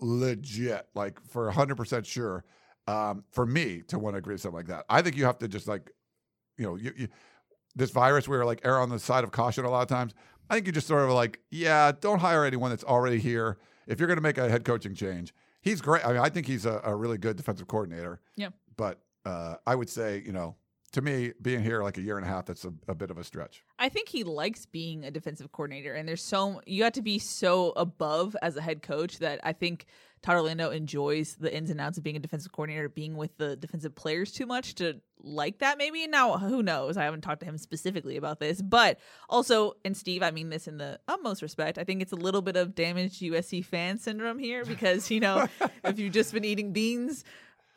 legit, 0.00 0.88
like 0.94 1.20
for 1.24 1.50
100% 1.50 2.04
sure. 2.04 2.44
Um, 2.88 3.22
for 3.30 3.46
me 3.46 3.82
to 3.86 3.98
want 4.00 4.14
to 4.14 4.18
agree 4.18 4.34
with 4.34 4.40
something 4.40 4.56
like 4.56 4.66
that, 4.66 4.84
I 4.90 5.02
think 5.02 5.16
you 5.16 5.24
have 5.24 5.38
to 5.38 5.46
just 5.46 5.68
like, 5.68 5.92
you 6.58 6.64
know, 6.64 6.74
you, 6.74 6.92
you 6.96 7.08
this 7.76 7.92
virus 7.92 8.26
we 8.26 8.36
are 8.36 8.44
like 8.44 8.60
err 8.64 8.80
on 8.80 8.88
the 8.88 8.98
side 8.98 9.22
of 9.22 9.30
caution 9.30 9.64
a 9.64 9.70
lot 9.70 9.82
of 9.82 9.88
times. 9.88 10.14
I 10.50 10.54
think 10.54 10.66
you 10.66 10.72
just 10.72 10.88
sort 10.88 11.04
of 11.04 11.10
like, 11.10 11.38
yeah, 11.52 11.92
don't 12.00 12.18
hire 12.18 12.44
anyone 12.44 12.70
that's 12.70 12.82
already 12.82 13.20
here. 13.20 13.58
If 13.86 14.00
you're 14.00 14.08
going 14.08 14.18
to 14.18 14.22
make 14.22 14.36
a 14.36 14.48
head 14.48 14.64
coaching 14.64 14.96
change, 14.96 15.32
he's 15.62 15.80
great. 15.80 16.04
I 16.04 16.12
mean, 16.12 16.20
I 16.20 16.28
think 16.28 16.46
he's 16.46 16.66
a, 16.66 16.80
a 16.84 16.94
really 16.94 17.18
good 17.18 17.36
defensive 17.36 17.68
coordinator. 17.68 18.20
Yeah. 18.36 18.48
But 18.82 18.98
uh, 19.24 19.54
I 19.64 19.76
would 19.76 19.88
say, 19.88 20.24
you 20.26 20.32
know, 20.32 20.56
to 20.90 21.00
me, 21.00 21.34
being 21.40 21.62
here 21.62 21.84
like 21.84 21.98
a 21.98 22.02
year 22.02 22.16
and 22.16 22.26
a 22.26 22.28
half, 22.28 22.46
that's 22.46 22.64
a, 22.64 22.72
a 22.88 22.96
bit 22.96 23.12
of 23.12 23.16
a 23.16 23.22
stretch. 23.22 23.62
I 23.78 23.88
think 23.88 24.08
he 24.08 24.24
likes 24.24 24.66
being 24.66 25.04
a 25.04 25.10
defensive 25.12 25.52
coordinator, 25.52 25.94
and 25.94 26.08
there's 26.08 26.24
so 26.24 26.60
you 26.66 26.82
have 26.82 26.94
to 26.94 27.02
be 27.02 27.20
so 27.20 27.70
above 27.76 28.36
as 28.42 28.56
a 28.56 28.60
head 28.60 28.82
coach 28.82 29.20
that 29.20 29.38
I 29.44 29.52
think 29.52 29.86
Todd 30.20 30.34
Orlando 30.34 30.70
enjoys 30.70 31.36
the 31.36 31.54
ins 31.54 31.70
and 31.70 31.80
outs 31.80 31.96
of 31.96 32.02
being 32.02 32.16
a 32.16 32.18
defensive 32.18 32.50
coordinator, 32.50 32.88
being 32.88 33.16
with 33.16 33.36
the 33.38 33.54
defensive 33.54 33.94
players 33.94 34.32
too 34.32 34.46
much 34.46 34.74
to 34.74 35.00
like 35.20 35.60
that. 35.60 35.78
Maybe 35.78 36.02
And 36.02 36.10
now, 36.10 36.38
who 36.38 36.60
knows? 36.60 36.96
I 36.96 37.04
haven't 37.04 37.20
talked 37.20 37.40
to 37.40 37.46
him 37.46 37.58
specifically 37.58 38.16
about 38.16 38.40
this, 38.40 38.60
but 38.60 38.98
also, 39.28 39.74
and 39.84 39.96
Steve, 39.96 40.24
I 40.24 40.32
mean 40.32 40.50
this 40.50 40.66
in 40.66 40.78
the 40.78 40.98
utmost 41.06 41.40
respect. 41.40 41.78
I 41.78 41.84
think 41.84 42.02
it's 42.02 42.12
a 42.12 42.16
little 42.16 42.42
bit 42.42 42.56
of 42.56 42.74
damaged 42.74 43.22
USC 43.22 43.64
fan 43.64 43.98
syndrome 43.98 44.40
here 44.40 44.64
because 44.64 45.08
you 45.08 45.20
know 45.20 45.46
if 45.84 46.00
you've 46.00 46.12
just 46.12 46.34
been 46.34 46.44
eating 46.44 46.72
beans 46.72 47.22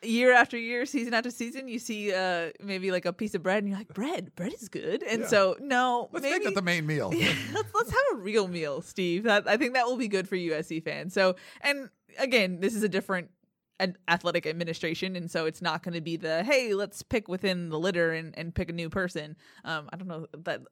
year 0.02 0.32
after 0.32 0.56
year, 0.58 0.86
season 0.86 1.14
after 1.14 1.30
season, 1.30 1.68
you 1.68 1.78
see 1.78 2.12
uh 2.12 2.50
maybe 2.62 2.90
like 2.90 3.04
a 3.06 3.12
piece 3.12 3.34
of 3.34 3.42
bread 3.42 3.58
and 3.58 3.68
you're 3.68 3.78
like, 3.78 3.88
bread, 3.94 4.34
bread 4.36 4.52
is 4.52 4.68
good. 4.68 5.02
And 5.02 5.22
Yeah. 5.22 5.26
so 5.28 5.56
no, 5.60 6.08
Let's 6.12 6.22
maybe 6.22 6.34
make 6.38 6.44
that 6.44 6.54
the 6.54 6.62
main 6.62 6.86
meal. 6.86 7.12
yeah, 7.16 7.32
let's 7.54 7.68
let's 7.74 7.90
have 7.90 8.02
a 8.12 8.16
real 8.16 8.48
meal, 8.48 8.82
Steve. 8.82 9.24
That 9.24 9.48
I 9.48 9.56
think 9.56 9.74
that 9.74 9.86
will 9.86 9.96
be 9.96 10.08
good 10.08 10.28
for 10.28 10.36
USC 10.36 10.82
fans. 10.84 11.12
So, 11.14 11.36
and 11.62 11.88
again, 12.18 12.60
this 12.60 12.74
is 12.74 12.82
a 12.82 12.88
different 12.88 13.30
an 13.78 13.94
athletic 14.08 14.46
administration, 14.46 15.16
and 15.16 15.30
so 15.30 15.44
it's 15.44 15.60
not 15.60 15.82
going 15.82 15.92
to 15.94 16.00
be 16.00 16.16
the 16.16 16.42
hey, 16.44 16.72
let's 16.74 17.02
pick 17.02 17.28
within 17.28 17.68
the 17.68 17.78
litter 17.78 18.12
and 18.12 18.36
and 18.38 18.54
pick 18.54 18.70
a 18.70 18.72
new 18.72 18.88
person. 18.88 19.36
Um, 19.64 19.88
I 19.92 19.96
don't 19.96 20.08
know 20.08 20.26
that 20.44 20.62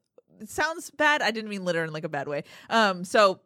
it 0.41 0.49
sounds 0.49 0.89
bad. 0.91 1.21
I 1.21 1.31
didn't 1.31 1.49
mean 1.49 1.63
litter 1.65 1.83
in 1.83 1.93
like 1.93 2.03
a 2.03 2.09
bad 2.09 2.27
way. 2.27 2.43
Um, 2.69 3.03
so 3.03 3.41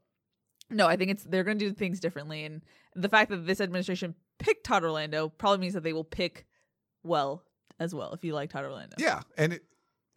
no, 0.70 0.88
I 0.88 0.96
think 0.96 1.12
it's 1.12 1.24
they're 1.24 1.44
going 1.44 1.60
to 1.60 1.66
do 1.70 1.74
things 1.74 2.00
differently, 2.00 2.44
and 2.46 2.62
the 2.96 3.10
fact 3.10 3.32
that 3.32 3.46
this 3.48 3.60
administration 3.60 4.16
picked 4.40 4.66
Todd 4.66 4.84
Orlando 4.84 5.30
probably 5.30 5.60
means 5.60 5.74
that 5.76 5.84
they 5.84 5.94
will 5.94 6.04
pick 6.04 6.48
well 7.04 7.44
as 7.80 7.94
well 7.94 8.14
if 8.14 8.24
you 8.24 8.34
like 8.34 8.50
Todd 8.50 8.66
Orlando. 8.66 8.96
Yeah, 8.98 9.22
and 9.38 9.54
it, 9.54 9.64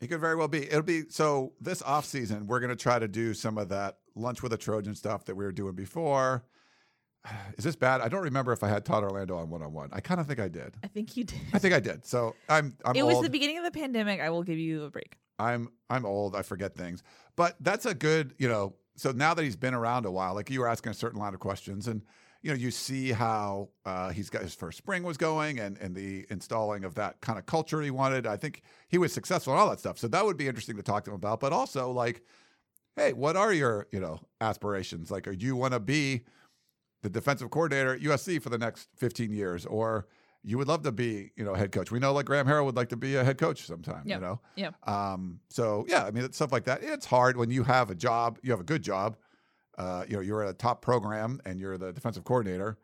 it 0.00 0.08
could 0.08 0.20
very 0.20 0.36
well 0.36 0.48
be. 0.48 0.64
It'll 0.64 0.82
be 0.82 1.02
so 1.08 1.52
this 1.60 1.82
off 1.82 2.04
season. 2.04 2.46
We're 2.46 2.60
going 2.60 2.70
to 2.70 2.76
try 2.76 2.98
to 2.98 3.08
do 3.08 3.34
some 3.34 3.58
of 3.58 3.68
that 3.68 3.98
lunch 4.14 4.42
with 4.42 4.52
a 4.52 4.56
Trojan 4.56 4.94
stuff 4.94 5.24
that 5.26 5.36
we 5.36 5.44
were 5.44 5.52
doing 5.52 5.74
before. 5.74 6.44
Is 7.56 7.64
this 7.64 7.76
bad? 7.76 8.00
I 8.00 8.08
don't 8.08 8.22
remember 8.22 8.52
if 8.52 8.62
I 8.62 8.68
had 8.68 8.84
Todd 8.84 9.04
Orlando 9.04 9.36
on 9.36 9.50
one 9.50 9.62
on 9.62 9.72
one. 9.72 9.90
I 9.92 10.00
kind 10.00 10.20
of 10.20 10.26
think 10.26 10.40
I 10.40 10.48
did. 10.48 10.74
I 10.82 10.88
think 10.88 11.16
you 11.16 11.24
did. 11.24 11.40
I 11.52 11.58
think 11.58 11.74
I 11.74 11.80
did. 11.80 12.04
So 12.04 12.34
I'm. 12.48 12.76
I'm 12.84 12.96
it 12.96 13.02
old. 13.02 13.12
was 13.12 13.22
the 13.22 13.30
beginning 13.30 13.58
of 13.58 13.64
the 13.64 13.70
pandemic. 13.70 14.20
I 14.20 14.30
will 14.30 14.42
give 14.42 14.58
you 14.58 14.84
a 14.84 14.90
break. 14.90 15.16
I'm 15.38 15.68
I'm 15.88 16.04
old. 16.04 16.36
I 16.36 16.42
forget 16.42 16.74
things. 16.74 17.02
But 17.36 17.56
that's 17.60 17.86
a 17.86 17.94
good, 17.94 18.34
you 18.38 18.48
know. 18.48 18.74
So 18.96 19.10
now 19.12 19.34
that 19.34 19.42
he's 19.42 19.56
been 19.56 19.74
around 19.74 20.04
a 20.04 20.10
while, 20.10 20.34
like 20.34 20.50
you 20.50 20.60
were 20.60 20.68
asking 20.68 20.90
a 20.90 20.94
certain 20.94 21.18
line 21.18 21.32
of 21.32 21.40
questions, 21.40 21.88
and 21.88 22.02
you 22.42 22.50
know, 22.50 22.56
you 22.56 22.70
see 22.70 23.12
how 23.12 23.68
uh, 23.86 24.10
he's 24.10 24.28
got 24.30 24.42
his 24.42 24.54
first 24.54 24.78
spring 24.78 25.02
was 25.02 25.16
going, 25.16 25.58
and 25.60 25.78
and 25.78 25.94
the 25.94 26.26
installing 26.30 26.84
of 26.84 26.94
that 26.96 27.20
kind 27.20 27.38
of 27.38 27.46
culture 27.46 27.80
he 27.80 27.90
wanted. 27.90 28.26
I 28.26 28.36
think 28.36 28.62
he 28.88 28.98
was 28.98 29.12
successful 29.12 29.52
in 29.52 29.58
all 29.58 29.70
that 29.70 29.78
stuff. 29.80 29.98
So 29.98 30.08
that 30.08 30.24
would 30.24 30.36
be 30.36 30.48
interesting 30.48 30.76
to 30.76 30.82
talk 30.82 31.04
to 31.04 31.10
him 31.10 31.14
about. 31.16 31.40
But 31.40 31.52
also, 31.52 31.90
like, 31.90 32.22
hey, 32.96 33.12
what 33.12 33.36
are 33.36 33.52
your 33.52 33.86
you 33.92 34.00
know 34.00 34.20
aspirations? 34.40 35.10
Like, 35.10 35.26
are 35.28 35.32
you 35.32 35.54
want 35.56 35.72
to 35.72 35.80
be 35.80 36.22
the 37.02 37.10
defensive 37.10 37.50
coordinator 37.50 37.94
at 37.94 38.00
USC 38.00 38.40
for 38.40 38.48
the 38.48 38.58
next 38.58 38.88
15 38.96 39.32
years, 39.32 39.66
or 39.66 40.06
you 40.44 40.56
would 40.58 40.68
love 40.68 40.82
to 40.82 40.92
be, 40.92 41.30
you 41.36 41.44
know, 41.44 41.54
head 41.54 41.70
coach. 41.72 41.90
We 41.90 41.98
know 41.98 42.12
like 42.12 42.26
Graham 42.26 42.46
Harrell 42.46 42.64
would 42.64 42.76
like 42.76 42.88
to 42.90 42.96
be 42.96 43.16
a 43.16 43.24
head 43.24 43.38
coach 43.38 43.64
sometime, 43.64 44.02
Yep. 44.06 44.16
you 44.16 44.20
know? 44.26 44.40
Yeah. 44.56 44.70
Um, 44.86 45.40
so 45.48 45.84
yeah, 45.88 46.04
I 46.04 46.10
mean, 46.12 46.24
it's 46.24 46.36
stuff 46.36 46.52
like 46.52 46.64
that. 46.64 46.82
It's 46.82 47.06
hard 47.06 47.36
when 47.36 47.50
you 47.50 47.62
have 47.64 47.90
a 47.90 47.94
job, 47.96 48.38
you 48.42 48.50
have 48.52 48.60
a 48.60 48.64
good 48.64 48.82
job, 48.82 49.16
uh, 49.78 50.04
you 50.08 50.16
know, 50.16 50.20
you're 50.22 50.42
at 50.42 50.50
a 50.50 50.54
top 50.54 50.82
program 50.82 51.40
and 51.44 51.58
you're 51.58 51.78
the 51.78 51.92
defensive 51.92 52.24
coordinator. 52.24 52.78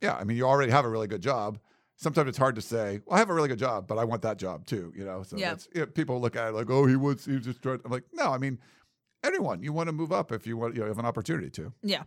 Yeah. 0.00 0.14
I 0.16 0.24
mean, 0.24 0.36
you 0.36 0.44
already 0.46 0.70
have 0.72 0.84
a 0.84 0.88
really 0.88 1.06
good 1.06 1.22
job. 1.22 1.58
Sometimes 1.96 2.28
it's 2.28 2.38
hard 2.38 2.54
to 2.54 2.62
say, 2.62 3.00
well, 3.06 3.16
I 3.16 3.18
have 3.18 3.28
a 3.30 3.34
really 3.34 3.48
good 3.48 3.58
job, 3.58 3.88
but 3.88 3.98
I 3.98 4.04
want 4.04 4.22
that 4.22 4.38
job 4.38 4.64
too, 4.66 4.92
you 4.96 5.04
know? 5.04 5.22
So 5.24 5.36
Yeah. 5.36 5.56
you 5.74 5.80
know, 5.80 5.86
people 5.86 6.20
look 6.20 6.36
at 6.36 6.48
it 6.48 6.52
like, 6.54 6.70
oh, 6.70 6.86
he 6.86 6.94
was, 6.96 7.24
he 7.24 7.32
was 7.32 7.44
just 7.44 7.60
trying. 7.60 7.80
I'm 7.84 7.90
like, 7.90 8.04
no, 8.12 8.32
I 8.32 8.38
mean, 8.38 8.58
anyone, 9.24 9.62
you 9.62 9.72
want 9.72 9.88
to 9.88 9.92
move 9.92 10.12
up 10.12 10.30
if 10.30 10.46
you 10.46 10.56
want, 10.56 10.74
you 10.76 10.82
know, 10.82 10.86
have 10.86 10.98
an 11.00 11.06
opportunity 11.06 11.50
to. 11.50 11.72
Yeah. 11.82 12.04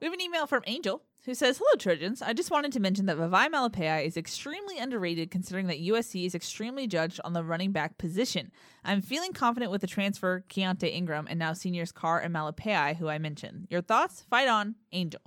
We 0.00 0.06
have 0.06 0.14
an 0.14 0.20
email 0.20 0.46
from 0.46 0.62
Angel 0.66 1.02
who 1.24 1.34
says, 1.34 1.58
Hello, 1.58 1.76
Trojans. 1.78 2.22
I 2.22 2.32
just 2.32 2.50
wanted 2.50 2.72
to 2.72 2.80
mention 2.80 3.06
that 3.06 3.18
Vavae 3.18 3.48
Malepeai 3.50 4.06
is 4.06 4.16
extremely 4.16 4.78
underrated 4.78 5.30
considering 5.30 5.66
that 5.66 5.80
USC 5.80 6.24
is 6.24 6.34
extremely 6.34 6.86
judged 6.86 7.20
on 7.22 7.34
the 7.34 7.44
running 7.44 7.72
back 7.72 7.98
position. 7.98 8.50
I'm 8.82 9.02
feeling 9.02 9.34
confident 9.34 9.70
with 9.70 9.82
the 9.82 9.86
transfer 9.86 10.42
Keontae 10.48 10.90
Ingram 10.94 11.26
and 11.28 11.38
now 11.38 11.52
seniors 11.52 11.92
Carr 11.92 12.18
and 12.20 12.34
Malepeai, 12.34 12.96
who 12.96 13.08
I 13.08 13.18
mentioned. 13.18 13.66
Your 13.68 13.82
thoughts? 13.82 14.22
Fight 14.30 14.48
on, 14.48 14.76
Angel. 14.92 15.20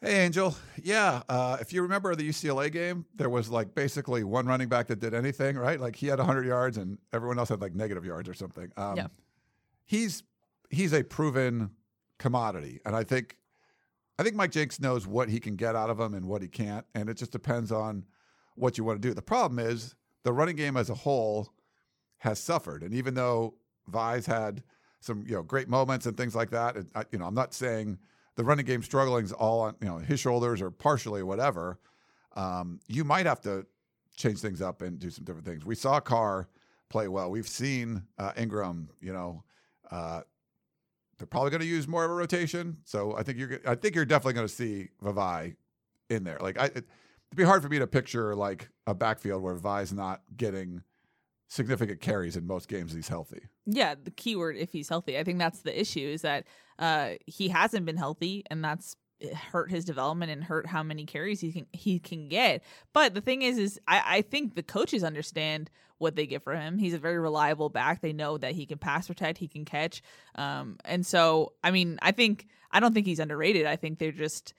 Hey, 0.00 0.24
Angel. 0.24 0.56
Yeah. 0.82 1.22
Uh, 1.28 1.58
if 1.60 1.72
you 1.72 1.82
remember 1.82 2.16
the 2.16 2.28
UCLA 2.28 2.72
game, 2.72 3.04
there 3.14 3.30
was 3.30 3.48
like 3.48 3.72
basically 3.72 4.24
one 4.24 4.46
running 4.46 4.68
back 4.68 4.88
that 4.88 4.98
did 4.98 5.14
anything, 5.14 5.56
right? 5.56 5.78
Like 5.80 5.94
he 5.94 6.08
had 6.08 6.18
100 6.18 6.44
yards 6.44 6.76
and 6.76 6.98
everyone 7.12 7.38
else 7.38 7.50
had 7.50 7.60
like 7.60 7.76
negative 7.76 8.04
yards 8.04 8.28
or 8.28 8.34
something. 8.34 8.72
Um, 8.76 8.96
Yeah. 8.96 9.06
He's 9.84 10.24
he's 10.70 10.92
a 10.92 11.04
proven 11.04 11.70
commodity, 12.18 12.80
and 12.86 12.96
I 12.96 13.04
think 13.04 13.36
I 14.22 14.24
think 14.24 14.36
Mike 14.36 14.52
Jinks 14.52 14.78
knows 14.78 15.04
what 15.04 15.28
he 15.28 15.40
can 15.40 15.56
get 15.56 15.74
out 15.74 15.90
of 15.90 15.98
him 15.98 16.14
and 16.14 16.26
what 16.26 16.42
he 16.42 16.46
can't, 16.46 16.86
and 16.94 17.08
it 17.08 17.16
just 17.16 17.32
depends 17.32 17.72
on 17.72 18.04
what 18.54 18.78
you 18.78 18.84
want 18.84 19.02
to 19.02 19.08
do. 19.08 19.12
The 19.12 19.20
problem 19.20 19.58
is 19.58 19.96
the 20.22 20.32
running 20.32 20.54
game 20.54 20.76
as 20.76 20.90
a 20.90 20.94
whole 20.94 21.52
has 22.18 22.38
suffered, 22.38 22.84
and 22.84 22.94
even 22.94 23.14
though 23.14 23.54
Vai's 23.88 24.24
had 24.24 24.62
some 25.00 25.24
you 25.26 25.34
know 25.34 25.42
great 25.42 25.68
moments 25.68 26.06
and 26.06 26.16
things 26.16 26.36
like 26.36 26.50
that, 26.50 26.76
and 26.76 26.88
I, 26.94 27.02
you 27.10 27.18
know 27.18 27.24
I'm 27.24 27.34
not 27.34 27.52
saying 27.52 27.98
the 28.36 28.44
running 28.44 28.64
game 28.64 28.84
struggling 28.84 29.24
is 29.24 29.32
all 29.32 29.62
on 29.62 29.74
you 29.80 29.88
know 29.88 29.98
his 29.98 30.20
shoulders 30.20 30.62
or 30.62 30.70
partially 30.70 31.24
whatever. 31.24 31.80
Um, 32.36 32.78
you 32.86 33.02
might 33.02 33.26
have 33.26 33.40
to 33.40 33.66
change 34.14 34.38
things 34.38 34.62
up 34.62 34.82
and 34.82 35.00
do 35.00 35.10
some 35.10 35.24
different 35.24 35.48
things. 35.48 35.64
We 35.64 35.74
saw 35.74 35.98
Carr 35.98 36.48
play 36.90 37.08
well. 37.08 37.28
We've 37.28 37.48
seen 37.48 38.04
uh, 38.18 38.30
Ingram. 38.36 38.88
You 39.00 39.14
know, 39.14 39.42
uh, 39.90 40.20
they're 41.22 41.28
probably 41.28 41.50
going 41.50 41.60
to 41.60 41.66
use 41.66 41.86
more 41.86 42.04
of 42.04 42.10
a 42.10 42.14
rotation. 42.14 42.78
So 42.84 43.16
I 43.16 43.22
think 43.22 43.38
you're. 43.38 43.60
I 43.64 43.76
think 43.76 43.94
you're 43.94 44.04
definitely 44.04 44.32
going 44.32 44.48
to 44.48 44.52
see 44.52 44.88
Vavae 45.00 45.54
in 46.10 46.24
there. 46.24 46.38
Like 46.40 46.58
I, 46.58 46.64
it, 46.64 46.72
it'd 46.72 47.36
be 47.36 47.44
hard 47.44 47.62
for 47.62 47.68
me 47.68 47.78
to 47.78 47.86
picture 47.86 48.34
like 48.34 48.70
a 48.88 48.94
backfield 48.94 49.40
where 49.40 49.54
Vavae's 49.54 49.92
not 49.92 50.22
getting 50.36 50.82
significant 51.46 52.00
carries 52.00 52.36
in 52.36 52.44
most 52.44 52.66
games. 52.66 52.92
He's 52.92 53.06
healthy. 53.06 53.42
Yeah, 53.66 53.94
the 54.02 54.10
keyword 54.10 54.56
if 54.56 54.72
he's 54.72 54.88
healthy. 54.88 55.16
I 55.16 55.22
think 55.22 55.38
that's 55.38 55.60
the 55.60 55.80
issue 55.80 56.00
is 56.00 56.22
that 56.22 56.44
uh, 56.80 57.10
he 57.26 57.50
hasn't 57.50 57.86
been 57.86 57.98
healthy, 57.98 58.42
and 58.50 58.64
that's 58.64 58.96
hurt 59.52 59.70
his 59.70 59.84
development 59.84 60.32
and 60.32 60.42
hurt 60.42 60.66
how 60.66 60.82
many 60.82 61.06
carries 61.06 61.40
he 61.40 61.52
can 61.52 61.66
he 61.72 62.00
can 62.00 62.28
get. 62.28 62.64
But 62.92 63.14
the 63.14 63.20
thing 63.20 63.42
is, 63.42 63.58
is 63.58 63.80
I, 63.86 64.02
I 64.04 64.22
think 64.22 64.56
the 64.56 64.64
coaches 64.64 65.04
understand 65.04 65.70
what 66.02 66.16
they 66.16 66.26
get 66.26 66.42
for 66.42 66.54
him. 66.54 66.76
He's 66.76 66.94
a 66.94 66.98
very 66.98 67.18
reliable 67.18 67.70
back. 67.70 68.02
They 68.02 68.12
know 68.12 68.36
that 68.36 68.52
he 68.52 68.66
can 68.66 68.78
pass 68.78 69.06
protect, 69.06 69.38
he 69.38 69.48
can 69.48 69.64
catch, 69.64 70.02
um, 70.34 70.76
and 70.84 71.06
so 71.06 71.52
I 71.64 71.70
mean, 71.70 71.98
I 72.02 72.12
think 72.12 72.46
I 72.70 72.80
don't 72.80 72.92
think 72.92 73.06
he's 73.06 73.20
underrated. 73.20 73.64
I 73.64 73.76
think 73.76 73.98
they're 73.98 74.12
just 74.12 74.52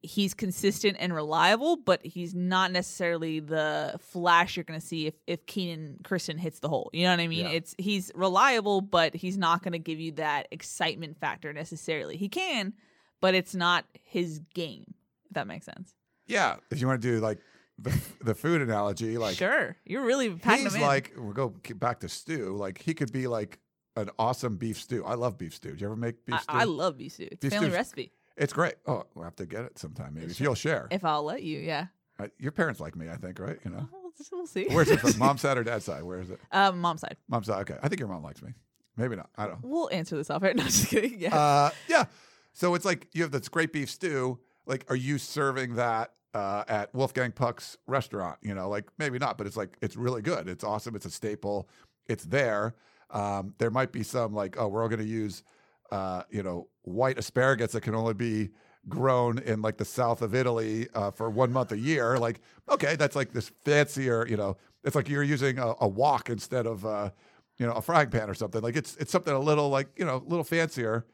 he's 0.00 0.32
consistent 0.32 0.96
and 1.00 1.12
reliable, 1.12 1.76
but 1.76 2.04
he's 2.04 2.34
not 2.34 2.70
necessarily 2.70 3.40
the 3.40 3.98
flash 4.00 4.56
you're 4.56 4.64
going 4.64 4.80
to 4.80 4.86
see 4.86 5.06
if 5.06 5.14
if 5.26 5.46
Kenan 5.46 5.98
Christon 6.02 6.38
hits 6.38 6.60
the 6.60 6.68
hole. 6.68 6.90
You 6.92 7.04
know 7.04 7.10
what 7.10 7.20
I 7.20 7.28
mean? 7.28 7.46
Yeah. 7.46 7.52
It's 7.52 7.74
he's 7.78 8.10
reliable, 8.14 8.80
but 8.80 9.14
he's 9.14 9.36
not 9.36 9.62
going 9.62 9.72
to 9.72 9.78
give 9.78 10.00
you 10.00 10.12
that 10.12 10.48
excitement 10.50 11.18
factor 11.18 11.52
necessarily. 11.52 12.16
He 12.16 12.28
can, 12.28 12.74
but 13.20 13.34
it's 13.34 13.54
not 13.54 13.84
his 14.04 14.40
game. 14.54 14.94
If 15.26 15.34
that 15.34 15.46
makes 15.46 15.66
sense. 15.66 15.94
Yeah, 16.26 16.56
if 16.70 16.80
you 16.80 16.86
want 16.86 17.02
to 17.02 17.08
do 17.10 17.20
like 17.20 17.38
the, 17.78 17.98
the 18.22 18.34
food 18.34 18.60
analogy, 18.62 19.18
like 19.18 19.36
sure, 19.36 19.76
you're 19.84 20.04
really 20.04 20.30
packing 20.30 20.64
he's 20.64 20.74
him 20.74 20.82
in. 20.82 20.86
like 20.86 21.12
we'll 21.16 21.32
go 21.32 21.54
back 21.76 22.00
to 22.00 22.08
stew. 22.08 22.56
Like 22.56 22.78
he 22.80 22.94
could 22.94 23.12
be 23.12 23.26
like 23.26 23.58
an 23.96 24.10
awesome 24.18 24.56
beef 24.56 24.80
stew. 24.80 25.04
I 25.04 25.14
love 25.14 25.38
beef 25.38 25.54
stew. 25.54 25.72
Do 25.72 25.78
you 25.80 25.86
ever 25.86 25.96
make 25.96 26.24
beef 26.26 26.34
I, 26.36 26.38
stew? 26.38 26.52
I 26.56 26.64
love 26.64 26.98
beef 26.98 27.12
stew. 27.12 27.28
It's 27.30 27.40
Beef 27.40 27.52
family 27.52 27.68
stew's- 27.68 27.76
recipe. 27.76 28.12
it's 28.36 28.52
great. 28.52 28.74
Oh, 28.86 29.04
we'll 29.14 29.24
have 29.24 29.36
to 29.36 29.46
get 29.46 29.64
it 29.64 29.78
sometime 29.78 30.14
maybe. 30.14 30.26
If 30.26 30.40
you'll 30.40 30.54
share. 30.54 30.88
If 30.90 31.04
I'll 31.04 31.22
let 31.24 31.42
you, 31.42 31.58
yeah. 31.60 31.86
Uh, 32.20 32.26
your 32.38 32.50
parents 32.52 32.80
like 32.80 32.96
me, 32.96 33.08
I 33.08 33.16
think, 33.16 33.38
right? 33.38 33.58
You 33.64 33.70
know. 33.70 33.88
We'll, 33.92 34.12
we'll 34.32 34.46
see. 34.48 34.66
Where's 34.70 34.90
it 34.90 34.98
from? 35.00 35.16
Mom's 35.18 35.40
side 35.42 35.56
or 35.58 35.62
dad's 35.64 35.84
side? 35.84 36.02
Where 36.02 36.20
is 36.20 36.30
it? 36.30 36.40
um, 36.50 36.80
mom's 36.80 37.00
side. 37.02 37.16
Mom's 37.28 37.46
side. 37.46 37.60
Okay. 37.60 37.78
I 37.82 37.88
think 37.88 38.00
your 38.00 38.08
mom 38.08 38.24
likes 38.24 38.42
me. 38.42 38.50
Maybe 38.96 39.14
not. 39.14 39.30
I 39.36 39.46
don't 39.46 39.62
know. 39.62 39.68
We'll 39.68 39.90
answer 39.92 40.16
this 40.16 40.28
off 40.28 40.42
air. 40.42 40.52
No, 40.56 40.64
just 40.64 40.88
kidding. 40.88 41.20
Yeah. 41.20 41.36
Uh, 41.36 41.70
yeah. 41.88 42.06
So 42.54 42.74
it's 42.74 42.84
like 42.84 43.06
you 43.12 43.22
have 43.22 43.30
this 43.30 43.48
great 43.48 43.72
beef 43.72 43.88
stew. 43.90 44.40
Like, 44.68 44.84
are 44.88 44.96
you 44.96 45.18
serving 45.18 45.74
that 45.76 46.12
uh, 46.34 46.64
at 46.68 46.94
Wolfgang 46.94 47.32
Puck's 47.32 47.76
restaurant? 47.86 48.38
You 48.42 48.54
know, 48.54 48.68
like 48.68 48.88
maybe 48.98 49.18
not, 49.18 49.38
but 49.38 49.46
it's 49.46 49.56
like 49.56 49.76
it's 49.80 49.96
really 49.96 50.22
good. 50.22 50.48
It's 50.48 50.62
awesome. 50.62 50.94
It's 50.94 51.06
a 51.06 51.10
staple. 51.10 51.68
It's 52.06 52.24
there. 52.24 52.74
Um, 53.10 53.54
there 53.58 53.70
might 53.70 53.90
be 53.90 54.02
some 54.02 54.34
like, 54.34 54.56
oh, 54.58 54.68
we're 54.68 54.82
all 54.82 54.88
going 54.88 55.00
to 55.00 55.06
use, 55.06 55.42
uh, 55.90 56.22
you 56.30 56.42
know, 56.42 56.68
white 56.82 57.18
asparagus 57.18 57.72
that 57.72 57.80
can 57.80 57.94
only 57.94 58.14
be 58.14 58.50
grown 58.88 59.38
in 59.38 59.62
like 59.62 59.78
the 59.78 59.84
south 59.84 60.20
of 60.20 60.34
Italy 60.34 60.86
uh, 60.94 61.10
for 61.10 61.30
one 61.30 61.50
month 61.52 61.72
a 61.72 61.78
year. 61.78 62.18
Like, 62.18 62.40
okay, 62.68 62.96
that's 62.96 63.16
like 63.16 63.32
this 63.32 63.50
fancier. 63.64 64.26
You 64.28 64.36
know, 64.36 64.56
it's 64.84 64.94
like 64.94 65.08
you're 65.08 65.22
using 65.22 65.58
a, 65.58 65.74
a 65.80 65.88
wok 65.88 66.30
instead 66.30 66.66
of. 66.66 66.84
Uh, 66.86 67.10
you 67.58 67.66
know, 67.66 67.72
a 67.72 67.82
frying 67.82 68.08
pan 68.08 68.30
or 68.30 68.34
something. 68.34 68.62
Like 68.62 68.76
it's 68.76 68.96
it's 68.96 69.10
something 69.10 69.34
a 69.34 69.38
little 69.38 69.68
like 69.68 69.88
you 69.96 70.04
know, 70.04 70.16
a 70.16 70.28
little 70.28 70.44
fancier. 70.44 71.04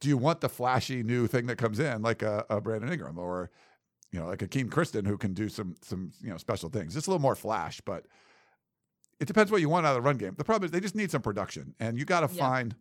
Do 0.00 0.08
you 0.08 0.16
want 0.18 0.40
the 0.40 0.48
flashy 0.48 1.02
new 1.02 1.26
thing 1.26 1.46
that 1.46 1.56
comes 1.56 1.78
in, 1.78 2.02
like 2.02 2.22
a, 2.22 2.44
a 2.50 2.60
Brandon 2.60 2.92
Ingram 2.92 3.18
or 3.18 3.50
you 4.12 4.20
know, 4.20 4.26
like 4.26 4.42
a 4.42 4.46
Kenan 4.48 4.70
Christon 4.70 5.06
who 5.06 5.16
can 5.18 5.34
do 5.34 5.48
some 5.48 5.74
some 5.82 6.12
you 6.20 6.30
know 6.30 6.36
special 6.36 6.68
things? 6.68 6.94
Just 6.94 7.06
a 7.06 7.10
little 7.10 7.22
more 7.22 7.34
flash, 7.34 7.80
but 7.80 8.06
it 9.20 9.26
depends 9.26 9.50
what 9.50 9.60
you 9.60 9.68
want 9.68 9.86
out 9.86 9.90
of 9.90 10.02
the 10.02 10.06
run 10.06 10.16
game. 10.18 10.34
The 10.36 10.44
problem 10.44 10.64
is 10.66 10.70
they 10.70 10.80
just 10.80 10.94
need 10.94 11.10
some 11.10 11.22
production, 11.22 11.74
and 11.80 11.98
you 11.98 12.04
got 12.04 12.28
to 12.28 12.34
Yeah. 12.34 12.40
find, 12.40 12.76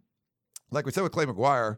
like 0.71 0.85
we 0.85 0.91
said 0.91 1.03
with 1.03 1.11
Clay 1.11 1.25
McGuire, 1.25 1.77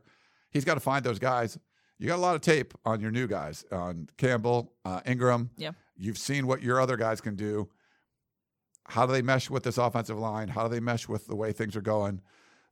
he's 0.51 0.65
got 0.65 0.73
to 0.75 0.79
find 0.79 1.05
those 1.05 1.19
guys. 1.19 1.57
You 1.99 2.07
got 2.07 2.15
a 2.17 2.21
lot 2.21 2.35
of 2.35 2.41
tape 2.41 2.73
on 2.85 2.99
your 2.99 3.11
new 3.11 3.27
guys 3.27 3.63
on 3.71 4.09
Campbell, 4.17 4.73
uh, 4.83 5.01
Ingram. 5.05 5.51
Yeah. 5.57 5.71
You've 5.97 6.17
seen 6.17 6.47
what 6.47 6.61
your 6.61 6.81
other 6.81 6.97
guys 6.97 7.21
can 7.21 7.35
do. 7.35 7.69
How 8.87 9.05
do 9.05 9.13
they 9.13 9.21
mesh 9.21 9.49
with 9.49 9.63
this 9.63 9.77
offensive 9.77 10.19
line? 10.19 10.49
How 10.49 10.63
do 10.67 10.69
they 10.73 10.79
mesh 10.81 11.07
with 11.07 11.27
the 11.27 11.35
way 11.35 11.51
things 11.53 11.75
are 11.75 11.81
going? 11.81 12.21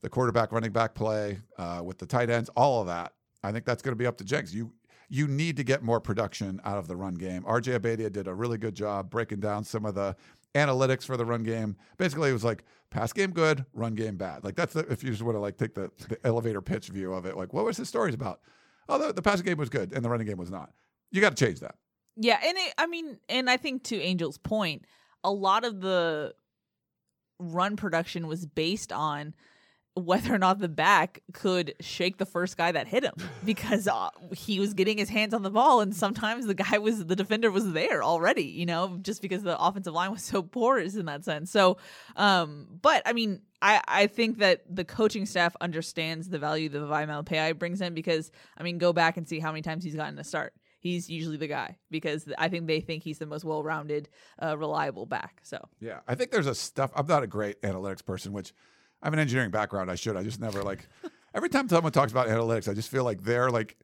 The 0.04 0.10
quarterback, 0.10 0.51
running 0.51 0.72
back 0.72 0.93
play 0.93 1.39
uh, 1.58 1.82
with 1.84 1.97
the 1.97 2.06
tight 2.06 2.30
ends, 2.30 2.49
all 2.56 2.82
of 2.82 2.88
that. 2.88 3.14
I 3.43 3.51
think 3.51 3.66
that's 3.66 3.82
going 3.82 3.93
to 3.93 3.97
be 3.97 4.06
up 4.06 4.18
to 4.18 4.24
Jinks. 4.24 4.54
You 4.54 4.72
you 5.10 5.28
need 5.28 5.58
to 5.58 5.64
get 5.64 5.84
more 5.84 5.99
production 5.99 6.62
out 6.66 6.78
of 6.78 6.88
the 6.88 6.95
run 6.95 7.16
game. 7.16 7.43
RJ 7.43 7.80
Abadia 7.80 8.12
did 8.12 8.28
a 8.28 8.34
really 8.34 8.58
good 8.58 8.76
job 8.76 9.10
breaking 9.10 9.39
down 9.39 9.64
some 9.64 9.86
of 9.86 9.95
the 9.95 10.16
analytics 10.56 11.04
for 11.04 11.18
the 11.18 11.26
run 11.26 11.43
game. 11.43 11.76
Basically, 11.97 12.30
it 12.30 12.34
was 12.34 12.43
like 12.43 12.64
pass 12.89 13.14
game 13.14 13.32
good, 13.32 13.66
run 13.74 13.95
game 13.95 14.18
bad. 14.18 14.43
Like 14.43 14.56
that's 14.56 14.74
the, 14.74 14.82
if 14.91 15.04
you 15.04 15.12
just 15.12 15.22
want 15.22 15.36
to 15.36 15.39
like 15.39 15.58
take 15.58 15.74
the, 15.74 15.91
the 16.10 16.18
elevator 16.26 16.62
pitch 16.62 16.88
view 16.88 17.14
of 17.14 17.26
it. 17.26 17.38
Like 17.38 17.54
what 17.54 17.66
was 17.66 17.78
his 17.78 17.88
stories 17.88 18.16
about? 18.16 18.39
Oh, 18.89 18.97
the, 18.97 19.14
the 19.14 19.22
passing 19.22 19.45
game 19.45 19.58
was 19.58 19.70
good 19.70 19.93
and 19.93 20.04
the 20.04 20.10
running 20.10 20.28
game 20.28 20.38
was 20.38 20.51
not. 20.51 20.72
You 21.12 21.22
got 21.22 21.36
to 21.36 21.45
change 21.45 21.60
that. 21.60 21.76
Yeah, 22.16 22.39
and 22.43 22.58
it, 22.58 22.74
I 22.78 22.88
mean, 22.88 23.18
and 23.30 23.49
I 23.49 23.58
think 23.58 23.84
to 23.86 24.01
Angel's 24.01 24.38
point, 24.38 24.86
a 25.24 25.32
lot 25.32 25.64
of 25.64 25.82
the 25.82 26.34
run 27.39 27.76
production 27.76 28.28
was 28.28 28.45
based 28.45 28.91
on 28.91 29.34
whether 29.95 30.33
or 30.33 30.39
not 30.39 30.59
the 30.59 30.69
back 30.69 31.21
could 31.33 31.75
shake 31.79 32.17
the 32.17 32.25
first 32.25 32.57
guy 32.57 32.71
that 32.71 32.87
hit 32.87 33.03
him 33.03 33.13
because 33.45 33.87
uh, 33.87 34.09
he 34.35 34.59
was 34.59 34.73
getting 34.73 34.97
his 34.97 35.09
hands 35.09 35.33
on 35.33 35.43
the 35.43 35.51
ball 35.51 35.81
and 35.81 35.95
sometimes 35.95 36.47
the 36.47 36.53
guy 36.55 36.77
was 36.79 37.05
the 37.05 37.15
defender 37.15 37.51
was 37.51 37.73
there 37.73 38.03
already 38.03 38.45
you 38.45 38.65
know 38.65 38.97
just 39.01 39.21
because 39.21 39.43
the 39.43 39.59
offensive 39.59 39.93
line 39.93 40.11
was 40.11 40.23
so 40.23 40.41
porous 40.41 40.95
in 40.95 41.05
that 41.05 41.23
sense 41.23 41.51
so 41.51 41.77
um 42.15 42.67
but 42.81 43.03
i 43.05 43.13
mean 43.13 43.41
i 43.61 43.81
i 43.87 44.07
think 44.07 44.39
that 44.39 44.63
the 44.67 44.83
coaching 44.83 45.25
staff 45.25 45.55
understands 45.61 46.29
the 46.29 46.39
value 46.39 46.69
that 46.69 46.79
Peai 47.25 47.57
brings 47.57 47.81
in 47.81 47.93
because 47.93 48.31
i 48.57 48.63
mean 48.63 48.79
go 48.79 48.93
back 48.93 49.17
and 49.17 49.27
see 49.27 49.39
how 49.39 49.51
many 49.51 49.61
times 49.61 49.83
he's 49.83 49.95
gotten 49.95 50.17
a 50.17 50.23
start 50.23 50.53
he's 50.83 51.09
usually 51.09 51.37
the 51.37 51.47
guy 51.47 51.77
because 51.89 52.27
I 52.37 52.49
think 52.49 52.67
they 52.67 52.81
think 52.81 53.03
he's 53.03 53.17
the 53.17 53.25
most 53.25 53.45
well-rounded, 53.45 54.09
uh, 54.41 54.57
reliable 54.57 55.05
back. 55.05 55.39
So 55.41 55.69
yeah, 55.79 56.01
I 56.07 56.15
think 56.15 56.29
there's 56.29 56.45
a 56.45 56.53
stuff. 56.53 56.91
I'm 56.93 57.07
not 57.07 57.23
a 57.23 57.27
great 57.27 57.61
analytics 57.61 58.05
person, 58.05 58.33
which 58.33 58.53
I 59.04 59.08
have 59.08 59.14
an 59.14 59.20
engineering 59.20 59.51
background. 59.51 59.91
I 59.91 59.95
should. 59.95 60.16
I 60.16 60.24
just 60.24 60.39
never 60.39 60.64
like. 60.64 60.88
every 61.36 61.49
time 61.49 61.68
someone 61.68 61.91
talks 61.91 62.14
about 62.14 62.28
analytics, 62.28 62.70
I 62.70 62.74
just 62.74 62.89
feel 62.89 63.04
like 63.04 63.22
they're 63.22 63.51
like, 63.51 63.78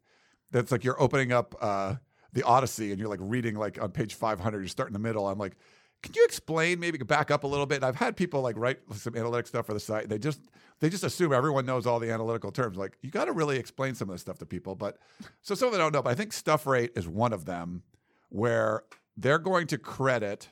that's 0.52 0.72
like 0.72 0.86
you're 0.86 1.00
opening 1.02 1.34
up 1.34 1.56
uh, 1.60 1.96
the 2.32 2.44
Odyssey 2.44 2.92
and 2.92 3.00
you're 3.00 3.10
like 3.10 3.20
reading 3.22 3.56
like 3.56 3.82
on 3.82 3.92
page 3.92 4.16
500. 4.16 4.60
You're 4.60 4.68
starting 4.70 4.96
in 4.96 5.02
the 5.02 5.08
middle. 5.08 5.28
I'm 5.28 5.38
like, 5.38 5.58
can 6.02 6.14
you 6.16 6.24
explain? 6.24 6.80
Maybe 6.80 6.98
back 7.00 7.32
up 7.32 7.44
a 7.44 7.48
little 7.48 7.66
bit. 7.66 7.76
And 7.76 7.86
I've 7.86 7.98
had 7.98 8.16
people 8.16 8.42
like 8.42 8.58
write 8.58 8.80
some 8.94 9.18
analytic 9.18 9.48
stuff 9.48 9.66
for 9.66 9.74
the 9.74 9.80
site. 9.82 10.08
They 10.08 10.18
just 10.18 10.40
they 10.80 10.90
just 10.90 11.04
assume 11.04 11.34
everyone 11.34 11.66
knows 11.66 11.86
all 11.86 12.00
the 12.00 12.12
analytical 12.12 12.52
terms. 12.52 12.78
Like 12.78 12.98
you 13.02 13.12
got 13.12 13.26
to 13.26 13.34
really 13.34 13.58
explain 13.58 13.96
some 13.96 14.10
of 14.10 14.14
this 14.14 14.22
stuff 14.22 14.40
to 14.40 14.46
people. 14.46 14.76
But 14.76 14.98
so 15.42 15.54
some 15.54 15.68
of 15.68 15.74
them 15.74 15.82
don't 15.82 15.94
know. 15.94 16.02
But 16.02 16.12
I 16.12 16.16
think 16.16 16.32
stuff 16.32 16.66
rate 16.66 16.92
is 16.96 17.10
one 17.10 17.34
of 17.34 17.44
them 17.44 17.84
where 18.30 18.84
they're 19.18 19.40
going 19.40 19.68
to 19.68 19.78
credit 19.78 20.48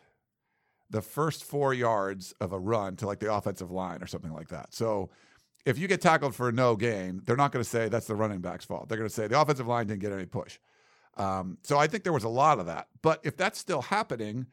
the 0.89 1.01
first 1.01 1.43
four 1.43 1.73
yards 1.73 2.33
of 2.39 2.51
a 2.53 2.59
run 2.59 2.95
to 2.97 3.05
like 3.07 3.19
the 3.19 3.33
offensive 3.33 3.71
line 3.71 4.01
or 4.01 4.07
something 4.07 4.31
like 4.33 4.47
that. 4.49 4.73
So 4.73 5.09
if 5.65 5.77
you 5.77 5.87
get 5.87 5.99
tackled 6.01 6.33
for 6.33 6.51
no 6.51 6.75
gain, 6.75 7.21
they're 7.25 7.35
not 7.35 7.51
going 7.51 7.63
to 7.63 7.69
say 7.69 7.89
that's 7.89 8.07
the 8.07 8.15
running 8.15 8.39
back's 8.39 8.63
fault. 8.65 8.87
They're 8.87 8.97
going 8.97 9.09
to 9.09 9.13
say 9.13 9.27
the 9.27 9.39
offensive 9.39 9.67
line 9.67 9.87
didn't 9.87 9.99
get 10.01 10.13
any 10.13 10.25
push. 10.25 10.59
Um, 11.17 11.57
so 11.63 11.77
I 11.77 11.87
think 11.87 12.03
there 12.03 12.13
was 12.13 12.23
a 12.23 12.29
lot 12.29 12.59
of 12.59 12.67
that. 12.67 12.87
But 13.01 13.19
if 13.23 13.35
that's 13.35 13.59
still 13.59 13.81
happening, 13.81 14.45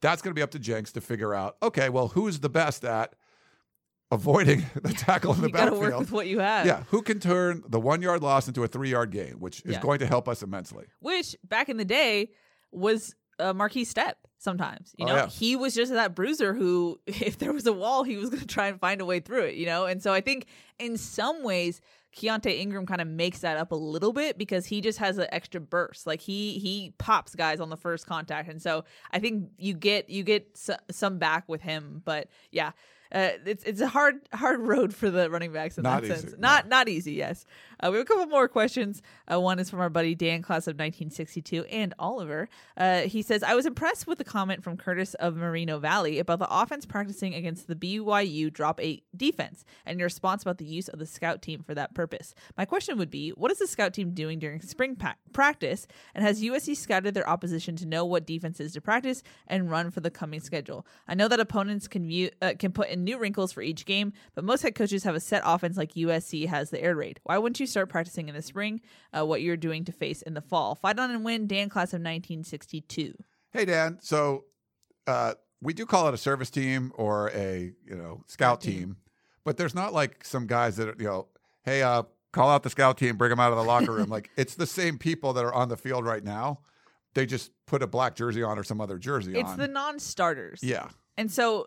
that's 0.00 0.22
going 0.22 0.30
to 0.30 0.34
be 0.38 0.42
up 0.42 0.50
to 0.52 0.58
Jinks 0.58 0.92
to 0.92 1.00
figure 1.00 1.34
out. 1.34 1.56
Okay, 1.62 1.88
well, 1.90 2.08
who's 2.08 2.40
the 2.40 2.48
best 2.48 2.84
at 2.84 3.14
avoiding 4.10 4.64
the 4.82 4.92
tackle 4.92 5.34
in 5.34 5.40
the 5.42 5.48
you 5.48 5.52
backfield? 5.52 5.80
work 5.80 5.98
with 5.98 6.12
what 6.12 6.26
you 6.26 6.38
have. 6.38 6.66
Yeah, 6.66 6.84
who 6.88 7.02
can 7.02 7.20
turn 7.20 7.62
the 7.68 7.80
one 7.80 8.02
yard 8.02 8.22
loss 8.22 8.48
into 8.48 8.62
a 8.64 8.68
three 8.68 8.90
yard 8.90 9.10
gain, 9.10 9.34
which 9.40 9.60
is 9.64 9.72
Yeah. 9.72 9.80
going 9.80 9.98
to 10.00 10.06
help 10.06 10.28
us 10.28 10.42
immensely. 10.42 10.86
which 11.00 11.36
back 11.44 11.68
in 11.68 11.76
the 11.76 11.84
day 11.84 12.30
was 12.70 13.14
a 13.38 13.52
marquee 13.52 13.84
step 13.84 14.18
sometimes 14.42 14.92
you 14.98 15.04
Oh, 15.06 15.08
know 15.08 15.14
yeah. 15.16 15.26
he 15.28 15.54
was 15.56 15.74
just 15.74 15.92
that 15.92 16.14
bruiser 16.14 16.52
who 16.54 16.98
if 17.06 17.38
there 17.38 17.52
was 17.52 17.66
a 17.66 17.72
wall 17.72 18.02
he 18.04 18.16
was 18.16 18.28
going 18.30 18.40
to 18.40 18.46
try 18.46 18.66
and 18.68 18.80
find 18.80 19.00
a 19.00 19.04
way 19.04 19.20
through 19.20 19.44
it 19.44 19.54
you 19.54 19.66
know 19.66 19.86
and 19.86 20.02
so 20.02 20.12
i 20.12 20.20
think 20.20 20.46
in 20.78 20.96
some 20.96 21.42
ways 21.42 21.80
Keontae 22.14 22.58
Ingram 22.60 22.84
kind 22.84 23.00
of 23.00 23.08
makes 23.08 23.38
that 23.38 23.56
up 23.56 23.72
a 23.72 23.74
little 23.74 24.12
bit 24.12 24.36
because 24.36 24.66
he 24.66 24.82
just 24.82 24.98
has 24.98 25.16
an 25.16 25.28
extra 25.32 25.62
burst. 25.62 26.06
Like 26.06 26.20
he 26.20 26.58
he 26.58 26.92
pops 26.98 27.34
guys 27.34 27.58
on 27.58 27.70
the 27.70 27.76
first 27.78 28.06
contact, 28.06 28.50
and 28.50 28.60
so 28.60 28.84
I 29.10 29.18
think 29.18 29.48
you 29.56 29.72
get 29.72 30.10
you 30.10 30.22
get 30.22 30.46
s- 30.54 30.76
some 30.90 31.16
back 31.16 31.48
with 31.48 31.62
him. 31.62 32.02
But 32.04 32.28
yeah, 32.50 32.72
uh, 33.12 33.30
it's 33.44 33.62
it's 33.64 33.80
a 33.80 33.88
hard 33.88 34.16
hard 34.32 34.60
road 34.60 34.94
for 34.94 35.10
the 35.10 35.30
running 35.30 35.52
backs 35.52 35.76
in 35.78 35.82
Not 35.82 36.02
that 36.02 36.10
easy, 36.12 36.20
sense. 36.20 36.32
no. 36.32 36.48
Not 36.48 36.68
not 36.68 36.88
easy. 36.88 37.12
Yes, 37.12 37.44
uh, 37.80 37.88
we 37.90 37.98
have 37.98 38.06
a 38.06 38.08
couple 38.08 38.26
more 38.26 38.48
questions. 38.48 39.02
Uh, 39.30 39.40
one 39.40 39.58
is 39.58 39.68
from 39.70 39.80
our 39.80 39.90
buddy 39.90 40.14
Dan, 40.14 40.42
class 40.42 40.66
of 40.66 40.72
1962, 40.76 41.64
and 41.64 41.94
Oliver. 41.98 42.48
Uh, 42.76 43.00
he 43.02 43.22
says, 43.22 43.42
"I 43.42 43.54
was 43.54 43.66
impressed 43.66 44.06
with 44.06 44.18
the 44.18 44.24
comment 44.24 44.64
from 44.64 44.76
Curtis 44.76 45.14
of 45.14 45.36
Moreno 45.36 45.78
Valley 45.78 46.18
about 46.18 46.38
the 46.38 46.48
offense 46.50 46.86
practicing 46.86 47.34
against 47.34 47.68
the 47.68 47.74
BYU 47.76 48.50
drop 48.52 48.80
eight 48.80 49.04
defense, 49.16 49.64
and 49.84 49.98
your 49.98 50.06
response 50.06 50.42
about 50.42 50.58
the 50.58 50.64
use 50.64 50.88
of 50.88 50.98
the 50.98 51.06
scout 51.06 51.42
team 51.42 51.62
for 51.62 51.74
that 51.74 51.94
purpose. 51.94 52.34
My 52.56 52.64
question 52.64 52.96
would 52.98 53.10
be, 53.10 53.30
what 53.30 53.50
is 53.50 53.58
the 53.58 53.66
scout 53.66 53.92
team 53.94 54.12
doing 54.12 54.38
during 54.38 54.60
spring 54.62 54.96
pa- 54.96 55.16
practice, 55.32 55.86
and 56.14 56.24
has 56.24 56.42
USC 56.42 56.76
scouted 56.76 57.14
their 57.14 57.28
opposition 57.28 57.76
to 57.76 57.86
know 57.86 58.04
what 58.04 58.26
defenses 58.26 58.72
to 58.72 58.80
practice 58.80 59.22
and 59.46 59.70
run 59.70 59.90
for 59.90 60.00
the 60.00 60.10
coming 60.10 60.40
schedule? 60.40 60.86
I 61.06 61.14
know 61.14 61.28
that 61.28 61.40
opponents 61.40 61.88
can 61.88 62.06
view 62.06 62.30
uh, 62.40 62.52
can 62.58 62.72
put 62.72 62.88
in 62.88 63.01
new 63.04 63.18
wrinkles 63.18 63.52
for 63.52 63.62
each 63.62 63.84
game, 63.84 64.12
but 64.34 64.44
most 64.44 64.62
head 64.62 64.74
coaches 64.74 65.04
have 65.04 65.14
a 65.14 65.20
set 65.20 65.42
offense 65.44 65.76
like 65.76 65.92
USC 65.94 66.46
has 66.46 66.70
the 66.70 66.82
air 66.82 66.94
raid. 66.96 67.20
Why 67.24 67.38
wouldn't 67.38 67.60
you 67.60 67.66
start 67.66 67.88
practicing 67.88 68.28
in 68.28 68.34
the 68.34 68.42
spring? 68.42 68.80
Uh, 69.16 69.24
what 69.26 69.42
you're 69.42 69.56
doing 69.56 69.84
to 69.86 69.92
face 69.92 70.22
in 70.22 70.34
the 70.34 70.40
fall? 70.40 70.74
Fight 70.74 70.98
on 70.98 71.10
and 71.10 71.24
win. 71.24 71.46
Dan, 71.46 71.68
class 71.68 71.88
of 71.92 72.00
1962. 72.00 73.14
Hey 73.52 73.64
Dan, 73.66 73.98
so 74.00 74.44
uh, 75.06 75.34
we 75.60 75.74
do 75.74 75.84
call 75.86 76.08
it 76.08 76.14
a 76.14 76.18
service 76.18 76.50
team 76.50 76.92
or 76.94 77.30
a 77.34 77.72
you 77.86 77.94
know 77.96 78.24
scout 78.26 78.60
team. 78.60 78.72
team, 78.72 78.96
but 79.44 79.56
there's 79.56 79.74
not 79.74 79.92
like 79.92 80.24
some 80.24 80.46
guys 80.46 80.76
that 80.76 80.88
are, 80.88 80.94
you 80.98 81.04
know, 81.06 81.26
hey, 81.64 81.82
uh, 81.82 82.04
call 82.32 82.48
out 82.48 82.62
the 82.62 82.70
scout 82.70 82.96
team, 82.98 83.16
bring 83.16 83.30
them 83.30 83.40
out 83.40 83.52
of 83.52 83.58
the 83.58 83.64
locker 83.64 83.92
room. 83.92 84.08
like 84.08 84.30
it's 84.36 84.54
the 84.54 84.66
same 84.66 84.96
people 84.98 85.32
that 85.34 85.44
are 85.44 85.52
on 85.52 85.68
the 85.68 85.76
field 85.76 86.04
right 86.06 86.24
now. 86.24 86.60
They 87.14 87.26
just 87.26 87.50
put 87.66 87.82
a 87.82 87.86
black 87.86 88.14
jersey 88.14 88.42
on 88.42 88.58
or 88.58 88.64
some 88.64 88.80
other 88.80 88.96
jersey 88.96 89.38
It's 89.38 89.50
on. 89.50 89.58
the 89.58 89.68
non-starters. 89.68 90.60
yeah, 90.62 90.88
And 91.18 91.30
so 91.30 91.66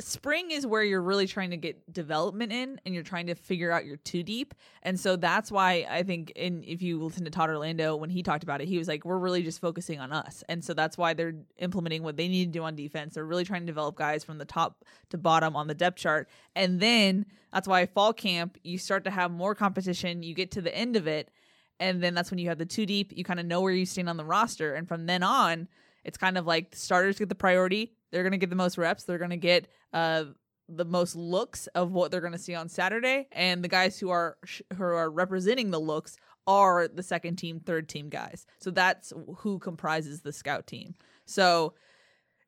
spring 0.00 0.50
is 0.50 0.66
where 0.66 0.82
you're 0.82 1.02
really 1.02 1.26
trying 1.26 1.50
to 1.50 1.56
get 1.56 1.92
development 1.92 2.52
in 2.52 2.80
and 2.84 2.94
you're 2.94 3.04
trying 3.04 3.26
to 3.28 3.34
figure 3.34 3.70
out 3.70 3.84
your 3.84 3.96
two 3.98 4.22
deep. 4.22 4.54
And 4.82 4.98
so 4.98 5.16
that's 5.16 5.52
why 5.52 5.86
I 5.88 6.02
think 6.02 6.32
in 6.34 6.64
if 6.66 6.82
you 6.82 7.02
listen 7.02 7.24
to 7.24 7.30
Todd 7.30 7.50
Orlando 7.50 7.94
when 7.94 8.10
he 8.10 8.22
talked 8.22 8.42
about 8.42 8.60
it, 8.60 8.68
he 8.68 8.78
was 8.78 8.88
like, 8.88 9.04
We're 9.04 9.18
really 9.18 9.42
just 9.42 9.60
focusing 9.60 10.00
on 10.00 10.12
us. 10.12 10.42
And 10.48 10.64
so 10.64 10.74
that's 10.74 10.98
why 10.98 11.14
they're 11.14 11.34
implementing 11.58 12.02
what 12.02 12.16
they 12.16 12.26
need 12.26 12.46
to 12.46 12.58
do 12.58 12.64
on 12.64 12.74
defense. 12.74 13.14
They're 13.14 13.24
really 13.24 13.44
trying 13.44 13.62
to 13.62 13.66
develop 13.66 13.96
guys 13.96 14.24
from 14.24 14.38
the 14.38 14.44
top 14.44 14.84
to 15.10 15.18
bottom 15.18 15.54
on 15.54 15.68
the 15.68 15.74
depth 15.74 15.98
chart. 15.98 16.28
And 16.56 16.80
then 16.80 17.26
that's 17.52 17.68
why 17.68 17.86
fall 17.86 18.12
camp, 18.12 18.58
you 18.64 18.78
start 18.78 19.04
to 19.04 19.10
have 19.10 19.30
more 19.30 19.54
competition. 19.54 20.22
You 20.22 20.34
get 20.34 20.50
to 20.52 20.62
the 20.62 20.74
end 20.74 20.96
of 20.96 21.06
it, 21.06 21.30
and 21.78 22.02
then 22.02 22.14
that's 22.14 22.30
when 22.30 22.38
you 22.38 22.48
have 22.48 22.58
the 22.58 22.66
two 22.66 22.86
deep. 22.86 23.12
You 23.14 23.24
kind 23.24 23.40
of 23.40 23.46
know 23.46 23.60
where 23.60 23.72
you 23.72 23.86
stand 23.86 24.08
on 24.08 24.16
the 24.16 24.24
roster. 24.24 24.74
And 24.74 24.88
from 24.88 25.06
then 25.06 25.22
on, 25.22 25.68
it's 26.04 26.18
kind 26.18 26.36
of 26.36 26.46
like 26.46 26.70
the 26.70 26.76
starters 26.76 27.18
get 27.18 27.28
the 27.28 27.34
priority. 27.34 27.92
They're 28.10 28.22
going 28.22 28.32
to 28.32 28.38
get 28.38 28.50
the 28.50 28.56
most 28.56 28.78
reps. 28.78 29.04
They're 29.04 29.18
going 29.18 29.30
to 29.30 29.36
get 29.36 29.68
uh, 29.92 30.24
the 30.68 30.84
most 30.84 31.16
looks 31.16 31.66
of 31.68 31.92
what 31.92 32.10
they're 32.10 32.20
going 32.20 32.32
to 32.32 32.38
see 32.38 32.54
on 32.54 32.68
Saturday, 32.68 33.28
and 33.32 33.62
the 33.62 33.68
guys 33.68 33.98
who 33.98 34.10
are 34.10 34.36
who 34.76 34.82
are 34.82 35.10
representing 35.10 35.70
the 35.70 35.80
looks 35.80 36.16
are 36.46 36.88
the 36.88 37.02
second 37.02 37.36
team, 37.36 37.60
third 37.60 37.88
team 37.88 38.08
guys. 38.08 38.46
So 38.58 38.70
that's 38.70 39.12
who 39.38 39.58
comprises 39.58 40.22
the 40.22 40.32
scout 40.32 40.66
team. 40.66 40.94
So 41.26 41.74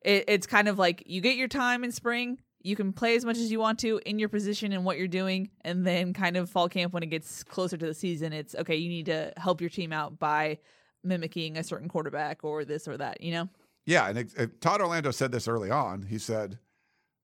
it, 0.04 0.24
it's 0.28 0.46
kind 0.46 0.68
of 0.68 0.78
like 0.78 1.02
you 1.06 1.20
get 1.20 1.36
your 1.36 1.48
time 1.48 1.84
in 1.84 1.92
spring. 1.92 2.38
You 2.64 2.76
can 2.76 2.92
play 2.92 3.16
as 3.16 3.24
much 3.24 3.38
as 3.38 3.50
you 3.50 3.58
want 3.58 3.80
to 3.80 4.00
in 4.06 4.20
your 4.20 4.28
position 4.28 4.72
and 4.72 4.84
what 4.84 4.96
you're 4.96 5.08
doing, 5.08 5.50
and 5.62 5.86
then 5.86 6.12
kind 6.12 6.36
of 6.36 6.48
fall 6.48 6.68
camp 6.68 6.92
when 6.92 7.02
it 7.02 7.10
gets 7.10 7.42
closer 7.42 7.76
to 7.76 7.86
the 7.86 7.94
season. 7.94 8.32
It's 8.32 8.54
okay. 8.54 8.76
You 8.76 8.88
need 8.88 9.06
to 9.06 9.32
help 9.36 9.60
your 9.60 9.70
team 9.70 9.92
out 9.92 10.18
by 10.18 10.58
mimicking 11.04 11.56
a 11.56 11.64
certain 11.64 11.88
quarterback 11.88 12.44
or 12.44 12.64
this 12.64 12.86
or 12.86 12.96
that. 12.96 13.20
You 13.20 13.32
know. 13.32 13.48
Yeah. 13.86 14.08
And 14.08 14.18
it, 14.18 14.32
it- 14.36 14.50
uh, 14.50 14.52
Todd 14.60 14.80
Orlando 14.80 15.10
said 15.10 15.32
this 15.32 15.48
early 15.48 15.70
on. 15.70 16.02
He 16.02 16.18
said, 16.18 16.58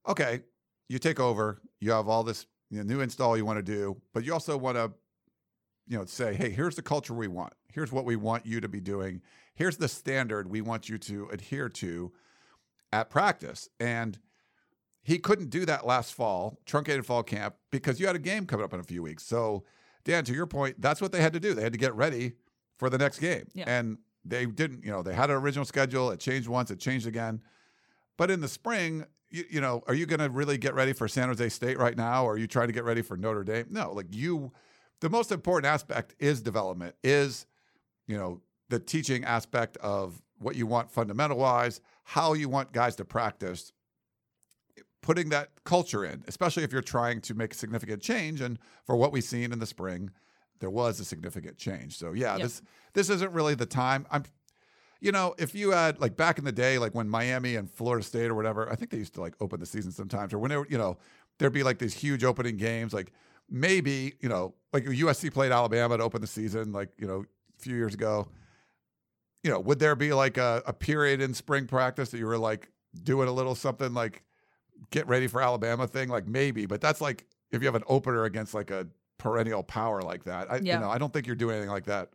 "Okay, 0.07 0.41
you 0.87 0.99
take 0.99 1.19
over. 1.19 1.61
You 1.79 1.91
have 1.91 2.07
all 2.07 2.23
this 2.23 2.45
you 2.69 2.77
know, 2.77 2.83
new 2.83 3.01
install 3.01 3.35
you 3.37 3.45
want 3.45 3.57
to 3.57 3.63
do, 3.63 3.99
but 4.13 4.23
you 4.23 4.31
also 4.33 4.55
want 4.57 4.77
to, 4.77 4.91
you 5.87 5.97
know, 5.97 6.05
say, 6.05 6.35
hey, 6.35 6.49
here's 6.51 6.75
the 6.75 6.81
culture 6.83 7.13
we 7.15 7.27
want. 7.27 7.53
Here's 7.73 7.91
what 7.91 8.05
we 8.05 8.15
want 8.15 8.45
you 8.45 8.61
to 8.61 8.67
be 8.67 8.79
doing. 8.79 9.21
Here's 9.55 9.77
the 9.77 9.87
standard 9.87 10.49
we 10.49 10.61
want 10.61 10.87
you 10.87 10.97
to 10.99 11.27
adhere 11.31 11.69
to 11.69 12.11
at 12.91 13.09
practice." 13.09 13.69
And 13.79 14.19
he 15.01 15.17
couldn't 15.17 15.49
do 15.49 15.65
that 15.65 15.85
last 15.87 16.13
fall, 16.13 16.59
truncated 16.65 17.05
fall 17.05 17.23
camp, 17.23 17.55
because 17.71 17.99
you 17.99 18.05
had 18.07 18.15
a 18.15 18.19
game 18.19 18.45
coming 18.45 18.63
up 18.65 18.73
in 18.73 18.79
a 18.79 18.83
few 18.83 19.01
weeks. 19.01 19.23
So, 19.23 19.63
Dan, 20.03 20.23
to 20.25 20.33
your 20.33 20.45
point, 20.45 20.81
that's 20.81 21.01
what 21.01 21.11
they 21.11 21.21
had 21.21 21.33
to 21.33 21.39
do. 21.39 21.53
They 21.53 21.63
had 21.63 21.71
to 21.73 21.79
get 21.79 21.95
ready 21.95 22.33
for 22.77 22.89
the 22.89 22.97
next 22.97 23.19
game. 23.19 23.47
Yeah. 23.53 23.63
And 23.67 23.97
they 24.25 24.45
didn't, 24.45 24.83
you 24.83 24.91
know, 24.91 25.01
they 25.01 25.13
had 25.13 25.29
an 25.29 25.37
original 25.37 25.65
schedule. 25.65 26.11
It 26.11 26.19
changed 26.19 26.47
once, 26.47 26.71
it 26.71 26.79
changed 26.79 27.07
again. 27.07 27.41
But 28.17 28.29
in 28.29 28.41
the 28.41 28.47
spring, 28.47 29.05
you, 29.29 29.43
you 29.49 29.61
know, 29.61 29.83
are 29.87 29.93
you 29.93 30.05
going 30.05 30.19
to 30.19 30.29
really 30.29 30.57
get 30.57 30.73
ready 30.73 30.93
for 30.93 31.07
San 31.07 31.29
Jose 31.29 31.49
State 31.49 31.77
right 31.77 31.95
now? 31.95 32.25
Or 32.25 32.33
are 32.33 32.37
you 32.37 32.47
trying 32.47 32.67
to 32.67 32.73
get 32.73 32.83
ready 32.83 33.01
for 33.01 33.15
Notre 33.15 33.43
Dame? 33.43 33.67
No, 33.69 33.93
like 33.93 34.07
you, 34.11 34.51
the 34.99 35.09
most 35.09 35.31
important 35.31 35.71
aspect 35.71 36.15
is 36.19 36.41
development, 36.41 36.95
is, 37.03 37.45
you 38.07 38.17
know, 38.17 38.41
the 38.69 38.79
teaching 38.79 39.23
aspect 39.23 39.77
of 39.77 40.21
what 40.37 40.55
you 40.55 40.67
want 40.67 40.91
fundamental 40.91 41.37
wise, 41.37 41.81
how 42.03 42.33
you 42.33 42.49
want 42.49 42.71
guys 42.71 42.95
to 42.97 43.05
practice, 43.05 43.71
putting 45.01 45.29
that 45.29 45.49
culture 45.63 46.03
in, 46.03 46.23
especially 46.27 46.63
if 46.63 46.71
you're 46.71 46.81
trying 46.81 47.21
to 47.21 47.33
make 47.33 47.53
a 47.53 47.57
significant 47.57 48.01
change. 48.01 48.41
And 48.41 48.59
for 48.85 48.95
what 48.95 49.11
we've 49.11 49.23
seen 49.23 49.51
in 49.51 49.59
the 49.59 49.65
spring, 49.65 50.11
there 50.59 50.69
was 50.69 50.99
a 50.99 51.05
significant 51.05 51.57
change. 51.57 51.97
So 51.97 52.13
yeah, 52.13 52.33
Yep. 52.33 52.41
this 52.43 52.61
this 52.93 53.09
isn't 53.09 53.31
really 53.31 53.55
the 53.55 53.65
time. 53.65 54.05
I'm 54.11 54.23
you 55.01 55.13
know, 55.13 55.33
if 55.37 55.55
you 55.55 55.71
had 55.71 55.99
like 56.01 56.17
back 56.17 56.37
in 56.39 56.43
the 56.45 56.51
day, 56.51 56.77
like 56.77 56.93
when 56.93 57.07
Miami 57.07 57.55
and 57.55 57.71
Florida 57.71 58.03
State 58.03 58.29
or 58.29 58.35
whatever, 58.35 58.69
I 58.69 58.75
think 58.75 58.91
they 58.91 58.97
used 58.97 59.13
to 59.15 59.21
like 59.21 59.33
open 59.39 59.59
the 59.59 59.65
season 59.65 59.91
sometimes, 59.91 60.33
or 60.33 60.39
when 60.39 60.49
they 60.49 60.57
were, 60.57 60.67
you 60.69 60.77
know, 60.77 60.97
there'd 61.37 61.53
be 61.53 61.63
like 61.63 61.77
these 61.79 61.93
huge 61.93 62.23
opening 62.25 62.57
games. 62.57 62.93
Like 62.93 63.13
maybe, 63.49 64.15
you 64.19 64.27
know, 64.27 64.55
like 64.73 64.83
USC 64.83 65.33
played 65.33 65.51
Alabama 65.53 65.97
to 65.97 66.03
open 66.03 66.19
the 66.19 66.27
season, 66.27 66.73
like, 66.73 66.89
you 66.97 67.07
know, 67.07 67.21
a 67.21 67.61
few 67.61 67.75
years 67.75 67.93
ago. 67.93 68.27
You 69.43 69.51
know, 69.51 69.59
would 69.61 69.79
there 69.79 69.95
be 69.95 70.11
like 70.11 70.37
a, 70.37 70.61
a 70.65 70.73
period 70.73 71.21
in 71.21 71.33
spring 71.33 71.65
practice 71.65 72.09
that 72.09 72.17
you 72.17 72.25
were 72.25 72.37
like 72.37 72.69
doing 73.03 73.29
a 73.29 73.31
little 73.31 73.55
something 73.55 73.93
like 73.93 74.23
get 74.91 75.07
ready 75.07 75.27
for 75.27 75.41
Alabama 75.41 75.87
thing? 75.87 76.09
Like 76.09 76.27
maybe, 76.27 76.65
but 76.65 76.81
that's 76.81 76.99
like 76.99 77.25
if 77.51 77.61
you 77.61 77.67
have 77.67 77.75
an 77.75 77.83
opener 77.87 78.25
against 78.25 78.53
like 78.53 78.69
a 78.69 78.85
perennial 79.19 79.61
power 79.61 80.01
like 80.01 80.23
that. 80.23 80.51
I 80.51 80.55
Yeah. 80.57 80.75
you 80.75 80.79
know 80.79 80.89
I 80.89 80.97
don't 80.97 81.13
think 81.13 81.27
you're 81.27 81.35
doing 81.35 81.55
anything 81.57 81.69
like 81.71 81.85
that 81.85 82.09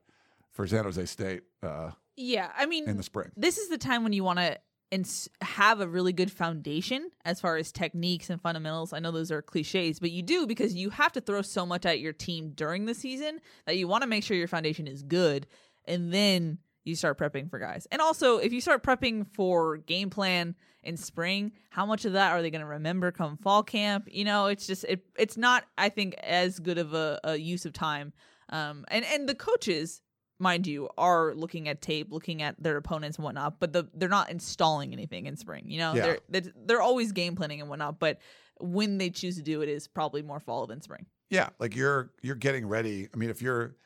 for 0.50 0.66
San 0.66 0.82
Jose 0.84 1.04
State 1.06 1.42
uh, 1.62 1.90
Yeah, 2.16 2.50
I 2.56 2.66
mean, 2.66 2.88
in 2.88 2.96
the 2.96 3.02
spring. 3.04 3.30
this 3.36 3.58
is 3.58 3.68
the 3.68 3.78
time 3.78 4.02
when 4.02 4.12
you 4.12 4.24
want 4.24 4.38
to 4.40 4.58
ins- 4.90 5.28
have 5.40 5.80
a 5.80 5.88
really 5.88 6.12
good 6.12 6.30
foundation 6.30 7.10
as 7.24 7.40
far 7.40 7.56
as 7.56 7.72
techniques 7.72 8.30
and 8.30 8.40
fundamentals. 8.40 8.92
I 8.92 9.00
know 9.00 9.10
those 9.10 9.32
are 9.32 9.42
cliches, 9.42 9.98
but 9.98 10.10
you 10.12 10.22
do 10.22 10.46
because 10.46 10.74
you 10.74 10.90
have 10.90 11.12
to 11.12 11.20
throw 11.20 11.42
so 11.42 11.66
much 11.66 11.84
at 11.86 11.98
your 12.00 12.12
team 12.12 12.50
during 12.54 12.86
the 12.86 12.94
season 12.94 13.40
that 13.66 13.76
you 13.76 13.88
want 13.88 14.02
to 14.02 14.06
make 14.08 14.22
sure 14.24 14.36
your 14.36 14.46
foundation 14.48 14.86
is 14.86 15.02
good, 15.02 15.46
and 15.86 16.12
then 16.12 16.58
you 16.84 16.94
start 16.94 17.18
prepping 17.18 17.50
for 17.50 17.58
guys. 17.58 17.88
And 17.90 18.00
also, 18.00 18.36
if 18.38 18.52
you 18.52 18.60
start 18.60 18.82
prepping 18.84 19.26
for 19.34 19.78
game 19.78 20.10
plan 20.10 20.54
in 20.84 20.96
spring, 20.96 21.52
how 21.70 21.84
much 21.86 22.04
of 22.04 22.12
that 22.12 22.32
are 22.32 22.42
they 22.42 22.50
going 22.50 22.60
to 22.60 22.66
remember 22.66 23.10
come 23.12 23.36
fall 23.36 23.62
camp? 23.62 24.08
You 24.10 24.24
know, 24.24 24.46
it's 24.46 24.66
just 24.66 24.84
it. 24.84 25.04
It's 25.18 25.36
not, 25.36 25.64
I 25.76 25.88
think, 25.88 26.14
as 26.22 26.58
good 26.58 26.78
of 26.78 26.94
a, 26.94 27.18
a 27.24 27.36
use 27.36 27.64
of 27.66 27.72
time. 27.72 28.12
Um, 28.50 28.84
and 28.88 29.04
and 29.04 29.28
the 29.28 29.34
coaches 29.34 30.00
mind 30.40 30.66
you, 30.66 30.88
are 30.98 31.32
looking 31.34 31.68
at 31.68 31.80
tape, 31.80 32.08
looking 32.10 32.42
at 32.42 32.60
their 32.62 32.76
opponents 32.76 33.16
and 33.18 33.24
whatnot, 33.24 33.60
but 33.60 33.72
the, 33.72 33.88
they're 33.94 34.08
not 34.08 34.30
installing 34.30 34.92
anything 34.92 35.26
in 35.26 35.36
spring. 35.36 35.62
You 35.68 35.78
know, 35.78 35.94
Yeah. 35.94 36.02
they're, 36.02 36.18
they're 36.28 36.52
they're 36.66 36.82
always 36.82 37.12
game 37.12 37.36
planning 37.36 37.60
and 37.60 37.70
whatnot, 37.70 37.98
but 38.00 38.18
when 38.60 38.98
they 38.98 39.10
choose 39.10 39.36
to 39.36 39.42
do 39.42 39.62
it 39.62 39.68
is 39.68 39.86
probably 39.86 40.22
more 40.22 40.40
fall 40.40 40.66
than 40.66 40.82
spring. 40.82 41.06
Yeah, 41.30 41.50
like 41.58 41.74
you're 41.76 42.10
you're 42.22 42.34
getting 42.34 42.66
ready. 42.66 43.08
I 43.12 43.16
mean, 43.16 43.30
if 43.30 43.40
you're 43.42 43.76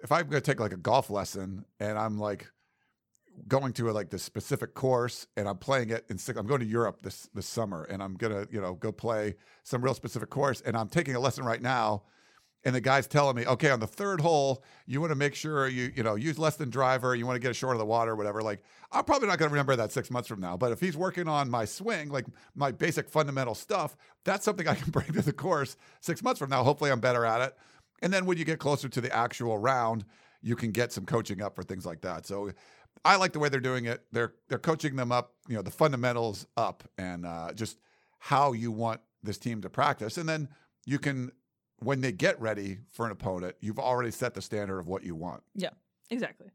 if 0.00 0.10
I'm 0.10 0.22
going 0.28 0.40
to 0.42 0.50
take 0.50 0.60
like 0.60 0.72
a 0.72 0.76
golf 0.78 1.10
lesson 1.10 1.64
and 1.78 1.98
I'm 1.98 2.18
like 2.18 2.50
going 3.46 3.72
to 3.74 3.90
a, 3.90 3.92
like 3.92 4.10
this 4.10 4.22
specific 4.22 4.74
course 4.74 5.26
and 5.36 5.48
I'm 5.48 5.58
playing 5.58 5.90
it 5.90 6.04
in 6.08 6.18
six, 6.18 6.38
I'm 6.38 6.46
going 6.46 6.60
to 6.60 6.66
Europe 6.66 7.02
this 7.02 7.28
this 7.34 7.46
summer 7.46 7.84
and 7.84 8.02
I'm 8.02 8.14
gonna 8.14 8.46
you 8.50 8.60
know 8.60 8.74
go 8.74 8.92
play 8.92 9.34
some 9.62 9.82
real 9.82 9.94
specific 9.94 10.30
course 10.30 10.60
and 10.60 10.76
I'm 10.76 10.88
taking 10.88 11.14
a 11.14 11.20
lesson 11.20 11.44
right 11.44 11.62
now. 11.62 12.02
And 12.64 12.74
the 12.74 12.80
guy's 12.80 13.06
telling 13.06 13.36
me, 13.36 13.46
okay, 13.46 13.70
on 13.70 13.78
the 13.78 13.86
third 13.86 14.20
hole, 14.20 14.64
you 14.84 15.00
want 15.00 15.12
to 15.12 15.16
make 15.16 15.36
sure 15.36 15.68
you 15.68 15.92
you 15.94 16.02
know 16.02 16.16
use 16.16 16.38
less 16.38 16.56
than 16.56 16.70
driver. 16.70 17.14
You 17.14 17.24
want 17.24 17.36
to 17.36 17.40
get 17.40 17.54
short 17.54 17.76
of 17.76 17.78
the 17.78 17.86
water, 17.86 18.16
whatever. 18.16 18.42
Like, 18.42 18.64
I'm 18.90 19.04
probably 19.04 19.28
not 19.28 19.38
going 19.38 19.48
to 19.48 19.52
remember 19.52 19.76
that 19.76 19.92
six 19.92 20.10
months 20.10 20.28
from 20.28 20.40
now. 20.40 20.56
But 20.56 20.72
if 20.72 20.80
he's 20.80 20.96
working 20.96 21.28
on 21.28 21.48
my 21.48 21.64
swing, 21.64 22.08
like 22.08 22.26
my 22.56 22.72
basic 22.72 23.08
fundamental 23.08 23.54
stuff, 23.54 23.96
that's 24.24 24.44
something 24.44 24.66
I 24.66 24.74
can 24.74 24.90
bring 24.90 25.12
to 25.12 25.22
the 25.22 25.32
course 25.32 25.76
six 26.00 26.20
months 26.20 26.40
from 26.40 26.50
now. 26.50 26.64
Hopefully, 26.64 26.90
I'm 26.90 27.00
better 27.00 27.24
at 27.24 27.40
it. 27.42 27.56
And 28.02 28.12
then 28.12 28.26
when 28.26 28.38
you 28.38 28.44
get 28.44 28.58
closer 28.58 28.88
to 28.88 29.00
the 29.00 29.14
actual 29.14 29.56
round, 29.58 30.04
you 30.42 30.56
can 30.56 30.70
get 30.70 30.92
some 30.92 31.04
coaching 31.04 31.42
up 31.42 31.54
for 31.54 31.62
things 31.62 31.84
like 31.84 32.00
that. 32.02 32.26
So 32.26 32.50
I 33.04 33.16
like 33.16 33.32
the 33.32 33.38
way 33.38 33.48
they're 33.48 33.60
doing 33.60 33.86
it. 33.86 34.04
They're 34.12 34.34
they're 34.48 34.58
coaching 34.58 34.96
them 34.96 35.12
up, 35.12 35.34
you 35.48 35.56
know, 35.56 35.62
the 35.62 35.70
fundamentals 35.70 36.46
up, 36.56 36.84
and 36.96 37.26
uh, 37.26 37.52
just 37.54 37.78
how 38.18 38.52
you 38.52 38.72
want 38.72 39.00
this 39.22 39.38
team 39.38 39.60
to 39.62 39.70
practice, 39.70 40.18
and 40.18 40.28
then 40.28 40.48
you 40.86 40.98
can. 40.98 41.32
When 41.80 42.00
they 42.00 42.10
get 42.10 42.40
ready 42.40 42.78
for 42.90 43.06
an 43.06 43.12
opponent, 43.12 43.54
you've 43.60 43.78
already 43.78 44.10
set 44.10 44.34
the 44.34 44.42
standard 44.42 44.80
of 44.80 44.88
what 44.88 45.04
you 45.04 45.14
want. 45.14 45.44
Yeah, 45.54 45.70
exactly. 46.10 46.48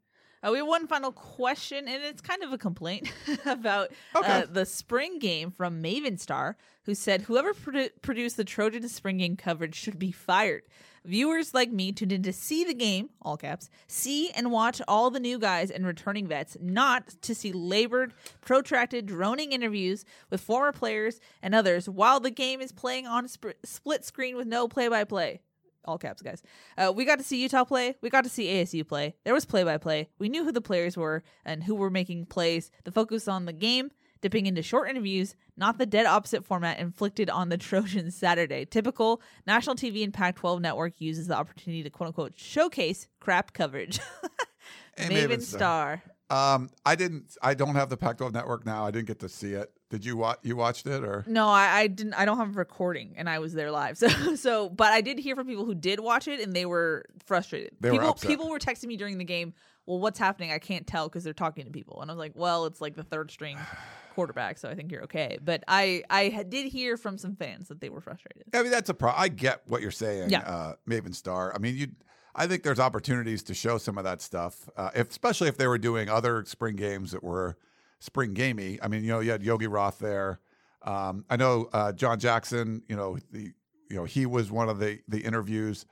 Uh, 0.44 0.50
we 0.50 0.58
have 0.58 0.66
one 0.66 0.86
final 0.86 1.10
question, 1.10 1.88
and 1.88 2.02
it's 2.02 2.20
kind 2.20 2.42
of 2.42 2.52
a 2.52 2.58
complaint 2.58 3.10
about 3.46 3.90
uh, 4.14 4.42
the 4.50 4.66
spring 4.66 5.18
game 5.18 5.50
from 5.50 5.82
Maven 5.82 6.20
Star, 6.20 6.56
who 6.82 6.94
said 6.94 7.22
whoever 7.22 7.54
produ- 7.54 7.90
produced 8.02 8.36
the 8.36 8.44
Trojan 8.44 8.86
spring 8.88 9.18
game 9.18 9.36
coverage 9.36 9.74
should 9.74 9.98
be 9.98 10.12
fired. 10.12 10.62
Viewers 11.06 11.52
like 11.52 11.70
me 11.70 11.92
tuned 11.92 12.12
in 12.12 12.22
to 12.22 12.32
see 12.32 12.64
the 12.64 12.74
game, 12.74 13.10
all 13.22 13.36
caps, 13.36 13.68
see 13.86 14.30
and 14.30 14.50
watch 14.50 14.80
all 14.88 15.10
the 15.10 15.20
new 15.20 15.38
guys 15.38 15.70
and 15.70 15.86
returning 15.86 16.26
vets, 16.26 16.56
not 16.60 17.08
to 17.22 17.34
see 17.34 17.52
labored, 17.52 18.14
protracted, 18.40 19.06
droning 19.06 19.52
interviews 19.52 20.04
with 20.30 20.40
former 20.40 20.72
players 20.72 21.20
and 21.42 21.54
others 21.54 21.88
while 21.88 22.20
the 22.20 22.30
game 22.30 22.60
is 22.62 22.72
playing 22.72 23.06
on 23.06 23.28
sp- 23.28 23.60
split 23.64 24.04
screen 24.04 24.34
with 24.34 24.46
no 24.46 24.66
play 24.66 24.88
by 24.88 25.04
play 25.04 25.40
all 25.84 25.98
caps, 25.98 26.22
guys. 26.22 26.42
Uh, 26.76 26.92
we 26.94 27.04
got 27.04 27.18
to 27.18 27.24
see 27.24 27.42
Utah 27.42 27.64
play. 27.64 27.96
We 28.00 28.10
got 28.10 28.24
to 28.24 28.30
see 28.30 28.46
ASU 28.46 28.86
play. 28.86 29.14
There 29.24 29.34
was 29.34 29.44
play 29.44 29.64
by 29.64 29.78
play. 29.78 30.08
We 30.18 30.28
knew 30.28 30.44
who 30.44 30.52
the 30.52 30.60
players 30.60 30.96
were 30.96 31.22
and 31.44 31.64
who 31.64 31.74
were 31.74 31.90
making 31.90 32.26
plays. 32.26 32.70
The 32.84 32.92
focus 32.92 33.28
on 33.28 33.44
the 33.44 33.52
game, 33.52 33.90
dipping 34.20 34.46
into 34.46 34.62
short 34.62 34.88
interviews, 34.88 35.36
not 35.56 35.78
the 35.78 35.86
dead 35.86 36.06
opposite 36.06 36.44
format 36.44 36.78
inflicted 36.78 37.30
on 37.30 37.48
the 37.48 37.58
Trojans 37.58 38.16
Saturday. 38.16 38.64
Typical 38.64 39.20
national 39.46 39.76
TV 39.76 40.04
and 40.04 40.14
Pac 40.14 40.36
12 40.36 40.60
network 40.60 41.00
uses 41.00 41.26
the 41.26 41.36
opportunity 41.36 41.82
to 41.82 41.90
quote 41.90 42.08
unquote 42.08 42.32
showcase 42.36 43.08
crap 43.20 43.52
coverage. 43.52 44.00
Maven 44.98 45.28
Maven 45.28 45.42
Star. 45.42 46.02
Um, 46.30 46.70
I 46.86 46.94
didn't. 46.94 47.36
I 47.42 47.54
don't 47.54 47.74
have 47.74 47.90
the 47.90 47.96
Pac-12 47.96 48.32
network 48.32 48.64
now. 48.64 48.86
I 48.86 48.90
didn't 48.90 49.06
get 49.06 49.20
to 49.20 49.28
see 49.28 49.52
it. 49.52 49.70
Did 49.94 50.04
you 50.04 50.16
watch? 50.16 50.40
You 50.42 50.56
watched 50.56 50.88
it 50.88 51.04
or? 51.04 51.22
No, 51.28 51.46
I, 51.48 51.66
I 51.78 51.86
didn't. 51.86 52.14
I 52.14 52.24
don't 52.24 52.36
have 52.38 52.48
a 52.48 52.58
recording, 52.58 53.14
and 53.16 53.30
I 53.30 53.38
was 53.38 53.54
there 53.54 53.70
live. 53.70 53.96
So, 54.04 54.34
so, 54.34 54.68
but 54.68 54.92
I 54.92 55.02
did 55.02 55.20
hear 55.20 55.36
from 55.36 55.46
people 55.46 55.64
who 55.64 55.74
did 55.76 56.00
watch 56.00 56.26
it, 56.26 56.40
and 56.40 56.52
they 56.52 56.66
were 56.66 57.04
frustrated. 57.26 57.76
They 57.78 57.92
were 57.92 57.98
people, 57.98 58.10
upset. 58.10 58.28
people 58.28 58.48
were 58.50 58.58
texting 58.58 58.86
me 58.86 58.96
during 58.96 59.18
the 59.18 59.24
game. 59.24 59.54
Well, 59.86 60.00
what's 60.00 60.18
happening? 60.18 60.50
I 60.50 60.58
can't 60.58 60.84
tell 60.84 61.08
because 61.08 61.22
they're 61.22 61.32
talking 61.32 61.64
to 61.66 61.70
people, 61.70 62.02
and 62.02 62.10
I 62.10 62.14
was 62.14 62.18
like, 62.18 62.32
well, 62.34 62.66
it's 62.66 62.80
like 62.80 62.96
the 62.96 63.04
third 63.04 63.30
string 63.30 63.56
quarterback, 64.16 64.58
so 64.58 64.68
I 64.68 64.74
think 64.74 64.90
you're 64.90 65.04
okay. 65.04 65.38
But 65.40 65.62
I, 65.68 66.02
I 66.10 66.42
did 66.48 66.66
hear 66.66 66.96
from 66.96 67.18
some 67.18 67.36
fans 67.36 67.68
that 67.68 67.80
they 67.80 67.88
were 67.88 68.00
frustrated. 68.00 68.46
I 68.52 68.62
mean, 68.62 68.72
that's 68.72 68.90
a 68.90 68.94
pro. 68.94 69.12
I 69.14 69.28
get 69.28 69.62
what 69.66 69.80
you're 69.80 69.92
saying, 69.92 70.30
Yeah. 70.30 70.40
uh, 70.40 70.74
Maven 70.88 71.14
Star. 71.14 71.54
I 71.54 71.58
mean, 71.58 71.76
you. 71.76 71.86
I 72.34 72.48
think 72.48 72.64
there's 72.64 72.80
opportunities 72.80 73.44
to 73.44 73.54
show 73.54 73.78
some 73.78 73.96
of 73.96 74.02
that 74.02 74.20
stuff, 74.20 74.68
uh, 74.76 74.90
if, 74.96 75.10
especially 75.10 75.46
if 75.46 75.56
they 75.56 75.68
were 75.68 75.78
doing 75.78 76.08
other 76.08 76.44
spring 76.46 76.74
games 76.74 77.12
that 77.12 77.22
were 77.22 77.56
spring 78.04 78.34
gamey. 78.34 78.78
I 78.82 78.88
mean, 78.88 79.02
you 79.02 79.08
know, 79.08 79.20
you 79.20 79.30
had 79.30 79.42
Yogi 79.42 79.66
Roth 79.66 79.98
there. 79.98 80.38
Um, 80.82 81.24
I 81.30 81.36
know 81.36 81.70
uh, 81.72 81.92
John 81.92 82.20
Jackson. 82.20 82.82
You 82.86 82.96
know, 82.96 83.18
the 83.32 83.52
you 83.88 83.96
know 83.96 84.04
he 84.04 84.26
was 84.26 84.52
one 84.52 84.68
of 84.68 84.78
the 84.78 85.00
the 85.08 85.20
interviews. 85.20 85.86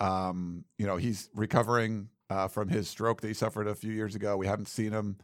Um, 0.00 0.64
you 0.78 0.86
know, 0.86 0.96
he's 0.96 1.28
recovering 1.34 2.08
uh, 2.30 2.48
from 2.48 2.68
his 2.68 2.88
stroke 2.88 3.20
that 3.20 3.28
he 3.28 3.34
suffered 3.34 3.66
a 3.66 3.74
few 3.74 3.92
years 3.92 4.14
ago. 4.14 4.36
We 4.36 4.46
haven't 4.46 4.68
seen 4.68 4.92
him 4.92 5.18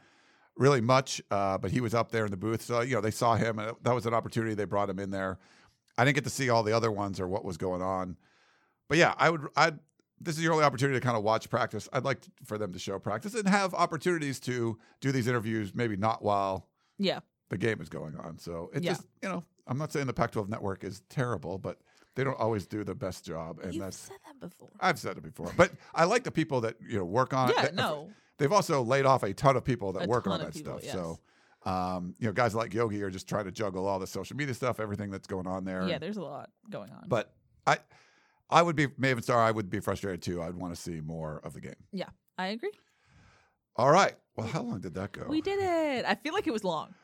really 0.57 0.81
much, 0.81 1.23
uh, 1.31 1.59
but 1.59 1.71
he 1.71 1.81
was 1.81 1.95
up 1.95 2.13
there 2.13 2.27
in 2.27 2.31
the 2.31 2.37
booth. 2.37 2.63
So 2.63 2.83
you 2.83 2.95
know, 2.95 3.01
they 3.01 3.11
saw 3.11 3.37
him, 3.37 3.59
and 3.59 3.75
that 3.83 3.95
was 3.95 4.05
an 4.05 4.13
opportunity. 4.13 4.55
They 4.55 4.67
brought 4.67 4.91
him 4.91 4.99
in 4.99 5.11
there. 5.11 5.39
I 5.97 6.05
didn't 6.05 6.17
get 6.17 6.25
to 6.25 6.31
see 6.31 6.51
all 6.51 6.63
the 6.63 6.77
other 6.77 6.91
ones 6.91 7.21
or 7.21 7.27
what 7.27 7.45
was 7.45 7.57
going 7.57 7.81
on, 7.81 8.17
but 8.89 8.99
yeah, 8.99 9.15
I 9.17 9.31
would. 9.31 9.47
I 9.57 9.73
this 10.21 10.37
is 10.37 10.43
your 10.43 10.53
only 10.53 10.65
opportunity 10.65 10.99
to 10.99 11.05
kind 11.05 11.17
of 11.17 11.23
watch 11.23 11.51
practice. 11.51 11.89
I'd 11.93 12.05
like 12.05 12.19
for 12.45 12.57
them 12.59 12.73
to 12.73 12.79
show 12.79 12.99
practice 12.99 13.35
and 13.35 13.47
have 13.49 13.75
opportunities 13.75 14.41
to 14.41 14.79
do 15.01 15.13
these 15.13 15.27
interviews. 15.27 15.75
Maybe 15.75 15.97
not 15.97 16.23
while 16.23 16.69
Yeah, 16.99 17.21
the 17.51 17.59
game 17.59 17.81
is 17.81 17.89
going 17.89 18.17
on. 18.17 18.39
So 18.39 18.71
it 18.73 18.83
Yeah. 18.83 18.93
just 18.93 19.07
you 19.23 19.29
know, 19.29 19.45
I'm 19.67 19.79
not 19.79 19.93
saying 19.93 20.07
the 20.07 20.13
Pac-12 20.15 20.49
network 20.49 20.85
is 20.85 21.03
terrible, 21.09 21.59
but 21.59 21.81
they 22.15 22.23
don't 22.25 22.39
always 22.39 22.67
do 22.67 22.85
the 22.85 22.95
best 22.95 23.25
job, 23.25 23.59
and 23.61 23.75
you've 23.75 23.83
that's 23.83 23.97
said 23.97 24.17
that 24.27 24.39
before. 24.41 24.71
I've 24.81 24.99
said 25.01 25.17
it 25.19 25.23
before. 25.25 25.53
But 25.57 25.73
I 25.95 26.05
like 26.05 26.23
the 26.25 26.31
people 26.31 26.61
that 26.63 26.77
you 26.81 26.99
know 26.99 27.05
work 27.05 27.35
on 27.35 27.51
it. 27.51 27.57
Yeah, 27.57 27.67
They- 27.67 27.73
no, 27.73 28.11
They've 28.39 28.53
also 28.53 28.83
laid 28.83 29.07
off 29.07 29.23
a 29.23 29.33
ton 29.33 29.57
of 29.57 29.65
people 29.65 29.93
that 29.93 30.07
A 30.07 30.09
work 30.09 30.27
on 30.27 30.41
that 30.41 30.53
people, 30.53 30.79
stuff. 30.81 30.93
So, 30.93 31.71
um, 31.71 32.15
you 32.19 32.27
know, 32.27 32.33
guys 32.33 32.53
like 32.55 32.75
Yogi 32.75 33.01
are 33.03 33.11
just 33.11 33.29
trying 33.29 33.45
to 33.45 33.53
juggle 33.53 33.87
all 33.87 33.99
the 34.01 34.07
social 34.09 34.37
media 34.37 34.55
stuff, 34.55 34.81
everything 34.81 35.11
that's 35.11 35.27
going 35.29 35.47
on 35.47 35.65
there. 35.65 35.87
yeah, 35.89 35.99
there's 35.99 36.17
a 36.17 36.23
lot 36.23 36.51
going 36.69 36.91
on. 36.91 37.05
But 37.09 37.33
I, 37.67 37.79
I 38.55 38.63
would 38.63 38.77
be 38.77 38.87
Maven 38.87 39.23
Star. 39.23 39.39
I 39.41 39.51
would 39.51 39.69
be 39.69 39.81
frustrated 39.81 40.23
too. 40.23 40.43
I'd 40.43 40.55
want 40.55 40.75
to 40.75 40.81
see 40.81 41.01
more 41.01 41.41
of 41.45 41.53
the 41.55 41.61
game. 41.61 41.75
yeah, 41.93 42.09
I 42.39 42.47
agree. 42.49 42.73
All 43.77 43.91
right. 43.91 44.15
Well, 44.37 44.47
how 44.47 44.63
long 44.63 44.81
did 44.81 44.95
that 44.95 45.13
go? 45.13 45.27
We 45.29 45.41
did 45.41 45.59
it. 45.61 46.05
I 46.07 46.15
feel 46.15 46.33
like 46.33 46.47
it 46.47 46.53
was 46.53 46.65
long. 46.65 46.95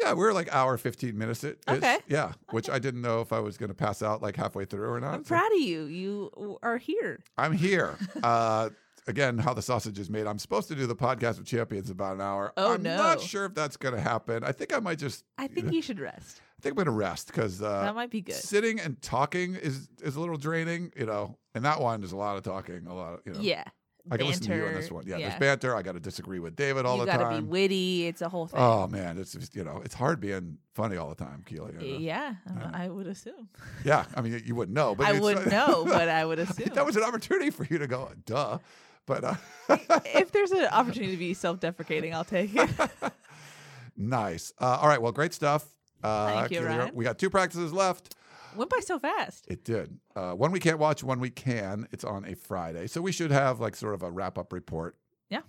Yeah, 0.00 0.12
we 0.12 0.20
were 0.20 0.32
like 0.34 0.54
hour 0.54 0.76
fifteen 0.76 1.16
minutes. 1.16 1.42
It 1.44 1.58
is. 1.68 1.76
Okay. 1.78 1.98
Yeah, 2.08 2.32
which 2.50 2.68
I 2.68 2.78
didn't 2.78 3.00
know 3.02 3.20
if 3.20 3.32
I 3.32 3.40
was 3.40 3.56
going 3.56 3.68
to 3.68 3.74
pass 3.74 4.02
out 4.02 4.20
like 4.22 4.36
halfway 4.36 4.64
through 4.66 4.90
or 4.90 5.00
not. 5.00 5.14
I'm 5.14 5.24
So 5.24 5.28
proud 5.28 5.52
of 5.52 5.58
you. 5.60 5.84
You 5.84 6.58
are 6.62 6.76
here. 6.78 7.20
I'm 7.38 7.52
here. 7.52 7.96
uh, 8.22 8.70
again, 9.06 9.38
how 9.38 9.54
the 9.54 9.62
sausage 9.62 9.98
is 9.98 10.10
made. 10.10 10.26
I'm 10.26 10.38
supposed 10.38 10.68
to 10.68 10.74
do 10.74 10.86
the 10.86 10.96
podcast 10.96 11.38
with 11.38 11.46
champions 11.46 11.88
about 11.88 12.14
an 12.16 12.20
hour. 12.20 12.52
Oh, 12.58 12.74
I'm 12.74 12.82
no. 12.82 12.96
not 12.96 13.20
sure 13.22 13.46
if 13.46 13.54
that's 13.54 13.78
going 13.78 13.94
to 13.94 14.00
happen. 14.00 14.44
I 14.44 14.52
think 14.52 14.74
I 14.74 14.80
might 14.80 14.98
just. 14.98 15.24
I 15.38 15.46
think 15.46 15.72
you 15.72 15.80
should 15.80 15.98
rest. 16.00 16.42
I 16.58 16.62
think 16.62 16.78
I'm 16.78 16.84
to 16.86 16.90
rest 16.90 17.26
because 17.28 17.60
uh, 17.60 17.82
that 17.82 17.94
might 17.94 18.10
be 18.10 18.22
good. 18.22 18.34
sitting 18.34 18.80
and 18.80 19.00
talking 19.02 19.54
is 19.56 19.88
is 20.02 20.16
a 20.16 20.20
little 20.20 20.36
draining, 20.36 20.92
you 20.96 21.06
know. 21.06 21.36
And 21.54 21.64
that 21.64 21.80
one 21.80 22.02
is 22.02 22.12
a 22.12 22.16
lot 22.16 22.36
of 22.36 22.42
talking, 22.42 22.86
a 22.86 22.94
lot 22.94 23.14
of 23.14 23.20
you 23.24 23.32
know. 23.32 23.40
Yeah. 23.40 23.64
I 24.10 24.16
can 24.16 24.28
listen 24.28 24.44
to 24.44 24.54
you 24.54 24.60
on 24.60 24.66
banter, 24.66 24.80
this 24.80 24.90
one. 24.90 25.04
Yeah, 25.06 25.16
yeah. 25.16 25.28
there's 25.28 25.40
banter. 25.40 25.74
I 25.74 25.82
got 25.82 25.92
to 25.92 26.00
disagree 26.00 26.38
with 26.38 26.54
David 26.54 26.86
all 26.86 26.98
you 26.98 27.06
the 27.06 27.10
time. 27.10 27.44
be 27.44 27.50
witty. 27.50 28.06
It's 28.06 28.22
a 28.22 28.28
whole 28.28 28.46
thing. 28.46 28.60
oh 28.60 28.86
man, 28.86 29.18
it's 29.18 29.32
just, 29.32 29.56
you 29.56 29.64
know 29.64 29.82
it's 29.84 29.94
hard 29.94 30.20
being 30.20 30.58
funny 30.74 30.96
all 30.96 31.08
the 31.08 31.16
time, 31.16 31.42
Keely. 31.44 31.72
I 31.76 31.82
know. 31.82 31.98
yeah, 31.98 32.34
Yeah. 32.46 32.70
I 32.72 32.88
would 32.88 33.08
assume. 33.08 33.48
Yeah, 33.84 34.04
I 34.14 34.20
mean 34.20 34.40
you 34.44 34.54
wouldn't 34.54 34.76
know, 34.76 34.94
but 34.94 35.06
I 35.08 35.18
wouldn't 35.18 35.50
know, 35.50 35.84
but 35.88 36.08
I 36.08 36.24
would 36.24 36.38
assume. 36.38 36.70
that 36.74 36.86
was 36.86 36.96
an 36.96 37.02
opportunity 37.02 37.50
for 37.50 37.66
you 37.68 37.78
to 37.78 37.86
go, 37.86 38.10
duh. 38.24 38.58
But 39.06 39.24
uh, 39.24 39.34
if 40.04 40.32
there's 40.32 40.50
an 40.52 40.66
opportunity 40.66 41.12
to 41.12 41.18
be 41.18 41.34
self-deprecating, 41.34 42.12
I'll 42.12 42.24
take 42.24 42.54
it. 42.54 42.70
nice. 43.96 44.52
Uh, 44.60 44.78
all 44.80 44.88
right, 44.88 45.00
well, 45.00 45.12
great 45.12 45.32
stuff. 45.32 45.64
Uh, 46.06 46.26
Thank 46.26 46.52
you, 46.52 46.64
Ryan. 46.64 46.94
We 46.94 47.04
got 47.04 47.18
two 47.18 47.30
practices 47.30 47.72
left. 47.72 48.14
Went 48.54 48.70
by 48.70 48.80
so 48.80 48.98
fast. 48.98 49.46
It 49.48 49.64
did. 49.64 49.98
Uh, 50.14 50.32
one 50.32 50.50
we 50.50 50.60
can't 50.60 50.78
watch, 50.78 51.04
one 51.04 51.20
we 51.20 51.30
can. 51.30 51.86
It's 51.92 52.04
on 52.04 52.24
a 52.24 52.34
Friday, 52.34 52.86
so 52.86 53.00
we 53.00 53.12
should 53.12 53.30
have 53.30 53.60
like 53.60 53.76
sort 53.76 53.94
of 53.94 54.02
a 54.02 54.10
wrap 54.10 54.38
up 54.38 54.52
report. 54.52 54.96
Yeah. 55.28 55.40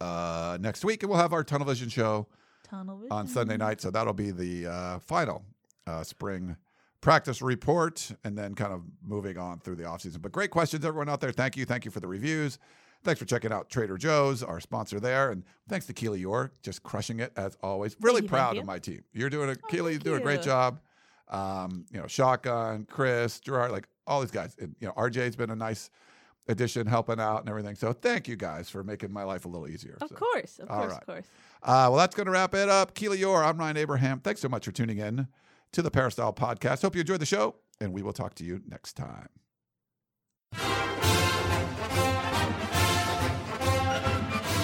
Uh, 0.00 0.58
next 0.60 0.84
week, 0.84 1.02
and 1.02 1.10
we'll 1.10 1.20
have 1.20 1.32
our 1.32 1.42
Tunnel 1.42 1.66
Vision 1.66 1.88
show 1.88 2.26
Tunnel 2.64 2.98
vision. 2.98 3.12
on 3.12 3.26
Sunday 3.26 3.56
night. 3.56 3.80
So 3.80 3.90
that'll 3.90 4.12
be 4.12 4.30
the 4.32 4.66
uh, 4.66 4.98
final 4.98 5.44
uh, 5.86 6.02
spring 6.02 6.56
practice 7.00 7.40
report 7.40 8.10
and 8.24 8.36
then 8.36 8.54
kind 8.54 8.72
of 8.72 8.82
moving 9.02 9.38
on 9.38 9.60
through 9.60 9.76
the 9.76 9.84
offseason. 9.84 10.20
But 10.20 10.32
great 10.32 10.50
questions, 10.50 10.84
everyone 10.84 11.08
out 11.08 11.20
there. 11.20 11.32
Thank 11.32 11.56
you. 11.56 11.64
Thank 11.64 11.84
you 11.84 11.90
for 11.90 12.00
the 12.00 12.08
reviews. 12.08 12.58
Thanks 13.06 13.20
for 13.20 13.24
checking 13.24 13.52
out 13.52 13.70
Trader 13.70 13.96
Joe's, 13.96 14.42
our 14.42 14.58
sponsor 14.60 14.98
there. 14.98 15.30
And 15.30 15.44
thanks 15.68 15.86
to 15.86 15.92
Keely 15.92 16.22
Eure, 16.24 16.50
just 16.62 16.82
crushing 16.82 17.20
it 17.20 17.32
as 17.36 17.56
always. 17.62 17.96
Really 18.00 18.20
thank 18.22 18.30
proud 18.32 18.54
you. 18.56 18.60
of 18.60 18.66
my 18.66 18.80
team. 18.80 19.04
You're 19.12 19.30
doing 19.30 19.48
a 19.48 19.54
Keely, 19.54 19.92
you're 19.92 20.00
thank 20.00 20.04
doing 20.04 20.20
a 20.20 20.24
great 20.24 20.42
job. 20.42 20.80
Um, 21.28 21.86
you 21.92 22.00
know, 22.00 22.06
Shotgun, 22.08 22.84
Chris, 22.90 23.38
Gerard, 23.40 23.70
like 23.70 23.86
all 24.08 24.20
these 24.20 24.30
guys. 24.32 24.56
And, 24.60 24.74
you 24.80 24.88
know, 24.88 24.92
RJ's 24.94 25.36
been 25.36 25.50
a 25.50 25.56
nice 25.56 25.88
addition, 26.48 26.86
helping 26.86 27.20
out 27.20 27.40
and 27.40 27.48
everything. 27.48 27.76
So 27.76 27.92
thank 27.92 28.26
you 28.28 28.34
guys 28.36 28.68
for 28.68 28.82
making 28.82 29.12
my 29.12 29.22
life 29.22 29.44
a 29.44 29.48
little 29.48 29.68
easier. 29.68 29.98
Of 30.00 30.08
So, 30.08 30.14
course, 30.16 30.58
of 30.58 30.68
All 30.70 30.78
course, 30.78 30.92
right. 30.92 31.00
of 31.02 31.06
course. 31.06 31.26
Uh, 31.62 31.86
well, 31.90 31.96
that's 31.96 32.14
going 32.16 32.26
to 32.26 32.32
wrap 32.32 32.54
it 32.54 32.68
up. 32.68 32.94
Keely 32.94 33.18
Eure, 33.18 33.44
I'm 33.44 33.56
Ryan 33.56 33.76
Abraham. 33.76 34.18
Thanks 34.20 34.40
so 34.40 34.48
much 34.48 34.64
for 34.64 34.72
tuning 34.72 34.98
in 34.98 35.28
to 35.72 35.80
the 35.82 35.90
Peristyle 35.92 36.32
Podcast. 36.32 36.82
Hope 36.82 36.94
you 36.96 37.00
enjoyed 37.02 37.20
the 37.20 37.26
show, 37.26 37.54
and 37.80 37.92
we 37.92 38.02
will 38.02 38.12
talk 38.12 38.34
to 38.34 38.44
you 38.44 38.62
next 38.68 38.94
time. 38.94 39.28